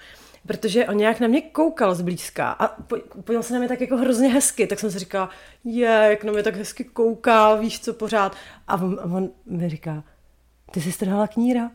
protože 0.46 0.86
on 0.86 0.96
nějak 0.96 1.20
na 1.20 1.28
mě 1.28 1.40
koukal 1.42 1.94
zblízka 1.94 2.50
a 2.50 2.68
po- 2.68 2.96
podíval 3.24 3.42
se 3.42 3.52
na 3.52 3.58
mě 3.58 3.68
tak 3.68 3.80
jako 3.80 3.96
hrozně 3.96 4.28
hezky, 4.28 4.66
tak 4.66 4.80
jsem 4.80 4.90
si 4.90 4.98
říkala, 4.98 5.30
je, 5.64 6.06
jak 6.10 6.24
na 6.24 6.32
mě 6.32 6.42
tak 6.42 6.56
hezky 6.56 6.84
kouká, 6.84 7.54
víš 7.54 7.80
co 7.80 7.94
pořád. 7.94 8.36
A 8.68 8.74
on, 8.74 9.00
a 9.00 9.04
on 9.04 9.28
mi 9.46 9.68
říká, 9.70 10.04
ty 10.70 10.80
jsi 10.80 10.92
strhala 10.92 11.26
kníra, 11.28 11.70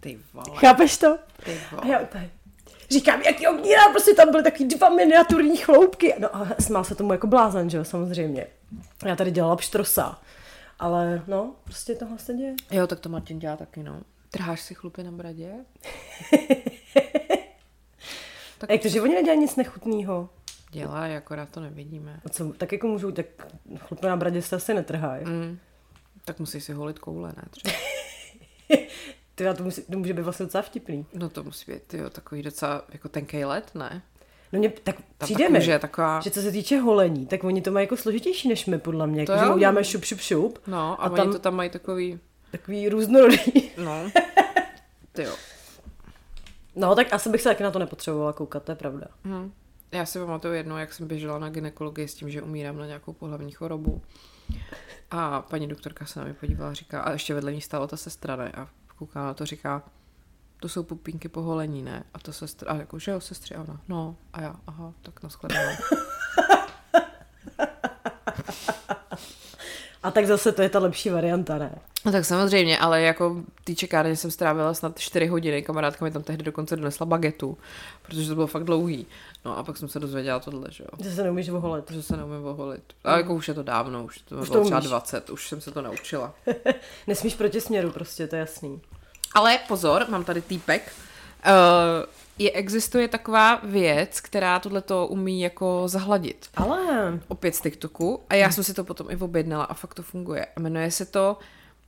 Ty 0.00 0.18
vole. 0.32 0.46
chápeš 0.60 0.98
to? 0.98 1.18
Ty 1.44 1.60
A 1.72 1.76
vole. 1.76 1.92
já 1.92 2.00
úplně, 2.00 2.30
říkám, 2.90 3.22
jaký 3.22 3.44
kníra, 3.60 3.88
prostě 3.90 4.14
tam 4.14 4.30
byly 4.30 4.42
takový 4.42 4.64
dva 4.64 4.88
miniaturní 4.88 5.56
chloupky. 5.56 6.14
No 6.18 6.36
a 6.36 6.46
smál 6.60 6.84
se 6.84 6.94
tomu 6.94 7.12
jako 7.12 7.26
blázen, 7.26 7.70
že 7.70 7.76
jo, 7.78 7.84
samozřejmě. 7.84 8.46
Já 9.04 9.16
tady 9.16 9.30
dělala 9.30 9.56
pštrosa. 9.56 10.18
Ale 10.78 11.22
no, 11.26 11.54
prostě 11.64 11.94
tohle 11.94 12.18
se 12.18 12.34
děje. 12.34 12.54
Jo, 12.70 12.86
tak 12.86 13.00
to 13.00 13.08
Martin 13.08 13.38
dělá 13.38 13.56
taky, 13.56 13.82
no. 13.82 14.00
Trháš 14.30 14.60
si 14.60 14.74
chlupy 14.74 15.02
na 15.02 15.12
bradě? 15.12 15.54
Tak... 18.58 18.70
Jak 18.70 18.82
to, 18.82 18.88
že 18.88 19.00
oni 19.00 19.14
nedělají 19.14 19.40
nic 19.40 19.56
nechutného? 19.56 20.30
Dělá, 20.70 21.16
akorát 21.16 21.48
to 21.48 21.60
nevidíme. 21.60 22.20
A 22.24 22.28
co, 22.28 22.52
tak 22.52 22.72
jako 22.72 22.86
můžou, 22.86 23.10
tak 23.10 23.26
chlupy 23.78 24.06
na 24.06 24.16
bradě 24.16 24.42
se 24.42 24.56
asi 24.56 24.74
netrhají. 24.74 25.24
Mm. 25.24 25.58
Tak 26.24 26.38
musí 26.38 26.60
si 26.60 26.72
holit 26.72 26.98
koule, 26.98 27.32
ne? 27.36 27.42
Třeba. 27.50 27.74
Ty, 29.34 29.44
to, 29.56 29.64
musí, 29.64 29.82
to 29.82 29.98
může 29.98 30.14
být 30.14 30.22
vlastně 30.22 30.46
docela 30.46 30.62
vtipný. 30.62 31.06
No 31.14 31.28
to 31.28 31.44
musí 31.44 31.72
být, 31.72 31.94
jo, 31.94 32.10
takový 32.10 32.42
docela 32.42 32.84
jako 32.88 33.08
tenkej 33.08 33.44
let, 33.44 33.70
ne? 33.74 34.02
No 34.52 34.58
mě, 34.58 34.68
tak 34.70 34.96
Ta 35.18 35.24
přijde 35.26 35.44
ta 35.44 35.50
mi, 35.50 35.58
kůže 35.58 35.70
je 35.70 35.78
taková... 35.78 36.20
že 36.20 36.30
co 36.30 36.42
se 36.42 36.52
týče 36.52 36.78
holení, 36.78 37.26
tak 37.26 37.44
oni 37.44 37.62
to 37.62 37.70
mají 37.70 37.84
jako 37.84 37.96
složitější 37.96 38.48
než 38.48 38.66
my, 38.66 38.78
podle 38.78 39.06
mě. 39.06 39.26
To 39.26 39.32
Jako, 39.32 39.44
že 39.46 39.50
uděláme 39.54 39.84
šup, 39.84 40.04
šup, 40.04 40.20
šup. 40.20 40.58
No, 40.66 41.00
a, 41.02 41.04
A 41.04 41.10
oni 41.10 41.16
tam- 41.16 41.32
to 41.32 41.38
tam 41.38 41.54
mají 41.56 41.70
takový, 41.70 42.20
Takový 42.50 42.88
různorodý. 42.88 43.70
no, 43.84 44.10
ty 45.12 45.22
jo. 45.22 45.34
No, 46.76 46.94
tak 46.94 47.12
asi 47.12 47.28
bych 47.30 47.42
se 47.42 47.48
taky 47.48 47.62
na 47.62 47.70
to 47.70 47.78
nepotřebovala 47.78 48.32
koukat, 48.32 48.62
to 48.62 48.72
je 48.72 48.76
pravda. 48.76 49.06
Hm. 49.24 49.52
Já 49.92 50.06
si 50.06 50.18
pamatuju 50.18 50.54
jednou, 50.54 50.76
jak 50.76 50.92
jsem 50.92 51.08
běžela 51.08 51.38
na 51.38 51.48
ginekologii 51.48 52.08
s 52.08 52.14
tím, 52.14 52.30
že 52.30 52.42
umírám 52.42 52.78
na 52.78 52.86
nějakou 52.86 53.12
pohlavní 53.12 53.52
chorobu. 53.52 54.02
A 55.10 55.42
paní 55.42 55.68
doktorka 55.68 56.06
se 56.06 56.18
na 56.18 56.24
mě 56.24 56.34
podívala 56.34 56.70
a 56.70 56.74
říká, 56.74 57.00
a 57.00 57.12
ještě 57.12 57.34
vedle 57.34 57.52
ní 57.52 57.60
stála 57.60 57.86
ta 57.86 57.96
sestra, 57.96 58.36
ne? 58.36 58.52
A 58.56 58.68
kouká 58.98 59.24
na 59.24 59.34
to, 59.34 59.46
říká, 59.46 59.82
to 60.60 60.68
jsou 60.68 60.82
pupínky 60.82 61.28
po 61.28 61.42
holení, 61.42 61.82
ne? 61.82 62.04
A 62.14 62.18
ta 62.18 62.32
sestra, 62.32 62.70
a 62.72 62.76
jako, 62.76 62.98
že 62.98 63.10
jo, 63.10 63.20
sestři, 63.20 63.54
a 63.54 63.60
ona, 63.60 63.80
no, 63.88 64.16
a 64.32 64.40
já, 64.40 64.56
aha, 64.66 64.92
tak 65.02 65.22
nashledanou. 65.22 65.72
A 70.02 70.10
tak 70.10 70.26
zase 70.26 70.52
to 70.52 70.62
je 70.62 70.68
ta 70.68 70.78
lepší 70.78 71.10
varianta, 71.10 71.58
ne? 71.58 71.78
No 72.04 72.12
tak 72.12 72.24
samozřejmě, 72.24 72.78
ale 72.78 73.02
jako 73.02 73.42
té 73.64 73.74
čekárně 73.74 74.16
jsem 74.16 74.30
strávila 74.30 74.74
snad 74.74 74.98
4 74.98 75.26
hodiny, 75.26 75.62
kamarádka 75.62 76.04
mi 76.04 76.10
tam 76.10 76.22
tehdy 76.22 76.44
dokonce 76.44 76.76
donesla 76.76 77.06
bagetu, 77.06 77.58
protože 78.02 78.28
to 78.28 78.34
bylo 78.34 78.46
fakt 78.46 78.64
dlouhý. 78.64 79.06
No 79.44 79.58
a 79.58 79.62
pak 79.62 79.76
jsem 79.76 79.88
se 79.88 80.00
dozvěděla 80.00 80.40
tohle, 80.40 80.68
že 80.70 80.84
jo. 80.84 81.04
Že 81.04 81.10
se 81.14 81.22
neumíš 81.22 81.48
voholit. 81.50 81.84
Protože 81.84 82.02
se 82.02 82.16
neumím 82.16 82.46
oholit. 82.46 82.82
A 83.04 83.16
jako 83.16 83.34
už 83.34 83.48
je 83.48 83.54
to 83.54 83.62
dávno, 83.62 84.04
už 84.04 84.18
to 84.18 84.36
Už 84.36 84.48
bylo 84.48 84.60
to 84.60 84.64
třeba 84.64 84.78
umíš. 84.78 84.88
20, 84.88 85.30
už 85.30 85.48
jsem 85.48 85.60
se 85.60 85.70
to 85.70 85.82
naučila. 85.82 86.34
Nesmíš 87.06 87.34
proti 87.34 87.60
směru 87.60 87.90
prostě, 87.90 88.26
to 88.26 88.36
je 88.36 88.40
jasný. 88.40 88.80
Ale 89.36 89.58
pozor, 89.68 90.06
mám 90.08 90.24
tady 90.24 90.40
týpek. 90.42 90.92
Uh, 91.46 91.52
je, 92.38 92.50
existuje 92.50 93.08
taková 93.08 93.60
věc, 93.62 94.20
která 94.20 94.58
tohleto 94.58 95.06
umí 95.06 95.40
jako 95.40 95.82
zahladit. 95.86 96.46
Ale 96.56 96.78
Opět 97.28 97.54
z 97.54 97.60
TikToku. 97.60 98.20
A 98.30 98.34
já 98.34 98.50
jsem 98.50 98.64
si 98.64 98.74
to 98.74 98.84
potom 98.84 99.10
i 99.10 99.16
objednala 99.16 99.64
a 99.64 99.74
fakt 99.74 99.94
to 99.94 100.02
funguje. 100.02 100.46
A 100.56 100.60
jmenuje 100.60 100.90
se 100.90 101.04
to, 101.04 101.38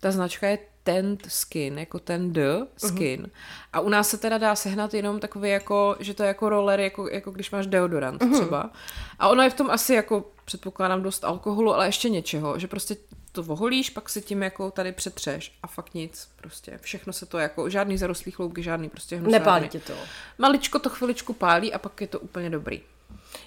ta 0.00 0.10
značka 0.10 0.48
je 0.48 0.58
Tent 0.82 1.26
Skin, 1.28 1.78
jako 1.78 1.98
ten 1.98 2.32
D 2.32 2.66
Skin. 2.76 3.22
Uh-huh. 3.22 3.30
A 3.72 3.80
u 3.80 3.88
nás 3.88 4.08
se 4.08 4.18
teda 4.18 4.38
dá 4.38 4.54
sehnat 4.54 4.94
jenom 4.94 5.20
takový 5.20 5.50
jako, 5.50 5.96
že 6.00 6.14
to 6.14 6.22
je 6.22 6.26
jako 6.26 6.48
roller, 6.48 6.80
jako, 6.80 7.08
jako 7.08 7.30
když 7.30 7.50
máš 7.50 7.66
deodorant 7.66 8.22
uh-huh. 8.22 8.40
třeba. 8.40 8.70
A 9.18 9.28
ono 9.28 9.42
je 9.42 9.50
v 9.50 9.54
tom 9.54 9.70
asi 9.70 9.94
jako, 9.94 10.24
předpokládám, 10.44 11.02
dost 11.02 11.24
alkoholu, 11.24 11.74
ale 11.74 11.88
ještě 11.88 12.08
něčeho, 12.08 12.58
že 12.58 12.66
prostě 12.66 12.96
to 13.32 13.42
voholíš, 13.42 13.90
pak 13.90 14.08
si 14.08 14.22
tím 14.22 14.42
jako 14.42 14.70
tady 14.70 14.92
přetřeš 14.92 15.52
a 15.62 15.66
fakt 15.66 15.94
nic, 15.94 16.28
prostě 16.36 16.78
všechno 16.82 17.12
se 17.12 17.26
to 17.26 17.38
jako, 17.38 17.70
žádný 17.70 17.98
zarostlý 17.98 18.32
chloupky, 18.32 18.62
žádný 18.62 18.88
prostě 18.88 19.16
hnusárny. 19.16 19.38
nepálí 19.38 19.68
tě 19.68 19.80
to. 19.80 19.92
Maličko 20.38 20.78
to 20.78 20.88
chviličku 20.90 21.32
pálí 21.32 21.72
a 21.72 21.78
pak 21.78 22.00
je 22.00 22.06
to 22.06 22.20
úplně 22.20 22.50
dobrý. 22.50 22.80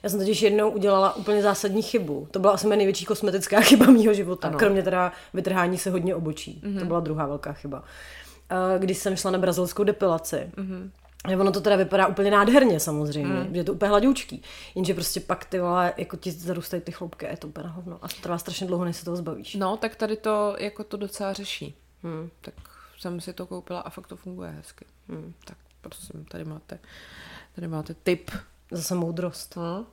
Já 0.04 0.10
jsem 0.10 0.20
totiž 0.20 0.42
jednou 0.42 0.70
udělala 0.70 1.16
úplně 1.16 1.42
zásadní 1.42 1.82
chybu. 1.82 2.28
To 2.32 2.40
byla 2.40 2.54
asi 2.54 2.68
moje 2.68 2.78
největší 2.78 3.06
kosmetická 3.06 3.62
chyba 3.62 3.86
mého 3.86 4.14
života. 4.14 4.48
Ano. 4.48 4.58
Kromě 4.60 4.84
teda 4.84 5.12
vytrhání 5.34 5.78
se 5.78 5.90
hodně 5.90 6.16
obočí. 6.16 6.62
Mm-hmm. 6.64 6.80
To 6.80 6.86
byla 6.86 7.00
druhá 7.00 7.26
velká 7.28 7.54
chyba. 7.54 7.84
Eh, 8.50 8.80
Když 8.80 8.98
jsem 8.98 9.16
šla 9.16 9.32
na 9.32 9.38
brazilskou 9.38 9.84
depilaci, 9.84 10.36
mm-hmm. 10.36 10.90
Ono 11.28 11.52
to 11.52 11.62
teda 11.62 11.76
vypadá 11.76 12.08
úplně 12.08 12.32
nádherně 12.32 12.80
samozřejmě, 12.80 13.34
mm. 13.34 13.54
že 13.54 13.60
je 13.60 13.64
to 13.64 13.74
úplně 13.74 13.90
hladoučký. 13.90 14.44
Jenže 14.76 14.94
prostě 14.94 15.20
pak 15.20 15.46
ty 15.46 15.60
vole, 15.60 15.94
jako 15.98 16.18
ti 16.18 16.32
zarůstají 16.32 16.82
ty 16.82 16.92
chloupky 16.92 17.28
a 17.28 17.32
je 17.32 17.38
to 17.38 17.48
úplně 17.48 17.64
na 17.64 17.70
hovno. 17.70 18.00
A 18.02 18.08
to 18.08 18.16
trvá 18.22 18.38
strašně 18.38 18.68
dlouho, 18.68 18.86
než 18.86 18.98
se 18.98 19.06
toho 19.06 19.18
zbavíš. 19.18 19.56
No, 19.56 19.78
tak 19.78 19.96
tady 19.96 20.18
to 20.18 20.56
jako 20.60 20.84
to 20.84 20.98
docela 20.98 21.34
řeší. 21.34 21.76
Hmm. 22.04 22.30
Tak 22.42 22.54
jsem 22.98 23.22
si 23.22 23.34
to 23.34 23.46
koupila 23.46 23.80
a 23.80 23.90
fakt 23.90 24.08
to 24.08 24.16
funguje 24.16 24.50
hezky. 24.50 24.86
Hmm. 25.10 25.34
Tak 25.46 25.58
prosím, 25.82 26.26
tady 26.26 26.46
máte, 26.46 26.80
tady 27.56 27.68
máte 27.68 27.94
tip. 27.94 28.32
Zase 28.72 28.96
moudrost. 28.96 29.56
No. 29.56 29.86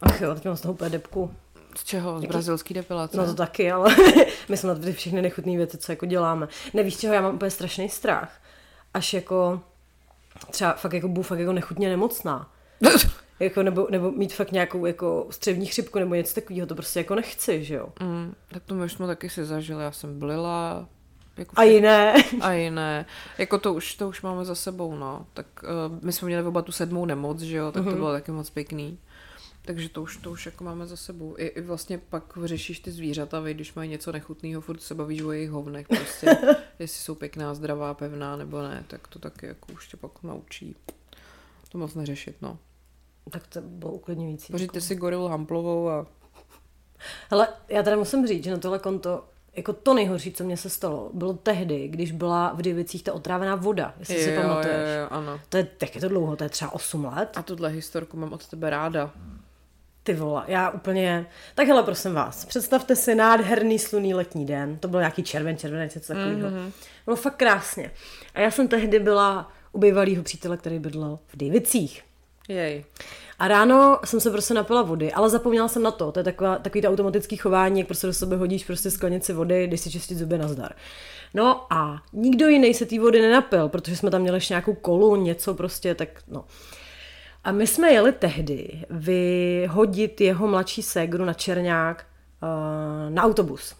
Ach 0.00 0.20
jo, 0.20 0.34
teď 0.34 0.44
mám 0.44 0.56
z 0.56 0.60
toho 0.60 0.74
úplně 0.74 0.90
depku. 0.90 1.34
Z 1.76 1.84
čeho? 1.84 2.20
Z 2.20 2.24
brazilský 2.24 2.74
depilace? 2.74 3.16
No 3.16 3.26
to 3.26 3.34
taky, 3.34 3.72
ale 3.72 3.96
my 4.48 4.56
jsme 4.56 4.68
na 4.68 4.74
ty 4.74 4.92
všechny 4.92 5.22
nechutné 5.22 5.56
věci, 5.56 5.78
co 5.78 5.92
jako 5.92 6.06
děláme. 6.06 6.48
Nevíš, 6.74 6.96
čeho 6.96 7.14
já 7.14 7.20
mám 7.20 7.34
úplně 7.34 7.50
strašný 7.50 7.88
strach. 7.88 8.40
Až 8.94 9.14
jako 9.14 9.60
třeba 10.50 10.72
fakt 10.72 10.92
jako 10.92 11.08
budu 11.08 11.22
fakt 11.22 11.38
jako 11.38 11.52
nechutně 11.52 11.88
nemocná. 11.88 12.50
Jako, 13.40 13.62
nebo, 13.62 13.86
nebo 13.90 14.10
mít 14.10 14.34
fakt 14.34 14.52
nějakou 14.52 14.86
jako 14.86 15.26
střevní 15.30 15.66
chřipku 15.66 15.98
nebo 15.98 16.14
něco 16.14 16.34
takového, 16.34 16.66
to 16.66 16.74
prostě 16.74 17.00
jako 17.00 17.14
nechci, 17.14 17.64
že 17.64 17.74
jo. 17.74 17.88
mm, 18.00 18.34
tak 18.52 18.62
to 18.64 18.74
my 18.74 18.84
už 18.84 18.92
jsme 18.92 19.06
taky 19.06 19.30
si 19.30 19.44
zažili. 19.44 19.84
Já 19.84 19.92
jsem 19.92 20.18
blila. 20.18 20.86
Jako 21.36 21.52
A 21.56 21.62
jiné. 21.62 22.14
a 22.40 22.52
jiné. 22.52 23.06
Jako 23.38 23.58
to 23.58 23.74
už, 23.74 23.94
to 23.94 24.08
už 24.08 24.22
máme 24.22 24.44
za 24.44 24.54
sebou, 24.54 24.94
no. 24.94 25.26
Tak 25.34 25.46
uh, 25.62 26.04
my 26.04 26.12
jsme 26.12 26.26
měli 26.26 26.46
oba 26.46 26.62
tu 26.62 26.72
sedmou 26.72 27.04
nemoc, 27.06 27.40
že 27.40 27.56
jo, 27.56 27.72
tak 27.72 27.84
to 27.84 27.90
bylo 27.90 28.12
taky 28.12 28.32
moc 28.32 28.50
pěkný. 28.50 28.98
Takže 29.62 29.88
to 29.88 30.02
už, 30.02 30.16
to 30.16 30.30
už 30.30 30.46
jako 30.46 30.64
máme 30.64 30.86
za 30.86 30.96
sebou. 30.96 31.34
I, 31.38 31.46
I 31.46 31.60
vlastně 31.60 31.98
pak 31.98 32.38
řešíš 32.44 32.80
ty 32.80 32.90
zvířata, 32.90 33.40
vy, 33.40 33.54
když 33.54 33.74
mají 33.74 33.90
něco 33.90 34.12
nechutného, 34.12 34.60
furt 34.60 34.82
se 34.82 34.94
bavíš 34.94 35.22
o 35.22 35.32
jejich 35.32 35.50
hovnech, 35.50 35.88
prostě, 35.88 36.36
jestli 36.78 36.98
jsou 36.98 37.14
pěkná, 37.14 37.54
zdravá, 37.54 37.94
pevná 37.94 38.36
nebo 38.36 38.62
ne, 38.62 38.84
tak 38.88 39.08
to 39.08 39.18
taky 39.18 39.46
jako 39.46 39.72
už 39.72 39.88
tě 39.88 39.96
pak 39.96 40.22
naučí 40.22 40.76
to 41.72 41.78
moc 41.78 41.94
neřešit, 41.94 42.36
no. 42.42 42.58
tak 43.30 43.46
to 43.46 43.60
bylo 43.60 43.92
uklidňující. 43.92 44.52
Pořiďte 44.52 44.80
si 44.80 44.94
gorilu 44.94 45.28
hamplovou 45.28 45.88
a 45.88 46.06
Ale 47.30 47.48
já 47.68 47.82
teda 47.82 47.96
musím 47.96 48.26
říct, 48.26 48.44
že 48.44 48.50
na 48.50 48.58
tohle 48.58 48.78
konto 48.78 49.24
jako 49.56 49.72
to 49.72 49.94
nejhorší, 49.94 50.32
co 50.32 50.44
mně 50.44 50.56
se 50.56 50.70
stalo, 50.70 51.10
bylo 51.14 51.32
tehdy, 51.32 51.88
když 51.88 52.12
byla 52.12 52.52
v 52.52 52.62
Divicích 52.62 53.02
ta 53.02 53.12
otrávená 53.12 53.54
voda, 53.54 53.94
jestli 53.98 54.24
si 54.24 54.36
pamatuješ. 54.36 54.76
jo, 54.76 55.00
jo, 55.02 55.08
ano. 55.10 55.40
To 55.48 55.56
je, 55.56 55.64
tak 55.64 55.94
je 55.94 56.00
to 56.00 56.08
dlouho, 56.08 56.36
to 56.36 56.44
je 56.44 56.50
třeba 56.50 56.70
8 56.70 57.04
let. 57.04 57.32
A 57.36 57.42
tuhle 57.42 57.68
historku 57.68 58.16
mám 58.16 58.32
od 58.32 58.46
tebe 58.48 58.70
ráda. 58.70 59.12
Ty 60.02 60.14
vole, 60.14 60.42
já 60.46 60.70
úplně... 60.70 61.26
Tak 61.54 61.66
hele, 61.66 61.82
prosím 61.82 62.14
vás, 62.14 62.44
představte 62.44 62.96
si 62.96 63.14
nádherný 63.14 63.78
sluný 63.78 64.14
letní 64.14 64.46
den, 64.46 64.76
to 64.78 64.88
byl 64.88 65.00
nějaký 65.00 65.22
červen, 65.22 65.56
červenec, 65.56 65.94
něco 65.94 66.12
takového. 66.12 66.48
Mm-hmm. 66.48 66.72
Bylo 67.04 67.16
fakt 67.16 67.36
krásně. 67.36 67.90
A 68.34 68.40
já 68.40 68.50
jsem 68.50 68.68
tehdy 68.68 68.98
byla 68.98 69.52
u 69.72 69.78
bývalého 69.78 70.22
přítele, 70.22 70.56
který 70.56 70.78
bydlel 70.78 71.18
v 71.26 71.36
Divicích. 71.36 72.02
Jej. 72.48 72.84
A 73.38 73.48
ráno 73.48 73.98
jsem 74.04 74.20
se 74.20 74.30
prostě 74.30 74.54
napila 74.54 74.82
vody, 74.82 75.12
ale 75.12 75.30
zapomněla 75.30 75.68
jsem 75.68 75.82
na 75.82 75.90
to. 75.90 76.12
To 76.12 76.20
je 76.20 76.24
taková, 76.24 76.58
takový 76.58 76.82
to 76.82 76.88
automatický 76.88 77.36
chování, 77.36 77.80
jak 77.80 77.86
prostě 77.86 78.06
do 78.06 78.12
sebe 78.12 78.36
hodíš 78.36 78.64
prostě 78.64 78.90
sklenici 78.90 79.32
vody, 79.32 79.66
když 79.66 79.80
si 79.80 79.90
čistit 79.90 80.18
zuby 80.18 80.38
na 80.38 80.48
zdar. 80.48 80.72
No 81.34 81.72
a 81.72 82.02
nikdo 82.12 82.48
jiný 82.48 82.74
se 82.74 82.86
té 82.86 83.00
vody 83.00 83.20
nenapil, 83.20 83.68
protože 83.68 83.96
jsme 83.96 84.10
tam 84.10 84.22
měli 84.22 84.36
ještě 84.36 84.54
nějakou 84.54 84.74
kolu, 84.74 85.16
něco 85.16 85.54
prostě, 85.54 85.94
tak 85.94 86.08
no. 86.28 86.44
A 87.44 87.52
my 87.52 87.66
jsme 87.66 87.92
jeli 87.92 88.12
tehdy 88.12 88.84
vyhodit 88.90 90.20
jeho 90.20 90.48
mladší 90.48 90.82
ségru 90.82 91.24
na 91.24 91.32
Černák 91.32 92.06
uh, 92.42 93.14
na 93.14 93.22
autobus. 93.22 93.74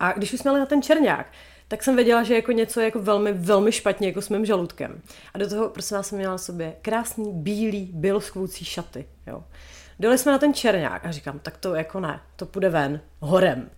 A 0.00 0.12
když 0.12 0.32
už 0.32 0.40
jsme 0.40 0.48
jeli 0.48 0.60
na 0.60 0.66
ten 0.66 0.82
Černák, 0.82 1.26
tak 1.68 1.82
jsem 1.82 1.96
věděla, 1.96 2.22
že 2.22 2.34
jako 2.34 2.52
něco 2.52 2.80
je 2.80 2.84
jako 2.84 3.02
velmi, 3.02 3.32
velmi 3.32 3.72
špatně 3.72 4.08
jako 4.08 4.22
s 4.22 4.28
mým 4.28 4.46
žaludkem. 4.46 5.02
A 5.34 5.38
do 5.38 5.48
toho, 5.48 5.68
prosím 5.68 5.96
vás, 5.96 6.08
jsem 6.08 6.18
měla 6.18 6.32
na 6.32 6.38
sobě 6.38 6.76
krásný, 6.82 7.32
bílý, 7.32 7.90
běloskvoucí 7.94 8.64
šaty. 8.64 9.06
Jo. 9.26 9.44
Dole 10.00 10.18
jsme 10.18 10.32
na 10.32 10.38
ten 10.38 10.54
Černák 10.54 11.06
a 11.06 11.10
říkám, 11.10 11.38
tak 11.38 11.56
to 11.56 11.74
jako 11.74 12.00
ne, 12.00 12.20
to 12.36 12.46
půjde 12.46 12.68
ven, 12.68 13.00
horem. 13.20 13.70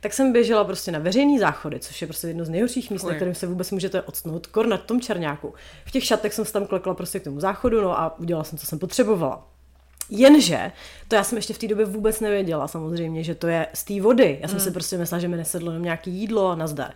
Tak 0.00 0.12
jsem 0.12 0.32
běžela 0.32 0.64
prostě 0.64 0.92
na 0.92 0.98
veřejný 0.98 1.38
záchody, 1.38 1.80
což 1.80 2.02
je 2.02 2.06
prostě 2.06 2.26
jedno 2.26 2.44
z 2.44 2.48
nejhorších 2.48 2.90
míst, 2.90 3.02
na 3.02 3.08
Oj. 3.08 3.14
kterém 3.16 3.34
se 3.34 3.46
vůbec 3.46 3.70
můžete 3.70 4.02
odstnout, 4.02 4.46
kor 4.46 4.66
na 4.66 4.76
tom 4.76 5.00
Černáku. 5.00 5.54
V 5.86 5.90
těch 5.90 6.04
šatech 6.04 6.34
jsem 6.34 6.44
se 6.44 6.52
tam 6.52 6.66
klekla 6.66 6.94
prostě 6.94 7.20
k 7.20 7.24
tomu 7.24 7.40
záchodu, 7.40 7.80
no 7.82 8.00
a 8.00 8.18
udělala 8.18 8.44
jsem, 8.44 8.58
co 8.58 8.66
jsem 8.66 8.78
potřebovala. 8.78 9.48
Jenže, 10.10 10.72
to 11.08 11.14
já 11.14 11.24
jsem 11.24 11.38
ještě 11.38 11.54
v 11.54 11.58
té 11.58 11.68
době 11.68 11.84
vůbec 11.84 12.20
nevěděla 12.20 12.68
samozřejmě, 12.68 13.24
že 13.24 13.34
to 13.34 13.46
je 13.46 13.66
z 13.74 13.84
té 13.84 14.00
vody. 14.00 14.38
Já 14.42 14.48
jsem 14.48 14.60
si 14.60 14.70
prostě 14.70 14.98
myslela, 14.98 15.20
že 15.20 15.28
mi 15.28 15.36
nesedlo 15.36 15.70
jenom 15.70 15.84
nějaké 15.84 16.10
jídlo 16.10 16.48
a 16.48 16.54
nazdar. 16.54 16.92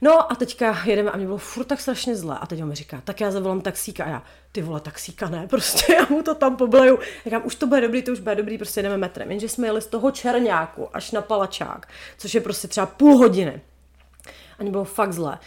No 0.00 0.32
a 0.32 0.34
teďka 0.34 0.82
jedeme 0.84 1.10
a 1.10 1.16
mě 1.16 1.26
bylo 1.26 1.38
furt 1.38 1.64
tak 1.64 1.80
strašně 1.80 2.16
zle. 2.16 2.38
A 2.40 2.46
teď 2.46 2.62
on 2.62 2.68
mi 2.68 2.74
říká, 2.74 3.00
tak 3.04 3.20
já 3.20 3.30
zavolám 3.30 3.60
taxíka 3.60 4.04
a 4.04 4.08
já, 4.08 4.22
ty 4.52 4.62
vole, 4.62 4.80
taxíka 4.80 5.28
ne, 5.28 5.46
prostě 5.50 5.94
já 5.94 6.06
mu 6.10 6.22
to 6.22 6.34
tam 6.34 6.56
pobleju. 6.56 6.98
Říkám, 7.24 7.42
už 7.44 7.54
to 7.54 7.66
bude 7.66 7.80
dobrý, 7.80 8.02
to 8.02 8.12
už 8.12 8.20
bude 8.20 8.34
dobrý, 8.34 8.58
prostě 8.58 8.82
jdeme 8.82 8.96
metrem. 8.96 9.30
Jenže 9.30 9.48
jsme 9.48 9.66
jeli 9.66 9.82
z 9.82 9.86
toho 9.86 10.10
Černáku 10.10 10.96
až 10.96 11.10
na 11.10 11.22
Palačák, 11.22 11.88
což 12.18 12.34
je 12.34 12.40
prostě 12.40 12.68
třeba 12.68 12.86
půl 12.86 13.16
hodiny. 13.18 13.60
A 14.58 14.62
mě 14.62 14.70
bylo 14.70 14.84
fakt 14.84 15.12
zle. 15.12 15.38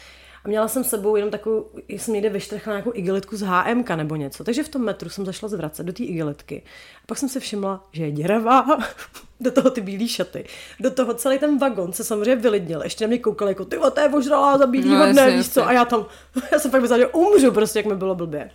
A 0.46 0.48
měla 0.48 0.68
jsem 0.68 0.84
s 0.84 0.90
sebou 0.90 1.16
jenom 1.16 1.32
takovou, 1.32 1.70
jsem 1.88 2.14
někde 2.14 2.30
vyštrchla 2.30 2.74
nějakou 2.74 2.92
igelitku 2.94 3.38
z 3.38 3.42
HMK 3.42 3.90
nebo 3.90 4.16
něco. 4.16 4.44
Takže 4.44 4.64
v 4.64 4.70
tom 4.70 4.82
metru 4.82 5.10
jsem 5.10 5.26
zašla 5.26 5.50
zvracet 5.50 5.86
do 5.86 5.94
té 5.94 6.04
igelitky. 6.04 6.64
A 7.04 7.08
pak 7.08 7.18
jsem 7.18 7.30
se 7.30 7.40
všimla, 7.40 7.84
že 7.92 8.04
je 8.04 8.12
děravá, 8.12 8.66
do 9.40 9.52
toho 9.52 9.70
ty 9.70 9.82
bílé 9.82 10.08
šaty. 10.08 10.46
Do 10.80 10.92
toho 10.92 11.14
celý 11.14 11.40
ten 11.40 11.58
vagon 11.58 11.94
se 11.94 12.04
samozřejmě 12.04 12.36
vylidnil. 12.36 12.82
Ještě 12.84 13.04
na 13.04 13.08
mě 13.08 13.18
koukal 13.18 13.48
jako, 13.48 13.66
ty 13.66 13.78
to 13.94 14.00
je 14.00 14.10
ožralá 14.10 14.58
za 14.58 14.68
bílýho 14.68 15.06
no, 15.06 15.12
dne, 15.12 15.32
víš 15.32 15.50
co? 15.50 15.68
A 15.68 15.72
já 15.72 15.86
tam, 15.86 16.06
já 16.52 16.60
jsem 16.60 16.72
fakt 16.72 16.82
myslela, 16.82 17.04
že 17.04 17.08
umřu 17.08 17.52
prostě, 17.52 17.80
jak 17.80 17.86
mi 17.86 17.96
bylo 17.96 18.16
blbě. 18.16 18.52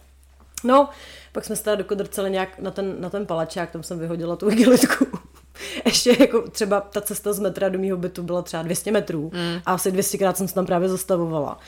No, 0.65 0.89
pak 1.33 1.45
jsme 1.45 1.57
se 1.57 1.65
teda 1.65 1.77
dokodrceli 1.77 2.31
nějak 2.31 2.59
na 2.59 2.71
ten, 2.71 3.01
na 3.01 3.11
ten 3.11 3.27
palačák, 3.27 3.71
tam 3.71 3.83
jsem 3.83 3.99
vyhodila 3.99 4.37
tu 4.37 4.51
igelitku. 4.51 5.07
ještě 5.85 6.17
jako 6.21 6.43
třeba 6.51 6.81
ta 6.81 7.01
cesta 7.01 7.33
z 7.33 7.39
metra 7.39 7.69
do 7.69 7.79
mého 7.79 7.97
bytu 7.97 8.23
byla 8.23 8.43
třeba 8.43 8.63
200 8.63 8.93
metrů 8.93 9.31
mm. 9.35 9.61
a 9.67 9.73
asi 9.73 9.93
200 9.93 10.19
krát 10.19 10.37
jsem 10.37 10.49
se 10.49 10.55
tam 10.55 10.67
právě 10.67 10.89
zastavovala. 10.89 11.59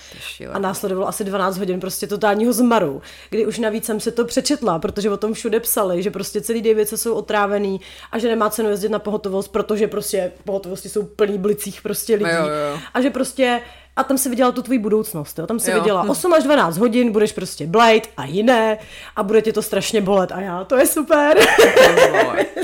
A 0.53 0.59
následovalo 0.59 1.09
asi 1.09 1.25
12 1.25 1.59
hodin 1.59 1.81
prostě 1.81 2.07
totálního 2.07 2.53
zmaru, 2.53 3.03
kdy 3.31 3.47
už 3.47 3.59
navíc 3.59 3.85
jsem 3.85 4.01
se 4.01 4.11
to 4.11 4.25
přečetla, 4.25 4.79
protože 4.79 5.11
o 5.11 5.17
tom 5.17 5.35
všude 5.35 5.61
psali, 5.61 6.03
že 6.03 6.11
prostě 6.11 6.41
celý 6.41 6.63
Davice 6.63 6.97
jsou 6.97 7.15
otrávený 7.15 7.81
a 8.13 8.19
že 8.19 8.29
nemá 8.29 8.51
cenu 8.51 8.71
jezdit 8.71 8.89
na 8.89 8.99
pohotovost, 8.99 9.53
protože 9.53 9.89
prostě 9.89 10.33
pohotovosti 10.45 10.89
jsou 10.89 11.03
plný 11.03 11.39
blicích 11.39 11.83
prostě 11.83 12.15
lidí. 12.15 12.31
Jo, 12.31 12.47
jo. 12.47 12.81
A 12.95 13.01
že 13.01 13.11
prostě 13.11 13.61
a 13.99 14.05
tam 14.05 14.19
si 14.19 14.29
viděla 14.29 14.53
tu 14.53 14.63
tvoji 14.63 14.79
budoucnost, 14.79 15.39
jo? 15.39 15.47
tam 15.47 15.59
si 15.59 15.71
jo. 15.71 15.81
viděla 15.81 16.03
8 16.09 16.33
až 16.33 16.45
12 16.45 16.79
hodin, 16.79 17.13
budeš 17.13 17.33
prostě 17.33 17.67
Blade 17.67 18.03
a 18.17 18.25
jiné 18.25 18.79
a 19.17 19.23
bude 19.23 19.43
tě 19.43 19.53
to 19.53 19.63
strašně 19.63 20.01
bolet 20.01 20.33
a 20.33 20.41
já, 20.41 20.65
to 20.65 20.77
je 20.77 20.87
super. 20.87 21.39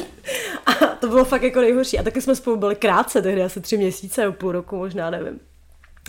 a 0.67 0.87
to 1.01 1.09
bylo 1.09 1.25
fakt 1.25 1.43
jako 1.43 1.61
nejhorší. 1.61 1.99
A 1.99 2.03
taky 2.03 2.21
jsme 2.21 2.37
spolu 2.37 2.57
byli 2.57 2.75
krátce, 2.75 3.23
tehdy 3.23 3.43
asi 3.43 3.61
tři 3.61 3.77
měsíce, 3.77 4.21
nebo 4.21 4.33
půl 4.33 4.53
roku, 4.53 4.77
možná 4.77 5.11
nevím. 5.11 5.41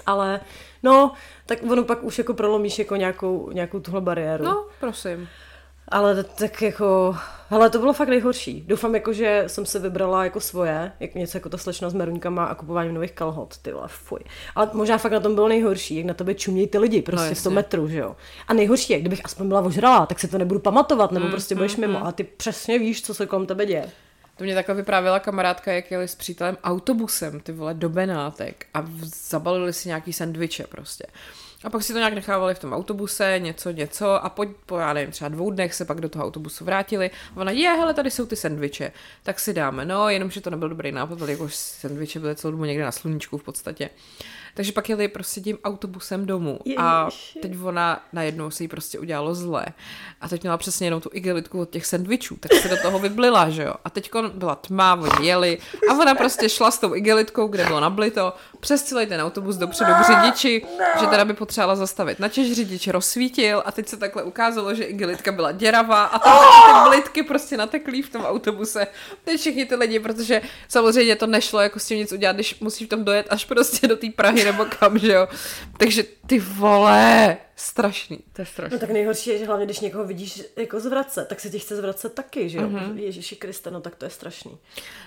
Ale 0.06 0.40
no, 0.84 1.12
tak 1.46 1.60
ono 1.72 1.84
pak 1.84 2.04
už 2.04 2.18
jako 2.18 2.34
prolomíš 2.34 2.80
jako 2.80 2.96
nějakou, 2.96 3.52
nějakou 3.52 3.80
tuhle 3.80 4.02
bariéru. 4.02 4.44
No, 4.44 4.66
prosím. 4.80 5.28
Ale 5.88 6.24
tak 6.24 6.62
jako, 6.62 7.16
hele, 7.50 7.70
to 7.70 7.80
bylo 7.80 7.94
fakt 7.94 8.08
nejhorší. 8.08 8.64
Doufám 8.68 8.96
jako, 8.96 9.14
že 9.14 9.44
jsem 9.48 9.66
se 9.66 9.80
vybrala 9.80 10.24
jako 10.24 10.40
svoje, 10.40 10.92
jak 11.00 11.16
něco 11.16 11.38
jako 11.38 11.50
ta 11.50 11.58
slečna 11.58 11.90
s 11.90 11.94
meruňkama 11.94 12.46
a 12.46 12.56
kupováním 12.56 12.94
nových 12.94 13.12
kalhot, 13.12 13.58
ty 13.58 13.72
vole, 13.72 13.88
fuj. 13.88 14.20
Ale 14.56 14.70
možná 14.74 14.98
fakt 14.98 15.12
na 15.12 15.20
tom 15.20 15.36
bylo 15.36 15.48
nejhorší, 15.48 15.96
jak 15.96 16.06
na 16.06 16.14
tebe 16.14 16.34
čumějí 16.34 16.68
ty 16.68 16.78
lidi, 16.78 17.02
prostě 17.02 17.30
no, 17.30 17.36
v 17.36 17.44
tom 17.44 17.54
metru, 17.54 17.88
že 17.88 18.00
jo. 18.00 18.16
A 18.48 18.54
nejhorší 18.54 18.94
je, 18.94 19.00
kdybych 19.00 19.22
aspoň 19.24 19.48
byla 19.48 19.62
ožralá, 19.62 20.06
tak 20.06 20.20
si 20.20 20.28
to 20.28 20.38
nebudu 20.38 20.60
pamatovat, 20.60 21.12
nebo 21.12 21.26
mm, 21.26 21.32
prostě 21.32 21.56
budeš 21.56 21.76
mm, 21.76 21.82
mimo, 21.82 22.00
mm. 22.00 22.06
a 22.06 22.12
ty 22.12 22.24
přesně 22.24 22.80
víš, 22.80 23.04
co 23.04 23.14
se 23.14 23.26
kolem 23.26 23.46
tebe 23.46 23.66
děje. 23.66 23.92
To 24.38 24.44
mě 24.44 24.56
takhle 24.56 24.76
vyprávěla 24.76 25.20
kamarádka, 25.20 25.72
jak 25.72 25.92
jeli 25.92 26.08
s 26.08 26.16
přítelem 26.16 26.58
autobusem, 26.64 27.40
ty 27.40 27.52
vole, 27.52 27.74
do 27.74 27.90
Benátek 27.90 28.66
a 28.74 28.86
zabalili 29.30 29.74
si 29.74 29.88
nějaký 29.88 30.14
sendviče 30.14 30.64
prostě. 30.68 31.06
A 31.64 31.70
pak 31.70 31.84
si 31.84 31.94
to 31.94 32.00
nějak 32.00 32.14
nechávali 32.14 32.56
v 32.56 32.60
tom 32.60 32.74
autobuse, 32.74 33.40
něco, 33.40 33.72
něco 33.72 34.26
a 34.26 34.30
po, 34.30 34.46
po 34.66 34.78
já 34.78 34.94
nevím, 34.94 35.12
třeba 35.12 35.30
dvou 35.30 35.52
dnech 35.52 35.74
se 35.74 35.86
pak 35.86 36.02
do 36.02 36.10
toho 36.10 36.26
autobusu 36.26 36.66
vrátili. 36.66 37.12
A 37.36 37.40
ona, 37.40 37.52
je, 37.52 37.70
hele, 37.70 37.94
tady 37.94 38.12
jsou 38.12 38.26
ty 38.26 38.36
sendviče, 38.36 38.92
tak 39.24 39.40
si 39.40 39.54
dáme. 39.54 39.86
No, 39.86 40.10
jenomže 40.10 40.42
to 40.42 40.50
nebyl 40.50 40.70
dobrý 40.70 40.92
nápad, 40.92 41.20
protože 41.20 41.32
jako 41.32 41.50
sendviče 41.50 42.20
byly 42.20 42.36
celou 42.36 42.52
dobu 42.52 42.66
někde 42.66 42.84
na 42.84 42.92
sluníčku 42.92 43.38
v 43.38 43.44
podstatě. 43.44 43.90
Takže 44.56 44.72
pak 44.72 44.90
jeli 44.90 45.08
prostě 45.08 45.42
tím 45.42 45.58
autobusem 45.64 46.26
domů 46.26 46.60
Ježiši. 46.66 46.78
a 46.82 47.10
teď 47.42 47.52
ona 47.64 48.06
najednou 48.14 48.52
si 48.52 48.64
jí 48.64 48.68
prostě 48.68 49.00
udělalo 49.00 49.36
zle. 49.36 49.66
A 50.22 50.30
teď 50.30 50.42
měla 50.42 50.58
přesně 50.58 50.88
jenom 50.88 51.02
tu 51.02 51.10
igelitku 51.14 51.62
od 51.62 51.70
těch 51.70 51.86
sendvičů, 51.86 52.38
tak 52.40 52.54
se 52.54 52.70
do 52.70 52.78
toho 52.82 53.00
vyblila, 53.00 53.50
že 53.50 53.64
jo. 53.64 53.74
A 53.86 53.90
teď 53.90 54.12
byla 54.34 54.56
tma, 54.56 54.94
oni 54.94 55.28
jeli 55.28 55.58
a 55.90 55.94
ona 55.94 56.16
prostě 56.16 56.50
šla 56.50 56.72
s 56.72 56.80
tou 56.80 56.96
igelitkou, 56.96 57.48
kde 57.48 57.66
bylo 57.66 57.80
nablito, 57.80 58.34
přes 58.60 58.84
celý 58.84 59.06
ten 59.06 59.22
autobus 59.22 59.56
dopředu 59.56 59.92
k 59.94 60.06
řidiči, 60.06 60.66
že 61.00 61.08
teda 61.08 61.26
by 61.26 61.34
potřebovala 61.34 61.76
zastavit. 61.76 62.20
Načež 62.20 62.54
řidič 62.54 62.88
rozsvítil 62.88 63.64
a 63.66 63.72
teď 63.72 63.88
se 63.88 63.98
takhle 63.98 64.24
ukázalo, 64.24 64.74
že 64.74 64.84
igelitka 64.84 65.32
byla 65.32 65.52
děravá 65.52 66.06
a 66.06 66.20
tam 66.20 66.40
ty 66.40 66.90
blitky 66.90 67.24
prostě 67.24 67.58
nateklý 67.58 68.02
v 68.02 68.10
tom 68.10 68.26
autobuse. 68.26 68.88
Teď 69.24 69.40
všichni 69.40 69.66
ty 69.66 69.76
lidi, 69.76 70.00
protože 70.00 70.42
samozřejmě 70.68 71.16
to 71.16 71.28
nešlo 71.28 71.60
jako 71.60 71.80
s 71.80 71.86
tím 71.86 71.98
nic 71.98 72.12
udělat, 72.12 72.36
když 72.36 72.60
musíš 72.60 72.88
tam 72.88 73.04
dojet 73.04 73.28
až 73.30 73.46
prostě 73.46 73.88
do 73.88 73.98
té 73.98 74.08
Prahy 74.16 74.45
nebo 74.46 74.66
kam, 74.66 75.00
že 75.00 75.14
jo. 75.14 75.28
Takže 75.78 76.04
ty 76.28 76.40
vole, 76.40 77.38
strašný, 77.56 78.20
to 78.34 78.42
je 78.42 78.46
strašný. 78.46 78.76
No 78.76 78.80
tak 78.80 78.90
nejhorší 78.90 79.30
je, 79.30 79.38
že 79.38 79.46
hlavně 79.46 79.66
když 79.66 79.80
někoho 79.80 80.06
vidíš 80.06 80.44
jako 80.58 80.80
zvracet, 80.80 81.28
tak 81.28 81.40
se 81.40 81.50
ti 81.50 81.60
chce 81.60 81.76
zvracet 81.76 82.14
taky, 82.14 82.50
že 82.50 82.58
jo. 82.58 82.70
Mm-hmm. 82.70 82.96
Ježíši 82.96 83.36
Kriste, 83.36 83.72
no 83.72 83.82
tak 83.82 83.96
to 83.96 84.06
je 84.06 84.12
strašný. 84.12 84.58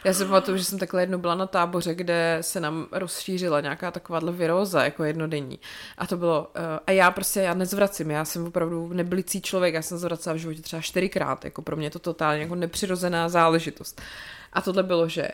Já 0.05 0.15
si 0.15 0.25
pamatuju, 0.25 0.57
že 0.57 0.65
jsem 0.65 0.79
takhle 0.79 1.03
jednou 1.03 1.19
byla 1.19 1.35
na 1.35 1.47
táboře, 1.47 1.95
kde 1.95 2.39
se 2.41 2.61
nám 2.61 2.87
rozšířila 2.93 3.61
nějaká 3.61 3.91
takováhle 3.91 4.33
viróza, 4.33 4.85
jako 4.85 5.05
jednodenní. 5.05 5.59
A 5.99 6.07
to 6.07 6.17
bylo, 6.17 6.41
uh, 6.41 6.63
a 6.87 6.91
já 6.91 7.11
prostě, 7.11 7.41
já 7.41 7.55
nezvracím, 7.55 8.11
já 8.11 8.25
jsem 8.25 8.47
opravdu 8.47 8.89
neblicí 8.93 9.43
člověk, 9.43 9.75
já 9.75 9.83
jsem 9.83 9.99
zvracela 9.99 10.35
v 10.35 10.39
životě 10.39 10.63
třeba 10.63 10.83
čtyřikrát, 10.83 11.45
jako 11.45 11.63
pro 11.63 11.77
mě 11.77 11.87
je 11.87 11.91
to 11.91 11.99
totálně 11.99 12.43
jako 12.43 12.55
nepřirozená 12.55 13.29
záležitost. 13.29 14.03
A 14.53 14.61
tohle 14.61 14.83
bylo, 14.83 15.09
že 15.09 15.29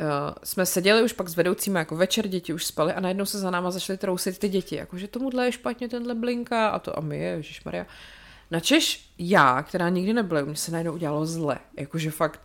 uh, 0.00 0.06
jsme 0.44 0.66
seděli 0.66 1.02
už 1.02 1.12
pak 1.12 1.28
s 1.28 1.36
vedoucími 1.36 1.78
jako 1.78 1.96
večer, 1.96 2.28
děti 2.28 2.52
už 2.52 2.66
spali 2.66 2.92
a 2.92 3.00
najednou 3.00 3.24
se 3.24 3.38
za 3.38 3.50
náma 3.50 3.70
začaly 3.70 3.96
trousit 3.96 4.38
ty 4.38 4.48
děti, 4.48 4.76
jakože 4.76 5.08
tomuhle 5.08 5.44
je 5.44 5.52
špatně, 5.52 5.88
tenhle 5.88 6.14
blinka 6.14 6.68
a 6.68 6.78
to 6.78 6.98
a 6.98 7.00
my 7.00 7.18
je, 7.18 7.42
Maria. 7.64 7.86
Načeš 8.50 9.10
já, 9.18 9.62
která 9.62 9.88
nikdy 9.88 10.12
nebyla, 10.12 10.40
mě 10.40 10.56
se 10.56 10.72
najednou 10.72 10.92
udělalo 10.92 11.26
zle, 11.26 11.58
jakože 11.76 12.10
fakt 12.10 12.40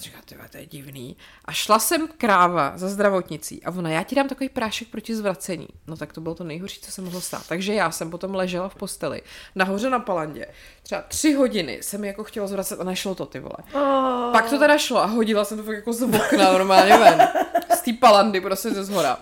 Říká, 0.00 0.18
tyhle, 0.24 0.48
to 0.48 0.56
je 0.56 0.66
divný. 0.66 1.16
A 1.44 1.52
šla 1.52 1.78
jsem 1.78 2.08
kráva 2.18 2.72
za 2.76 2.88
zdravotnicí 2.88 3.62
a 3.64 3.70
ona, 3.70 3.90
já 3.90 4.02
ti 4.02 4.14
dám 4.14 4.28
takový 4.28 4.48
prášek 4.48 4.88
proti 4.88 5.16
zvracení. 5.16 5.68
No 5.86 5.96
tak 5.96 6.12
to 6.12 6.20
bylo 6.20 6.34
to 6.34 6.44
nejhorší, 6.44 6.80
co 6.80 6.92
se 6.92 7.02
mohlo 7.02 7.20
stát. 7.20 7.42
Takže 7.48 7.74
já 7.74 7.90
jsem 7.90 8.10
potom 8.10 8.34
ležela 8.34 8.68
v 8.68 8.74
posteli, 8.74 9.22
nahoře 9.54 9.90
na 9.90 9.98
palandě. 9.98 10.46
Třeba 10.82 11.02
tři 11.02 11.32
hodiny 11.32 11.78
jsem 11.82 12.04
jako 12.04 12.24
chtěla 12.24 12.46
zvracet 12.46 12.80
a 12.80 12.84
nešlo 12.84 13.14
to, 13.14 13.26
ty 13.26 13.40
vole. 13.40 13.56
Oh. 13.74 14.32
Pak 14.32 14.50
to 14.50 14.58
teda 14.58 14.78
šlo 14.78 15.02
a 15.02 15.06
hodila 15.06 15.44
jsem 15.44 15.58
to 15.58 15.64
fakt 15.64 15.76
jako 15.76 15.92
z 15.92 16.02
okna 16.02 16.52
normálně 16.52 16.96
ven. 16.98 17.28
Z 17.74 17.80
té 17.80 17.92
palandy 17.92 18.40
prostě 18.40 18.70
ze 18.70 18.84
zhora. 18.84 19.18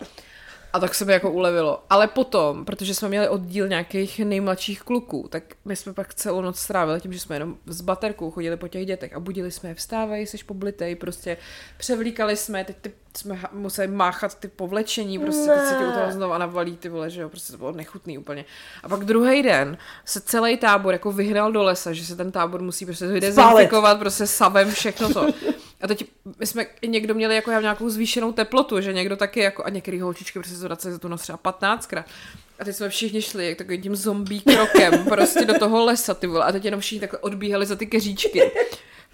A 0.72 0.80
tak 0.80 0.94
se 0.94 1.04
mi 1.04 1.12
jako 1.12 1.30
ulevilo. 1.30 1.84
Ale 1.90 2.06
potom, 2.06 2.64
protože 2.64 2.94
jsme 2.94 3.08
měli 3.08 3.28
oddíl 3.28 3.68
nějakých 3.68 4.20
nejmladších 4.20 4.82
kluků, 4.82 5.26
tak 5.30 5.42
my 5.64 5.76
jsme 5.76 5.92
pak 5.92 6.14
celou 6.14 6.40
noc 6.40 6.58
strávili 6.58 7.00
tím, 7.00 7.12
že 7.12 7.20
jsme 7.20 7.36
jenom 7.36 7.56
s 7.66 7.80
baterkou 7.80 8.30
chodili 8.30 8.56
po 8.56 8.68
těch 8.68 8.86
dětech 8.86 9.12
a 9.14 9.20
budili 9.20 9.50
jsme 9.50 9.68
je, 9.68 9.74
vstávají, 9.74 10.26
jsi 10.26 10.38
poblitej, 10.44 10.94
prostě 10.94 11.36
převlíkali 11.76 12.36
jsme, 12.36 12.64
teď 12.64 12.76
ty 12.80 12.92
jsme 13.16 13.40
museli 13.52 13.88
máchat 13.88 14.34
ty 14.34 14.48
povlečení, 14.48 15.18
prostě 15.18 15.50
teď 15.50 15.68
se 15.68 15.74
ti 15.74 15.84
u 15.84 15.92
toho 15.92 16.12
znovu 16.12 16.38
navalí 16.38 16.76
ty 16.76 16.88
vole, 16.88 17.10
že 17.10 17.20
jo, 17.20 17.28
prostě 17.28 17.52
to 17.52 17.58
bylo 17.58 17.72
nechutný 17.72 18.18
úplně. 18.18 18.44
A 18.82 18.88
pak 18.88 19.04
druhý 19.04 19.42
den 19.42 19.78
se 20.04 20.20
celý 20.20 20.56
tábor 20.56 20.92
jako 20.92 21.12
vyhnal 21.12 21.52
do 21.52 21.62
lesa, 21.62 21.92
že 21.92 22.04
se 22.04 22.16
ten 22.16 22.32
tábor 22.32 22.62
musí 22.62 22.86
prostě 22.86 23.06
dezinfikovat, 23.06 23.98
prostě 23.98 24.26
savem, 24.26 24.70
všechno 24.70 25.14
to. 25.14 25.26
A 25.80 25.86
teď 25.86 26.04
my 26.38 26.46
jsme 26.46 26.66
někdo 26.86 27.14
měli 27.14 27.34
jako 27.34 27.50
já 27.50 27.60
nějakou 27.60 27.88
zvýšenou 27.88 28.32
teplotu, 28.32 28.80
že 28.80 28.92
někdo 28.92 29.16
taky 29.16 29.40
jako, 29.40 29.64
a 29.64 29.70
některý 29.70 30.00
holčičky 30.00 30.38
prostě 30.38 30.56
zvraceli 30.56 30.92
za 30.92 30.98
tu 30.98 31.08
noc 31.08 31.22
třeba 31.22 31.38
15krát. 31.38 32.04
A 32.58 32.64
teď 32.64 32.76
jsme 32.76 32.88
všichni 32.88 33.22
šli 33.22 33.48
jak 33.48 33.58
takovým 33.58 33.82
tím 33.82 33.96
zombie 33.96 34.40
krokem 34.40 35.04
prostě 35.08 35.44
do 35.44 35.58
toho 35.58 35.84
lesa, 35.84 36.14
ty 36.14 36.26
vole. 36.26 36.44
A 36.44 36.52
teď 36.52 36.64
jenom 36.64 36.80
všichni 36.80 37.00
takhle 37.00 37.18
odbíhali 37.18 37.66
za 37.66 37.76
ty 37.76 37.86
keříčky. 37.86 38.50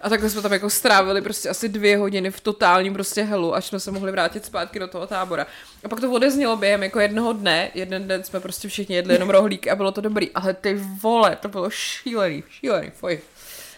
A 0.01 0.09
takhle 0.09 0.29
jsme 0.29 0.41
tam 0.41 0.53
jako 0.53 0.69
strávili 0.69 1.21
prostě 1.21 1.49
asi 1.49 1.69
dvě 1.69 1.97
hodiny 1.97 2.31
v 2.31 2.39
totálním 2.39 2.93
prostě 2.93 3.23
helu, 3.23 3.55
až 3.55 3.65
jsme 3.65 3.79
se 3.79 3.91
mohli 3.91 4.11
vrátit 4.11 4.45
zpátky 4.45 4.79
do 4.79 4.87
toho 4.87 5.07
tábora. 5.07 5.47
A 5.83 5.89
pak 5.89 5.99
to 5.99 6.11
odeznělo 6.11 6.57
během 6.57 6.83
jako 6.83 6.99
jednoho 6.99 7.33
dne, 7.33 7.71
jeden 7.73 8.07
den 8.07 8.23
jsme 8.23 8.39
prostě 8.39 8.67
všichni 8.67 8.95
jedli 8.95 9.13
jenom 9.13 9.29
rohlík 9.29 9.67
a 9.67 9.75
bylo 9.75 9.91
to 9.91 10.01
dobrý. 10.01 10.31
Ale 10.31 10.53
ty 10.53 10.73
vole, 11.01 11.37
to 11.41 11.47
bylo 11.47 11.69
šílený, 11.69 12.43
šílený, 12.49 12.89
fuj. 12.89 13.19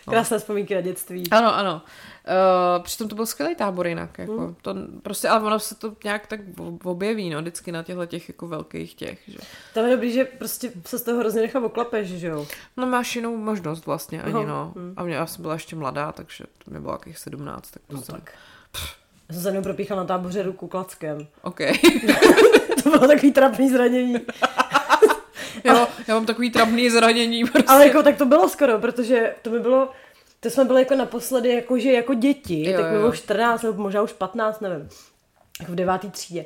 No. 0.08 0.12
Krásné 0.12 0.40
vzpomínky 0.40 0.76
na 0.76 0.82
dětství. 0.82 1.24
Ano, 1.32 1.56
ano. 1.56 1.82
Uh, 2.28 2.84
přitom 2.84 3.08
to 3.08 3.16
byl 3.16 3.26
skvělý 3.26 3.56
tábor 3.56 3.88
jinak, 3.88 4.18
jako, 4.18 4.32
mm. 4.32 4.56
to 4.62 4.76
prostě, 5.04 5.30
ale 5.30 5.44
ono 5.44 5.60
se 5.60 5.76
to 5.76 5.94
nějak 6.04 6.28
tak 6.28 6.40
objeví, 6.84 7.30
no, 7.30 7.42
vždycky 7.42 7.72
na 7.72 7.84
těchto 7.84 8.06
těch 8.06 8.30
jako 8.30 8.48
velkých 8.48 8.96
těch, 8.96 9.20
že. 9.28 9.38
Tam 9.74 9.86
je 9.86 9.92
dobrý, 9.92 10.12
že 10.12 10.26
prostě 10.26 10.72
se 10.86 11.00
z 11.00 11.04
toho 11.04 11.20
hrozně 11.20 11.42
nechá 11.42 11.60
oklapeš, 11.60 12.08
že 12.08 12.28
jo? 12.28 12.48
No 12.78 12.88
máš 12.88 13.16
jinou 13.16 13.38
možnost 13.38 13.86
vlastně 13.86 14.22
ani, 14.22 14.46
no. 14.46 14.74
Mm. 14.76 14.94
A 14.98 15.04
mě, 15.04 15.16
já 15.16 15.26
jsem 15.26 15.42
byla 15.42 15.54
ještě 15.54 15.76
mladá, 15.76 16.12
takže 16.12 16.44
to 16.66 16.72
mi 16.72 16.80
bylo 16.80 16.94
jakých 16.94 17.18
17, 17.18 17.72
tak 17.72 17.84
to 17.88 17.96
no, 17.96 18.02
jsem... 18.02 18.16
tak. 18.16 18.34
Já 19.30 19.34
jsem 19.34 19.44
se 19.44 19.50
jenom 19.50 19.64
propíchala 19.64 20.02
na 20.02 20.08
táboře 20.08 20.44
ruku 20.44 20.68
klackem. 20.68 21.28
OK. 21.42 21.60
to 22.84 22.90
bylo 22.90 23.08
takový 23.08 23.32
trapný 23.32 23.70
zranění. 23.70 24.14
jo, 25.64 25.88
já 26.08 26.14
mám 26.14 26.26
takový 26.26 26.52
trapný 26.52 26.90
zranění. 26.90 27.46
Prostě. 27.46 27.68
Ale 27.68 27.88
jako 27.88 28.04
tak 28.04 28.18
to 28.18 28.26
bylo 28.26 28.50
skoro, 28.50 28.80
protože 28.80 29.36
to 29.42 29.50
mi 29.50 29.60
bylo, 29.60 29.90
to 30.40 30.50
jsme 30.50 30.66
byli 30.66 30.82
jako 30.82 30.96
naposledy 30.96 31.50
jakože 31.50 31.92
jako 31.92 32.14
děti, 32.14 32.70
jo, 32.72 32.82
tak 32.82 32.92
bylo 32.92 33.12
14 33.12 33.62
nebo 33.62 33.84
možná 33.84 34.02
už 34.02 34.14
15, 34.14 34.62
nevím, 34.62 34.90
jako 35.60 35.72
v 35.72 35.76
devátý 35.76 36.12
třídě. 36.12 36.46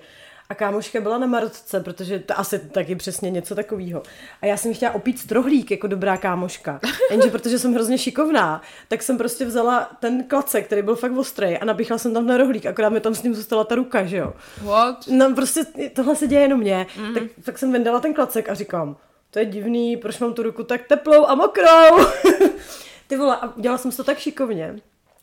a 0.49 0.55
kámoška 0.55 1.01
byla 1.01 1.17
na 1.17 1.27
Marotce, 1.27 1.79
protože 1.79 2.19
to 2.19 2.39
asi 2.39 2.59
taky 2.59 2.95
přesně 2.95 3.29
něco 3.29 3.55
takového. 3.55 4.03
A 4.41 4.45
já 4.45 4.57
jsem 4.57 4.73
chtěla 4.73 4.91
opít 4.93 5.19
strohlík 5.19 5.71
jako 5.71 5.87
dobrá 5.87 6.17
kámoška. 6.17 6.79
Jenže 7.11 7.29
protože 7.29 7.59
jsem 7.59 7.73
hrozně 7.73 7.97
šikovná, 7.97 8.61
tak 8.87 9.03
jsem 9.03 9.17
prostě 9.17 9.45
vzala 9.45 9.91
ten 9.99 10.23
klacek, 10.23 10.65
který 10.65 10.81
byl 10.81 10.95
fakt 10.95 11.17
ostrý 11.17 11.57
a 11.57 11.65
napíchla 11.65 11.97
jsem 11.97 12.13
tam 12.13 12.27
na 12.27 12.37
rohlík, 12.37 12.65
akorát 12.65 12.89
mi 12.89 12.99
tam 12.99 13.15
s 13.15 13.23
ním 13.23 13.35
zůstala 13.35 13.63
ta 13.63 13.75
ruka, 13.75 14.05
že 14.05 14.17
jo. 14.17 14.33
What? 14.61 15.07
No 15.07 15.35
prostě 15.35 15.65
tohle 15.95 16.15
se 16.15 16.27
děje 16.27 16.41
jenom 16.41 16.59
mně. 16.59 16.87
Mm. 16.97 17.13
Tak, 17.13 17.23
tak 17.43 17.57
jsem 17.57 17.71
vyndala 17.71 17.99
ten 17.99 18.13
klacek 18.13 18.49
a 18.49 18.53
říkám, 18.53 18.97
to 19.31 19.39
je 19.39 19.45
divný, 19.45 19.97
proč 19.97 20.19
mám 20.19 20.33
tu 20.33 20.43
ruku 20.43 20.63
tak 20.63 20.81
teplou 20.87 21.25
a 21.25 21.35
mokrou? 21.35 22.05
Ty 23.11 23.17
vole, 23.17 23.37
a 23.37 23.53
dělala 23.57 23.77
jsem 23.77 23.91
to 23.91 24.03
tak 24.03 24.17
šikovně, 24.17 24.75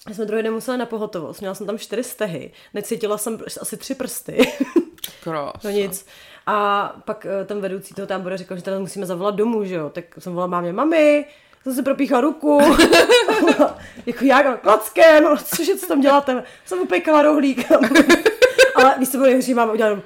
já 0.08 0.14
jsme 0.14 0.24
druhý 0.24 0.42
den 0.42 0.52
musela 0.52 0.76
na 0.76 0.86
pohotovost, 0.86 1.40
měla 1.40 1.54
jsem 1.54 1.66
tam 1.66 1.78
čtyři 1.78 2.04
stehy, 2.04 2.52
necítila 2.74 3.18
jsem 3.18 3.38
asi 3.60 3.76
tři 3.76 3.94
prsty. 3.94 4.52
Krás. 5.24 5.62
no 5.64 5.70
nic. 5.70 6.06
A 6.46 6.88
pak 7.04 7.26
eh, 7.26 7.44
ten 7.44 7.60
vedoucí 7.60 7.94
toho 7.94 8.06
tábora 8.06 8.36
řekl, 8.36 8.56
že 8.56 8.62
teda 8.62 8.78
musíme 8.78 9.06
zavolat 9.06 9.34
domů, 9.34 9.64
že 9.64 9.74
jo. 9.74 9.90
Tak 9.90 10.04
jsem 10.18 10.32
volala 10.32 10.46
mámě, 10.46 10.72
mami, 10.72 11.26
jsem 11.62 11.74
si 11.74 11.82
propíchla 11.82 12.20
ruku. 12.20 12.60
jako 14.06 14.24
jak, 14.24 14.60
klackem, 14.60 15.24
no, 15.24 15.36
cože, 15.36 15.76
co 15.76 15.86
tam 15.86 16.00
děláte? 16.00 16.44
Jsem 16.64 16.78
upekala 16.78 17.22
rohlík. 17.22 17.72
Ale 18.74 18.94
když 18.96 19.08
se 19.08 19.16
bylo 19.16 19.26
nejhorší, 19.26 19.54
udělala, 19.54 20.00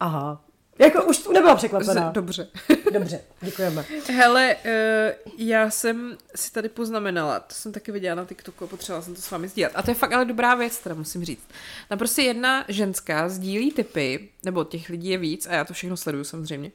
aha, 0.00 0.40
jako 0.78 1.04
už 1.04 1.28
nebyla 1.28 1.56
překvapená. 1.56 2.10
Dobře. 2.10 2.48
Dobře, 2.92 3.20
děkujeme. 3.40 3.84
Hele, 4.12 4.56
uh, 4.56 5.34
já 5.38 5.70
jsem 5.70 6.16
si 6.34 6.52
tady 6.52 6.68
poznamenala, 6.68 7.40
to 7.40 7.54
jsem 7.54 7.72
taky 7.72 7.92
viděla 7.92 8.14
na 8.14 8.24
TikToku 8.24 8.64
a 8.64 8.66
potřebovala 8.66 9.04
jsem 9.04 9.14
to 9.14 9.20
s 9.20 9.30
vámi 9.30 9.48
sdílet. 9.48 9.72
A 9.74 9.82
to 9.82 9.90
je 9.90 9.94
fakt 9.94 10.12
ale 10.12 10.24
dobrá 10.24 10.54
věc, 10.54 10.78
teda 10.78 10.94
musím 10.94 11.24
říct. 11.24 11.48
Na 11.90 11.96
prostě 11.96 12.22
jedna 12.22 12.64
ženská 12.68 13.28
sdílí 13.28 13.72
typy, 13.72 14.28
nebo 14.44 14.64
těch 14.64 14.88
lidí 14.88 15.08
je 15.08 15.18
víc, 15.18 15.46
a 15.46 15.52
já 15.52 15.64
to 15.64 15.74
všechno 15.74 15.96
sleduju 15.96 16.24
samozřejmě, 16.24 16.72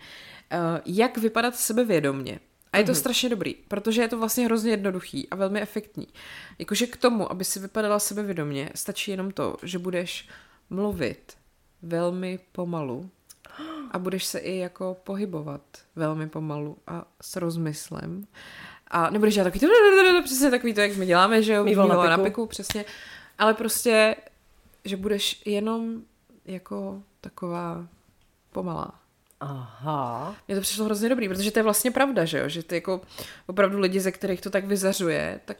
uh, 0.53 0.59
jak 0.85 1.17
vypadat 1.17 1.55
sebevědomně. 1.55 2.39
A 2.73 2.77
je 2.77 2.84
to 2.84 2.91
mm-hmm. 2.91 2.95
strašně 2.95 3.30
dobrý, 3.30 3.55
protože 3.67 4.01
je 4.01 4.07
to 4.07 4.17
vlastně 4.17 4.45
hrozně 4.45 4.71
jednoduchý 4.71 5.30
a 5.30 5.35
velmi 5.35 5.61
efektní. 5.61 6.07
Jakože 6.59 6.88
k 6.88 6.97
tomu, 6.97 7.31
aby 7.31 7.45
si 7.45 7.59
vypadala 7.59 7.99
sebevědomně, 7.99 8.69
stačí 8.75 9.11
jenom 9.11 9.31
to, 9.31 9.57
že 9.63 9.80
budeš 9.80 10.27
mluvit 10.69 11.34
velmi 11.81 12.39
pomalu, 12.51 13.09
a 13.91 13.99
budeš 13.99 14.25
se 14.25 14.39
i 14.39 14.57
jako 14.57 14.97
pohybovat 15.03 15.61
velmi 15.95 16.30
pomalu 16.30 16.77
a 16.88 17.05
s 17.21 17.35
rozmyslem. 17.35 18.27
A 18.88 19.09
nebudeš 19.09 19.34
dělat 19.34 19.43
takový 19.43 19.59
to, 19.59 20.23
přesně 20.23 20.51
takový 20.51 20.73
to, 20.73 20.81
jak 20.81 20.97
my 20.97 21.05
děláme, 21.05 21.43
že 21.43 21.53
jo, 21.53 21.63
Mýval 21.63 21.88
na, 21.88 22.17
na 22.17 22.17
piku, 22.17 22.45
přesně. 22.45 22.85
Ale 23.38 23.53
prostě, 23.53 24.15
že 24.85 24.97
budeš 24.97 25.41
jenom 25.45 26.01
jako 26.45 27.03
taková 27.21 27.88
pomalá. 28.51 28.91
Aha. 29.39 30.35
Mně 30.47 30.55
to 30.55 30.61
přišlo 30.61 30.85
hrozně 30.85 31.09
dobrý, 31.09 31.30
protože 31.30 31.51
to 31.51 31.59
je 31.59 31.63
vlastně 31.63 31.91
pravda, 31.91 32.25
že 32.25 32.39
jo, 32.39 32.49
že 32.49 32.63
ty 32.63 32.75
jako 32.75 33.01
opravdu 33.47 33.80
lidi, 33.80 33.99
ze 33.99 34.11
kterých 34.11 34.41
to 34.41 34.49
tak 34.49 34.65
vyzařuje, 34.65 35.39
tak 35.45 35.57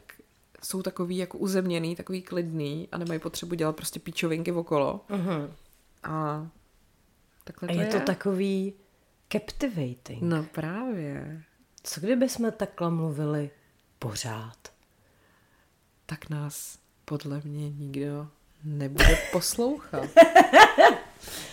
jsou 0.64 0.82
takový 0.82 1.18
jako 1.18 1.38
uzemněný, 1.38 1.96
takový 1.96 2.22
klidný 2.22 2.88
a 2.92 2.98
nemají 2.98 3.20
potřebu 3.20 3.56
dělat 3.56 3.76
prostě 3.76 4.00
píčovinky 4.00 4.52
okolo. 4.52 5.02
Uh-huh. 5.10 5.50
A 6.04 6.48
Takhle 7.44 7.70
a 7.70 7.72
je, 7.72 7.82
je 7.82 7.88
to 7.88 8.00
takový 8.00 8.74
captivating. 9.32 10.22
No 10.22 10.44
právě. 10.44 11.44
Co 11.84 12.02
kdyby 12.02 12.30
jsme 12.30 12.52
takhle 12.52 12.90
mluvili 12.90 13.52
pořád? 14.00 14.58
Tak 16.06 16.30
nás 16.30 16.78
podle 17.06 17.42
mě 17.44 17.70
nikdo 17.70 18.28
nebude 18.64 19.18
poslouchat. 19.32 20.10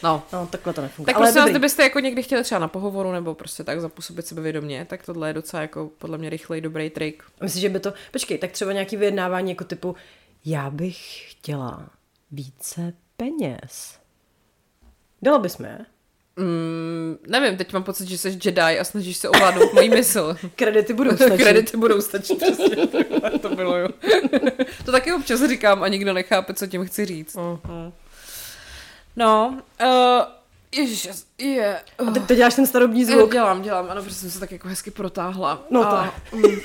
No. 0.03 0.23
no, 0.33 0.47
takhle 0.47 0.73
to 0.73 0.83
nefunguje. 0.83 1.15
Tak 1.15 1.23
prostě, 1.23 1.51
kdybyste 1.51 1.83
jako 1.83 2.01
někdy 2.01 2.23
chtěli 2.23 2.45
třeba 2.45 2.59
na 2.59 2.69
pohovoru 2.69 3.13
nebo 3.13 3.35
prostě 3.35 3.65
tak 3.65 3.81
zapůsobit 3.81 4.27
sebevědomě, 4.27 4.85
tak 4.85 5.07
tohle 5.07 5.29
je 5.29 5.33
docela 5.33 5.63
jako 5.63 5.91
podle 5.99 6.19
mě 6.19 6.31
rychlej 6.31 6.61
dobrý 6.61 6.91
trik. 6.91 7.23
Myslím, 7.43 7.61
že 7.61 7.69
by 7.69 7.81
to... 7.81 7.93
Počkej, 8.13 8.39
tak 8.39 8.53
třeba 8.53 8.73
nějaký 8.73 8.97
vyjednávání 8.97 9.51
jako 9.51 9.65
typu 9.65 9.97
já 10.45 10.71
bych 10.71 11.31
chtěla 11.31 11.91
více 12.31 12.93
peněz. 13.17 14.00
Dala 15.23 15.39
bys 15.39 15.59
mě? 15.59 15.79
Mm, 16.37 17.19
nevím, 17.27 17.57
teď 17.57 17.73
mám 17.73 17.83
pocit, 17.83 18.09
že 18.09 18.19
jsi 18.19 18.39
Jedi 18.45 18.61
a 18.61 18.85
snažíš 18.85 19.17
se 19.17 19.29
ovládnout 19.29 19.73
mojí 19.73 19.89
mysl. 19.89 20.37
Kredity 20.57 20.93
budou 20.93 21.17
stačit. 21.17 21.37
Kredity 21.37 21.77
budou 21.77 22.01
stačit, 22.01 22.39
přesně. 22.39 22.87
to 23.41 23.49
bylo, 23.49 23.77
jo. 23.77 23.89
to 24.85 24.93
taky 24.93 25.13
občas 25.13 25.49
říkám 25.49 25.83
a 25.83 25.89
nikdo 25.89 26.13
nechápe, 26.13 26.55
co 26.55 26.67
tím 26.67 26.85
chci 26.85 27.07
říct. 27.07 27.35
Uh-huh. 27.35 27.93
No, 29.17 29.59
uh, 29.83 30.23
Ježiš, 30.75 31.09
je. 31.39 31.49
Yeah. 31.49 31.83
A 31.99 32.11
teď 32.11 32.27
to 32.27 32.35
děláš 32.35 32.55
ten 32.55 32.67
starobní 32.67 33.05
zvuk. 33.05 33.33
Dělám, 33.33 33.63
dělám, 33.63 33.91
ano, 33.91 34.03
protože 34.03 34.15
jsem 34.15 34.31
se 34.31 34.41
tak 34.41 34.53
jako 34.53 34.69
hezky 34.69 34.91
protáhla. 34.91 35.67
No 35.71 35.89
a, 35.89 35.91
tak. 35.91 36.33
Mm. 36.33 36.57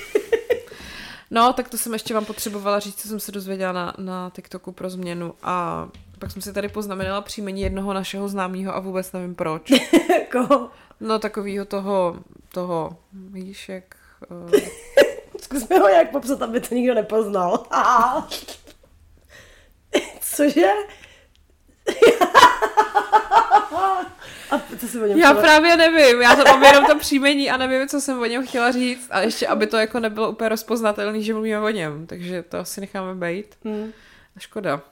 No, 1.30 1.52
tak 1.52 1.68
to 1.68 1.78
jsem 1.78 1.92
ještě 1.92 2.14
vám 2.14 2.24
potřebovala 2.24 2.80
říct, 2.80 3.00
co 3.00 3.08
jsem 3.08 3.20
se 3.20 3.32
dozvěděla 3.32 3.72
na, 3.72 3.94
na 3.98 4.30
TikToku 4.30 4.72
pro 4.72 4.90
změnu 4.90 5.34
a 5.42 5.88
pak 6.18 6.30
jsem 6.30 6.42
si 6.42 6.52
tady 6.52 6.68
poznamenala 6.68 7.20
příjmení 7.20 7.62
jednoho 7.62 7.92
našeho 7.92 8.28
známého 8.28 8.74
a 8.74 8.80
vůbec 8.80 9.12
nevím 9.12 9.34
proč. 9.34 9.72
Koho? 10.32 10.70
No 11.00 11.18
takového 11.18 11.64
toho, 11.64 12.16
toho, 12.52 12.96
víš, 13.12 13.68
jak... 13.68 13.84
Uh... 14.30 14.50
Zkus 15.40 15.68
mi 15.68 15.78
ho 15.78 15.88
jak 15.88 16.10
popsat, 16.10 16.42
aby 16.42 16.60
to 16.60 16.74
nikdo 16.74 16.94
nepoznal. 16.94 17.66
Cože? 20.20 20.70
A 24.50 24.60
co 24.78 24.88
jsi 24.88 25.00
o 25.00 25.06
něm 25.06 25.18
Já 25.18 25.28
chtěla? 25.28 25.42
právě 25.42 25.76
nevím, 25.76 26.22
já 26.22 26.36
to 26.36 26.44
mám 26.44 26.62
jenom 26.62 26.86
to 26.86 26.98
příjmení 26.98 27.50
a 27.50 27.56
nevím, 27.56 27.88
co 27.88 28.00
jsem 28.00 28.20
o 28.20 28.24
něm 28.24 28.46
chtěla 28.46 28.70
říct 28.72 29.08
a 29.10 29.20
ještě, 29.20 29.46
aby 29.46 29.66
to 29.66 29.76
jako 29.76 30.00
nebylo 30.00 30.30
úplně 30.30 30.48
rozpoznatelný, 30.48 31.22
že 31.22 31.32
mluvíme 31.32 31.60
o 31.60 31.68
něm, 31.68 32.06
takže 32.06 32.42
to 32.42 32.58
asi 32.58 32.80
necháme 32.80 33.14
být. 33.14 33.46
Hmm. 33.64 33.92
Škoda. 34.38 34.82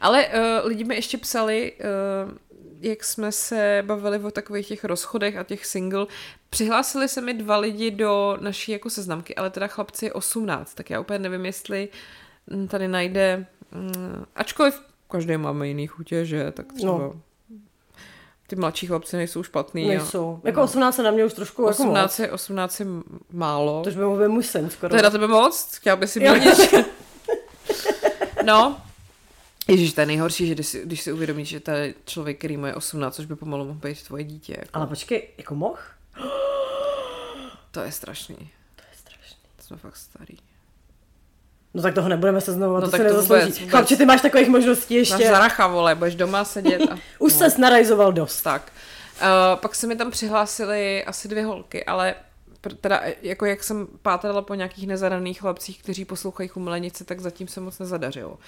Ale 0.00 0.26
uh, 0.26 0.68
lidi 0.68 0.84
mi 0.84 0.94
ještě 0.94 1.18
psali, 1.18 1.72
uh, 1.72 2.32
jak 2.80 3.04
jsme 3.04 3.32
se 3.32 3.82
bavili 3.86 4.18
o 4.18 4.30
takových 4.30 4.68
těch 4.68 4.84
rozchodech 4.84 5.36
a 5.36 5.42
těch 5.42 5.66
single. 5.66 6.06
Přihlásili 6.50 7.08
se 7.08 7.20
mi 7.20 7.34
dva 7.34 7.56
lidi 7.56 7.90
do 7.90 8.36
naší 8.40 8.72
jako 8.72 8.90
seznamky, 8.90 9.34
ale 9.34 9.50
teda 9.50 9.66
chlapci 9.66 10.12
18, 10.12 10.74
tak 10.74 10.90
já 10.90 11.00
úplně 11.00 11.18
nevím, 11.18 11.46
jestli 11.46 11.88
tady 12.68 12.88
najde, 12.88 13.46
um, 13.74 14.26
ačkoliv 14.36 14.82
každý 15.10 15.36
máme 15.36 15.68
jiný 15.68 15.86
chutě, 15.86 16.24
že, 16.24 16.50
tak 16.50 16.72
třeba... 16.72 16.92
No 16.92 17.20
ty 18.52 18.56
mladší 18.56 18.86
chlapci 18.86 19.16
nejsou 19.16 19.42
špatný. 19.42 19.88
Nejsou. 19.88 20.40
A, 20.44 20.46
jako 20.46 20.60
no. 20.60 20.64
18 20.64 20.98
na 20.98 21.10
mě 21.10 21.24
už 21.24 21.32
trošku 21.32 21.64
18, 21.64 22.18
jako 22.18 22.32
moc. 22.32 22.40
18 22.40 22.80
je 22.80 22.86
málo. 23.32 23.82
To 23.84 23.90
by 23.90 23.96
mohl 24.04 24.28
můj 24.28 24.42
sen 24.42 24.70
skoro. 24.70 24.90
To 24.90 24.96
je 24.96 25.02
na 25.02 25.10
tebe 25.10 25.26
moc? 25.26 25.76
Chtěla 25.76 25.96
by 25.96 26.08
si 26.08 26.20
být 26.20 26.42
No, 28.44 28.76
Ježíš, 29.68 29.92
to 29.92 30.00
je 30.00 30.06
nejhorší, 30.06 30.46
že 30.46 30.54
když 30.54 30.66
si, 30.66 30.82
když 30.84 31.00
si 31.00 31.12
uvědomíš, 31.12 31.48
že 31.48 31.60
to 31.60 31.70
je 31.70 31.94
člověk, 32.04 32.38
který 32.38 32.56
mu 32.56 32.66
je 32.66 32.74
18, 32.74 33.14
což 33.14 33.26
by 33.26 33.36
pomalu 33.36 33.64
mohl 33.64 33.78
být 33.78 34.02
tvoje 34.02 34.24
dítě. 34.24 34.54
Jako. 34.58 34.70
Ale 34.72 34.86
počkej, 34.86 35.28
jako 35.38 35.54
moh? 35.54 35.94
To 37.70 37.80
je 37.80 37.92
strašný. 37.92 38.36
To 38.76 38.82
je 38.90 38.98
strašný. 38.98 39.36
To 39.56 39.62
jsme 39.62 39.76
fakt 39.76 39.96
starý. 39.96 40.36
No 41.74 41.82
tak 41.82 41.94
toho 41.94 42.08
nebudeme 42.08 42.40
znovu, 42.40 42.74
no, 42.74 42.80
to 42.80 42.90
se 42.96 43.04
nezaslouží. 43.04 43.52
Chlapče, 43.52 43.96
ty 43.96 44.04
máš 44.04 44.20
takových 44.20 44.48
možností 44.48 44.94
ještě. 44.94 45.14
Máš 45.14 45.22
zaracha, 45.22 45.66
vole, 45.66 45.94
budeš 45.94 46.14
doma 46.14 46.44
sedět. 46.44 46.82
A... 46.90 46.98
Už 47.18 47.32
no. 47.32 47.38
se 47.38 47.50
snarajzoval 47.50 48.12
dost. 48.12 48.42
Tak. 48.42 48.72
Uh, 49.22 49.60
pak 49.60 49.74
se 49.74 49.86
mi 49.86 49.96
tam 49.96 50.10
přihlásily 50.10 51.04
asi 51.04 51.28
dvě 51.28 51.44
holky, 51.44 51.84
ale 51.84 52.14
teda 52.80 53.00
jako 53.22 53.46
jak 53.46 53.64
jsem 53.64 53.86
pátrala 54.02 54.42
po 54.42 54.54
nějakých 54.54 54.86
nezadaných 54.86 55.40
chlapcích, 55.40 55.82
kteří 55.82 56.04
poslouchají 56.04 56.48
chumelenice, 56.48 57.04
tak 57.04 57.20
zatím 57.20 57.48
se 57.48 57.60
moc 57.60 57.78
nezadařilo. 57.78 58.38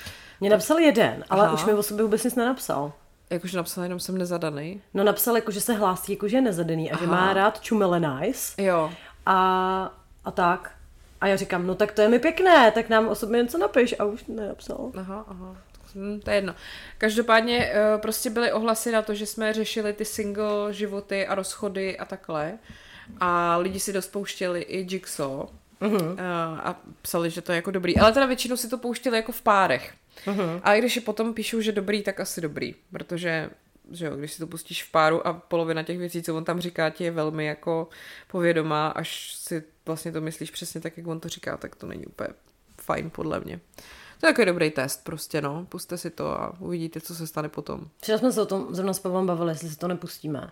Mě 0.41 0.51
napsal 0.51 0.79
jeden, 0.79 1.25
ale 1.31 1.45
Aha. 1.45 1.55
už 1.55 1.65
mi 1.65 1.75
o 1.75 1.83
sobě 1.83 2.05
vůbec 2.05 2.25
nic 2.25 2.35
nenapsal. 2.35 2.93
Jakože 3.31 3.57
napsal 3.57 3.85
jenom 3.85 4.01
jsem 4.01 4.19
nezadaný? 4.19 4.81
No 4.95 5.05
napsal 5.05 5.37
jako, 5.37 5.51
že 5.51 5.61
se 5.61 5.73
hlásí, 5.73 6.13
jako 6.13 6.29
že 6.29 6.37
je 6.37 6.41
nezadaný 6.41 6.93
a 6.93 6.95
Aha. 6.95 7.05
že 7.05 7.11
má 7.11 7.33
rád 7.33 7.61
čumelenice. 7.61 8.63
Jo. 8.63 8.93
A, 9.27 9.93
a 10.25 10.31
tak. 10.31 10.71
A 11.21 11.27
já 11.27 11.37
říkám, 11.37 11.67
no 11.67 11.75
tak 11.75 11.93
to 11.93 12.03
je 12.03 12.09
mi 12.09 12.19
pěkné, 12.19 12.71
tak 12.71 12.89
nám 12.89 13.09
o 13.09 13.15
sobě 13.15 13.43
něco 13.43 13.59
napiš 13.59 13.95
a 13.99 14.05
už 14.05 14.25
nenapsal. 14.25 14.93
Aha, 14.97 15.25
aha. 15.29 15.57
Hm, 15.95 16.21
to 16.25 16.31
je 16.31 16.37
jedno. 16.37 16.55
Každopádně 16.99 17.73
uh, 17.95 18.01
prostě 18.01 18.31
byly 18.31 18.53
ohlasy 18.53 18.93
na 18.93 19.03
to, 19.03 19.15
že 19.15 19.27
jsme 19.27 19.53
řešili 19.53 19.93
ty 19.93 20.05
single 20.05 20.73
životy 20.73 21.27
a 21.27 21.35
rozchody 21.35 21.99
a 21.99 22.05
takhle. 22.05 22.59
A 23.21 23.57
lidi 23.57 23.81
si 23.81 23.93
dost 23.93 24.09
pouštěli 24.09 24.61
i 24.61 24.95
Jigsaw. 24.95 25.49
Uh-huh. 25.81 26.17
A 26.63 26.81
psali, 27.03 27.31
že 27.31 27.43
to 27.43 27.53
je 27.53 27.57
jako 27.57 27.71
dobrý. 27.71 27.99
Ale 27.99 28.13
teda 28.13 28.27
většinou 28.27 28.57
si 28.57 28.69
to 28.69 28.79
pouštěli 28.79 29.17
jako 29.17 29.33
v 29.33 29.43
párech. 29.43 29.95
Uh-huh. 30.27 30.61
A 30.63 30.75
i 30.75 30.79
když 30.79 30.97
je 30.97 31.03
potom 31.03 31.35
píšou, 31.35 31.61
že 31.61 31.73
dobrý, 31.73 32.03
tak 32.03 32.21
asi 32.21 32.41
dobrý. 32.41 32.75
Protože 32.93 33.51
že 33.91 34.07
jo, 34.07 34.17
když 34.17 34.33
si 34.33 34.39
to 34.39 34.47
pustíš 34.47 34.85
v 34.85 34.91
páru 34.91 35.27
a 35.27 35.33
polovina 35.33 35.83
těch 35.83 35.99
věcí, 35.99 36.23
co 36.23 36.37
on 36.37 36.45
tam 36.45 36.61
říká, 36.61 36.91
ti 36.91 37.05
je 37.05 37.11
velmi 37.11 37.47
jako 37.47 37.89
povědomá, 38.31 38.89
až 38.89 39.35
si 39.35 39.65
vlastně 39.87 40.13
to 40.13 40.21
myslíš 40.21 40.51
přesně 40.51 40.81
tak, 40.81 40.97
jak 40.99 41.07
on 41.07 41.21
to 41.21 41.29
říká, 41.29 41.57
tak 41.57 41.77
to 41.77 41.87
není 41.87 42.07
úplně 42.07 42.29
fajn 42.83 43.11
podle 43.11 43.41
mě. 43.41 43.61
To 44.21 44.27
je 44.27 44.33
takový 44.33 44.47
dobrý 44.47 44.71
test 44.71 45.05
prostě, 45.05 45.41
no. 45.41 45.67
Puste 45.69 45.99
si 45.99 46.11
to 46.11 46.41
a 46.41 46.61
uvidíte, 46.61 47.01
co 47.01 47.15
se 47.15 47.27
stane 47.27 47.49
potom. 47.49 47.89
Včera 47.99 48.19
jsme 48.19 48.33
se 48.33 48.43
o 48.43 48.47
tom 48.47 48.67
zrovna 48.71 48.93
s 48.93 48.99
Pavlem 48.99 49.27
bavili, 49.27 49.51
jestli 49.51 49.69
si 49.69 49.77
to 49.77 49.89
nepustíme. 49.89 50.51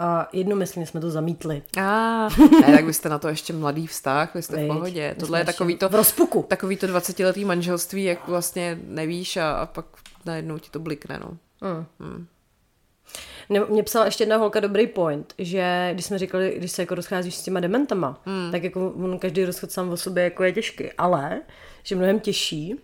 A 0.00 0.28
jednomyslně 0.32 0.86
jsme 0.86 1.00
to 1.00 1.10
zamítli. 1.10 1.62
A, 1.80 2.28
ne, 2.60 2.76
tak 2.76 2.84
vy 2.84 2.92
jste 2.92 3.08
na 3.08 3.18
to 3.18 3.28
ještě 3.28 3.52
mladý 3.52 3.86
vztah, 3.86 4.34
vy 4.34 4.42
jste 4.42 4.56
v 4.56 4.58
Veď, 4.58 4.68
pohodě. 4.68 5.16
Tohle 5.18 5.40
je 5.40 5.44
takový 5.44 5.76
to, 5.76 5.88
v 5.88 5.94
rozpuku. 5.94 6.44
takový 6.48 6.76
to 6.76 6.86
20-letý 6.86 7.44
manželství, 7.44 8.04
jak 8.04 8.28
vlastně 8.28 8.78
nevíš 8.84 9.36
a, 9.36 9.52
a 9.52 9.66
pak 9.66 9.84
najednou 10.24 10.58
ti 10.58 10.70
to 10.70 10.78
blikne, 10.78 11.20
no. 11.24 11.36
Mm. 11.98 12.26
Ne, 13.48 13.60
mě 13.60 13.82
psala 13.82 14.04
ještě 14.04 14.22
jedna 14.22 14.36
holka 14.36 14.60
dobrý 14.60 14.86
point, 14.86 15.34
že 15.38 15.90
když 15.92 16.04
jsme 16.04 16.18
říkali, 16.18 16.54
když 16.58 16.72
se 16.72 16.82
jako 16.82 16.94
rozcházíš 16.94 17.34
s 17.34 17.42
těma 17.42 17.60
dementama, 17.60 18.20
mm. 18.26 18.50
tak 18.50 18.64
jako 18.64 18.90
on 18.90 19.18
každý 19.18 19.44
rozchod 19.44 19.72
sám 19.72 19.90
o 19.90 19.96
sobě 19.96 20.24
jako 20.24 20.44
je 20.44 20.52
těžký, 20.52 20.92
ale 20.92 21.40
že 21.82 21.96
mnohem 21.96 22.20
těžší 22.20 22.74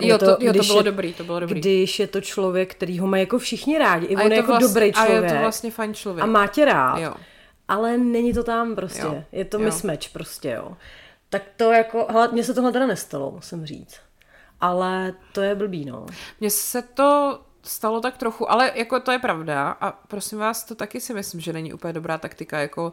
Jo, 0.00 0.18
to, 0.18 0.36
jo, 0.40 0.52
to 0.52 0.62
bylo 0.62 0.78
je, 0.78 0.82
dobrý, 0.82 1.12
to 1.14 1.24
bylo 1.24 1.40
dobrý. 1.40 1.60
Když 1.60 1.98
je 1.98 2.06
to 2.06 2.20
člověk, 2.20 2.74
který 2.74 2.98
ho 2.98 3.06
mají 3.06 3.22
jako 3.22 3.38
všichni 3.38 3.78
rádi. 3.78 4.06
I 4.06 4.16
a 4.16 4.24
on 4.24 4.32
je 4.32 4.36
je 4.36 4.42
to 4.42 4.50
jako 4.52 4.52
vlastně, 4.52 4.68
dobrý 4.68 4.92
člověk. 4.92 5.22
A 5.22 5.26
je 5.26 5.32
to 5.32 5.40
vlastně 5.40 5.70
fajn 5.70 5.94
člověk. 5.94 6.22
a 6.22 6.26
má 6.26 6.46
tě 6.46 6.64
rád. 6.64 6.98
Jo. 6.98 7.14
Ale 7.68 7.98
není 7.98 8.32
to 8.32 8.44
tam 8.44 8.74
prostě. 8.74 9.00
Jo. 9.00 9.22
Je 9.32 9.44
to 9.44 9.58
Jo. 9.58 9.64
mismatch 9.64 10.08
prostě, 10.08 10.50
jo. 10.50 10.76
Tak 11.28 11.42
to 11.56 11.72
jako, 11.72 12.06
hele, 12.10 12.28
mně 12.32 12.44
se 12.44 12.54
tohle 12.54 12.72
teda 12.72 12.86
nestalo, 12.86 13.30
musím 13.30 13.66
říct. 13.66 13.96
Ale 14.60 15.14
to 15.32 15.40
je 15.40 15.54
blbý, 15.54 15.84
no. 15.84 16.06
Mně 16.40 16.50
se 16.50 16.82
to 16.82 17.40
stalo 17.62 18.00
tak 18.00 18.16
trochu, 18.18 18.50
ale 18.50 18.72
jako 18.74 19.00
to 19.00 19.12
je 19.12 19.18
pravda 19.18 19.76
a 19.80 19.92
prosím 19.92 20.38
vás, 20.38 20.64
to 20.64 20.74
taky 20.74 21.00
si 21.00 21.14
myslím, 21.14 21.40
že 21.40 21.52
není 21.52 21.72
úplně 21.72 21.92
dobrá 21.92 22.18
taktika, 22.18 22.58
jako 22.58 22.92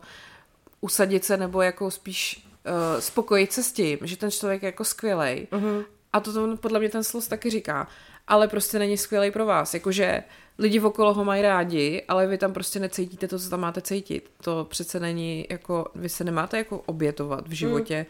usadit 0.82 1.26
se 1.26 1.38
nebo 1.38 1.62
jako 1.62 1.92
spíš 1.92 2.48
uh, 2.66 3.00
spokojit 3.00 3.54
se 3.54 3.64
s 3.64 3.72
tím, 3.72 3.98
že 4.02 4.18
ten 4.18 4.32
člověk 4.32 4.64
je 4.64 4.68
jako 4.68 4.84
skvělej. 4.84 5.48
Uh-huh. 5.52 5.86
A 6.16 6.20
to, 6.20 6.34
to 6.34 6.58
podle 6.58 6.80
mě 6.80 6.90
ten 6.90 7.04
slos 7.04 7.28
taky 7.28 7.50
říká. 7.50 7.88
Ale 8.28 8.48
prostě 8.48 8.80
není 8.80 8.98
skvělej 8.98 9.32
pro 9.32 9.46
vás. 9.46 9.74
Jakože 9.74 10.24
lidi 10.58 10.80
okolo 10.80 11.14
ho 11.14 11.26
mají 11.26 11.42
rádi, 11.42 12.04
ale 12.08 12.28
vy 12.28 12.38
tam 12.38 12.54
prostě 12.54 12.80
necítíte 12.80 13.28
to, 13.28 13.40
co 13.40 13.50
tam 13.50 13.60
máte 13.60 13.82
cítit. 13.82 14.32
To 14.44 14.68
přece 14.70 15.00
není 15.00 15.46
jako, 15.50 15.86
vy 15.96 16.10
se 16.10 16.24
nemáte 16.24 16.58
jako 16.58 16.82
obětovat 16.86 17.48
v 17.48 17.52
životě, 17.52 18.06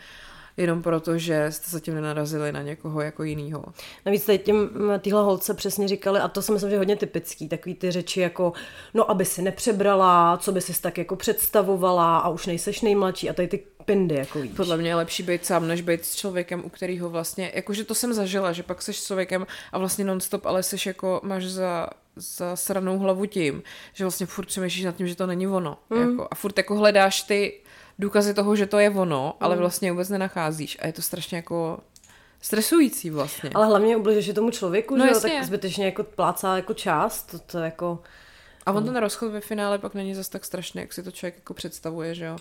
jenom 0.58 0.82
proto, 0.82 1.18
že 1.18 1.52
jste 1.52 1.72
zatím 1.72 1.96
nenarazili 1.96 2.52
na 2.52 2.62
někoho 2.62 3.02
jako 3.02 3.24
jinýho. 3.24 3.64
Navíc 4.06 4.26
tady 4.26 4.38
těm, 4.38 4.70
tyhle 5.00 5.24
holce 5.24 5.54
přesně 5.54 5.88
říkali, 5.88 6.20
a 6.20 6.28
to 6.28 6.42
si 6.42 6.52
myslím, 6.52 6.70
že 6.70 6.76
je 6.76 6.80
hodně 6.80 6.96
typický, 6.96 7.50
takový 7.50 7.76
ty 7.76 7.92
řeči 7.92 8.20
jako, 8.20 8.54
no 8.94 9.12
aby 9.12 9.26
si 9.26 9.42
nepřebrala, 9.42 10.38
co 10.38 10.52
by 10.52 10.62
si 10.62 10.82
tak 10.82 10.98
jako 10.98 11.16
představovala 11.16 12.18
a 12.18 12.30
už 12.30 12.46
nejseš 12.46 12.82
nejmladší 12.82 13.30
a 13.30 13.34
tady 13.34 13.48
ty 13.48 13.64
pindy, 13.86 14.16
jako 14.16 14.40
víš. 14.42 14.52
Podle 14.56 14.78
mě 14.78 14.90
je 14.90 14.96
lepší 14.96 15.24
být 15.24 15.46
sám, 15.46 15.68
než 15.68 15.82
být 15.82 16.06
s 16.06 16.16
člověkem, 16.16 16.66
u 16.66 16.70
kterého 16.70 17.10
vlastně, 17.10 17.52
jakože 17.56 17.84
to 17.84 17.96
jsem 17.96 18.14
zažila, 18.14 18.52
že 18.52 18.64
pak 18.64 18.82
seš 18.82 19.00
s 19.00 19.06
člověkem 19.08 19.48
a 19.72 19.78
vlastně 19.78 20.06
nonstop, 20.06 20.46
ale 20.46 20.64
seš 20.64 20.86
jako, 20.86 21.22
máš 21.24 21.46
za, 21.46 21.90
za 22.16 22.56
sranou 22.56 23.00
hlavu 23.00 23.26
tím, 23.26 23.64
že 23.94 24.04
vlastně 24.04 24.26
furt 24.26 24.46
přemýšlíš 24.46 24.86
nad 24.86 24.96
tím, 24.96 25.08
že 25.08 25.16
to 25.16 25.28
není 25.28 25.48
ono. 25.48 25.78
Mm. 25.90 26.10
Jako, 26.10 26.28
a 26.32 26.36
furt 26.36 26.58
jako 26.58 26.76
hledáš 26.76 27.22
ty 27.22 27.54
důkazy 28.00 28.34
toho, 28.34 28.56
že 28.56 28.66
to 28.66 28.80
je 28.80 28.90
ono, 28.90 29.36
ale 29.40 29.56
vlastně 29.56 29.92
vůbec 29.92 30.10
nenacházíš. 30.10 30.78
A 30.82 30.88
je 30.88 30.94
to 30.94 31.02
strašně 31.02 31.38
jako 31.38 31.80
stresující 32.42 33.10
vlastně. 33.10 33.50
Ale 33.54 33.66
hlavně 33.66 33.98
ubližuješ 33.98 34.36
tomu 34.36 34.52
člověku, 34.52 34.96
No 34.96 35.06
že 35.06 35.12
jasně. 35.12 35.30
tak 35.32 35.44
zbytečně 35.44 35.86
jako 35.86 36.04
plácá 36.04 36.56
jako 36.56 36.74
část, 36.74 37.24
to, 37.24 37.40
to 37.40 37.60
jako... 37.60 38.00
A 38.66 38.72
on 38.72 38.86
ten 38.86 38.96
rozchod 38.96 39.32
ve 39.32 39.42
finále 39.42 39.78
pak 39.78 39.94
není 39.94 40.16
zas 40.16 40.30
tak 40.30 40.46
strašný, 40.46 40.82
jak 40.82 40.94
si 40.94 41.04
to 41.04 41.12
člověk 41.12 41.36
jako 41.36 41.54
představuje, 41.54 42.16
že 42.16 42.26
jo. 42.26 42.38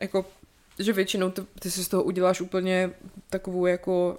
Jako, 0.00 0.24
že 0.78 0.92
většinou 0.92 1.30
ty, 1.30 1.42
ty 1.58 1.70
si 1.70 1.84
z 1.84 1.88
toho 1.88 2.02
uděláš 2.02 2.40
úplně 2.40 2.90
takovou 3.30 3.66
jako 3.66 4.18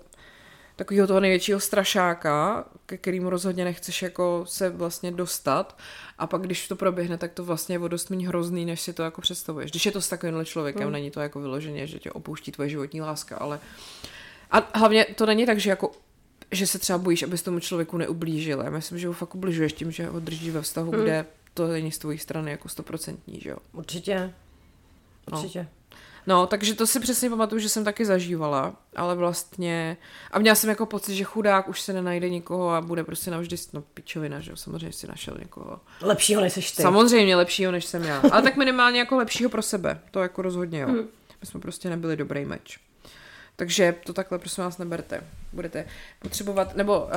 takového 0.75 1.07
toho 1.07 1.19
největšího 1.19 1.59
strašáka, 1.59 2.65
ke 2.85 2.97
kterému 2.97 3.29
rozhodně 3.29 3.63
nechceš 3.63 4.01
jako 4.01 4.43
se 4.47 4.69
vlastně 4.69 5.11
dostat 5.11 5.77
a 6.17 6.27
pak 6.27 6.41
když 6.41 6.67
to 6.67 6.75
proběhne, 6.75 7.17
tak 7.17 7.31
to 7.31 7.43
vlastně 7.43 7.75
je 7.75 7.79
o 7.79 7.87
dost 7.87 8.09
méně 8.09 8.27
hrozný, 8.27 8.65
než 8.65 8.81
si 8.81 8.93
to 8.93 9.03
jako 9.03 9.21
představuješ. 9.21 9.71
Když 9.71 9.85
je 9.85 9.91
to 9.91 10.01
s 10.01 10.09
takovýmhle 10.09 10.45
člověkem, 10.45 10.83
hmm. 10.83 10.91
není 10.91 11.11
to 11.11 11.19
jako 11.19 11.39
vyloženě, 11.39 11.87
že 11.87 11.99
tě 11.99 12.11
opouští 12.11 12.51
tvoje 12.51 12.69
životní 12.69 13.01
láska, 13.01 13.37
ale 13.37 13.59
a 14.51 14.79
hlavně 14.79 15.05
to 15.15 15.25
není 15.25 15.45
tak, 15.45 15.59
že 15.59 15.69
jako 15.69 15.91
že 16.51 16.67
se 16.67 16.79
třeba 16.79 16.99
bojíš, 16.99 17.23
abys 17.23 17.41
tomu 17.41 17.59
člověku 17.59 17.97
neublížil. 17.97 18.61
Já 18.61 18.69
myslím, 18.69 18.99
že 18.99 19.07
ho 19.07 19.13
fakt 19.13 19.35
ubližuješ 19.35 19.73
tím, 19.73 19.91
že 19.91 20.07
ho 20.07 20.19
držíš 20.19 20.49
ve 20.49 20.61
vztahu, 20.61 20.91
hmm. 20.91 21.01
kde 21.01 21.25
to 21.53 21.67
není 21.67 21.91
z 21.91 21.97
tvojí 21.97 22.17
strany 22.17 22.51
jako 22.51 22.69
stoprocentní, 22.69 23.39
že 23.39 23.49
jo. 23.49 23.57
Určitě. 23.73 24.33
No. 25.31 25.37
Určitě. 25.37 25.59
No, 25.59 25.80
takže 26.48 26.73
to 26.73 26.88
si 26.88 26.99
přesně 26.99 27.30
pamatuju, 27.30 27.60
že 27.60 27.69
jsem 27.69 27.84
taky 27.84 28.06
zažívala, 28.06 28.76
ale 28.95 29.15
vlastně... 29.15 29.98
A 30.31 30.39
měla 30.39 30.56
jsem 30.56 30.69
jako 30.69 30.85
pocit, 30.85 31.15
že 31.15 31.23
chudák 31.23 31.69
už 31.69 31.81
se 31.81 31.93
nenajde 31.93 32.30
nikoho 32.30 32.69
a 32.69 32.81
bude 32.81 33.03
prostě 33.03 33.31
navždy, 33.31 33.56
no 33.73 33.81
pičovina, 33.81 34.39
že 34.39 34.52
jo, 34.52 34.57
samozřejmě 34.57 34.91
si 34.91 35.07
našel 35.07 35.35
někoho. 35.39 35.80
Lepšího 36.02 36.41
než 36.41 36.53
seš 36.53 36.72
ty. 36.72 36.81
Samozřejmě 36.81 37.35
lepšího, 37.35 37.72
než 37.72 37.85
jsem 37.85 38.03
já. 38.03 38.22
Ale 38.31 38.41
tak 38.41 38.56
minimálně 38.56 38.99
jako 38.99 39.18
lepšího 39.18 39.49
pro 39.49 39.61
sebe, 39.61 39.99
to 40.11 40.19
jako 40.19 40.41
rozhodně 40.41 40.80
jo. 40.80 40.88
Hmm. 40.88 41.07
My 41.41 41.48
jsme 41.48 41.60
prostě 41.60 41.89
nebyli 41.89 42.18
dobrý 42.18 42.45
meč. 42.45 42.80
Takže 43.56 43.95
to 44.06 44.14
takhle 44.14 44.39
prosím 44.39 44.64
vás 44.64 44.77
neberte. 44.77 45.23
Budete 45.53 45.85
potřebovat, 46.19 46.76
nebo 46.76 46.99
uh, 46.99 47.10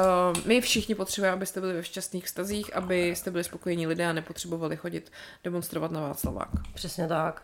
my 0.46 0.60
všichni 0.60 0.94
potřebujeme, 0.94 1.36
abyste 1.36 1.60
byli 1.60 1.72
ve 1.72 1.82
šťastných 1.82 2.28
stazích, 2.28 2.76
abyste 2.76 3.30
byli 3.30 3.44
spokojení 3.44 3.86
lidé 3.86 4.06
a 4.06 4.12
nepotřebovali 4.12 4.76
chodit 4.76 5.12
demonstrovat 5.44 5.90
na 5.90 6.00
Václavák. 6.00 6.48
Přesně 6.74 7.08
tak. 7.08 7.42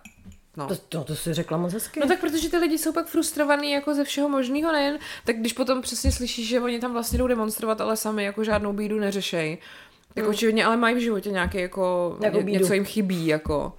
No. 0.56 0.66
To, 0.66 0.76
to, 0.76 1.04
to 1.04 1.16
si 1.16 1.34
řekla 1.34 1.58
moc 1.58 1.72
hezky. 1.72 2.00
No 2.00 2.08
tak 2.08 2.20
protože 2.20 2.48
ty 2.48 2.56
lidi 2.56 2.78
jsou 2.78 2.92
pak 2.92 3.06
frustrovaný 3.06 3.72
jako 3.72 3.94
ze 3.94 4.04
všeho 4.04 4.28
možného, 4.28 4.72
nejen, 4.72 4.98
tak 5.24 5.36
když 5.36 5.52
potom 5.52 5.82
přesně 5.82 6.12
slyšíš, 6.12 6.48
že 6.48 6.60
oni 6.60 6.80
tam 6.80 6.92
vlastně 6.92 7.18
jdou 7.18 7.26
demonstrovat, 7.26 7.80
ale 7.80 7.96
sami 7.96 8.24
jako 8.24 8.44
žádnou 8.44 8.72
bídu 8.72 8.98
neřešej, 8.98 9.58
tak 10.14 10.24
mm. 10.24 10.30
očividně 10.30 10.64
ale 10.64 10.76
mají 10.76 10.94
v 10.94 11.00
životě 11.00 11.30
nějaký 11.30 11.58
jako, 11.58 12.16
Jako 12.22 12.40
ně, 12.40 12.52
něco 12.52 12.74
jim 12.74 12.84
chybí, 12.84 13.26
jako. 13.26 13.72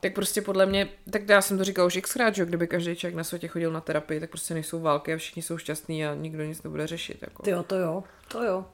Tak 0.00 0.14
prostě 0.14 0.42
podle 0.42 0.66
mě, 0.66 0.88
tak 1.10 1.28
já 1.28 1.42
jsem 1.42 1.58
to 1.58 1.64
říkal 1.64 1.86
už 1.86 1.98
xkrát, 2.02 2.34
že 2.34 2.46
kdyby 2.46 2.66
každý 2.66 2.96
člověk 2.96 3.14
na 3.14 3.24
světě 3.24 3.48
chodil 3.48 3.72
na 3.72 3.80
terapii, 3.80 4.20
tak 4.20 4.30
prostě 4.30 4.54
nejsou 4.54 4.80
války 4.80 5.14
a 5.14 5.16
všichni 5.16 5.42
jsou 5.42 5.58
šťastní 5.58 6.06
a 6.06 6.14
nikdo 6.14 6.44
nic 6.44 6.62
nebude 6.62 6.86
řešit, 6.86 7.18
jako. 7.22 7.42
Ty 7.42 7.50
jo, 7.50 7.62
to 7.62 7.76
jo, 7.76 8.04
to 8.28 8.42
jo. 8.42 8.64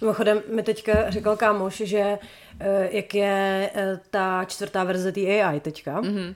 Mimochodem 0.00 0.42
mi 0.54 0.62
teďka 0.62 1.10
říkal 1.10 1.36
kámoš, 1.36 1.76
že 1.76 2.18
eh, 2.60 2.88
jak 2.92 3.14
je 3.14 3.70
eh, 3.74 4.00
ta 4.10 4.44
čtvrtá 4.44 4.84
verze 4.84 5.12
té 5.12 5.20
AI 5.20 5.60
teďka, 5.60 6.00
mm-hmm. 6.00 6.34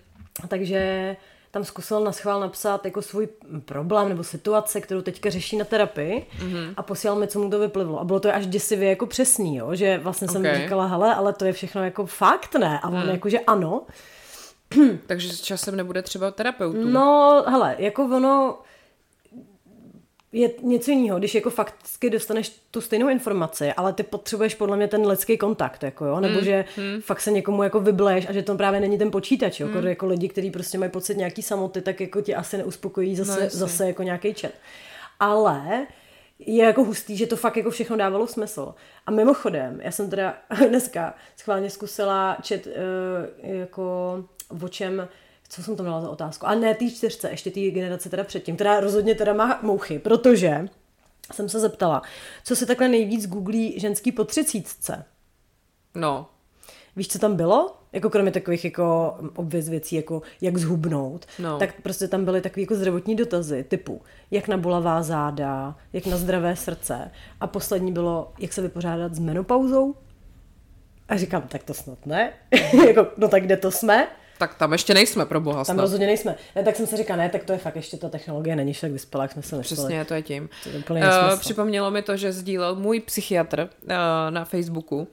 takže 0.48 1.16
tam 1.50 1.64
zkusil 1.64 2.00
na 2.00 2.12
schvál 2.12 2.40
napsat 2.40 2.84
jako 2.84 3.02
svůj 3.02 3.28
problém 3.64 4.08
nebo 4.08 4.24
situace, 4.24 4.80
kterou 4.80 5.02
teďka 5.02 5.30
řeší 5.30 5.56
na 5.56 5.64
terapii 5.64 6.26
mm-hmm. 6.38 6.74
a 6.76 6.82
posílal 6.82 7.18
mi, 7.18 7.28
co 7.28 7.38
mu 7.38 7.50
to 7.50 7.58
vyplivlo. 7.58 8.00
A 8.00 8.04
bylo 8.04 8.20
to 8.20 8.34
až 8.34 8.46
děsivě 8.46 8.88
jako 8.88 9.06
přesný, 9.06 9.56
jo? 9.56 9.74
že 9.74 9.98
vlastně 9.98 10.28
jsem 10.28 10.46
Ok. 10.46 10.54
říkala, 10.54 10.86
hele, 10.86 11.14
ale 11.14 11.32
to 11.32 11.44
je 11.44 11.52
všechno 11.52 11.84
jako 11.84 12.06
fakt, 12.06 12.54
ne? 12.54 12.80
A 12.82 12.88
on 12.88 13.08
jako, 13.10 13.28
že 13.28 13.40
ano. 13.40 13.82
Takže 15.06 15.28
s 15.28 15.40
časem 15.40 15.76
nebude 15.76 16.02
třeba 16.02 16.30
terapeutů. 16.30 16.88
No, 16.88 17.44
hele, 17.48 17.76
jako 17.78 18.04
ono 18.04 18.58
je 20.35 20.51
něco 20.62 20.90
jiného, 20.90 21.19
když 21.19 21.35
jako 21.35 21.51
fakticky 21.51 22.11
dostaneš 22.11 22.52
tu 22.70 22.81
stejnou 22.81 23.09
informaci, 23.09 23.73
ale 23.73 23.93
ty 23.93 24.02
potřebuješ 24.02 24.55
podle 24.55 24.77
mě 24.77 24.89
ten 24.89 25.06
lidský 25.06 25.39
kontakt, 25.39 25.82
jako 25.82 26.05
jo, 26.05 26.20
nebo 26.20 26.40
že 26.40 26.65
fakt 27.01 27.20
se 27.20 27.31
někomu 27.31 27.62
jako 27.62 27.81
vybleš 27.81 28.28
a 28.28 28.32
že 28.32 28.43
to 28.43 28.55
právě 28.55 28.81
není 28.81 28.98
ten 28.98 29.11
počítač, 29.11 29.61
jo, 29.61 29.69
jako, 29.69 29.86
jako 29.86 30.06
lidi, 30.06 30.28
kteří 30.28 30.51
prostě 30.51 30.78
mají 30.78 30.90
pocit 30.90 31.16
nějaký 31.16 31.43
samoty, 31.43 31.81
tak 31.81 32.01
jako 32.01 32.20
ti 32.20 32.35
asi 32.35 32.59
neuspokojí 32.59 33.16
zase, 33.16 33.40
jasně. 33.40 33.59
zase 33.59 33.86
jako 33.86 34.02
nějaký 34.02 34.35
chat. 34.35 34.52
Ale 35.20 35.86
je 36.39 36.65
jako 36.65 36.85
hustý, 36.85 37.16
že 37.16 37.27
to 37.27 37.36
fakt 37.36 37.56
jako 37.56 37.70
všechno 37.70 37.97
dávalo 37.97 38.27
smysl. 38.27 38.74
A 39.06 39.11
mimochodem, 39.11 39.81
já 39.82 39.90
jsem 39.90 40.11
teda 40.11 40.36
dneska 40.69 41.15
schválně 41.36 41.70
zkusila 41.70 42.36
čet 42.43 42.66
uh, 42.66 42.73
jako 43.43 44.24
o 44.62 44.69
čem, 44.69 45.09
co 45.55 45.62
jsem 45.62 45.76
to 45.76 45.82
měla 45.82 46.01
za 46.01 46.10
otázku, 46.10 46.47
a 46.47 46.55
ne 46.55 46.74
té 46.74 46.90
čtyřce, 46.90 47.31
ještě 47.31 47.51
té 47.51 47.60
generace 47.60 48.09
teda 48.10 48.24
předtím, 48.24 48.55
která 48.55 48.81
rozhodně 48.81 49.14
teda 49.14 49.32
má 49.32 49.59
mouchy, 49.62 49.98
protože 49.98 50.68
jsem 51.32 51.48
se 51.48 51.60
zeptala, 51.60 52.02
co 52.44 52.56
se 52.56 52.66
takhle 52.66 52.89
nejvíc 52.89 53.26
googlí 53.26 53.81
ženský 53.81 54.12
po 54.12 54.24
třicítce. 54.24 55.05
No. 55.94 56.26
Víš, 56.97 57.09
co 57.09 57.18
tam 57.18 57.36
bylo? 57.36 57.76
Jako 57.93 58.10
kromě 58.10 58.31
takových 58.31 58.64
jako 58.64 59.16
obvěz 59.36 59.68
věcí, 59.68 59.97
jako 59.97 60.22
jak 60.40 60.59
zhubnout, 60.59 61.26
No. 61.39 61.59
tak 61.59 61.82
prostě 61.82 62.09
tam 62.09 62.24
byly 62.24 62.40
takové 62.40 62.60
jako 62.62 62.74
zdravotní 62.74 63.16
dotazy 63.16 63.64
typu, 63.64 64.02
jak 64.31 64.48
na 64.48 64.56
bolavá 64.56 65.02
záda, 65.02 65.76
jak 65.93 66.06
na 66.06 66.16
zdravé 66.16 66.56
srdce. 66.56 67.10
A 67.40 67.47
poslední 67.47 67.93
bylo, 67.93 68.32
jak 68.39 68.52
se 68.52 68.62
vypořádat 68.62 69.14
s 69.14 69.18
menopauzou. 69.18 69.94
A 71.09 71.16
říkám, 71.16 71.43
tak 71.43 71.62
to 71.62 71.74
snad 71.74 72.06
ne. 72.06 72.32
jako, 72.86 73.06
no 73.16 73.28
tak 73.28 73.43
kde 73.43 73.56
to 73.56 73.70
jsme? 73.70 74.09
Tak 74.39 74.55
tam 74.55 74.73
ještě 74.73 74.94
nejsme, 74.94 75.27
pro 75.27 75.40
boha 75.40 75.56
Tam 75.56 75.65
snad. 75.65 75.82
rozhodně 75.82 76.06
nejsme. 76.06 76.36
Ne, 76.56 76.62
tak 76.65 76.77
jsem 76.77 76.86
si 76.86 76.97
říkal, 76.97 77.16
ne, 77.16 77.28
tak 77.28 77.44
to 77.44 77.52
je 77.52 77.59
fakt 77.59 77.77
ještě 77.77 77.97
ta 77.97 78.09
technologie 78.09 78.56
není 78.56 78.73
však 78.73 78.90
vyspělá, 78.93 79.24
jak 79.24 79.32
jsme 79.32 79.43
se 79.43 79.56
mysleli. 79.56 79.77
Přesně, 79.77 80.05
to 80.05 80.15
je 80.15 80.23
tím. 80.23 80.48
To 80.62 80.69
je 80.69 80.78
úplný 80.78 81.01
Uh, 81.01 81.39
připomnělo 81.39 81.90
mi 81.90 82.02
to, 82.02 82.16
že 82.16 82.32
sdílel 82.32 82.74
můj 82.74 83.01
psychiatr 83.01 83.61
uh, 83.61 83.89
na 84.31 84.44
Facebooku, 84.44 85.09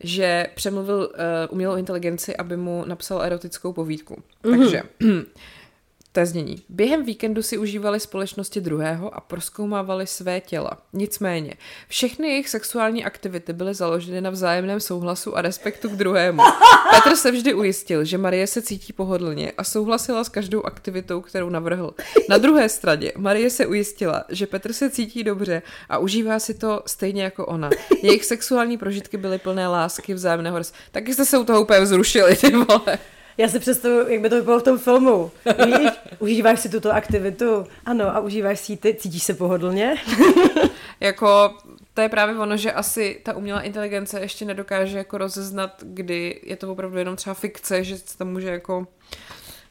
že 0.00 0.46
přemluvil 0.54 0.96
uh, 0.96 1.08
umělou 1.50 1.76
inteligenci, 1.76 2.36
aby 2.36 2.56
mu 2.56 2.84
napsal 2.86 3.22
erotickou 3.22 3.72
povídku. 3.72 4.22
Mhm. 4.42 4.58
Takže 4.58 4.82
To 6.12 6.20
je 6.20 6.26
znění. 6.26 6.62
Během 6.68 7.04
víkendu 7.04 7.42
si 7.42 7.58
užívali 7.58 8.00
společnosti 8.00 8.60
druhého 8.60 9.14
a 9.14 9.20
proskoumávali 9.20 10.06
své 10.06 10.40
těla. 10.40 10.70
Nicméně, 10.92 11.54
všechny 11.88 12.28
jejich 12.28 12.48
sexuální 12.48 13.04
aktivity 13.04 13.52
byly 13.52 13.74
založeny 13.74 14.20
na 14.20 14.30
vzájemném 14.30 14.80
souhlasu 14.80 15.36
a 15.36 15.42
respektu 15.42 15.88
k 15.88 15.96
druhému. 15.96 16.42
Petr 16.90 17.16
se 17.16 17.30
vždy 17.30 17.54
ujistil, 17.54 18.04
že 18.04 18.18
Marie 18.18 18.46
se 18.46 18.62
cítí 18.62 18.92
pohodlně 18.92 19.52
a 19.58 19.64
souhlasila 19.64 20.24
s 20.24 20.28
každou 20.28 20.62
aktivitou, 20.62 21.20
kterou 21.20 21.48
navrhl. 21.48 21.94
Na 22.28 22.38
druhé 22.38 22.68
straně, 22.68 23.12
Marie 23.16 23.50
se 23.50 23.66
ujistila, 23.66 24.24
že 24.28 24.46
Petr 24.46 24.72
se 24.72 24.90
cítí 24.90 25.24
dobře 25.24 25.62
a 25.88 25.98
užívá 25.98 26.38
si 26.38 26.54
to 26.54 26.82
stejně 26.86 27.22
jako 27.22 27.46
ona. 27.46 27.70
Jejich 28.02 28.24
sexuální 28.24 28.78
prožitky 28.78 29.16
byly 29.16 29.38
plné 29.38 29.68
lásky, 29.68 30.14
vzájemného 30.14 30.58
res... 30.58 30.72
Taky 30.90 31.14
jste 31.14 31.24
se 31.24 31.38
u 31.38 31.44
toho 31.44 31.62
úplně 31.62 31.80
vzrušili, 31.80 32.36
ty 32.36 32.50
vole. 32.50 32.98
Já 33.38 33.48
si 33.48 33.58
představuji, 33.58 34.12
jak 34.12 34.20
by 34.20 34.30
to 34.30 34.42
bylo 34.42 34.60
v 34.60 34.62
tom 34.62 34.78
filmu. 34.78 35.30
Víš, 35.66 35.90
užíváš 36.18 36.60
si 36.60 36.68
tuto 36.68 36.92
aktivitu, 36.92 37.66
ano, 37.84 38.16
a 38.16 38.20
užíváš 38.20 38.60
si 38.60 38.72
ji 38.72 38.76
ty, 38.76 38.94
cítíš 38.94 39.22
se 39.22 39.34
pohodlně? 39.34 39.96
jako 41.00 41.54
to 41.94 42.00
je 42.00 42.08
právě 42.08 42.38
ono, 42.38 42.56
že 42.56 42.72
asi 42.72 43.20
ta 43.22 43.36
umělá 43.36 43.60
inteligence 43.60 44.20
ještě 44.20 44.44
nedokáže 44.44 44.98
jako 44.98 45.18
rozeznat, 45.18 45.82
kdy 45.82 46.40
je 46.42 46.56
to 46.56 46.72
opravdu 46.72 46.98
jenom 46.98 47.16
třeba 47.16 47.34
fikce, 47.34 47.84
že 47.84 47.98
se 47.98 48.18
tam 48.18 48.28
může 48.28 48.48
jako 48.48 48.86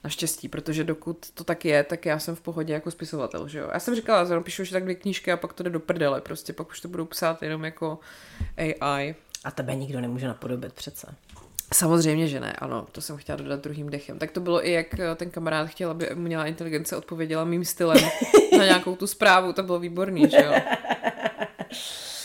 Naštěstí, 0.04 0.50
protože 0.50 0.84
dokud 0.84 1.32
to 1.34 1.44
tak 1.44 1.66
je, 1.66 1.84
tak 1.84 2.06
já 2.06 2.20
jsem 2.20 2.36
v 2.36 2.42
pohodě 2.42 2.74
jako 2.74 2.92
spisovatel, 2.92 3.48
že 3.48 3.60
jo. 3.60 3.70
Já 3.74 3.80
jsem 3.80 3.96
říkala, 3.96 4.26
že 4.26 4.40
píšu 4.40 4.62
už 4.62 4.70
tak 4.70 4.84
dvě 4.84 4.96
knížky 4.96 5.32
a 5.32 5.38
pak 5.38 5.54
to 5.54 5.64
jde 5.64 5.70
do 5.70 5.80
prdele, 5.80 6.22
prostě 6.22 6.54
pak 6.54 6.70
už 6.70 6.82
to 6.82 6.88
budu 6.88 7.06
psát 7.06 7.44
jenom 7.44 7.66
jako 7.66 8.00
AI. 8.58 9.16
A 9.44 9.52
tebe 9.52 9.76
nikdo 9.76 10.02
nemůže 10.02 10.28
napodobit 10.28 10.74
přece. 10.74 11.16
Samozřejmě, 11.74 12.28
že 12.28 12.40
ne, 12.40 12.54
ano, 12.54 12.88
to 12.92 13.02
jsem 13.02 13.18
chtěla 13.18 13.36
dodat 13.36 13.64
druhým 13.64 13.90
dechem. 13.90 14.20
Tak 14.20 14.32
to 14.32 14.40
bylo 14.40 14.68
i, 14.68 14.72
jak 14.72 15.00
eh, 15.00 15.16
ten 15.16 15.30
kamarád 15.30 15.68
chtěl, 15.68 15.92
aby 15.92 16.10
umělá 16.10 16.46
inteligence 16.46 16.98
odpověděla 16.98 17.44
mým 17.44 17.66
stylem 17.66 18.04
na 18.58 18.66
nějakou 18.66 18.96
tu 18.96 19.08
zprávu, 19.08 19.54
to 19.54 19.64
bylo 19.64 19.80
výborný, 19.80 20.30
že 20.30 20.38
jo. 20.38 20.54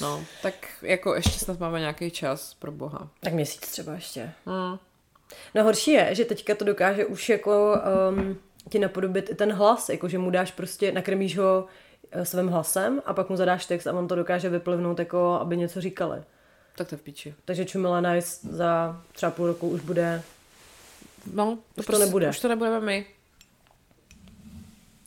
No, 0.00 0.24
tak 0.42 0.54
jako 0.82 1.14
ještě 1.14 1.38
snad 1.38 1.60
máme 1.60 1.80
nějaký 1.80 2.10
čas, 2.10 2.54
pro 2.54 2.72
boha. 2.72 3.08
Tak 3.20 3.32
měsíc 3.32 3.70
třeba 3.70 3.92
ještě. 3.92 4.32
Hmm. 4.46 4.78
No 5.54 5.64
horší 5.64 5.90
je, 5.90 6.14
že 6.14 6.24
teďka 6.24 6.54
to 6.54 6.64
dokáže 6.64 7.04
už 7.04 7.28
jako 7.28 7.74
um, 8.10 8.38
ti 8.70 8.78
napodobit 8.78 9.30
i 9.30 9.34
ten 9.34 9.52
hlas, 9.52 9.88
jako 9.88 10.08
že 10.08 10.18
mu 10.18 10.30
dáš 10.30 10.52
prostě, 10.52 10.92
nakrmíš 10.92 11.38
ho 11.38 11.66
eh, 12.10 12.24
svým 12.24 12.48
hlasem 12.48 13.02
a 13.06 13.14
pak 13.14 13.30
mu 13.30 13.36
zadáš 13.36 13.66
text 13.66 13.86
a 13.86 13.92
on 13.92 14.08
to 14.08 14.14
dokáže 14.14 14.48
vyplivnout, 14.48 14.98
jako 14.98 15.38
aby 15.40 15.56
něco 15.56 15.80
říkali. 15.80 16.22
Tak 16.76 16.88
to 16.88 16.96
v 16.96 17.02
píči. 17.02 17.34
Takže 17.44 17.64
Čumila 17.64 18.00
Nice 18.00 18.48
za 18.50 19.02
třeba 19.12 19.32
půl 19.32 19.46
roku 19.46 19.68
už 19.68 19.80
bude... 19.80 20.22
No, 21.32 21.58
to 21.74 21.80
už 21.80 21.86
prostě, 21.86 21.92
to 21.92 21.98
nebude. 21.98 22.28
Už 22.28 22.40
to 22.40 22.48
nebudeme 22.48 22.80
my. 22.80 23.06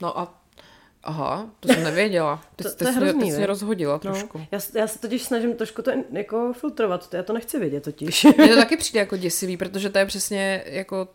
No 0.01 0.19
a 0.19 0.39
Aha, 1.03 1.49
to 1.59 1.67
jsem 1.67 1.83
nevěděla. 1.83 2.43
Ty, 2.55 2.63
to, 2.63 2.69
ty, 2.69 2.75
to 2.75 2.87
je 2.87 2.91
hrozný, 2.91 3.21
ty 3.21 3.31
jsi 3.31 3.37
mě 3.37 3.45
rozhodila 3.45 3.93
no, 3.93 3.99
trošku. 3.99 4.41
Já, 4.51 4.59
já 4.75 4.87
se 4.87 4.99
totiž 4.99 5.23
snažím 5.23 5.53
trošku 5.53 5.81
to 5.81 5.91
jako 6.11 6.53
filtrovat, 6.53 7.13
já 7.13 7.23
to 7.23 7.33
nechci 7.33 7.59
vědět 7.59 7.83
totiž. 7.83 8.23
Mně 8.23 8.47
to 8.47 8.55
taky 8.55 8.77
přijde 8.77 8.99
jako 8.99 9.17
děsivý, 9.17 9.57
protože 9.57 9.89
to 9.89 9.97
je 9.97 10.05
přesně 10.05 10.63
jako 10.65 11.07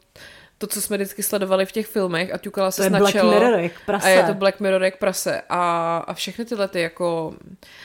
to, 0.58 0.66
co 0.66 0.82
jsme 0.82 0.96
vždycky 0.96 1.22
sledovali 1.22 1.66
v 1.66 1.72
těch 1.72 1.86
filmech 1.86 2.34
a 2.34 2.38
ťukala 2.38 2.70
se 2.70 2.90
na 2.90 2.98
Black 2.98 3.14
Mirror 3.14 3.58
jak 3.58 3.72
prase. 3.86 4.06
A 4.06 4.08
je 4.08 4.22
to 4.22 4.34
Black 4.34 4.60
Mirror 4.60 4.82
jak 4.82 4.98
prase. 4.98 5.42
A, 5.48 5.98
a 5.98 6.14
všechny 6.14 6.44
tyhle 6.44 6.68
ty 6.68 6.80
jako, 6.80 7.34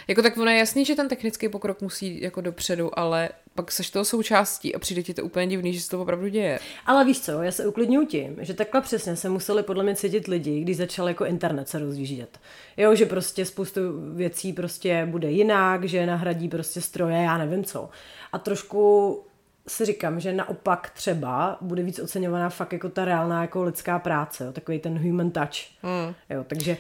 jako 0.08 0.22
tak 0.22 0.38
ono 0.38 0.52
je 0.52 0.58
jasný, 0.58 0.86
že 0.86 0.96
ten 0.96 1.08
technický 1.08 1.50
pokrok 1.50 1.82
musí 1.82 2.22
jako 2.22 2.42
dopředu, 2.42 3.00
ale 3.00 3.30
pak 3.56 3.72
seš 3.72 3.90
toho 3.90 4.06
součástí 4.06 4.76
a 4.76 4.80
přijde 4.80 5.04
ti 5.04 5.14
to 5.14 5.24
úplně 5.24 5.48
divný, 5.48 5.74
že 5.74 5.82
se 5.82 5.90
to 5.90 6.02
opravdu 6.02 6.28
děje. 6.28 6.60
Ale 6.86 7.06
víš 7.06 7.20
co, 7.20 7.44
já 7.44 7.52
se 7.52 7.68
uklidňuji 7.68 8.08
tím, 8.08 8.36
že 8.40 8.54
takhle 8.54 8.82
přesně 8.82 9.16
se 9.16 9.30
museli 9.30 9.64
podle 9.64 9.84
mě 9.84 9.96
cítit 9.96 10.28
lidi, 10.28 10.62
když 10.62 10.78
začal 10.78 11.08
jako 11.08 11.26
internet 11.26 11.70
se 11.70 11.80
rozjíždět. 11.80 12.40
Jo, 12.78 12.96
že 12.96 13.06
prostě 13.06 13.46
spoustu 13.46 13.82
věcí 14.14 14.54
prostě 14.54 15.06
bude 15.06 15.32
jinak, 15.32 15.84
že 15.84 16.06
nahradí 16.06 16.50
prostě 16.50 16.82
stroje, 16.82 17.18
já 17.18 17.38
nevím 17.38 17.64
co. 17.64 17.90
A 18.32 18.40
trošku 18.40 19.24
si 19.70 19.86
říkám, 19.86 20.20
že 20.20 20.34
naopak 20.34 20.90
třeba 20.90 21.58
bude 21.62 21.84
víc 21.84 22.00
oceňovaná 22.00 22.50
fakt 22.50 22.74
jako 22.74 22.90
ta 22.90 23.06
reálná 23.06 23.42
jako 23.42 23.64
lidská 23.64 24.00
práce, 24.00 24.46
jo, 24.46 24.52
takový 24.52 24.80
ten 24.80 25.00
human 25.10 25.32
touch. 25.32 25.84
Mm. 25.84 26.16
Jo, 26.30 26.44
takže 26.48 26.78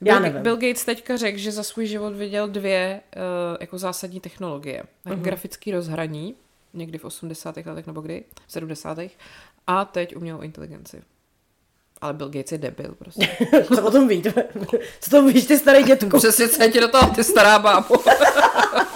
já 0.00 0.14
Bill, 0.14 0.20
nevím. 0.20 0.42
Bill 0.42 0.56
Gates 0.56 0.84
teďka 0.84 1.16
řekl, 1.16 1.38
že 1.38 1.52
za 1.52 1.62
svůj 1.62 1.86
život 1.86 2.16
viděl 2.16 2.48
dvě 2.48 3.00
uh, 3.16 3.22
jako 3.60 3.78
zásadní 3.78 4.20
technologie. 4.20 4.82
Uh-huh. 5.06 5.20
Grafický 5.20 5.72
rozhraní, 5.72 6.34
někdy 6.74 6.98
v 6.98 7.04
80. 7.04 7.56
letech 7.56 7.86
nebo 7.86 8.00
kdy, 8.00 8.24
v 8.46 8.52
70. 8.52 8.98
a 9.66 9.84
teď 9.84 10.16
umělou 10.16 10.40
inteligenci. 10.40 11.02
Ale 12.00 12.12
Bill 12.12 12.28
Gates 12.28 12.52
je 12.52 12.58
debil 12.58 12.94
prostě. 12.98 13.28
Co 13.74 13.82
o 13.82 13.90
tom 13.90 14.08
víš? 14.08 14.24
Co 15.00 15.10
to 15.10 15.26
víš, 15.26 15.46
ty 15.46 15.58
starý 15.58 15.82
dětku? 15.82 16.18
Přesně 16.18 16.48
se 16.48 16.68
ti 16.68 16.80
do 16.80 16.88
toho, 16.88 17.14
ty 17.14 17.24
stará 17.24 17.58
bábo. 17.58 17.94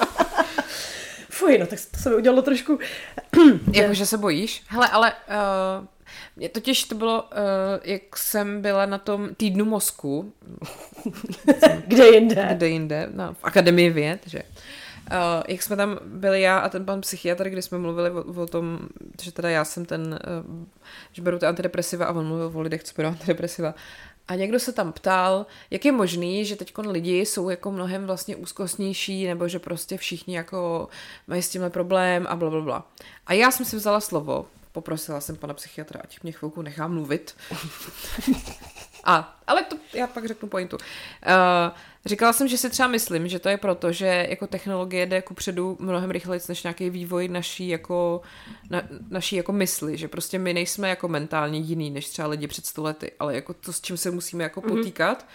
Fuj, 1.45 1.59
no 1.59 1.67
tak 1.67 1.79
to 1.91 2.01
se 2.01 2.11
mi 2.11 2.17
udělalo 2.17 2.43
trošku... 2.43 2.79
Jakože 3.73 4.07
se 4.07 4.19
bojíš? 4.19 4.63
Hele, 4.67 4.89
ale 4.89 5.13
uh, 5.13 5.87
mě 6.37 6.49
totiž 6.49 6.85
to 6.85 6.95
bylo, 6.95 7.23
uh, 7.23 7.29
jak 7.85 8.17
jsem 8.17 8.63
byla 8.63 8.87
na 8.87 8.99
tom 8.99 9.35
týdnu 9.35 9.65
mozku. 9.65 10.33
Kde 11.87 12.07
jinde? 12.09 12.49
Kde 12.53 12.69
jinde, 12.69 13.09
no, 13.15 13.35
v 13.35 13.45
Akademii 13.45 13.91
věd, 13.91 14.21
že. 14.27 14.43
Uh, 15.11 15.43
jak 15.49 15.63
jsme 15.63 15.77
tam 15.77 15.99
byli 16.05 16.41
já 16.41 16.59
a 16.59 16.69
ten 16.69 16.85
pan 16.85 17.01
psychiatr, 17.01 17.49
kdy 17.49 17.63
jsme 17.63 17.79
mluvili 17.79 18.11
o, 18.11 18.43
o 18.43 18.47
tom, 18.47 18.79
že 19.23 19.33
teda 19.33 19.51
já 19.51 19.65
jsem 19.65 19.85
ten, 19.85 20.19
uh, 20.49 20.65
že 21.13 21.23
beru 21.23 21.39
ty 21.39 21.47
antidepresiva 21.47 22.07
a 22.07 22.13
on 22.13 22.27
mluvil 22.27 22.51
o 22.55 22.61
lidech, 22.61 22.85
co 22.85 22.93
berou 22.97 23.09
antidepresiva. 23.09 23.75
A 24.29 24.35
někdo 24.35 24.61
se 24.61 24.73
tam 24.73 24.93
ptal, 24.93 25.47
jak 25.71 25.85
je 25.85 25.93
možný, 25.93 26.45
že 26.45 26.57
teď 26.57 26.79
lidi 26.79 27.21
jsou 27.21 27.51
jako 27.51 27.71
mnohem 27.71 28.07
vlastně 28.07 28.37
úzkostnější, 28.37 29.27
nebo 29.27 29.49
že 29.49 29.59
prostě 29.59 29.97
všichni 29.97 30.37
jako 30.37 30.89
mají 31.27 31.43
s 31.43 31.49
tímhle 31.49 31.71
problém 31.71 32.27
a 32.29 32.37
bla, 32.37 32.51
bla, 32.51 32.61
bla. 32.61 32.87
A 33.27 33.33
já 33.33 33.51
jsem 33.51 33.67
si 33.67 33.77
vzala 33.77 34.01
slovo, 34.01 34.47
poprosila 34.73 35.21
jsem 35.21 35.37
pana 35.37 35.55
psychiatra, 35.55 36.01
ať 36.05 36.23
mě 36.23 36.33
chvilku 36.33 36.63
nechá 36.63 36.89
mluvit. 36.89 37.35
a, 39.05 39.39
ale 39.47 39.63
to 39.63 39.77
já 39.95 40.07
pak 40.07 40.27
řeknu 40.27 40.49
pointu. 40.49 40.77
Uh, 40.77 41.77
říkala 42.07 42.33
jsem, 42.33 42.49
že 42.49 42.59
si 42.59 42.71
třeba 42.71 42.89
myslím, 42.89 43.29
že 43.29 43.39
to 43.39 43.49
je 43.49 43.57
proto, 43.57 43.93
že 43.93 44.27
jako 44.31 44.47
technologie 44.47 45.07
jde 45.07 45.23
kupředu 45.23 45.77
mnohem 45.81 46.11
rychleji 46.11 46.41
než 46.49 46.63
nějaký 46.63 46.91
vývoj 46.91 47.29
naší 47.29 47.69
jako, 47.69 48.21
na, 48.71 48.83
naší 49.11 49.37
jako 49.37 49.53
mysli, 49.53 49.97
že 49.97 50.09
prostě 50.09 50.39
my 50.39 50.55
nejsme 50.55 50.89
jako 50.89 51.09
mentálně 51.09 51.59
jiný 51.59 51.91
než 51.91 52.09
třeba 52.09 52.29
lidi 52.29 52.47
před 52.47 52.67
stolety, 52.67 53.13
ale 53.19 53.35
jako 53.35 53.55
to, 53.55 53.73
s 53.73 53.81
čím 53.81 53.97
se 53.97 54.11
musíme 54.11 54.45
jako 54.45 54.61
mm-hmm. 54.61 54.77
potýkat, 54.77 55.27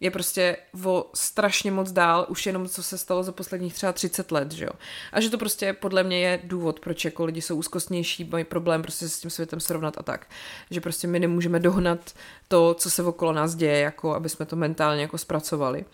je 0.00 0.10
prostě 0.10 0.56
o 0.84 1.10
strašně 1.14 1.70
moc 1.70 1.92
dál, 1.92 2.26
už 2.28 2.46
jenom 2.46 2.68
co 2.68 2.82
se 2.82 2.98
stalo 2.98 3.22
za 3.22 3.32
posledních 3.32 3.74
třeba 3.74 3.92
30 3.92 4.32
let, 4.32 4.52
že 4.52 4.64
jo. 4.64 4.70
A 5.12 5.20
že 5.20 5.30
to 5.30 5.38
prostě 5.38 5.72
podle 5.72 6.02
mě 6.02 6.20
je 6.20 6.40
důvod, 6.44 6.80
proč 6.80 7.04
jako 7.04 7.24
lidi 7.24 7.42
jsou 7.42 7.56
úzkostnější, 7.56 8.24
mají 8.24 8.44
problém 8.44 8.82
prostě 8.82 9.08
se 9.08 9.14
s 9.14 9.20
tím 9.20 9.30
světem 9.30 9.60
srovnat 9.60 9.94
a 9.98 10.02
tak. 10.02 10.26
Že 10.70 10.80
prostě 10.80 11.06
my 11.06 11.20
nemůžeme 11.20 11.60
dohnat 11.60 12.14
to, 12.48 12.74
co 12.74 12.90
se 12.90 13.02
okolo 13.02 13.32
nás 13.32 13.54
děje, 13.54 13.78
jako 13.78 14.14
aby 14.14 14.28
jsme 14.28 14.46
to 14.46 14.56
mentálně 14.56 15.02
jako 15.02 15.18
zpracovali. 15.18 15.84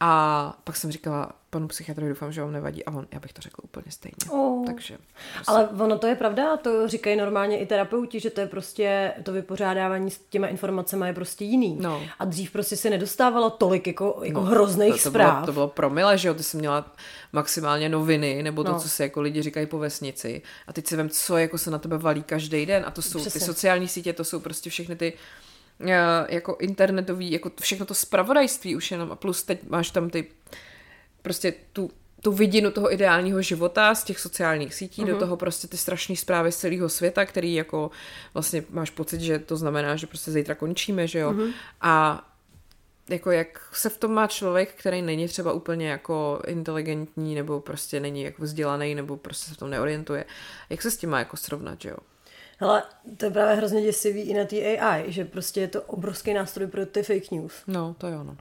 A 0.00 0.54
pak 0.64 0.76
jsem 0.76 0.92
říkala 0.92 1.32
panu 1.50 1.68
psychiatrovi, 1.68 2.08
doufám, 2.08 2.32
že 2.32 2.40
vám 2.40 2.52
nevadí. 2.52 2.84
A 2.84 2.90
on, 2.90 3.06
já 3.12 3.20
bych 3.20 3.32
to 3.32 3.42
řekl 3.42 3.60
úplně 3.64 3.84
stejně. 3.88 4.16
Oh. 4.30 4.66
Takže, 4.66 4.98
prostě. 5.34 5.52
Ale 5.52 5.68
ono 5.68 5.98
to 5.98 6.06
je 6.06 6.14
pravda, 6.14 6.56
to 6.56 6.88
říkají 6.88 7.16
normálně 7.16 7.58
i 7.58 7.66
terapeuti, 7.66 8.20
že 8.20 8.30
to 8.30 8.40
je 8.40 8.46
prostě, 8.46 9.12
to 9.22 9.32
vypořádávání 9.32 10.10
s 10.10 10.18
těma 10.18 10.46
informacemi 10.46 11.06
je 11.06 11.12
prostě 11.12 11.44
jiný. 11.44 11.76
No. 11.80 12.02
A 12.18 12.24
dřív 12.24 12.50
prostě 12.50 12.76
se 12.76 12.90
nedostávalo 12.90 13.50
tolik 13.50 13.86
jako, 13.86 14.20
jako 14.24 14.40
no, 14.40 14.46
hrozných 14.46 14.92
to, 14.92 15.02
to 15.02 15.10
zpráv. 15.10 15.34
Bylo, 15.34 15.46
to 15.46 15.52
bylo 15.52 15.68
promile, 15.68 16.18
že 16.18 16.28
jo, 16.28 16.34
ty 16.34 16.42
jsi 16.42 16.56
měla 16.56 16.92
maximálně 17.32 17.88
noviny, 17.88 18.42
nebo 18.42 18.64
to, 18.64 18.72
no. 18.72 18.80
co 18.80 18.88
si 18.88 19.02
jako 19.02 19.20
lidi 19.20 19.42
říkají 19.42 19.66
po 19.66 19.78
vesnici. 19.78 20.42
A 20.66 20.72
teď 20.72 20.86
si 20.86 20.96
vím, 20.96 21.08
co 21.08 21.36
jako 21.36 21.58
se 21.58 21.70
na 21.70 21.78
tebe 21.78 21.98
valí 21.98 22.22
každý 22.22 22.66
den. 22.66 22.84
A 22.86 22.90
to 22.90 23.02
jsou 23.02 23.18
Přesně. 23.18 23.40
ty 23.40 23.46
sociální 23.46 23.88
sítě, 23.88 24.12
to 24.12 24.24
jsou 24.24 24.40
prostě 24.40 24.70
všechny 24.70 24.96
ty 24.96 25.12
jako 26.28 26.56
internetový, 26.60 27.32
jako 27.32 27.50
všechno 27.60 27.86
to 27.86 27.94
spravodajství 27.94 28.76
už 28.76 28.90
jenom 28.90 29.12
a 29.12 29.16
plus 29.16 29.42
teď 29.42 29.58
máš 29.68 29.90
tam 29.90 30.10
ty 30.10 30.26
prostě 31.22 31.54
tu 31.72 31.90
tu 32.22 32.32
vidinu 32.32 32.70
toho 32.70 32.92
ideálního 32.92 33.42
života 33.42 33.94
z 33.94 34.04
těch 34.04 34.20
sociálních 34.20 34.74
sítí, 34.74 35.02
uh-huh. 35.02 35.06
do 35.06 35.12
mhm. 35.12 35.20
toho 35.20 35.36
prostě 35.36 35.68
ty 35.68 35.76
strašné 35.76 36.16
zprávy 36.16 36.52
z 36.52 36.56
celého 36.56 36.88
světa, 36.88 37.24
který 37.24 37.54
jako 37.54 37.90
vlastně 38.34 38.64
máš 38.70 38.90
pocit, 38.90 39.20
že 39.20 39.38
to 39.38 39.56
znamená, 39.56 39.96
že 39.96 40.06
prostě 40.06 40.30
zítra 40.30 40.54
končíme, 40.54 41.06
že 41.06 41.18
jo. 41.18 41.32
Uh-huh. 41.32 41.52
A 41.80 42.26
jako 43.08 43.30
jak 43.30 43.68
se 43.72 43.88
v 43.88 43.98
tom 43.98 44.12
má 44.12 44.26
člověk, 44.26 44.74
který 44.74 45.02
není 45.02 45.28
třeba 45.28 45.52
úplně 45.52 45.88
jako 45.88 46.42
inteligentní, 46.46 47.34
nebo 47.34 47.60
prostě 47.60 48.00
není 48.00 48.22
jako 48.22 48.42
vzdělaný, 48.42 48.94
nebo 48.94 49.16
prostě 49.16 49.48
se 49.48 49.54
v 49.54 49.58
tom 49.58 49.70
neorientuje, 49.70 50.24
jak 50.70 50.82
se 50.82 50.90
s 50.90 50.96
tím 50.96 51.10
má 51.10 51.18
jako 51.18 51.36
srovnat, 51.36 51.80
že 51.80 51.88
jo. 51.88 51.96
Hele, 52.60 52.82
to 53.16 53.24
je 53.24 53.30
právě 53.30 53.56
hrozně 53.56 53.82
děsivý 53.82 54.20
i 54.20 54.34
na 54.34 54.44
té 54.44 54.78
AI, 54.78 55.12
že 55.12 55.24
prostě 55.24 55.60
je 55.60 55.68
to 55.68 55.82
obrovský 55.82 56.34
nástroj 56.34 56.66
pro 56.66 56.86
ty 56.86 57.02
fake 57.02 57.30
news. 57.30 57.52
No, 57.66 57.94
to 57.98 58.06
je 58.06 58.16
ono. 58.16 58.36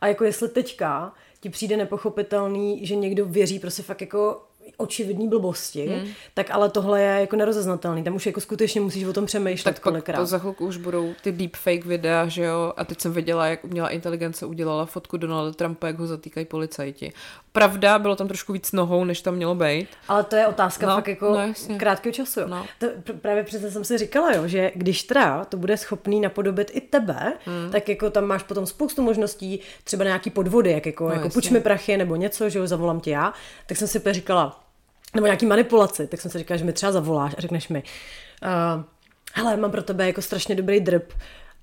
A 0.00 0.06
jako 0.06 0.24
jestli 0.24 0.48
teďka 0.48 1.14
ti 1.40 1.50
přijde 1.50 1.76
nepochopitelný, 1.76 2.86
že 2.86 2.96
někdo 2.96 3.26
věří 3.26 3.58
prostě 3.58 3.82
fakt 3.82 4.00
jako 4.00 4.42
očividní 4.76 5.28
blbosti, 5.28 5.86
hmm. 5.86 6.06
tak 6.34 6.50
ale 6.50 6.70
tohle 6.70 7.02
je 7.02 7.20
jako 7.20 7.36
nerozeznatelný. 7.36 8.04
Tam 8.04 8.14
už 8.14 8.26
jako 8.26 8.40
skutečně 8.40 8.80
musíš 8.80 9.04
o 9.04 9.12
tom 9.12 9.26
přemýšlet 9.26 9.72
tak 9.74 9.82
kolikrát. 9.82 10.18
to 10.18 10.26
za 10.26 10.38
chvilku 10.38 10.66
už 10.66 10.76
budou 10.76 11.12
ty 11.22 11.32
deepfake 11.32 11.84
videa, 11.84 12.26
že 12.28 12.44
jo? 12.44 12.72
A 12.76 12.84
teď 12.84 13.00
jsem 13.00 13.12
viděla, 13.12 13.46
jak 13.46 13.64
umělá 13.64 13.88
inteligence 13.88 14.46
udělala 14.46 14.86
fotku 14.86 15.16
Donalda 15.16 15.52
Trumpa, 15.52 15.86
jak 15.86 15.98
ho 15.98 16.06
zatýkají 16.06 16.46
policajti. 16.46 17.12
Pravda, 17.52 17.98
bylo 17.98 18.16
tam 18.16 18.28
trošku 18.28 18.52
víc 18.52 18.72
nohou, 18.72 19.04
než 19.04 19.20
tam 19.20 19.34
mělo 19.34 19.54
být. 19.54 19.88
Ale 20.08 20.24
to 20.24 20.36
je 20.36 20.46
otázka 20.46 20.86
No, 20.86 20.94
fakt 20.94 21.08
jako 21.08 21.30
no, 21.68 21.76
krátkého 21.78 22.12
času. 22.12 22.40
No. 22.46 22.66
To, 22.78 22.86
pr- 22.86 23.18
právě 23.18 23.42
přece 23.44 23.70
jsem 23.70 23.84
si 23.84 23.98
říkala, 23.98 24.32
jo, 24.32 24.48
že 24.48 24.72
když 24.74 25.02
teda 25.02 25.44
to 25.44 25.56
bude 25.56 25.76
schopný 25.76 26.20
napodobit 26.20 26.70
i 26.74 26.80
tebe, 26.80 27.32
hmm. 27.44 27.70
tak 27.72 27.88
jako 27.88 28.10
tam 28.10 28.24
máš 28.24 28.42
potom 28.42 28.66
spoustu 28.66 29.02
možností, 29.02 29.60
třeba 29.84 30.04
nějaký 30.04 30.30
podvody, 30.30 30.70
jak 30.70 30.86
jako, 30.86 31.04
No, 31.04 31.10
jako 31.10 31.24
jasně. 31.24 31.34
půjč 31.34 31.50
mi 31.50 31.60
prachy 31.60 31.96
nebo 31.96 32.16
něco, 32.16 32.48
že 32.48 32.58
jo, 32.58 32.66
zavolám 32.66 33.00
tě 33.00 33.10
já, 33.10 33.32
tak 33.66 33.76
jsem 33.76 33.88
si 33.88 34.02
říkala, 34.10 34.59
nebo 35.14 35.26
nějaký 35.26 35.46
manipulaci, 35.46 36.06
tak 36.06 36.20
jsem 36.20 36.30
si 36.30 36.38
říkala, 36.38 36.58
že 36.58 36.64
mi 36.64 36.72
třeba 36.72 36.92
zavoláš 36.92 37.34
a 37.38 37.40
řekneš 37.40 37.68
mi, 37.68 37.82
uh, 38.42 38.84
hele, 39.34 39.56
mám 39.56 39.70
pro 39.70 39.82
tebe 39.82 40.06
jako 40.06 40.22
strašně 40.22 40.54
dobrý 40.54 40.80
drb, 40.80 41.12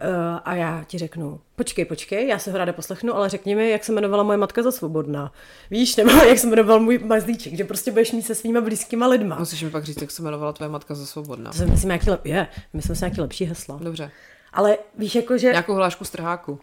Uh, 0.01 0.39
a 0.43 0.55
já 0.55 0.83
ti 0.87 0.97
řeknu, 0.97 1.39
počkej, 1.55 1.85
počkej, 1.85 2.27
já 2.27 2.39
se 2.39 2.51
ho 2.51 2.57
ráda 2.57 2.73
poslechnu, 2.73 3.15
ale 3.15 3.29
řekni 3.29 3.55
mi, 3.55 3.69
jak 3.69 3.83
se 3.83 3.91
jmenovala 3.91 4.23
moje 4.23 4.37
matka 4.37 4.63
za 4.63 4.71
svobodná. 4.71 5.31
Víš, 5.71 5.95
nebo 5.95 6.11
jak 6.27 6.39
se 6.39 6.47
jmenoval 6.47 6.79
můj 6.79 6.97
mazlíček, 6.97 7.53
že 7.53 7.63
prostě 7.63 7.91
budeš 7.91 8.11
mít 8.11 8.21
se 8.21 8.35
svýma 8.35 8.61
blízkýma 8.61 9.07
lidma. 9.07 9.39
Musíš 9.39 9.63
mi 9.63 9.69
pak 9.69 9.83
říct, 9.83 10.01
jak 10.01 10.11
se 10.11 10.21
jmenovala 10.21 10.53
tvoje 10.53 10.69
matka 10.69 10.95
za 10.95 11.05
svobodná. 11.05 11.51
To 11.51 11.57
jsem 11.57 11.69
myslím, 11.69 11.87
nějaký 11.87 12.09
lep... 12.09 12.25
je, 12.25 12.47
myslím 12.73 12.95
si 12.95 13.03
nějaký 13.03 13.21
lepší 13.21 13.45
hesla. 13.45 13.79
Dobře. 13.81 14.11
Ale 14.53 14.77
víš, 14.97 15.15
jako 15.15 15.37
že... 15.37 15.47
Nějakou 15.47 15.73
hlášku 15.73 16.05
strháku. 16.05 16.59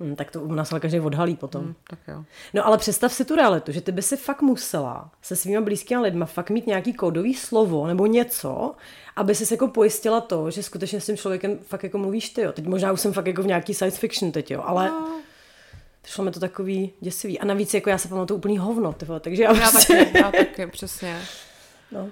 Hm, 0.00 0.16
tak 0.16 0.30
to 0.30 0.40
u 0.42 0.54
nás 0.54 0.72
ale 0.72 0.80
každý 0.80 1.00
odhalí 1.00 1.36
potom. 1.36 1.64
Hm, 1.64 1.74
tak 1.90 1.98
jo. 2.08 2.24
No 2.54 2.66
ale 2.66 2.78
představ 2.78 3.12
si 3.12 3.24
tu 3.24 3.36
realitu, 3.36 3.72
že 3.72 3.80
ty 3.80 3.92
by 3.92 4.02
si 4.02 4.16
fakt 4.16 4.42
musela 4.42 5.10
se 5.22 5.36
svýma 5.36 5.60
blízkými 5.60 6.00
lidma 6.02 6.26
fakt 6.26 6.50
mít 6.50 6.66
nějaký 6.66 6.92
kódový 6.92 7.34
slovo 7.34 7.86
nebo 7.86 8.06
něco, 8.06 8.74
aby 9.16 9.34
si 9.34 9.54
jako 9.54 9.68
pojistila 9.68 10.20
to, 10.20 10.50
že 10.50 10.62
skutečně 10.62 11.00
s 11.00 11.06
tím 11.06 11.16
člověkem 11.16 11.58
fakt 11.58 11.82
jako 11.82 11.98
mluvíš 11.98 12.28
ty, 12.30 12.40
jo. 12.42 12.52
Teď 12.52 12.66
možná 12.66 12.92
už 12.92 13.00
jsem 13.00 13.12
fakt 13.12 13.26
jako 13.26 13.42
v 13.42 13.46
nějaký 13.46 13.74
science 13.74 13.98
fiction 13.98 14.32
teď, 14.32 14.50
jo, 14.50 14.62
ale 14.66 14.88
No. 14.90 15.20
přišlo 16.02 16.24
mi 16.24 16.30
to 16.30 16.40
takový 16.40 16.92
děsivý. 17.00 17.38
A 17.40 17.44
navíc 17.44 17.74
jako 17.74 17.90
já 17.90 17.98
se 17.98 18.08
pamatuju 18.08 18.38
úplný 18.38 18.58
hovno, 18.58 18.92
ty 18.92 19.04
vole, 19.04 19.20
takže 19.20 19.42
já, 19.42 19.52
Já 19.56 19.70
prostě... 19.70 19.96
taky, 19.96 20.18
já 20.18 20.30
taky, 20.32 20.66
přesně. 20.66 21.20
No. 21.92 22.08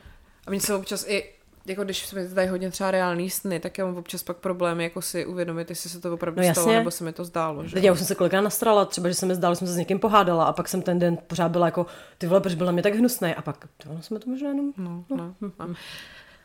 A 0.46 0.50
mně 0.50 0.60
se 0.60 0.74
občas 0.74 1.04
i, 1.08 1.24
jako 1.68 1.84
když 1.84 2.06
se 2.06 2.16
mi 2.20 2.28
dají 2.28 2.48
hodně 2.48 2.70
třeba 2.70 2.90
reální 2.90 3.30
sny, 3.30 3.60
tak 3.60 3.78
já 3.78 3.84
mám 3.84 3.96
občas 3.96 4.22
pak 4.22 4.36
problémy, 4.36 4.84
jako 4.84 5.02
si 5.02 5.26
uvědomit, 5.26 5.70
jestli 5.70 5.90
se 5.90 6.00
to 6.00 6.14
opravdu 6.14 6.42
No 6.42 6.52
stalo, 6.54 6.66
jasně. 6.68 6.78
nebo 6.78 6.90
se 6.90 7.04
mi 7.04 7.12
to 7.12 7.24
zdálo. 7.24 7.64
Že? 7.66 7.74
Teď 7.74 7.84
já 7.84 7.92
už 7.92 7.98
jsem 7.98 8.06
se 8.06 8.14
kolikrát 8.14 8.40
nastrala, 8.40 8.84
třeba, 8.84 9.08
že 9.08 9.14
se 9.14 9.26
mi 9.26 9.34
zdálo, 9.34 9.54
že 9.54 9.58
jsem 9.58 9.66
se 9.68 9.72
s 9.74 9.76
někým 9.76 9.98
pohádala 9.98 10.44
a 10.44 10.52
pak 10.52 10.68
jsem 10.68 10.82
ten 10.82 10.98
den 10.98 11.16
pořád 11.26 11.48
byla 11.52 11.66
jako, 11.66 11.86
ty 12.18 12.26
vole, 12.26 12.40
proč 12.40 12.54
byl 12.54 12.66
na 12.66 12.72
mě 12.72 12.82
tak 12.82 12.94
hnusný 12.94 13.34
a 13.34 13.42
pak, 13.42 13.68
to 13.82 13.90
ono 13.90 14.02
jsme 14.02 14.18
to 14.18 14.30
možná 14.30 14.48
jenom... 14.48 14.72
No, 14.76 15.04
no, 15.10 15.34
no. 15.40 15.74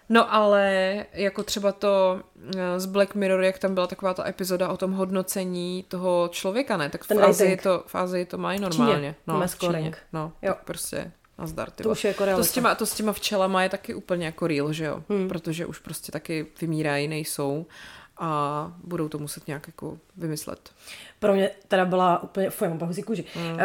no 0.09 0.33
ale 0.33 0.95
jako 1.13 1.43
třeba 1.43 1.71
to 1.71 2.19
eh, 2.57 2.79
z 2.79 2.85
Black 2.85 3.15
Mirror, 3.15 3.43
jak 3.43 3.59
tam 3.59 3.73
byla 3.73 3.87
taková 3.87 4.13
ta 4.13 4.27
epizoda 4.27 4.69
o 4.69 4.77
tom 4.77 4.91
hodnocení 4.91 5.85
toho 5.87 6.29
člověka, 6.31 6.77
ne? 6.77 6.89
Tak 6.89 7.03
v 7.03 7.07
Ten 7.07 7.23
Ázii 7.25 7.49
rating. 7.49 7.61
to, 7.61 7.83
v 7.87 7.95
Ázii 7.95 8.25
to 8.25 8.37
mají 8.37 8.59
normálně. 8.59 9.15
No, 9.27 9.39
v 9.41 9.47
scoring. 9.47 9.95
Číně. 9.95 10.03
No, 10.13 10.31
Jo. 10.41 10.53
tak 10.53 10.63
prostě 10.63 11.11
nazdar, 11.37 11.71
ty 11.71 11.83
To 11.83 11.89
už 11.89 12.03
je 12.03 12.07
jako 12.07 12.25
to, 12.25 12.43
s 12.43 12.51
těma, 12.51 12.75
to 12.75 12.85
s 12.85 12.93
těma 12.93 13.13
včelama 13.13 13.63
je 13.63 13.69
taky 13.69 13.93
úplně 13.93 14.25
jako 14.25 14.47
real, 14.47 14.73
že 14.73 14.85
jo? 14.85 15.03
Hmm. 15.09 15.27
Protože 15.27 15.65
už 15.65 15.79
prostě 15.79 16.11
taky 16.11 16.45
vymírají, 16.61 17.07
nejsou 17.07 17.65
a 18.17 18.71
budou 18.83 19.09
to 19.09 19.19
muset 19.19 19.47
nějak 19.47 19.67
jako 19.67 19.97
vymyslet. 20.17 20.71
Pro 21.19 21.33
mě 21.33 21.49
teda 21.67 21.85
byla 21.85 22.23
úplně, 22.23 22.49
fuj, 22.49 22.67
mám 22.67 22.79
pahuzí 22.79 23.03
kůži, 23.03 23.25
mm. 23.35 23.53
uh, 23.53 23.59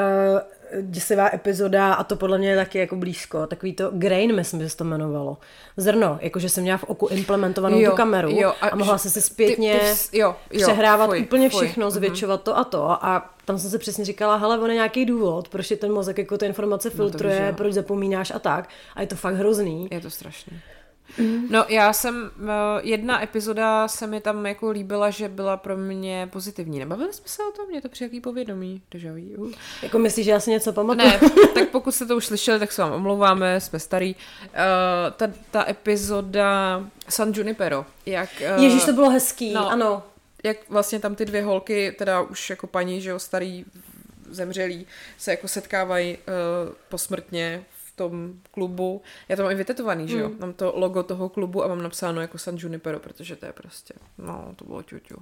děsivá 0.83 1.31
epizoda 1.35 1.95
a 1.95 2.05
to 2.05 2.17
podle 2.17 2.39
mě 2.39 2.51
je 2.51 2.57
taky 2.57 2.79
jako 2.79 2.97
blízko, 2.97 3.47
takový 3.47 3.73
to 3.73 3.91
grain, 3.93 4.37
myslím, 4.37 4.61
že 4.61 4.69
se 4.69 4.77
to 4.77 4.85
jmenovalo. 4.85 5.37
Zrno, 5.77 6.19
jakože 6.21 6.49
jsem 6.49 6.63
měla 6.63 6.79
v 6.79 6.85
oku 6.85 7.07
implementovanou 7.07 7.79
Jo, 7.81 7.91
tu 7.91 7.97
kameru 7.97 8.31
jo, 8.31 8.53
a, 8.61 8.69
a 8.69 8.77
mohla 8.77 8.97
že- 8.97 8.99
si 8.99 9.15
ty- 9.15 9.21
zpětně 9.21 9.79
ty 9.79 9.87
vs- 9.87 10.09
jo, 10.13 10.37
jo, 10.53 10.63
přehrávat 10.69 11.11
fuj, 11.11 11.21
úplně 11.21 11.51
fuj, 11.51 11.67
všechno, 11.67 11.87
mhm. 11.87 11.91
zvětšovat 11.91 12.43
to 12.43 12.59
a 12.59 12.65
to 12.65 13.05
a 13.05 13.31
tam 13.45 13.59
jsem 13.59 13.71
si 13.71 13.79
přesně 13.79 14.05
říkala, 14.05 14.37
hele, 14.37 14.59
on 14.59 14.69
je 14.71 14.75
nějaký 14.75 15.05
důvod, 15.05 15.49
proč 15.49 15.71
je 15.71 15.77
ten 15.77 15.93
mozek 15.93 16.19
jako 16.19 16.39
ty 16.39 16.47
informace 16.47 16.91
filtruje, 16.91 17.39
víš, 17.39 17.49
jo. 17.49 17.55
proč 17.57 17.73
zapomínáš 17.73 18.31
a 18.35 18.39
tak 18.39 18.69
a 18.95 19.01
je 19.01 19.07
to 19.07 19.17
fakt 19.17 19.35
hrozný. 19.35 19.89
Je 19.91 20.01
to 20.01 20.11
strašný. 21.13 21.49
No 21.51 21.65
já 21.69 21.93
jsem, 21.93 22.31
eh, 22.41 22.81
jedna 22.83 23.23
epizoda 23.23 23.89
se 23.89 24.07
mi 24.07 24.21
tam 24.21 24.47
jako 24.47 24.71
líbila, 24.71 25.11
že 25.11 25.29
byla 25.29 25.57
pro 25.57 25.77
mě 25.77 26.29
pozitivní. 26.33 26.79
Nebavili 26.79 27.13
jsme 27.13 27.29
se 27.29 27.43
o 27.43 27.53
tom? 27.53 27.69
Mě 27.69 27.83
to 27.83 27.89
při 27.89 28.05
jaký 28.05 28.21
povědomí. 28.21 28.83
Deja 28.91 29.13
vu. 29.37 29.53
Jako 29.83 29.99
myslíš, 29.99 30.25
že 30.25 30.31
já 30.31 30.41
si 30.41 30.51
něco 30.51 30.73
pamatuju? 30.73 31.09
Ne, 31.09 31.21
tak 31.55 31.69
pokud 31.69 31.93
jste 31.93 32.07
to 32.07 32.17
už 32.17 32.27
slyšeli, 32.27 32.59
tak 32.59 32.73
se 32.73 32.83
vám 32.83 32.93
omlouváme, 32.93 33.61
jsme 33.61 33.79
starý. 33.79 34.15
Uh, 34.15 34.53
ta, 35.17 35.31
ta 35.51 35.69
epizoda 35.69 36.85
San 37.09 37.33
Junipero, 37.35 37.87
jak... 38.07 38.31
Uh, 38.57 38.65
Ježíš, 38.65 38.85
to 38.85 38.93
bylo 38.93 39.11
hezký, 39.11 39.53
no. 39.53 39.71
ano. 39.71 40.03
jak 40.45 40.57
vlastně 40.69 40.99
tam 40.99 41.15
ty 41.15 41.25
dvě 41.25 41.43
holky, 41.43 41.95
teda 41.99 42.21
už 42.21 42.51
jako 42.51 42.67
paní, 42.67 43.01
že 43.01 43.11
jo, 43.11 43.19
starý, 43.19 43.65
zemřelí, 44.31 44.87
se 45.19 45.31
jako 45.31 45.49
setkávají 45.49 46.17
uh, 46.17 46.75
posmrtně 46.89 47.65
tom 47.99 48.33
klubu. 48.51 49.03
Já 49.29 49.37
to 49.37 49.43
mám 49.43 49.53
i 49.53 49.55
vytetovaný, 49.55 50.09
že 50.09 50.19
jo? 50.19 50.31
Mám 50.39 50.53
to 50.53 50.73
logo 50.77 51.03
toho 51.03 51.29
klubu 51.29 51.65
a 51.65 51.69
mám 51.69 51.83
napsáno 51.83 52.21
jako 52.21 52.39
San 52.39 52.57
Junipero, 52.59 53.01
protože 53.01 53.37
to 53.37 53.47
je 53.47 53.53
prostě, 53.53 53.95
no, 54.19 54.53
to 54.57 54.65
bylo 54.65 54.83
ťuťu. 54.83 55.15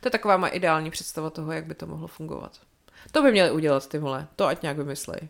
To 0.00 0.06
je 0.06 0.10
taková 0.10 0.36
má 0.36 0.48
ideální 0.48 0.90
představa 0.90 1.30
toho, 1.30 1.52
jak 1.52 1.66
by 1.66 1.74
to 1.74 1.86
mohlo 1.86 2.06
fungovat. 2.06 2.60
To 3.12 3.22
by 3.22 3.32
měli 3.32 3.50
udělat 3.50 3.88
ty 3.88 3.98
vole, 3.98 4.26
to 4.36 4.46
ať 4.46 4.62
nějak 4.62 4.76
vymyslej. 4.76 5.28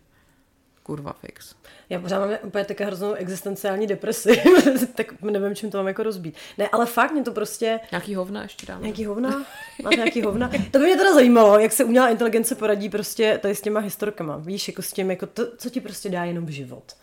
Kurva 0.89 1.13
fix. 1.13 1.55
Já 1.89 2.01
pořád 2.01 2.19
mám 2.19 2.39
úplně 2.43 2.65
také 2.65 2.85
hroznou 2.85 3.13
existenciální 3.13 3.87
depresi, 3.87 4.43
tak 4.95 5.23
nevím, 5.23 5.55
čím 5.55 5.71
to 5.71 5.79
mám 5.79 5.89
jako 5.89 6.03
rozbít. 6.03 6.35
Ne, 6.59 6.69
ale 6.69 6.87
fakt 6.87 7.13
mě 7.13 7.23
to 7.23 7.33
prostě... 7.33 7.81
Nějaký 7.91 8.15
hovna 8.15 8.43
ještě 8.43 8.67
dáme. 8.67 8.83
Nějaký 8.83 9.05
hovna? 9.05 9.47
Máte 9.83 9.97
nějaký 9.97 10.23
hovna? 10.23 10.51
To 10.71 10.79
by 10.79 10.85
mě 10.85 10.97
teda 10.97 11.15
zajímalo, 11.15 11.59
jak 11.59 11.73
se 11.73 11.85
umělá 11.85 12.09
inteligence 12.09 12.55
poradí 12.55 12.89
prostě 12.89 13.39
tady 13.43 13.55
s 13.55 13.61
těma 13.61 13.81
historkama. 13.81 14.37
Víš, 14.37 14.69
jako 14.69 14.83
s 14.83 14.93
tím, 14.93 15.11
jako 15.11 15.27
to, 15.27 15.57
co 15.57 15.71
ti 15.71 15.81
prostě 15.81 16.09
dá 16.09 16.25
jenom 16.25 16.51
život. 16.51 16.97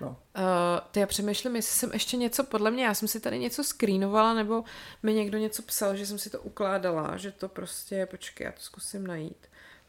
No. 0.00 0.08
Uh, 0.08 0.14
ty 0.90 1.00
já 1.00 1.06
přemýšlím, 1.06 1.56
jestli 1.56 1.78
jsem 1.78 1.92
ještě 1.92 2.16
něco, 2.16 2.44
podle 2.44 2.70
mě, 2.70 2.84
já 2.84 2.94
jsem 2.94 3.08
si 3.08 3.20
tady 3.20 3.38
něco 3.38 3.64
screenovala, 3.64 4.34
nebo 4.34 4.64
mi 5.02 5.14
někdo 5.14 5.38
něco 5.38 5.62
psal, 5.62 5.96
že 5.96 6.06
jsem 6.06 6.18
si 6.18 6.30
to 6.30 6.40
ukládala, 6.40 7.16
že 7.16 7.32
to 7.32 7.48
prostě, 7.48 8.06
počkej, 8.06 8.44
já 8.44 8.52
to 8.52 8.60
zkusím 8.60 9.06
najít. 9.06 9.46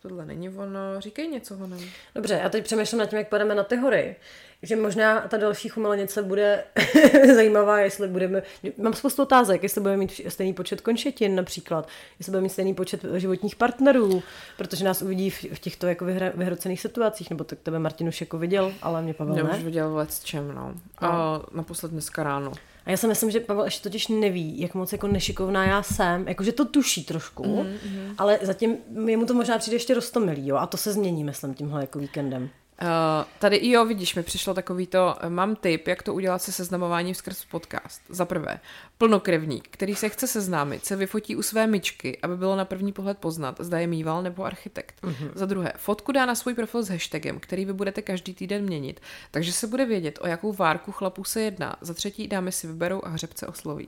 Tohle 0.09 0.25
není 0.25 0.49
ono, 0.49 0.79
říkej 0.99 1.27
něco 1.27 1.55
honem. 1.55 1.79
Dobře, 2.15 2.39
já 2.43 2.49
teď 2.49 2.63
přemýšlím 2.63 2.99
nad 2.99 3.05
tím, 3.05 3.19
jak 3.19 3.29
půjdeme 3.29 3.55
na 3.55 3.63
ty 3.63 3.75
hory. 3.75 4.15
Že 4.61 4.75
možná 4.75 5.21
ta 5.21 5.37
další 5.37 5.69
chumelenice 5.69 6.23
bude 6.23 6.63
zajímavá, 7.35 7.79
jestli 7.79 8.07
budeme... 8.07 8.43
Mám 8.77 8.93
spoustu 8.93 9.21
otázek, 9.21 9.63
jestli 9.63 9.81
budeme 9.81 9.97
mít 9.97 10.21
stejný 10.27 10.53
počet 10.53 10.81
končetin 10.81 11.35
například, 11.35 11.87
jestli 12.19 12.31
budeme 12.31 12.43
mít 12.43 12.49
stejný 12.49 12.73
počet 12.73 13.05
životních 13.15 13.55
partnerů, 13.55 14.23
protože 14.57 14.85
nás 14.85 15.01
uvidí 15.01 15.29
v, 15.29 15.43
v 15.43 15.59
těchto 15.59 15.87
jako 15.87 16.05
vyhra, 16.05 16.31
vyhrocených 16.35 16.81
situacích, 16.81 17.29
nebo 17.29 17.43
tak 17.43 17.59
tebe 17.63 17.79
Martin 17.79 18.07
už 18.07 18.21
jako 18.21 18.37
viděl, 18.37 18.73
ale 18.81 19.01
mě 19.01 19.13
Pavel 19.13 19.37
Já 19.37 19.43
ne. 19.43 19.57
už 19.57 19.63
viděl 19.63 19.95
let 19.95 20.13
s 20.13 20.23
čem, 20.23 20.55
no. 20.55 20.73
A 20.97 21.41
naposled 21.51 21.91
dneska 21.91 22.23
ráno. 22.23 22.51
A 22.85 22.91
já 22.91 22.97
si 22.97 23.07
myslím, 23.07 23.31
že 23.31 23.39
Pavel 23.39 23.65
ještě 23.65 23.83
totiž 23.83 24.07
neví, 24.07 24.59
jak 24.59 24.73
moc 24.73 24.91
jako 24.91 25.07
nešikovná 25.07 25.65
já 25.65 25.83
jsem. 25.83 26.27
Jakože 26.27 26.51
to 26.51 26.65
tuší 26.65 27.03
trošku, 27.03 27.43
mm-hmm. 27.43 28.15
ale 28.17 28.39
zatím 28.41 28.77
jemu 29.07 29.25
to 29.25 29.33
možná 29.33 29.57
přijde 29.57 29.75
ještě 29.75 29.93
roztomilý, 29.93 30.47
jo? 30.47 30.55
A 30.55 30.67
to 30.67 30.77
se 30.77 30.93
změní, 30.93 31.23
myslím, 31.23 31.53
tímhle 31.53 31.81
jako 31.81 31.99
víkendem. 31.99 32.49
Uh, 32.81 32.87
tady 33.39 33.55
i 33.55 33.71
jo, 33.71 33.85
vidíš, 33.85 34.15
mi 34.15 34.23
přišlo 34.23 34.53
takový 34.53 34.87
to, 34.87 35.15
eh, 35.21 35.29
mám 35.29 35.55
tip, 35.55 35.87
jak 35.87 36.03
to 36.03 36.13
udělat 36.13 36.41
se 36.41 36.51
seznamováním 36.51 37.15
skrz 37.15 37.45
podcast. 37.45 38.01
Za 38.09 38.25
prvé, 38.25 38.59
plnokrevník, 38.97 39.67
který 39.71 39.95
se 39.95 40.09
chce 40.09 40.27
seznámit, 40.27 40.85
se 40.85 40.95
vyfotí 40.95 41.35
u 41.35 41.41
své 41.41 41.67
myčky, 41.67 42.17
aby 42.21 42.37
bylo 42.37 42.55
na 42.55 42.65
první 42.65 42.93
pohled 42.93 43.17
poznat, 43.17 43.55
zda 43.59 43.79
je 43.79 43.87
mýval 43.87 44.23
nebo 44.23 44.43
architekt. 44.43 44.95
Uh-huh. 45.03 45.31
Za 45.35 45.45
druhé, 45.45 45.73
fotku 45.77 46.11
dá 46.11 46.25
na 46.25 46.35
svůj 46.35 46.53
profil 46.53 46.83
s 46.83 46.89
hashtagem, 46.89 47.39
který 47.39 47.65
vy 47.65 47.73
budete 47.73 48.01
každý 48.01 48.33
týden 48.33 48.63
měnit, 48.63 49.01
takže 49.31 49.53
se 49.53 49.67
bude 49.67 49.85
vědět, 49.85 50.19
o 50.21 50.27
jakou 50.27 50.53
várku 50.53 50.91
chlapů 50.91 51.23
se 51.23 51.41
jedná. 51.41 51.75
Za 51.81 51.93
třetí, 51.93 52.27
dámy 52.27 52.51
si 52.51 52.67
vyberou 52.67 53.01
a 53.05 53.09
hřebce 53.09 53.47
osloví. 53.47 53.87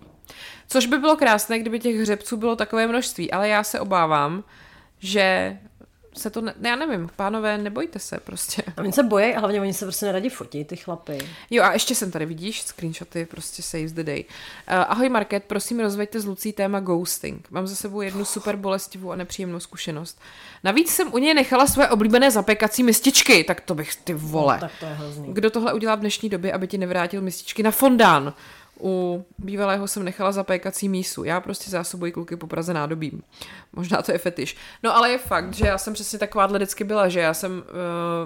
Což 0.68 0.86
by 0.86 0.98
bylo 0.98 1.16
krásné, 1.16 1.60
kdyby 1.60 1.80
těch 1.80 1.96
hřebců 1.96 2.38
bylo 2.38 2.56
takové 2.56 2.88
množství, 2.88 3.32
ale 3.32 3.50
já 3.50 3.64
se 3.64 3.80
obávám, 3.80 4.44
že 5.00 5.58
se 6.18 6.30
to, 6.30 6.42
ne, 6.42 6.54
já 6.62 6.76
nevím, 6.76 7.10
pánové, 7.16 7.58
nebojte 7.58 8.00
se 8.00 8.20
prostě. 8.20 8.64
A 8.78 8.82
oni 8.82 8.92
se 8.92 9.04
bojí 9.04 9.36
a 9.36 9.40
hlavně 9.40 9.62
oni 9.62 9.74
se 9.74 9.86
prostě 9.86 10.06
neradi 10.06 10.30
fotí, 10.30 10.66
ty 10.66 10.76
chlapy. 10.76 11.18
Jo 11.50 11.64
a 11.64 11.74
ještě 11.74 11.96
jsem 11.96 12.12
tady, 12.12 12.26
vidíš, 12.26 12.62
screenshoty 12.62 13.26
prostě 13.26 13.64
saves 13.64 13.92
the 13.92 14.04
day. 14.04 14.26
Uh, 14.28 14.76
ahoj 14.88 15.10
Market, 15.10 15.44
prosím 15.44 15.80
rozveďte 15.80 16.20
s 16.20 16.26
Lucí 16.26 16.54
téma 16.54 16.80
ghosting. 16.80 17.48
Mám 17.52 17.68
za 17.68 17.76
sebou 17.76 18.02
jednu 18.02 18.26
super 18.26 18.56
bolestivou 18.56 19.12
a 19.12 19.16
nepříjemnou 19.16 19.60
zkušenost. 19.60 20.22
Navíc 20.64 20.90
jsem 20.90 21.14
u 21.14 21.18
něj 21.18 21.34
nechala 21.34 21.68
své 21.68 21.90
oblíbené 21.90 22.32
zapekací 22.32 22.84
mističky, 22.84 23.44
tak 23.44 23.62
to 23.62 23.76
bych 23.76 23.96
ty 23.96 24.14
vole. 24.14 24.54
No, 24.54 24.60
tak 24.62 24.72
to 24.80 24.86
je 24.86 24.94
hrozný. 24.94 25.34
Kdo 25.34 25.50
tohle 25.50 25.74
udělá 25.74 25.96
v 25.96 26.00
dnešní 26.00 26.30
době, 26.30 26.54
aby 26.54 26.68
ti 26.68 26.78
nevrátil 26.78 27.22
mističky 27.22 27.64
na 27.64 27.72
fondán? 27.72 28.34
U 28.82 29.26
bývalého 29.38 29.88
jsem 29.88 30.04
nechala 30.04 30.32
zapékací 30.32 30.90
mísu. 30.90 31.24
Já 31.24 31.42
prostě 31.42 31.72
zásobuji 31.72 32.12
kluky 32.12 32.36
po 32.36 32.48
Praze 32.48 32.74
nádobím. 32.74 33.24
Možná 33.74 34.02
to 34.02 34.12
je 34.12 34.18
fetiš. 34.18 34.58
No 34.84 34.96
ale 34.96 35.10
je 35.12 35.18
fakt, 35.18 35.54
že 35.54 35.68
já 35.68 35.78
jsem 35.78 35.94
přesně 35.94 36.20
taková 36.20 36.46
vždycky 36.46 36.84
byla, 36.84 37.10
že 37.10 37.20
já 37.20 37.34
jsem 37.34 37.52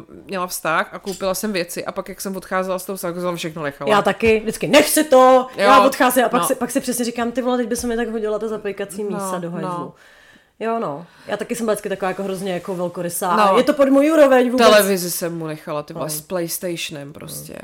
uh, 0.10 0.16
měla 0.26 0.48
vztah 0.48 0.94
a 0.94 1.00
koupila 1.00 1.34
jsem 1.36 1.54
věci 1.54 1.86
a 1.86 1.92
pak 1.92 2.10
jak 2.10 2.22
jsem 2.22 2.36
odcházela 2.38 2.80
z 2.80 2.86
toho 2.86 2.96
vztahu, 2.96 3.22
jsem 3.22 3.36
všechno 3.36 3.64
nechala. 3.64 3.92
Já 3.92 4.02
taky, 4.02 4.40
vždycky 4.40 4.68
nech 4.68 4.90
si 4.90 5.04
to, 5.04 5.48
jo, 5.58 5.64
já 5.64 5.82
odcházím 5.86 6.26
a 6.26 6.30
pak, 6.30 6.42
no. 6.42 6.48
si, 6.48 6.56
pak 6.56 6.72
si 6.72 6.80
přesně 6.80 7.06
říkám, 7.06 7.32
ty 7.32 7.42
vole, 7.42 7.58
teď 7.58 7.68
by 7.70 7.76
se 7.76 7.88
mi 7.88 7.96
tak 7.96 8.08
hodila 8.10 8.40
ta 8.40 8.48
zapékací 8.48 9.04
mísa 9.04 9.32
No, 9.32 9.40
do 9.40 9.52
hajzlu. 9.52 9.70
no. 9.70 9.94
Jo, 10.60 10.80
no. 10.80 11.06
Já 11.28 11.38
taky 11.38 11.56
jsem 11.56 11.68
vždycky 11.68 11.90
taková 11.90 12.10
jako 12.10 12.24
hrozně 12.24 12.54
jako 12.54 12.76
velkorysá. 12.76 13.36
No. 13.36 13.46
No. 13.52 13.58
Je 13.58 13.64
to 13.64 13.74
pod 13.74 13.90
můj 13.90 14.12
úroveň 14.12 14.52
vůbec. 14.52 14.68
Televizi 14.68 15.12
jsem 15.12 15.38
mu 15.38 15.48
nechala, 15.48 15.84
ty 15.84 15.94
vole, 15.94 16.06
No. 16.06 16.10
s 16.10 16.22
PlayStationem 16.22 17.14
prostě. 17.14 17.56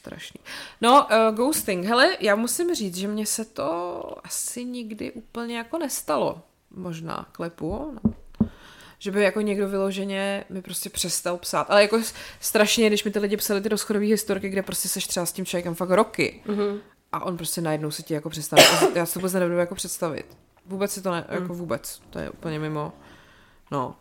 Strašný. 0.00 0.40
No, 0.80 1.06
uh, 1.06 1.36
ghosting. 1.36 1.84
Hele, 1.84 2.16
já 2.20 2.36
musím 2.36 2.74
říct, 2.74 2.96
že 2.96 3.08
mně 3.08 3.26
se 3.26 3.44
to 3.44 4.02
asi 4.24 4.64
nikdy 4.64 5.12
úplně 5.12 5.56
jako 5.56 5.78
nestalo. 5.78 6.42
Možná 6.70 7.28
klepu, 7.32 7.98
no. 8.04 8.10
Že 8.98 9.10
by 9.10 9.22
jako 9.22 9.40
někdo 9.40 9.68
vyloženě 9.68 10.44
mi 10.48 10.62
prostě 10.62 10.90
přestal 10.90 11.36
psát. 11.36 11.70
Ale 11.70 11.82
jako 11.82 12.00
strašně, 12.40 12.86
když 12.86 13.04
mi 13.04 13.10
ty 13.10 13.18
lidi 13.18 13.36
psali 13.36 13.60
ty 13.60 13.68
rozchodové 13.68 14.06
historky, 14.06 14.48
kde 14.48 14.62
prostě 14.62 14.88
seš 14.88 15.06
třeba 15.06 15.26
s 15.26 15.32
tím 15.32 15.46
člověkem 15.46 15.74
fakt 15.74 15.90
roky. 15.90 16.42
Mm-hmm. 16.46 16.80
A 17.12 17.24
on 17.24 17.36
prostě 17.36 17.60
najednou 17.60 17.90
se 17.90 18.02
ti 18.02 18.14
jako 18.14 18.30
představí. 18.30 18.62
Já 18.94 19.06
si 19.06 19.14
to 19.14 19.20
vůbec 19.20 19.32
nedovedu 19.32 19.58
jako 19.58 19.74
představit. 19.74 20.36
Vůbec 20.66 20.92
si 20.92 21.02
to 21.02 21.10
ne, 21.10 21.24
jako 21.28 21.54
vůbec. 21.54 22.00
To 22.10 22.18
je 22.18 22.30
úplně 22.30 22.58
mimo. 22.58 22.92
No, 23.70 23.96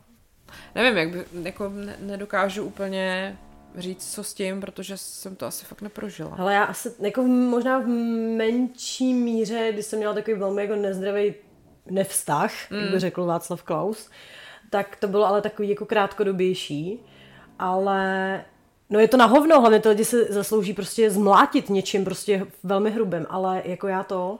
Nevím, 0.75 0.97
jak 0.97 1.09
by, 1.09 1.25
jako 1.43 1.69
ne, 1.69 1.97
nedokážu 1.99 2.63
úplně 2.63 3.37
říct, 3.75 4.13
co 4.13 4.23
s 4.23 4.33
tím, 4.33 4.61
protože 4.61 4.97
jsem 4.97 5.35
to 5.35 5.45
asi 5.45 5.65
fakt 5.65 5.81
neprožila. 5.81 6.35
Ale 6.39 6.53
já 6.53 6.63
asi 6.63 6.91
jako 6.99 7.23
možná 7.23 7.79
v 7.79 7.87
menší 8.37 9.13
míře, 9.13 9.69
když 9.73 9.85
jsem 9.85 9.99
měla 9.99 10.13
takový 10.13 10.37
velmi 10.37 10.61
jako 10.61 10.75
nezdravý 10.75 11.33
nevztah, 11.85 12.51
mm. 12.71 12.79
jak 12.79 12.91
by 12.91 12.99
řekl 12.99 13.25
Václav 13.25 13.63
Klaus, 13.63 14.09
tak 14.69 14.95
to 14.95 15.07
bylo 15.07 15.25
ale 15.25 15.41
takový 15.41 15.69
jako 15.69 15.85
krátkodobější, 15.85 16.99
ale 17.59 18.45
no 18.89 18.99
je 18.99 19.07
to 19.07 19.17
na 19.17 19.25
hovno, 19.25 19.61
hlavně 19.61 19.79
ty 19.79 19.89
lidi 19.89 20.05
se 20.05 20.23
zaslouží 20.23 20.73
prostě 20.73 21.11
zmlátit 21.11 21.69
něčím 21.69 22.05
prostě 22.05 22.47
velmi 22.63 22.91
hrubým, 22.91 23.25
ale 23.29 23.61
jako 23.65 23.87
já 23.87 24.03
to, 24.03 24.39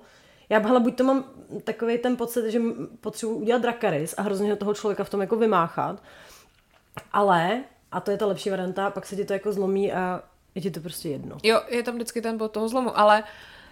já 0.50 0.60
hele, 0.60 0.80
buď 0.80 0.96
to 0.96 1.04
mám 1.04 1.24
takový 1.64 1.98
ten 1.98 2.18
pocit, 2.18 2.52
že 2.52 2.62
potřebuji 3.02 3.36
udělat 3.36 3.62
drakaris 3.62 4.16
a 4.18 4.22
hrozně 4.22 4.56
toho 4.56 4.74
člověka 4.74 5.04
v 5.04 5.10
tom 5.10 5.22
jako 5.22 5.36
vymáchat, 5.36 6.04
ale, 7.12 7.64
a 7.92 8.00
to 8.00 8.12
je 8.12 8.18
ta 8.18 8.26
lepší 8.26 8.50
varianta, 8.50 8.90
pak 8.90 9.06
se 9.06 9.16
ti 9.16 9.26
to 9.26 9.34
jako 9.34 9.54
zlomí 9.54 9.94
a 9.94 10.22
je 10.56 10.62
ti 10.62 10.72
to 10.72 10.80
prostě 10.80 11.10
jedno. 11.10 11.38
Jo, 11.44 11.62
je 11.68 11.84
tam 11.84 11.96
vždycky 11.96 12.22
ten 12.22 12.38
bod 12.38 12.52
toho 12.52 12.70
zlomu, 12.70 13.00
ale 13.00 13.24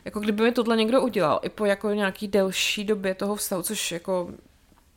jako 0.06 0.20
kdyby 0.20 0.44
mi 0.44 0.52
tohle 0.52 0.78
někdo 0.78 1.02
udělal, 1.02 1.40
i 1.44 1.50
po 1.50 1.66
jako 1.66 1.90
nějaký 1.90 2.28
delší 2.28 2.84
době 2.84 3.16
toho 3.16 3.36
vztahu, 3.36 3.64
což 3.64 3.92
jako 3.92 4.30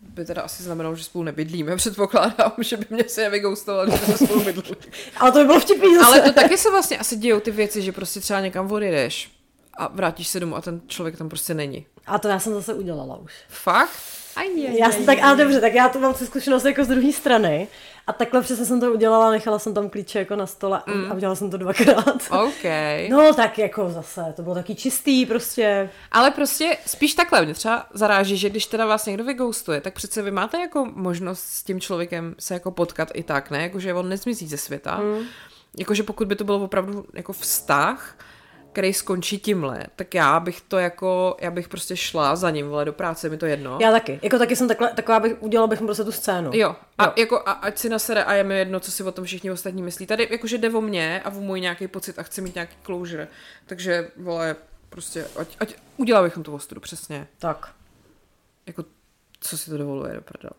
by 0.00 0.24
teda 0.24 0.42
asi 0.42 0.62
znamenalo, 0.62 0.96
že 0.96 1.04
spolu 1.04 1.24
nebydlíme, 1.24 1.76
předpokládám, 1.76 2.52
že 2.58 2.76
by 2.76 2.86
mě 2.90 3.04
se 3.08 3.20
nevygoustoval, 3.20 3.90
že 3.90 3.98
jsme 3.98 4.26
spolu 4.26 4.44
bydleli. 4.44 4.76
Ale 5.16 5.32
to 5.32 5.38
by 5.38 5.44
bylo 5.44 5.60
vtipný 5.60 5.96
zase. 5.96 6.06
Ale 6.06 6.20
to 6.20 6.32
taky 6.32 6.58
se 6.58 6.70
vlastně 6.70 6.98
asi 6.98 7.16
dějou 7.16 7.40
ty 7.40 7.50
věci, 7.50 7.82
že 7.82 7.92
prostě 7.92 8.20
třeba 8.20 8.40
někam 8.40 8.72
odjedeš 8.72 9.30
a 9.74 9.88
vrátíš 9.88 10.28
se 10.28 10.40
domů 10.40 10.56
a 10.56 10.60
ten 10.60 10.80
člověk 10.86 11.18
tam 11.18 11.28
prostě 11.28 11.54
není. 11.54 11.86
A 12.10 12.18
to 12.18 12.28
já 12.28 12.38
jsem 12.38 12.54
zase 12.54 12.74
udělala 12.74 13.16
už. 13.16 13.32
Fakt? 13.48 13.90
Aj, 14.36 14.46
aj, 14.46 14.78
Já 14.78 14.92
jsem 14.92 15.06
tak, 15.06 15.18
ale 15.22 15.36
dobře, 15.36 15.60
tak 15.60 15.74
já 15.74 15.88
to 15.88 16.00
mám 16.00 16.14
zkušenost 16.14 16.64
jako 16.64 16.84
z 16.84 16.88
druhé 16.88 17.12
strany. 17.12 17.68
A 18.06 18.12
takhle 18.12 18.42
přesně 18.42 18.64
jsem 18.64 18.80
to 18.80 18.92
udělala, 18.92 19.30
nechala 19.30 19.58
jsem 19.58 19.74
tam 19.74 19.90
klíče 19.90 20.18
jako 20.18 20.36
na 20.36 20.46
stole 20.46 20.82
mm. 20.86 21.10
a 21.10 21.14
udělala 21.14 21.36
jsem 21.36 21.50
to 21.50 21.56
dvakrát. 21.56 22.22
OK. 22.30 22.64
No 23.10 23.34
tak 23.34 23.58
jako 23.58 23.90
zase, 23.90 24.32
to 24.36 24.42
bylo 24.42 24.54
taky 24.54 24.74
čistý 24.74 25.26
prostě. 25.26 25.90
Ale 26.12 26.30
prostě 26.30 26.76
spíš 26.86 27.14
takhle, 27.14 27.44
mě 27.44 27.54
třeba 27.54 27.86
zaráží, 27.94 28.36
že 28.36 28.50
když 28.50 28.66
teda 28.66 28.86
vás 28.86 29.06
někdo 29.06 29.24
vygoustuje, 29.24 29.80
tak 29.80 29.94
přece 29.94 30.22
vy 30.22 30.30
máte 30.30 30.60
jako 30.60 30.88
možnost 30.94 31.40
s 31.40 31.62
tím 31.62 31.80
člověkem 31.80 32.34
se 32.38 32.54
jako 32.54 32.70
potkat 32.70 33.08
i 33.14 33.22
tak, 33.22 33.50
ne? 33.50 33.62
Jakože 33.62 33.94
on 33.94 34.08
nezmizí 34.08 34.46
ze 34.46 34.56
světa. 34.56 34.96
Mm. 34.96 35.24
Jakože 35.78 36.02
pokud 36.02 36.28
by 36.28 36.36
to 36.36 36.44
bylo 36.44 36.58
opravdu 36.58 37.04
jako 37.14 37.32
vztah, 37.32 38.16
který 38.72 38.94
skončí 38.94 39.38
tímhle, 39.38 39.86
tak 39.96 40.14
já 40.14 40.40
bych 40.40 40.60
to 40.60 40.78
jako, 40.78 41.36
já 41.40 41.50
bych 41.50 41.68
prostě 41.68 41.96
šla 41.96 42.36
za 42.36 42.50
ním, 42.50 42.68
vole, 42.68 42.84
do 42.84 42.92
práce, 42.92 43.28
mi 43.28 43.38
to 43.38 43.46
jedno. 43.46 43.78
Já 43.80 43.92
taky. 43.92 44.20
Jako 44.22 44.38
taky 44.38 44.56
jsem 44.56 44.68
takhle, 44.68 44.92
taková 44.92 45.20
bych, 45.20 45.42
udělala 45.42 45.66
bych 45.66 45.80
mu 45.80 45.86
prostě 45.86 46.04
tu 46.04 46.12
scénu. 46.12 46.50
Jo, 46.54 46.76
a, 46.98 47.04
Jo. 47.04 47.12
Jako, 47.16 47.42
a 47.46 47.52
ať 47.52 47.78
si 47.78 47.88
nasere 47.88 48.24
a 48.24 48.34
je 48.34 48.44
mi 48.44 48.58
jedno, 48.58 48.80
co 48.80 48.92
si 48.92 49.02
o 49.02 49.12
tom 49.12 49.24
všichni 49.24 49.50
ostatní 49.50 49.82
myslí. 49.82 50.06
Tady 50.06 50.28
jakože 50.30 50.58
jde 50.58 50.70
o 50.70 50.80
mě 50.80 51.22
a 51.24 51.30
o 51.30 51.40
můj 51.40 51.60
nějaký 51.60 51.88
pocit 51.88 52.18
a 52.18 52.22
chci 52.22 52.40
mít 52.40 52.54
nějaký 52.54 52.76
closure. 52.84 53.28
Takže, 53.66 54.10
vole, 54.16 54.56
prostě, 54.88 55.26
ať, 55.36 55.56
ať 55.60 55.74
udělali 55.96 56.28
bychom 56.28 56.42
tu 56.42 56.54
ostudu, 56.54 56.80
přesně. 56.80 57.26
Tak. 57.38 57.72
Jako, 58.66 58.84
co 59.40 59.58
si 59.58 59.70
to 59.70 59.78
dovoluje 59.78 60.14
do 60.14 60.20
prdele. 60.20 60.52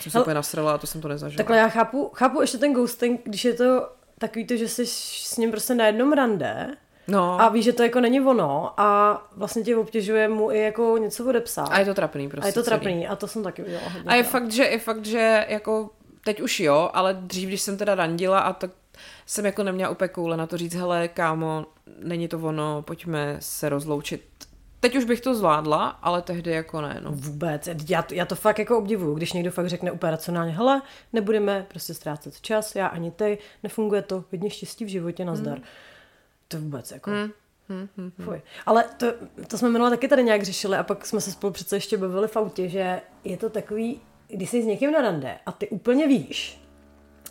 Jsem 0.00 0.12
se 0.12 0.20
úplně 0.20 0.34
nasrala 0.34 0.74
a 0.74 0.78
to 0.78 0.86
jsem 0.86 1.00
to 1.00 1.08
nezažila. 1.08 1.36
Takhle 1.36 1.56
já 1.56 1.68
chápu, 1.68 2.10
chápu 2.14 2.40
ještě 2.40 2.58
ten 2.58 2.72
ghosting, 2.74 3.20
když 3.24 3.44
je 3.44 3.54
to 3.54 3.88
takový 4.22 4.46
to, 4.46 4.56
že 4.56 4.68
jsi 4.68 4.86
s 4.86 5.36
ním 5.36 5.50
prostě 5.50 5.74
na 5.74 5.86
jednom 5.86 6.12
rande 6.12 6.76
No, 7.08 7.40
a 7.40 7.48
víš, 7.48 7.64
že 7.64 7.72
to 7.72 7.82
jako 7.82 8.00
není 8.00 8.20
ono 8.20 8.80
a 8.80 9.22
vlastně 9.36 9.62
tě 9.62 9.76
obtěžuje 9.76 10.28
mu 10.28 10.52
i 10.52 10.58
jako 10.58 10.98
něco 10.98 11.24
odepsat. 11.26 11.68
a 11.70 11.78
je 11.78 11.84
to 11.84 11.94
trapný 11.94 12.28
prostě 12.28 12.44
a 12.44 12.46
je 12.46 12.52
to 12.52 12.62
celý. 12.62 12.80
trapný 12.80 13.08
a 13.08 13.16
to 13.16 13.28
jsem 13.28 13.42
taky 13.42 13.62
udělala 13.62 13.88
hodně. 13.88 14.10
A 14.10 14.14
je 14.14 14.22
fakt, 14.22 14.52
že 14.52 14.64
je 14.64 14.78
fakt, 14.78 15.06
že 15.06 15.46
jako 15.48 15.90
teď 16.24 16.40
už 16.40 16.60
jo, 16.60 16.90
ale 16.94 17.14
dřív, 17.14 17.48
když 17.48 17.62
jsem 17.62 17.76
teda 17.76 17.94
randila 17.94 18.40
a 18.40 18.52
tak 18.52 18.70
jsem 19.26 19.46
jako 19.46 19.62
neměla 19.62 19.90
úplně 19.90 20.08
koule 20.08 20.36
na 20.36 20.46
to 20.46 20.56
říct, 20.56 20.74
hele, 20.74 21.08
kámo, 21.08 21.66
není 21.98 22.28
to 22.28 22.38
ono, 22.38 22.82
pojďme 22.82 23.36
se 23.40 23.68
rozloučit. 23.68 24.22
Teď 24.82 24.96
už 24.96 25.04
bych 25.04 25.20
to 25.20 25.34
zvládla, 25.34 25.86
ale 25.86 26.22
tehdy 26.22 26.50
jako 26.50 26.80
ne, 26.80 27.00
no. 27.04 27.10
Vůbec. 27.12 27.68
Já 27.88 28.02
to, 28.02 28.14
já 28.14 28.24
to 28.24 28.34
fakt 28.34 28.58
jako 28.58 28.78
obdivuju, 28.78 29.14
když 29.14 29.32
někdo 29.32 29.50
fakt 29.50 29.68
řekne 29.68 29.92
úplně 29.92 30.10
racionálně, 30.10 30.52
hele, 30.52 30.82
nebudeme 31.12 31.66
prostě 31.68 31.94
ztrácet 31.94 32.40
čas, 32.40 32.76
já 32.76 32.86
ani 32.86 33.10
ty, 33.10 33.38
nefunguje 33.62 34.02
to, 34.02 34.24
hodně 34.32 34.50
štěstí 34.50 34.84
v 34.84 34.88
životě, 34.88 35.24
nazdar. 35.24 35.54
Hmm. 35.54 35.66
To 36.48 36.58
vůbec 36.58 36.90
jako. 36.90 37.10
Hmm. 37.10 37.30
Hmm, 37.68 37.88
hmm, 37.96 38.12
hmm. 38.18 38.26
Fuj. 38.26 38.42
Ale 38.66 38.84
to, 38.96 39.06
to 39.46 39.58
jsme 39.58 39.68
minule 39.70 39.90
taky 39.90 40.08
tady 40.08 40.24
nějak 40.24 40.42
řešili 40.42 40.76
a 40.76 40.82
pak 40.82 41.06
jsme 41.06 41.20
se 41.20 41.32
spolu 41.32 41.52
přece 41.52 41.76
ještě 41.76 41.96
bavili 41.96 42.28
v 42.28 42.36
autě, 42.36 42.68
že 42.68 43.00
je 43.24 43.36
to 43.36 43.50
takový, 43.50 44.00
když 44.28 44.50
jsi 44.50 44.62
s 44.62 44.66
někým 44.66 44.92
na 44.92 45.00
rande 45.00 45.38
a 45.46 45.52
ty 45.52 45.68
úplně 45.68 46.08
víš, 46.08 46.61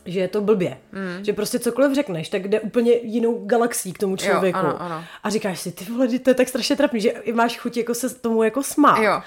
že 0.05 0.19
je 0.19 0.27
to 0.27 0.41
blbě. 0.41 0.77
Mm. 0.91 1.25
Že 1.25 1.33
prostě 1.33 1.59
cokoliv 1.59 1.95
řekneš, 1.95 2.29
tak 2.29 2.47
jde 2.47 2.59
úplně 2.59 2.93
jinou 2.93 3.45
galaxií 3.45 3.93
k 3.93 3.97
tomu 3.97 4.15
člověku. 4.15 4.57
ano, 4.59 4.81
ano. 4.81 5.03
A 5.23 5.29
říkáš 5.29 5.59
si, 5.59 5.71
ty 5.71 5.85
vole, 5.85 6.07
to 6.19 6.29
je 6.29 6.33
tak 6.33 6.47
strašně 6.49 6.75
trapný, 6.75 7.01
že 7.01 7.13
máš 7.33 7.57
chuť 7.57 7.77
jako 7.77 7.93
se 7.93 8.15
tomu 8.15 8.43
jako 8.43 8.63
smát. 8.63 9.01
Jo. 9.03 9.21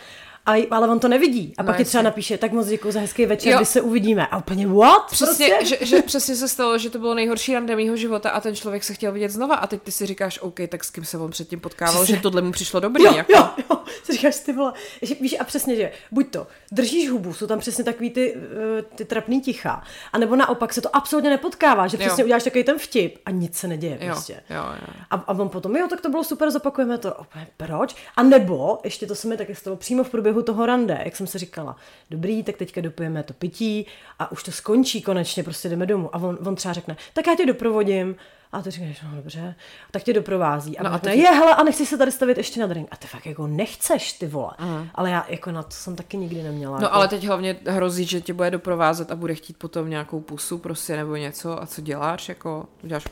A, 0.46 0.66
ale 0.70 0.88
on 0.88 1.00
to 1.00 1.08
nevidí. 1.08 1.54
A 1.58 1.62
No 1.62 1.66
pak 1.66 1.76
ti 1.76 1.84
třeba 1.84 2.02
napíše, 2.02 2.38
tak 2.38 2.52
moc 2.52 2.66
děkuji 2.66 2.90
za 2.92 3.00
hezký 3.00 3.26
večer, 3.26 3.52
Jo. 3.52 3.58
kdy 3.58 3.66
se 3.66 3.80
uvidíme. 3.80 4.26
A 4.26 4.36
úplně, 4.38 4.66
what? 4.66 5.06
Přesně, 5.10 5.48
prostě? 5.58 5.76
že, 5.76 5.86
že 5.86 6.02
přesně 6.02 6.36
se 6.36 6.48
stalo, 6.48 6.78
že 6.78 6.90
to 6.90 6.98
bylo 6.98 7.14
nejhorší 7.14 7.54
rande 7.54 7.76
mýho 7.76 7.96
života 7.96 8.30
a 8.30 8.40
ten 8.40 8.54
člověk 8.56 8.84
se 8.84 8.94
chtěl 8.94 9.12
vidět 9.12 9.30
znova 9.30 9.54
a 9.54 9.66
teď 9.66 9.82
ty 9.82 9.92
si 9.92 10.06
říkáš, 10.06 10.38
OK, 10.42 10.60
tak 10.68 10.84
s 10.84 10.90
kým 10.90 11.04
se 11.04 11.18
on 11.18 11.30
předtím 11.30 11.60
potkával, 11.60 11.94
Přesně. 11.94 12.16
že 12.16 12.22
tohle 12.22 12.42
mu 12.42 12.52
přišlo 12.52 12.80
dobrý. 12.80 13.04
Jo, 13.04 13.12
jako. 13.16 13.32
jo, 13.32 13.48
jo, 13.70 13.76
si 14.02 14.12
říkáš, 14.12 14.36
ty 14.38 14.52
vole, 14.52 14.72
že, 15.02 15.14
víš, 15.20 15.36
a 15.40 15.44
přesně, 15.44 15.76
že 15.76 15.92
buď 16.10 16.30
to, 16.30 16.46
držíš 16.74 17.10
hubu, 17.10 17.32
jsou 17.34 17.46
tam 17.46 17.58
přesně 17.58 17.84
takový 17.84 18.10
ty, 18.10 18.34
eh, 18.78 18.82
ty 18.82 19.04
trapný 19.04 19.40
ticha, 19.40 19.82
anebo 20.12 20.36
naopak 20.36 20.72
se 20.72 20.80
to 20.80 20.96
absolutně 20.96 21.30
nepotkává, 21.30 21.86
že 21.86 21.96
přesně 21.96 22.22
Jo. 22.22 22.24
uděláš 22.26 22.42
takový 22.44 22.64
ten 22.64 22.78
vtip 22.78 23.18
a 23.26 23.30
nic 23.30 23.56
se 23.58 23.68
neděje 23.68 23.98
Jo, 24.00 24.06
prostě. 24.06 24.32
jo, 24.50 24.56
jo. 24.80 24.94
A, 25.10 25.14
a 25.16 25.32
on 25.38 25.48
potom, 25.48 25.76
jo, 25.76 25.86
tak 25.90 26.00
to 26.00 26.08
bylo 26.08 26.24
super, 26.24 26.50
zopakujeme 26.50 26.98
to. 26.98 27.14
Opět, 27.14 27.48
proč? 27.56 27.94
A 28.16 28.22
nebo, 28.22 28.78
ještě 28.84 29.06
to 29.06 29.14
se 29.14 29.28
mi 29.28 29.36
taky 29.36 29.54
stalo 29.54 29.76
přímo 29.76 30.04
v 30.04 30.10
průběhu 30.10 30.42
toho 30.42 30.66
rande, 30.66 31.00
jak 31.04 31.16
jsem 31.16 31.26
se 31.26 31.38
říkala, 31.38 31.76
dobrý, 32.10 32.42
tak 32.42 32.56
teďka 32.56 32.80
dopijeme 32.80 33.22
to 33.22 33.32
pití 33.32 33.86
a 34.18 34.32
už 34.32 34.42
to 34.42 34.52
skončí 34.52 35.02
konečně, 35.02 35.42
prostě 35.42 35.68
jdeme 35.68 35.86
domů. 35.86 36.10
A 36.16 36.18
on, 36.18 36.38
on 36.46 36.54
třeba 36.54 36.74
řekne, 36.74 36.96
tak 37.12 37.26
já 37.26 37.34
tě 37.36 37.46
doprovodím. 37.46 38.16
A 38.54 38.62
ty 38.62 38.70
říkáš, 38.70 39.02
no 39.02 39.16
dobře, 39.16 39.54
tak 39.90 40.02
tě 40.02 40.12
doprovází. 40.12 40.78
A, 40.78 40.82
No 40.82 40.90
a 40.92 40.94
a 40.94 40.98
teď- 40.98 41.18
je, 41.18 41.30
hele, 41.30 41.54
a 41.54 41.62
nechci 41.62 41.86
se 41.86 41.98
tady 41.98 42.12
stavit 42.12 42.36
ještě 42.36 42.60
na 42.60 42.66
drink. 42.66 42.88
A 42.90 42.96
ty 42.96 43.06
fakt 43.06 43.26
jako 43.26 43.46
nechceš, 43.46 44.12
ty 44.12 44.26
vole. 44.26 44.52
Ale 44.94 45.10
já 45.10 45.26
jako 45.28 45.50
na 45.52 45.62
to 45.62 45.70
jsem 45.70 45.96
taky 45.96 46.16
nikdy 46.16 46.42
neměla. 46.42 46.78
No 46.78 46.84
jako, 46.84 46.94
ale 46.94 47.08
teď 47.08 47.24
hlavně 47.26 47.56
hrozí, 47.66 48.04
že 48.04 48.20
tě 48.20 48.32
bude 48.32 48.50
doprovázet 48.50 49.10
a 49.10 49.16
bude 49.16 49.34
chtít 49.34 49.56
potom 49.58 49.90
nějakou 49.90 50.20
pusu 50.20 50.58
prostě 50.58 50.96
nebo 50.96 51.16
něco 51.16 51.62
a 51.62 51.66
co 51.66 51.80
děláš, 51.80 52.28
jako 52.28 52.66
uděláš 52.82 53.04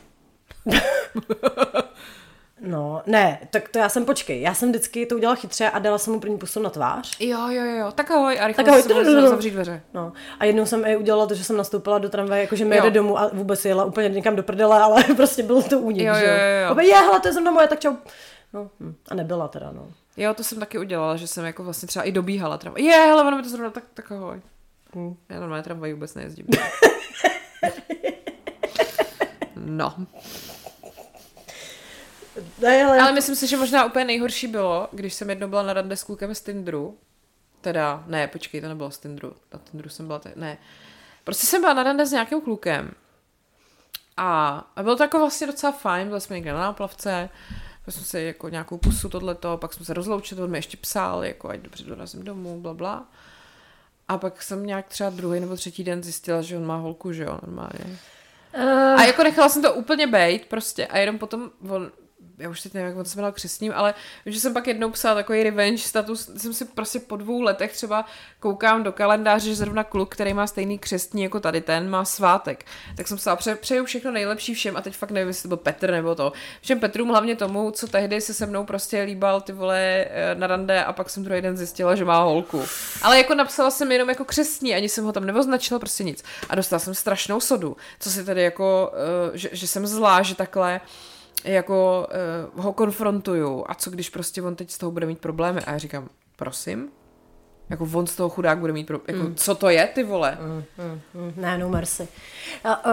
No, 2.64 3.02
ne, 3.06 3.38
tak 3.50 3.68
to 3.68 3.78
já 3.78 3.88
jsem, 3.88 4.04
počkej, 4.04 4.40
já 4.40 4.54
jsem 4.54 4.68
vždycky 4.68 5.06
to 5.06 5.14
udělala 5.14 5.36
chytře 5.36 5.70
a 5.70 5.78
dala 5.78 5.98
jsem 5.98 6.12
mu 6.12 6.20
první 6.20 6.38
pusu 6.38 6.62
na 6.62 6.70
tvář. 6.70 7.16
Jo, 7.20 7.48
jo, 7.48 7.64
jo, 7.64 7.92
tak 7.92 8.10
ahoj 8.10 8.40
a 8.40 8.46
rychle 8.46 8.64
Tak 8.64 8.72
ahoj, 8.72 8.82
tududuru. 8.82 9.28
zavřít 9.28 9.50
dveře. 9.50 9.82
No. 9.94 10.12
A 10.38 10.44
jednou 10.44 10.66
jsem 10.66 10.84
i 10.84 10.96
udělala 10.96 11.26
to, 11.26 11.34
že 11.34 11.44
jsem 11.44 11.56
nastoupila 11.56 11.98
do 11.98 12.08
tramvaje, 12.08 12.42
jakože 12.42 12.64
mi 12.64 12.76
jede 12.76 12.90
domů 12.90 13.18
a 13.18 13.30
vůbec 13.32 13.64
jela 13.64 13.84
úplně 13.84 14.08
někam 14.08 14.36
do 14.36 14.42
prdele, 14.42 14.80
ale 14.82 15.04
prostě 15.16 15.42
byl 15.42 15.62
to 15.62 15.78
únik, 15.78 16.02
Jo, 16.06 16.14
že 16.14 16.24
jo, 16.24 16.30
jo, 16.30 16.66
jo. 16.66 16.72
Opět, 16.72 16.84
je, 16.86 16.94
hele, 16.94 17.20
to 17.20 17.28
je 17.28 17.32
zrovna 17.32 17.50
moje, 17.50 17.68
tak 17.68 17.80
čau. 17.80 17.94
No, 18.52 18.70
hm. 18.80 18.94
a 19.08 19.14
nebyla 19.14 19.48
teda, 19.48 19.70
no. 19.72 19.86
Jo, 20.16 20.34
to 20.34 20.44
jsem 20.44 20.58
taky 20.60 20.78
udělala, 20.78 21.16
že 21.16 21.26
jsem 21.26 21.44
jako 21.44 21.64
vlastně 21.64 21.88
třeba 21.88 22.02
i 22.02 22.12
dobíhala 22.12 22.58
tramvaj. 22.58 22.84
Je, 22.84 22.92
hele, 22.96 23.22
ono 23.24 23.36
mi 23.36 23.42
to 23.42 23.48
zrovna 23.48 23.70
tak, 23.70 23.84
tak 23.94 24.12
ahoj. 24.12 24.40
Hm. 24.96 25.14
Já 25.28 25.40
normálně 25.40 25.62
tramvaj 25.62 25.92
vůbec 25.92 26.14
nejezdím. 26.14 26.46
no. 29.56 29.94
Ne, 32.58 32.84
ale, 32.84 33.00
Ale 33.00 33.12
myslím 33.12 33.36
si, 33.36 33.46
že 33.46 33.56
možná 33.56 33.84
úplně 33.84 34.04
nejhorší 34.04 34.46
bylo, 34.46 34.88
když 34.92 35.14
jsem 35.14 35.30
jednou 35.30 35.48
byla 35.48 35.62
na 35.62 35.72
rande 35.72 35.96
s 35.96 36.04
klukem 36.04 36.34
z 36.34 36.40
Tindru. 36.40 36.98
Teda, 37.60 38.04
ne, 38.06 38.28
počkej, 38.28 38.60
to 38.60 38.68
nebylo 38.68 38.90
z 38.90 38.98
Tindru. 38.98 39.32
Na 39.52 39.58
Tindru 39.70 39.88
jsem 39.88 40.06
byla, 40.06 40.18
te- 40.18 40.32
ne. 40.36 40.58
Prostě 41.24 41.46
jsem 41.46 41.60
byla 41.60 41.72
na 41.74 41.82
rande 41.82 42.06
s 42.06 42.12
nějakým 42.12 42.40
klukem. 42.40 42.90
A, 44.16 44.48
a 44.76 44.82
bylo 44.82 44.96
to 44.96 45.02
jako 45.02 45.18
vlastně 45.18 45.46
docela 45.46 45.72
fajn, 45.72 46.08
byli 46.08 46.20
jsme 46.20 46.36
někde 46.36 46.52
na 46.52 46.58
náplavce, 46.60 47.28
pak 47.84 47.94
jsme 47.94 48.02
si 48.04 48.20
jako 48.20 48.48
nějakou 48.48 48.78
pusu 48.78 49.08
tohleto, 49.08 49.56
pak 49.58 49.72
jsme 49.74 49.84
se 49.86 49.94
rozloučili, 49.94 50.42
on 50.42 50.50
mi 50.50 50.58
ještě 50.58 50.76
psal, 50.76 51.24
jako 51.24 51.48
ať 51.48 51.60
dobře 51.60 51.84
dorazím 51.84 52.24
domů, 52.24 52.60
bla, 52.60 52.74
bla. 52.74 53.08
A 54.08 54.18
pak 54.18 54.42
jsem 54.42 54.66
nějak 54.66 54.88
třeba 54.88 55.10
druhý 55.10 55.40
nebo 55.40 55.56
třetí 55.56 55.84
den 55.84 56.02
zjistila, 56.02 56.42
že 56.42 56.56
on 56.56 56.66
má 56.66 56.76
holku, 56.76 57.12
že 57.12 57.22
jo, 57.24 57.38
normálně. 57.46 57.98
uh, 58.56 58.62
A 59.00 59.04
jako 59.04 59.22
nechala 59.22 59.48
jsem 59.48 59.62
to 59.62 59.74
úplně 59.74 60.06
bejt 60.06 60.46
prostě 60.46 60.86
a 60.86 60.98
jenom 60.98 61.18
potom 61.18 61.50
on, 61.68 61.90
já 62.38 62.48
už 62.48 62.60
teď 62.62 62.74
nevím, 62.74 62.88
jak 62.88 62.98
on 62.98 63.04
se 63.04 63.16
jmenoval 63.16 63.32
křesním, 63.32 63.72
ale 63.76 63.94
vím, 64.26 64.34
že 64.34 64.40
jsem 64.40 64.54
pak 64.54 64.66
jednou 64.66 64.90
psala 64.90 65.14
takový 65.14 65.42
revenge 65.42 65.82
status, 65.82 66.30
jsem 66.36 66.54
si 66.54 66.64
prostě 66.64 66.98
po 67.00 67.16
dvou 67.16 67.40
letech 67.40 67.72
třeba 67.72 68.04
koukám 68.40 68.82
do 68.82 68.92
kalendáře, 68.92 69.48
že 69.48 69.54
zrovna 69.54 69.84
kluk, 69.84 70.14
který 70.14 70.34
má 70.34 70.46
stejný 70.46 70.78
křestní 70.78 71.22
jako 71.22 71.40
tady 71.40 71.60
ten, 71.60 71.90
má 71.90 72.04
svátek. 72.04 72.64
Tak 72.96 73.08
jsem 73.08 73.16
psala, 73.16 73.36
pře- 73.36 73.54
přeju 73.54 73.84
všechno 73.84 74.10
nejlepší 74.10 74.54
všem 74.54 74.76
a 74.76 74.82
teď 74.82 74.96
fakt 74.96 75.10
nevím, 75.10 75.28
jestli 75.28 75.42
to 75.42 75.48
byl 75.48 75.56
Petr 75.56 75.90
nebo 75.90 76.14
to. 76.14 76.32
Všem 76.60 76.80
Petrům 76.80 77.08
hlavně 77.08 77.36
tomu, 77.36 77.70
co 77.70 77.86
tehdy 77.86 78.20
se 78.20 78.34
se 78.34 78.46
mnou 78.46 78.64
prostě 78.64 79.02
líbal 79.02 79.40
ty 79.40 79.52
vole 79.52 80.06
eh, 80.10 80.34
na 80.34 80.46
rande 80.46 80.84
a 80.84 80.92
pak 80.92 81.10
jsem 81.10 81.24
druhý 81.24 81.40
den 81.40 81.56
zjistila, 81.56 81.94
že 81.94 82.04
má 82.04 82.22
holku. 82.22 82.64
Ale 83.02 83.18
jako 83.18 83.34
napsala 83.34 83.70
jsem 83.70 83.92
jenom 83.92 84.08
jako 84.08 84.24
křestní, 84.24 84.74
ani 84.74 84.88
jsem 84.88 85.04
ho 85.04 85.12
tam 85.12 85.24
neoznačila, 85.24 85.80
prostě 85.80 86.04
nic. 86.04 86.24
A 86.48 86.54
dostala 86.54 86.80
jsem 86.80 86.94
strašnou 86.94 87.40
sodu, 87.40 87.76
co 88.00 88.10
si 88.10 88.24
tady 88.24 88.42
jako, 88.42 88.92
eh, 89.34 89.38
že, 89.38 89.48
že 89.52 89.66
jsem 89.66 89.86
zlá, 89.86 90.22
že 90.22 90.34
takhle 90.34 90.80
jako 91.44 92.06
uh, 92.54 92.64
ho 92.64 92.72
konfrontuju 92.72 93.64
a 93.68 93.74
co 93.74 93.90
když 93.90 94.10
prostě 94.10 94.42
on 94.42 94.56
teď 94.56 94.70
z 94.70 94.78
toho 94.78 94.92
bude 94.92 95.06
mít 95.06 95.18
problémy? 95.18 95.60
A 95.60 95.72
já 95.72 95.78
říkám, 95.78 96.08
prosím, 96.36 96.88
jako 97.72 97.88
on 97.94 98.06
z 98.06 98.16
toho 98.16 98.28
chudák 98.28 98.58
bude 98.58 98.72
mít 98.72 98.86
problémy, 98.86 99.18
jako 99.20 99.34
co 99.34 99.54
to 99.54 99.68
je 99.68 99.86
ty 99.94 100.02
vole? 100.02 100.38
Mm, 100.40 101.32
Ne, 101.36 101.58
no 101.58 101.68
mercy. 101.68 102.08
A, 102.64 102.86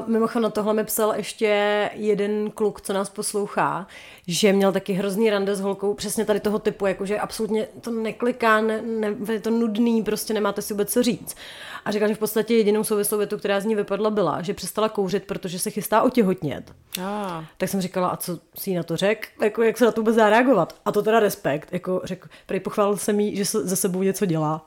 uh, 0.00 0.08
mimochodem 0.08 0.42
na 0.42 0.50
tohle 0.50 0.74
mi 0.74 0.84
psal 0.84 1.14
ještě 1.16 1.90
jeden 1.94 2.50
kluk, 2.50 2.80
co 2.80 2.92
nás 2.92 3.10
poslouchá, 3.10 3.86
že 4.26 4.52
měl 4.52 4.72
taky 4.72 4.92
hrozný 4.92 5.30
rande 5.30 5.56
s 5.56 5.60
holkou, 5.60 5.94
přesně 5.94 6.24
tady 6.24 6.40
toho 6.40 6.58
typu, 6.58 6.86
jakože 6.86 7.18
absolutně 7.18 7.66
to 7.80 7.90
nekliká, 7.90 8.60
ne, 8.60 8.82
ne, 8.82 9.14
je 9.32 9.40
to 9.40 9.50
nudný, 9.50 10.02
prostě 10.02 10.34
nemáte 10.34 10.62
si 10.62 10.74
vůbec 10.74 10.92
co 10.92 11.02
říct. 11.02 11.36
A 11.84 11.90
říkal, 11.90 12.08
že 12.08 12.14
v 12.14 12.18
podstatě 12.18 12.54
jedinou 12.54 12.84
souvislou 12.84 13.18
větu, 13.18 13.38
která 13.38 13.60
z 13.60 13.64
ní 13.64 13.74
vypadla, 13.74 14.10
byla, 14.10 14.42
že 14.42 14.54
přestala 14.54 14.88
kouřit, 14.88 15.24
protože 15.24 15.58
se 15.58 15.70
chystá 15.70 16.02
otěhotnět. 16.02 16.72
Ah, 17.00 17.44
Tak 17.56 17.68
jsem 17.68 17.80
říkala, 17.80 18.08
a 18.08 18.16
co 18.16 18.38
si 18.54 18.70
jí 18.70 18.76
na 18.76 18.82
to 18.82 18.96
řek? 18.96 19.28
Jako, 19.42 19.62
jak 19.62 19.78
se 19.78 19.84
na 19.84 19.92
to 19.92 20.00
vůbec 20.00 20.16
dá 20.16 20.30
reagovat? 20.30 20.74
A 20.84 20.92
to 20.92 21.02
teda 21.02 21.20
respekt. 21.20 21.68
Jako 21.72 22.00
řekl, 22.04 22.28
prej 22.46 22.60
pochválil 22.60 22.96
jsem 22.96 23.20
jí, 23.20 23.36
že 23.36 23.44
se 23.44 23.66
za 23.66 23.76
sebou 23.76 24.02
něco 24.02 24.21
dělá. 24.26 24.66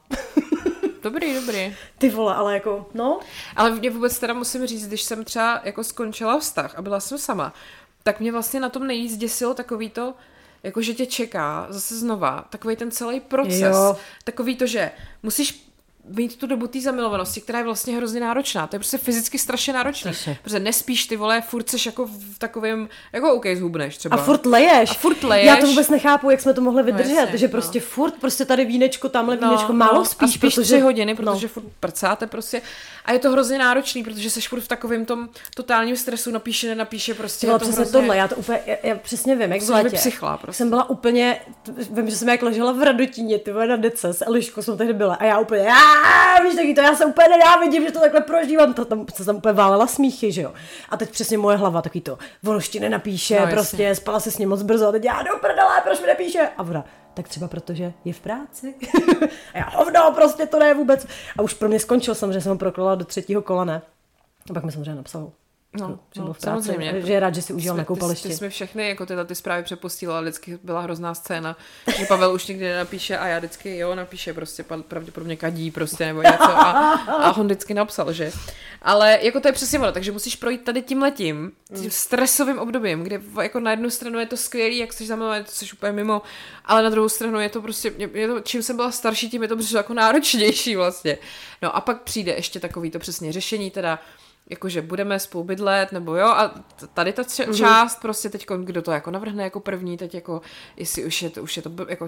dobrý, 1.03 1.33
dobrý. 1.33 1.75
Ty 1.97 2.09
vole, 2.09 2.35
ale 2.35 2.53
jako, 2.53 2.89
no, 2.93 3.19
Ale 3.55 3.71
mě 3.71 3.89
vůbec 3.89 4.19
teda 4.19 4.33
musím 4.33 4.67
říct, 4.67 4.87
když 4.87 5.01
jsem 5.01 5.23
třeba 5.23 5.61
jako 5.63 5.83
skončila 5.83 6.39
vztah 6.39 6.75
a 6.75 6.81
byla 6.81 6.99
jsem 6.99 7.17
sama, 7.17 7.53
tak 8.03 8.19
mě 8.19 8.31
vlastně 8.31 8.59
na 8.59 8.69
tom 8.69 8.87
nejvíc 8.87 9.17
děsilo 9.17 9.53
takový 9.53 9.89
to, 9.89 10.13
jako 10.63 10.81
že 10.81 10.93
tě 10.93 11.05
čeká 11.05 11.67
zase 11.69 11.99
znova 11.99 12.45
takový 12.49 12.75
ten 12.75 12.91
celý 12.91 13.19
proces. 13.19 13.61
Jo. 13.61 13.97
Takový 14.23 14.55
to, 14.55 14.65
že 14.67 14.91
musíš 15.23 15.71
mít 16.07 16.35
tu 16.35 16.47
dobu 16.47 16.67
té 16.67 16.81
zamilovanosti, 16.81 17.41
která 17.41 17.59
je 17.59 17.65
vlastně 17.65 17.97
hrozně 17.97 18.19
náročná. 18.19 18.67
To 18.67 18.75
je 18.75 18.79
prostě 18.79 18.97
fyzicky 18.97 19.39
strašně 19.39 19.73
náročné. 19.73 20.11
Protože 20.43 20.59
nespíš 20.59 21.05
ty 21.05 21.15
vole, 21.15 21.41
furt 21.41 21.69
seš 21.69 21.85
jako 21.85 22.05
v 22.05 22.39
takovém, 22.39 22.89
jako 23.13 23.33
OK, 23.33 23.45
zhubneš 23.55 23.97
třeba. 23.97 24.15
A 24.15 24.19
furt 24.19 24.45
leješ. 24.45 24.91
A 24.91 24.93
furt 24.93 25.23
leješ. 25.23 25.47
Já 25.47 25.57
to 25.57 25.67
vůbec 25.67 25.89
nechápu, 25.89 26.29
jak 26.29 26.41
jsme 26.41 26.53
to 26.53 26.61
mohli 26.61 26.83
vydržet, 26.83 27.13
No 27.13 27.21
jasně, 27.21 27.37
že 27.37 27.47
no. 27.47 27.51
prostě 27.51 27.79
furt, 27.79 28.13
prostě 28.13 28.45
tady 28.45 28.65
vínečko, 28.65 29.09
tamhle 29.09 29.37
vínečko, 29.37 29.73
málo 29.73 30.05
spíš, 30.05 30.23
a 30.23 30.27
spíš 30.27 30.53
protože... 30.55 30.75
tři 30.75 30.79
hodiny, 30.79 31.15
protože 31.15 31.25
no. 31.25 31.39
no. 31.41 31.47
furt 31.47 31.65
prcáte 31.79 32.27
prostě. 32.27 32.61
A 33.05 33.11
je 33.11 33.19
to 33.19 33.31
hrozně 33.31 33.57
náročný, 33.57 34.03
protože 34.03 34.29
seš 34.29 34.47
furt 34.47 34.61
v 34.61 34.67
takovém 34.67 35.05
tom 35.05 35.29
totálním 35.55 35.97
stresu, 35.97 36.31
napíše, 36.31 36.67
nenapíše, 36.67 37.13
prostě. 37.13 37.47
Vole, 37.47 37.59
to 37.59 37.65
přesně 37.65 37.81
hrozně... 37.81 37.99
tohle, 37.99 38.17
já 38.17 38.27
to 38.27 38.35
úplně, 38.35 38.59
já, 38.65 38.75
já 38.83 38.95
přesně 38.95 39.35
vím, 39.35 39.51
jak 39.51 39.61
v 39.61 39.65
být 39.65 39.73
létě. 39.73 39.97
psychla 39.97 40.37
prostě. 40.37 40.57
Jsem 40.57 40.69
byla 40.69 40.89
úplně, 40.89 41.41
vím, 41.91 42.09
že 42.09 42.15
jsem 42.15 42.29
jak 42.29 42.41
ležela 42.41 42.71
v 42.71 42.83
Radotíně, 42.83 43.39
ty 43.39 43.51
vole, 43.51 43.67
na 43.67 43.75
dece, 43.75 44.13
s 44.13 44.25
Eliškou 44.25 44.61
jsem 44.61 44.77
tehdy 44.77 44.93
byla 44.93 45.15
a 45.15 45.23
já 45.23 45.39
úplně, 45.39 45.61
já, 45.61 45.94
víš, 46.43 46.55
taky 46.55 46.73
to, 46.73 46.81
já 46.81 46.95
se 46.95 47.05
úplně 47.05 47.27
nenávidím, 47.27 47.85
že 47.85 47.91
to 47.91 47.99
takhle 47.99 48.21
prožívám, 48.21 48.73
to 48.73 48.85
tam 48.85 49.05
se 49.13 49.25
tam 49.25 49.35
úplně 49.35 49.53
válela 49.53 49.87
smíchy, 49.87 50.31
že 50.31 50.41
jo. 50.41 50.53
A 50.89 50.97
teď 50.97 51.09
přesně 51.09 51.37
moje 51.37 51.57
hlava 51.57 51.81
taky 51.81 52.01
to, 52.01 52.17
ono 52.47 52.57
už 52.57 52.69
ti 52.69 52.79
nenapíše, 52.79 53.33
No, 53.33 53.39
no, 53.39 53.45
jasně. 53.45 53.55
prostě, 53.55 53.95
spala 53.95 54.19
se 54.19 54.31
s 54.31 54.37
ním 54.37 54.49
moc 54.49 54.61
brzo, 54.61 54.87
a 54.87 54.91
teď 54.91 55.03
já 55.03 55.23
do 55.23 55.37
prdele, 55.41 55.81
proč 55.83 55.99
mi 56.01 56.07
nepíše? 56.07 56.49
A 56.57 56.63
ona, 56.63 56.85
tak 57.13 57.27
třeba 57.27 57.47
protože 57.47 57.93
je 58.05 58.13
v 58.13 58.19
práci. 58.19 58.75
a 59.53 59.57
já, 59.57 59.69
hovno, 59.69 60.11
prostě 60.15 60.45
to 60.45 60.59
ne 60.59 60.73
vůbec. 60.73 61.07
A 61.37 61.41
už 61.41 61.53
pro 61.53 61.67
mě 61.69 61.79
skončil 61.79 62.15
samozřejmě, 62.15 62.41
jsem 62.41 62.51
ho 62.51 62.57
proklala 62.57 62.95
do 62.95 63.05
třetího 63.05 63.41
kola, 63.41 63.65
ne. 63.65 63.81
A 64.49 64.53
pak 64.53 64.63
mi 64.63 64.71
samozřejmě 64.71 64.95
napsal, 64.95 65.31
No, 65.79 65.99
že 66.15 66.21
no, 66.21 66.33
v 66.33 66.39
práci, 66.39 66.67
samozřejmě. 66.67 67.01
že 67.01 67.13
je 67.13 67.19
rád, 67.19 67.35
že 67.35 67.41
si 67.41 67.53
užil 67.53 67.75
na 67.75 67.83
koupališti. 67.83 68.27
ty 68.27 68.35
jsme 68.35 68.49
všechny 68.49 68.89
jako 68.89 69.05
tyhle 69.05 69.25
ty 69.25 69.35
zprávy 69.35 69.63
přepustila, 69.63 70.17
ale 70.17 70.23
vždycky 70.23 70.59
byla 70.63 70.81
hrozná 70.81 71.13
scéna, 71.13 71.57
že 71.97 72.05
Pavel 72.05 72.33
už 72.33 72.47
nikdy 72.47 72.65
nenapíše 72.69 73.17
a 73.17 73.27
já 73.27 73.37
vždycky 73.37 73.77
jo, 73.77 73.95
napíše 73.95 74.33
prostě 74.33 74.63
pravděpodobně 74.87 75.35
kadí 75.35 75.71
prostě 75.71 76.05
nebo 76.05 76.21
něco 76.21 76.43
a, 76.43 76.71
a 77.23 77.37
on 77.37 77.45
vždycky 77.45 77.73
napsal, 77.73 78.13
že. 78.13 78.31
Ale 78.81 79.19
jako 79.21 79.39
to 79.39 79.47
je 79.47 79.51
přesně 79.51 79.79
ono, 79.79 79.91
takže 79.91 80.11
musíš 80.11 80.35
projít 80.35 80.63
tady 80.63 80.81
tím 80.81 81.01
letím, 81.01 81.51
tím 81.75 81.91
stresovým 81.91 82.59
obdobím, 82.59 83.03
kde 83.03 83.21
jako 83.41 83.59
na 83.59 83.71
jednu 83.71 83.89
stranu 83.89 84.19
je 84.19 84.25
to 84.25 84.37
skvělý, 84.37 84.77
jak 84.77 84.93
jsi 84.93 85.05
zamilovaný, 85.05 85.43
to 85.43 85.51
jsi 85.51 85.65
úplně 85.73 85.91
mimo, 85.91 86.21
ale 86.65 86.83
na 86.83 86.89
druhou 86.89 87.09
stranu 87.09 87.39
je 87.39 87.49
to 87.49 87.61
prostě, 87.61 87.93
je 88.13 88.27
to, 88.27 88.39
čím 88.39 88.63
jsem 88.63 88.75
byla 88.75 88.91
starší, 88.91 89.29
tím 89.29 89.41
je 89.41 89.47
to 89.47 89.57
přišlo 89.57 89.77
jako 89.77 89.93
náročnější 89.93 90.75
vlastně. 90.75 91.17
No 91.61 91.75
a 91.75 91.81
pak 91.81 92.01
přijde 92.01 92.33
ještě 92.33 92.59
takový 92.59 92.91
to 92.91 92.99
přesně 92.99 93.31
řešení, 93.31 93.71
teda 93.71 93.99
jakože 94.49 94.81
budeme 94.81 95.19
spolu 95.19 95.43
bydlet, 95.43 95.91
nebo 95.91 96.15
jo, 96.15 96.27
a 96.27 96.51
tady 96.93 97.13
ta 97.13 97.23
č- 97.23 97.45
Mhm. 97.45 97.55
část, 97.55 98.01
prostě 98.01 98.29
teď, 98.29 98.45
kdo 98.63 98.81
to 98.81 98.91
jako 98.91 99.11
navrhne 99.11 99.43
jako 99.43 99.59
první, 99.59 99.97
teď 99.97 100.15
jako, 100.15 100.41
jestli 100.77 101.05
už 101.05 101.21
je 101.21 101.29
to, 101.29 101.43
už 101.43 101.57
je 101.57 101.63
to 101.63 101.71
jako 101.89 102.07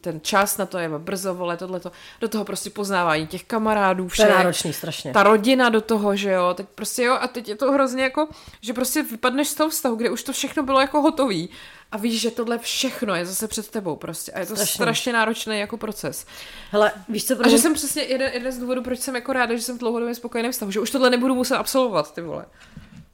ten 0.00 0.20
čas 0.20 0.58
na 0.58 0.66
to 0.66 0.78
je 0.78 0.88
brzo, 0.88 1.34
vole, 1.34 1.56
tohleto, 1.56 1.92
do 2.20 2.28
toho 2.28 2.44
prostě 2.44 2.70
poznávání 2.70 3.26
těch 3.26 3.44
kamarádů, 3.44 4.04
To 4.04 4.08
vše, 4.08 4.22
je 4.22 4.28
náročný 4.28 4.72
strašně. 4.72 5.12
ta 5.12 5.22
rodina 5.22 5.68
do 5.68 5.80
toho, 5.80 6.16
že 6.16 6.30
jo, 6.32 6.54
teď 6.54 6.66
prostě 6.74 7.02
jo, 7.02 7.18
a 7.20 7.28
teď 7.28 7.48
je 7.48 7.56
to 7.56 7.72
hrozně 7.72 8.02
jako, 8.02 8.28
že 8.60 8.72
prostě 8.72 9.02
vypadneš 9.02 9.48
z 9.48 9.54
toho 9.54 9.70
vztahu, 9.70 9.96
kde 9.96 10.10
už 10.10 10.22
to 10.22 10.32
všechno 10.32 10.62
bylo 10.62 10.80
jako 10.80 11.02
hotový 11.02 11.48
a 11.92 11.96
víš, 11.96 12.20
že 12.20 12.30
tohle 12.30 12.58
všechno 12.58 13.14
je 13.14 13.26
zase 13.26 13.48
před 13.48 13.70
tebou 13.70 13.96
prostě 13.96 14.32
a 14.32 14.40
je 14.40 14.46
to 14.46 14.56
Strašně. 14.56 14.74
strašně, 14.74 15.12
náročný 15.12 15.58
jako 15.58 15.76
proces. 15.76 16.26
Hele, 16.70 16.92
víš 17.08 17.26
co, 17.26 17.34
A 17.44 17.48
že 17.48 17.58
jsem 17.58 17.74
přesně 17.74 18.02
jeden, 18.02 18.30
jeden 18.32 18.52
z 18.52 18.58
důvodů, 18.58 18.82
proč 18.82 18.98
jsem 19.00 19.14
jako 19.14 19.32
ráda, 19.32 19.54
že 19.54 19.62
jsem 19.62 19.76
v 19.76 19.80
dlouhodobě 19.80 20.14
spokojený 20.14 20.50
vztahu, 20.50 20.70
že 20.70 20.80
už 20.80 20.90
tohle 20.90 21.10
nebudu 21.10 21.34
muset 21.34 21.56
absolvovat, 21.56 22.14
ty 22.14 22.20
vole. 22.20 22.44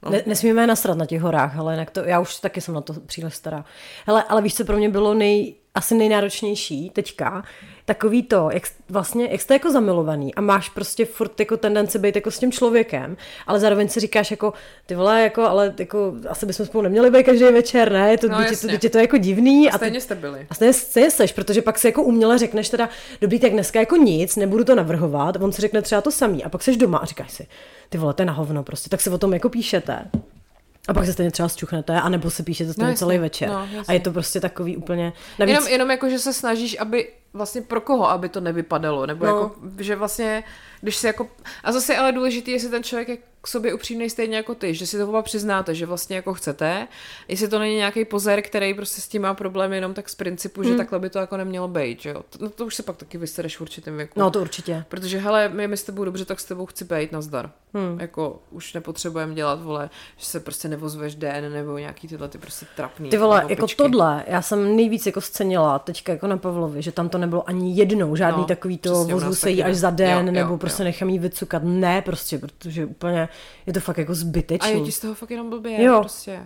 No. 0.03 0.11
Ne, 0.11 0.23
nesmíme 0.25 0.61
je 0.61 0.67
nasrat 0.67 0.97
na 0.97 1.05
těch 1.05 1.21
horách, 1.21 1.57
ale 1.57 1.73
jinak 1.73 1.91
to, 1.91 1.99
já 1.99 2.19
už 2.19 2.35
taky 2.35 2.61
jsem 2.61 2.73
na 2.73 2.81
to 2.81 2.93
příliš 2.93 3.35
stará. 3.35 3.65
Hele, 4.05 4.23
ale 4.23 4.41
víš, 4.41 4.55
co 4.55 4.65
pro 4.65 4.77
mě 4.77 4.89
bylo 4.89 5.13
nej, 5.13 5.55
asi 5.75 5.95
nejnáročnější 5.95 6.89
teďka? 6.89 7.43
Takový 7.89 8.23
to, 8.23 8.49
jak, 8.53 8.63
vlastně, 8.89 9.27
jak 9.31 9.41
jste 9.41 9.53
jako 9.53 9.71
zamilovaný 9.71 10.35
a 10.35 10.41
máš 10.41 10.69
prostě 10.69 11.05
furt 11.05 11.39
jako 11.39 11.57
tendenci 11.57 11.99
být 11.99 12.15
jako 12.15 12.31
s 12.31 12.39
tím 12.39 12.51
člověkem, 12.51 13.17
ale 13.47 13.59
zároveň 13.59 13.89
si 13.89 13.99
říkáš 13.99 14.31
jako, 14.31 14.53
ty 14.85 14.95
vole, 14.95 15.21
jako, 15.21 15.41
ale 15.41 15.73
jako, 15.79 16.13
asi 16.29 16.45
bychom 16.45 16.65
spolu 16.65 16.81
neměli 16.81 17.11
být 17.11 17.23
každý 17.23 17.43
večer, 17.43 17.91
ne? 17.91 18.11
Je 18.11 18.17
to, 18.17 18.27
No, 18.27 18.39
no, 18.39 18.45
to, 18.61 18.67
to, 18.79 18.89
to 18.89 18.97
je 18.97 19.01
jako 19.01 19.17
divný. 19.17 19.69
A 19.69 19.75
A 19.75 19.77
ty, 19.77 19.77
stejně 19.77 20.01
jste 20.01 20.15
byli. 20.15 20.47
a 20.49 20.53
stejně, 20.53 20.73
stejně 20.73 21.11
seš, 21.11 21.31
protože 21.31 21.61
pak 21.61 21.77
si 21.77 21.87
jako 21.87 22.03
uměle 22.03 22.37
řekneš 22.37 22.69
teda, 22.69 22.89
dobrý, 23.21 23.39
tak 23.39 23.51
dneska 23.51 23.79
jako 23.79 23.95
nic, 23.95 24.35
nebudu 24.35 24.63
to 24.63 24.75
navrhovat, 24.75 25.35
on 25.41 25.51
si 25.51 25.61
řekne 25.61 25.81
třeba 25.81 26.01
to 26.01 26.11
samý 26.11 26.43
a 26.43 26.49
pak 26.49 26.63
seš 26.63 26.77
doma 26.77 26.97
a 26.97 27.05
říkáš 27.05 27.31
si, 27.31 27.47
ty 27.89 27.97
vole, 27.97 28.13
to 28.13 28.21
je 28.21 28.25
na 28.25 28.33
hovno 28.33 28.63
prostě, 28.63 28.89
tak 28.89 29.01
si 29.01 29.09
o 29.09 29.17
tom 29.17 29.33
jako 29.33 29.49
píšete. 29.49 30.05
A 30.87 30.93
pak 30.93 31.05
se 31.05 31.13
stejně 31.13 31.31
třeba 31.31 31.49
zčuchnete, 31.49 31.93
anebo 32.01 32.31
si 32.31 32.43
píšete 32.43 32.73
stejně 32.73 32.89
jasně, 32.89 32.99
celý 32.99 33.17
večer. 33.17 33.49
no, 33.49 33.67
a 33.87 33.93
je 33.93 33.99
to 33.99 34.11
prostě 34.11 34.39
takový 34.39 34.77
úplně... 34.77 35.13
Navíc, 35.39 35.53
Jenom, 35.55 35.67
jenom 35.67 35.91
jako, 35.91 36.09
že 36.09 36.19
se 36.19 36.33
snažíš, 36.33 36.77
aby 36.79 37.07
vlastně 37.33 37.61
pro 37.61 37.81
koho, 37.81 38.09
aby 38.09 38.29
to 38.29 38.41
nevypadalo, 38.41 39.05
nebo 39.05 39.25
No. 39.25 39.31
jako, 39.31 39.51
že 39.77 39.95
vlastně, 39.95 40.43
když 40.81 40.95
si 40.95 41.07
jako, 41.07 41.27
a 41.63 41.71
zase 41.71 41.97
ale 41.97 42.11
důležitý, 42.11 42.51
jestli 42.51 42.69
ten 42.69 42.83
člověk 42.83 43.09
je 43.09 43.17
k 43.41 43.47
sobě 43.47 43.73
upřímný 43.73 44.09
stejně 44.09 44.37
jako 44.37 44.55
ty, 44.55 44.73
že 44.75 44.87
si 44.87 44.97
to 44.97 45.09
oba 45.09 45.21
přiznáte, 45.21 45.75
že 45.75 45.85
vlastně 45.85 46.15
jako 46.15 46.33
chcete, 46.33 46.87
jestli 47.27 47.47
to 47.47 47.59
není 47.59 47.75
nějaký 47.75 48.05
pozér, 48.05 48.41
který 48.41 48.73
prostě 48.73 49.01
s 49.01 49.07
tím 49.07 49.21
má 49.21 49.33
problém 49.33 49.73
jenom 49.73 49.93
tak 49.93 50.09
z 50.09 50.15
principu, 50.15 50.63
že 50.63 50.75
takhle 50.75 50.99
by 50.99 51.09
to 51.09 51.19
jako 51.19 51.37
nemělo 51.37 51.67
být, 51.67 52.01
že 52.01 52.09
jo. 52.09 52.23
To, 52.29 52.37
no 52.41 52.49
to 52.49 52.65
už 52.65 52.75
se 52.75 52.83
pak 52.83 52.97
taky 52.97 53.17
vysereš 53.17 53.57
v 53.57 53.61
určitém 53.61 53.97
věku. 53.97 54.19
no 54.19 54.31
to 54.31 54.41
určitě. 54.41 54.85
Protože, 54.89 55.17
hele, 55.17 55.49
my, 55.49 55.67
my 55.67 55.77
s 55.77 55.83
tebou 55.83 56.05
dobře, 56.05 56.25
tak 56.25 56.39
s 56.39 56.45
tebou 56.45 56.65
chci 56.65 56.85
být, 56.85 57.11
nazdar. 57.11 57.51
Hmm. 57.73 57.99
Jako, 57.99 58.41
už 58.51 58.73
nepotřebujeme 58.73 59.35
dělat, 59.35 59.61
vole, 59.61 59.89
že 60.17 60.25
se 60.25 60.39
prostě 60.39 60.67
nevozveš 60.67 61.15
den, 61.15 61.53
nebo 61.53 61.77
nějaký 61.77 62.07
tyhle 62.07 62.29
ty 62.29 62.37
prostě 62.37 62.65
trapný. 62.75 63.09
Ty 63.09 63.17
vole, 63.17 63.43
opičky. 63.43 63.53
jako 63.53 63.67
tohle, 63.67 64.23
já 64.27 64.41
jsem 64.41 64.75
nejvíc 64.75 65.05
jako 65.05 65.21
scenila 65.21 65.79
teďka 65.79 66.11
jako 66.11 66.27
na 66.27 66.37
Pavlovi, 66.37 66.81
že 66.81 66.91
tam 66.91 67.09
to 67.09 67.17
nebylo 67.17 67.49
ani 67.49 67.75
jednou, 67.75 68.15
žádný 68.15 68.41
no, 68.41 68.45
takový 68.45 68.77
to 68.77 68.93
přesně, 68.93 69.13
u 69.13 69.15
vozvu 69.15 69.29
nás 69.29 69.39
se 69.39 69.49
jí 69.49 69.63
až 69.63 69.75
za 69.75 69.89
den, 69.89 70.27
jo, 70.27 70.31
nebo 70.33 70.53
jo. 70.53 70.57
Prostě 70.69 70.83
nechám 70.83 71.09
jí 71.09 71.19
vycukat. 71.19 71.63
Ne, 71.65 72.01
prostě, 72.01 72.37
protože 72.37 72.85
úplně 72.85 73.29
je 73.65 73.73
to 73.73 73.79
fakt 73.79 73.97
jako 73.97 74.11
A 74.11 74.15
zbytečný. 74.15 74.71
je 74.71 74.81
ti 74.81 74.91
z 74.91 74.99
toho 74.99 75.13
fakt 75.15 75.31
jenom 75.31 75.49
blbě, 75.49 75.83
Jo. 75.83 75.93
jo. 75.93 75.99
prostě. 75.99 76.39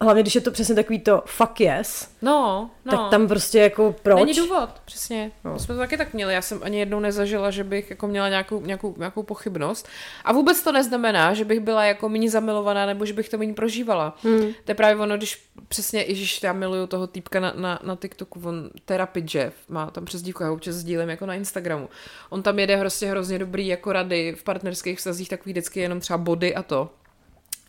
Hlavně 0.00 0.22
když 0.22 0.34
je 0.34 0.40
to 0.40 0.50
přesně 0.50 0.74
takový 0.74 1.00
to 1.00 1.22
fuck 1.26 1.60
yes, 1.60 2.08
No, 2.22 2.70
no. 2.84 2.92
tak 2.92 3.10
tam 3.10 3.28
prostě 3.28 3.58
jako 3.58 3.94
proč? 4.02 4.16
Není 4.16 4.34
důvod, 4.34 4.70
přesně. 4.84 5.32
No. 5.44 5.52
My 5.52 5.58
jsme 5.58 5.74
to 5.74 5.78
taky 5.78 5.96
tak 5.96 6.14
měli. 6.14 6.34
Já 6.34 6.42
jsem 6.42 6.60
ani 6.62 6.78
jednou 6.78 7.00
nezažila, 7.00 7.50
že 7.50 7.64
bych 7.64 7.90
jako 7.90 8.06
měla 8.06 8.28
nějakou, 8.28 8.60
nějakou, 8.60 8.94
nějakou 8.98 9.22
pochybnost. 9.22 9.88
A 10.24 10.32
vůbec 10.32 10.62
to 10.62 10.72
neznamená, 10.72 11.34
že 11.34 11.44
bych 11.44 11.60
byla 11.60 11.84
jako 11.84 12.08
méně 12.08 12.30
zamilovaná, 12.30 12.86
nebo 12.86 13.04
že 13.06 13.12
bych 13.12 13.28
to 13.28 13.38
méně 13.38 13.54
prožívala. 13.54 14.16
Hmm. 14.22 14.52
To 14.64 14.70
je 14.70 14.74
právě 14.74 15.02
ono, 15.02 15.16
když 15.16 15.48
přesně, 15.68 16.02
Ježíš, 16.02 16.42
já 16.42 16.52
miluju 16.52 16.86
toho 16.86 17.06
týpka 17.06 17.40
na, 17.40 17.52
na, 17.56 17.78
na 17.82 17.96
TikToku, 17.96 18.40
on 18.44 18.70
Therapy 18.84 19.24
Jeff, 19.34 19.56
má 19.68 19.90
tam 19.90 20.04
přes 20.04 20.22
dívku, 20.22 20.42
já 20.42 20.52
občas 20.52 20.74
sdílím 20.74 21.08
jako 21.08 21.26
na 21.26 21.34
Instagramu. 21.34 21.88
On 22.30 22.42
tam 22.42 22.58
jede 22.58 22.76
hrozně, 22.76 23.10
hrozně 23.10 23.38
dobrý 23.38 23.66
jako 23.66 23.92
rady 23.92 24.34
v 24.38 24.42
partnerských 24.44 24.98
vztazích, 24.98 25.28
takový 25.28 25.52
vždycky 25.52 25.80
jenom 25.80 26.00
třeba 26.00 26.18
body 26.18 26.54
a 26.54 26.62
to. 26.62 26.90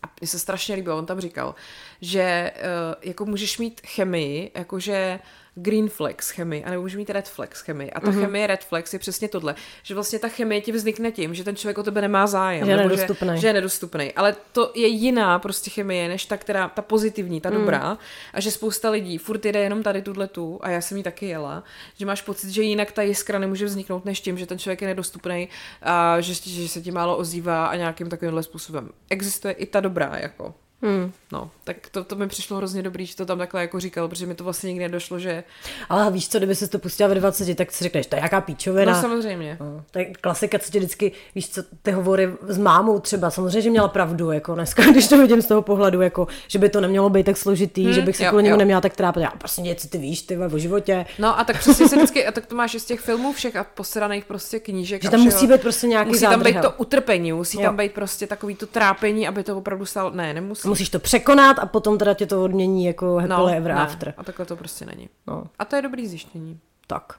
A 0.02 0.10
mně 0.20 0.28
se 0.28 0.38
strašně 0.38 0.74
líbilo, 0.74 0.98
on 0.98 1.06
tam 1.06 1.20
říkal, 1.20 1.54
že 2.00 2.52
uh, 2.56 2.94
jako 3.02 3.24
můžeš 3.24 3.58
mít 3.58 3.80
chemii, 3.86 4.50
jakože 4.54 5.18
green 5.62 5.88
flex 5.88 6.30
chemii, 6.30 6.64
anebo 6.64 6.82
můžeš 6.82 6.96
mít 6.96 7.10
red 7.10 7.28
flex 7.28 7.60
chemii. 7.60 7.90
A 7.90 8.00
ta 8.00 8.06
mm-hmm. 8.06 8.20
chemie 8.20 8.46
red 8.46 8.64
flex 8.64 8.92
je 8.92 8.98
přesně 8.98 9.28
tohle, 9.28 9.54
že 9.82 9.94
vlastně 9.94 10.18
ta 10.18 10.28
chemie 10.28 10.60
ti 10.60 10.72
vznikne 10.72 11.12
tím, 11.12 11.34
že 11.34 11.44
ten 11.44 11.56
člověk 11.56 11.78
o 11.78 11.82
tebe 11.82 12.00
nemá 12.00 12.26
zájem. 12.26 12.64
Že 12.64 12.70
je 12.70 12.76
nebo 12.76 12.88
nedostupnej. 12.88 13.36
Že, 13.36 13.40
že 13.40 13.46
je 13.46 13.52
nedostupný. 13.52 14.12
Ale 14.12 14.36
to 14.52 14.72
je 14.74 14.86
jiná 14.86 15.38
prostě 15.38 15.70
chemie, 15.70 16.08
než 16.08 16.24
ta, 16.24 16.36
která, 16.36 16.68
ta 16.68 16.82
pozitivní, 16.82 17.40
ta 17.40 17.50
dobrá. 17.50 17.98
A 18.34 18.40
že 18.40 18.50
spousta 18.50 18.90
lidí 18.90 19.18
furt 19.18 19.44
jede 19.44 19.60
jenom 19.60 19.82
tady 19.82 20.02
tuhle 20.02 20.28
tu, 20.28 20.58
a 20.62 20.70
já 20.70 20.80
jsem 20.80 20.96
jí 20.96 21.02
taky 21.02 21.26
jela, 21.26 21.64
že 21.96 22.06
máš 22.06 22.22
pocit, 22.22 22.50
že 22.50 22.62
jinak 22.62 22.92
ta 22.92 23.02
jiskra 23.02 23.38
nemůže 23.38 23.64
vzniknout 23.64 24.04
než 24.04 24.20
tím, 24.20 24.38
že 24.38 24.46
ten 24.46 24.58
člověk 24.58 24.82
je 24.82 24.88
nedostupný 24.88 25.48
a 25.82 26.20
že, 26.20 26.34
že 26.34 26.68
se 26.68 26.80
ti 26.80 26.90
málo 26.90 27.16
ozývá 27.16 27.66
a 27.66 27.76
nějakým 27.76 28.08
takovýmhle 28.08 28.42
způsobem. 28.42 28.88
Existuje 29.10 29.54
i 29.54 29.66
ta 29.66 29.80
dobrá, 29.80 30.16
jako. 30.20 30.54
Hmm. 30.82 31.12
No, 31.32 31.50
tak 31.64 31.76
to, 31.90 32.04
to 32.04 32.16
mi 32.16 32.28
přišlo 32.28 32.56
hrozně 32.56 32.82
dobrý, 32.82 33.06
že 33.06 33.16
to 33.16 33.26
tam 33.26 33.38
takhle 33.38 33.60
jako 33.60 33.80
říkal, 33.80 34.08
protože 34.08 34.26
mi 34.26 34.34
to 34.34 34.44
vlastně 34.44 34.68
nikdy 34.68 34.84
nedošlo, 34.84 35.18
že... 35.18 35.44
Ale 35.88 36.10
víš 36.10 36.28
co, 36.28 36.38
kdyby 36.38 36.54
se 36.54 36.68
to 36.68 36.78
pustila 36.78 37.08
ve 37.08 37.14
20, 37.14 37.54
tak 37.54 37.72
si 37.72 37.84
řekneš, 37.84 38.06
to 38.06 38.16
je 38.16 38.22
jaká 38.22 38.40
píčovina. 38.40 38.92
No 38.92 39.00
samozřejmě. 39.00 39.56
No, 39.60 39.84
to 39.90 39.98
je 39.98 40.04
klasika, 40.04 40.58
co 40.58 40.70
ti 40.70 40.78
vždycky, 40.78 41.12
víš 41.34 41.50
co, 41.50 41.62
ty 41.82 41.90
hovory 41.90 42.32
s 42.48 42.58
mámou 42.58 43.00
třeba, 43.00 43.30
samozřejmě, 43.30 43.60
že 43.60 43.70
měla 43.70 43.88
pravdu, 43.88 44.30
jako 44.30 44.54
dneska, 44.54 44.82
když 44.90 45.08
to 45.08 45.18
vidím 45.18 45.42
z 45.42 45.46
toho 45.46 45.62
pohledu, 45.62 46.00
jako, 46.00 46.26
že 46.48 46.58
by 46.58 46.68
to 46.68 46.80
nemělo 46.80 47.10
být 47.10 47.26
tak 47.26 47.36
složitý, 47.36 47.84
hmm, 47.84 47.92
že 47.92 48.02
bych 48.02 48.16
se 48.16 48.24
kvůli 48.24 48.42
němu 48.42 48.56
neměla 48.56 48.80
tak 48.80 48.96
trápit. 48.96 49.20
Já 49.20 49.30
prostě 49.30 49.62
něco 49.62 49.88
ty 49.88 49.98
víš, 49.98 50.22
ty 50.22 50.38
o 50.38 50.58
životě. 50.58 51.06
No 51.18 51.38
a 51.38 51.44
tak 51.44 51.58
přesně 51.58 51.88
se 51.88 51.96
vždycky, 51.96 52.26
a 52.26 52.32
tak 52.32 52.46
to 52.46 52.56
máš 52.56 52.74
z 52.74 52.84
těch 52.84 53.00
filmů 53.00 53.32
všech 53.32 53.56
a 53.56 53.64
posraných 53.64 54.24
prostě 54.24 54.60
knížek. 54.60 55.02
Že 55.02 55.10
tam 55.10 55.20
všeho. 55.20 55.34
musí 55.34 55.46
být 55.46 55.60
prostě 55.60 55.86
nějaký 55.86 56.10
Musí 56.10 56.20
tam 56.20 56.42
být 56.42 56.60
to 56.62 56.70
utrpení, 56.70 57.32
musí 57.32 57.56
Jo. 57.56 57.62
tam 57.62 57.76
být 57.76 57.92
prostě 57.92 58.26
takový 58.26 58.54
to 58.54 58.66
trápení, 58.66 59.28
aby 59.28 59.42
to 59.42 59.56
opravdu 59.56 59.86
stalo. 59.86 60.10
Ne, 60.10 60.34
nemusí. 60.34 60.69
Musíš 60.70 60.88
to 60.90 60.98
překonat 60.98 61.58
a 61.58 61.66
potom 61.66 61.98
teda 61.98 62.14
tě 62.14 62.26
to 62.26 62.44
odmění 62.44 62.84
jako 62.84 63.16
happily 63.16 63.52
ever 63.56 63.74
ne, 63.74 63.80
after. 63.80 64.14
A 64.16 64.24
takhle 64.24 64.46
to 64.46 64.56
prostě 64.56 64.86
není. 64.86 65.08
No, 65.26 65.44
A 65.58 65.64
to 65.64 65.76
je 65.76 65.82
dobrý 65.82 66.06
zjištění. 66.06 66.60
tak. 66.86 67.12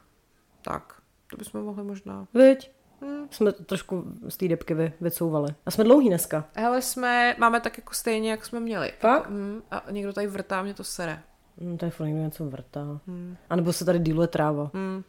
Tak, 0.61 0.93
to 1.31 1.37
bychom 1.37 1.63
mohli 1.63 1.83
možná. 1.83 2.27
Viď? 2.33 2.71
Hmm. 3.01 3.27
Jsme 3.31 3.51
to 3.51 3.63
trošku 3.63 4.03
z 4.29 4.37
té 4.37 4.47
depky 4.47 4.73
vy, 4.73 4.93
vycouvali. 5.01 5.55
A 5.65 5.71
jsme 5.71 5.83
dlouhý 5.83 6.07
dneska. 6.09 6.45
Hele, 6.53 6.81
jsme, 6.81 7.35
máme 7.39 7.61
tak 7.61 7.77
jako 7.77 7.93
stejně, 7.93 8.31
jak 8.31 8.45
jsme 8.45 8.59
měli. 8.59 8.93
Fakt? 8.99 9.29
Mm, 9.29 9.61
a 9.71 9.83
někdo 9.91 10.13
tady 10.13 10.27
vrtá, 10.27 10.63
mě 10.63 10.73
to 10.73 10.83
sere. 10.83 11.19
Hmm, 11.61 11.77
to 11.77 11.85
je 11.85 11.91
furt 11.91 12.05
někdo 12.05 12.21
něco 12.21 12.45
vrtá. 12.45 12.99
Hmm. 13.07 13.37
A 13.49 13.55
nebo 13.55 13.73
se 13.73 13.85
tady 13.85 13.99
díluje 13.99 14.27
tráva. 14.27 14.71
Hmm. 14.73 15.03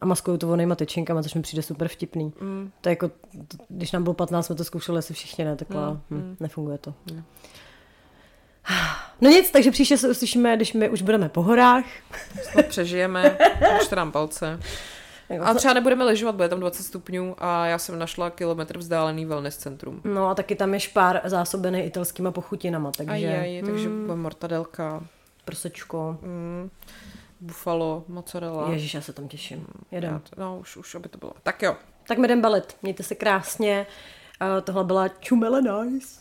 A 0.00 0.06
maskují 0.06 0.38
to 0.38 0.46
vonejma 0.46 0.74
tyčinkama, 0.74 1.22
což 1.22 1.34
mi 1.34 1.42
přijde 1.42 1.62
super 1.62 1.88
vtipný. 1.88 2.32
Mm. 2.40 2.70
To 2.80 2.88
je 2.88 2.90
jako, 2.92 3.10
když 3.68 3.92
nám 3.92 4.02
bylo 4.02 4.14
15, 4.14 4.46
jsme 4.46 4.54
to 4.54 4.64
zkoušeli 4.64 4.98
asi 4.98 5.14
všichni, 5.14 5.44
ne? 5.44 5.56
Takhle, 5.56 5.90
mm. 5.90 6.00
Hm, 6.10 6.36
nefunguje 6.40 6.78
to. 6.78 6.94
Mm. 7.12 7.22
No 9.22 9.30
nic, 9.30 9.50
takže 9.50 9.70
příště 9.70 9.98
se 9.98 10.08
uslyšíme, 10.10 10.56
když 10.56 10.72
my 10.72 10.88
už 10.88 11.02
budeme 11.02 11.28
po 11.28 11.42
horách. 11.42 11.84
Snad 12.42 12.66
přežijeme, 12.66 13.38
držte 13.78 13.96
nám 13.96 14.12
palce. 14.12 14.60
A 15.44 15.54
třeba 15.54 15.74
nebudeme 15.74 16.04
lyžovat, 16.04 16.34
bude 16.34 16.48
tam 16.48 16.60
20 16.60 16.82
stupňů 16.82 17.36
a 17.38 17.66
já 17.66 17.78
jsem 17.78 17.98
našla 17.98 18.30
kilometr 18.30 18.78
vzdálený 18.78 19.26
wellness 19.26 19.56
centrum. 19.56 20.00
No 20.04 20.28
a 20.28 20.34
taky 20.34 20.54
tam 20.56 20.74
je 20.74 20.80
špár 20.80 21.20
zásobený 21.24 21.80
italskýma 21.82 22.30
pochutinama, 22.30 22.90
takže 22.90 23.12
Aj, 23.12 23.40
aj, 23.40 23.62
takže 23.66 23.88
bude 23.88 24.16
mortadelka, 24.16 25.04
prsečko. 25.44 26.18
mm, 26.22 26.70
buffalo, 27.40 28.04
mozzarella. 28.08 28.70
Ježíš, 28.72 28.94
já 28.94 29.00
se 29.00 29.12
tam 29.12 29.28
těším. 29.28 29.66
Jedem. 29.90 30.20
No, 30.36 30.58
už, 30.58 30.76
už, 30.76 30.94
aby 30.94 31.08
to 31.08 31.18
bylo. 31.18 31.32
Tak 31.42 31.62
jo. 31.62 31.76
Tak 32.08 32.18
my 32.18 32.26
jdem 32.26 32.40
balit. 32.40 32.76
Mějte 32.82 33.02
se 33.02 33.14
krásně. 33.14 33.86
Uh, 34.42 34.60
tohle 34.60 34.84
byla 34.84 35.08
Čumele 35.08 35.62
Nice. 35.62 36.20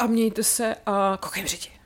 A 0.00 0.06
mějte 0.06 0.42
se 0.42 0.76
a 0.86 1.18
koukej 1.20 1.42
v 1.42 1.46
řiti. 1.46 1.79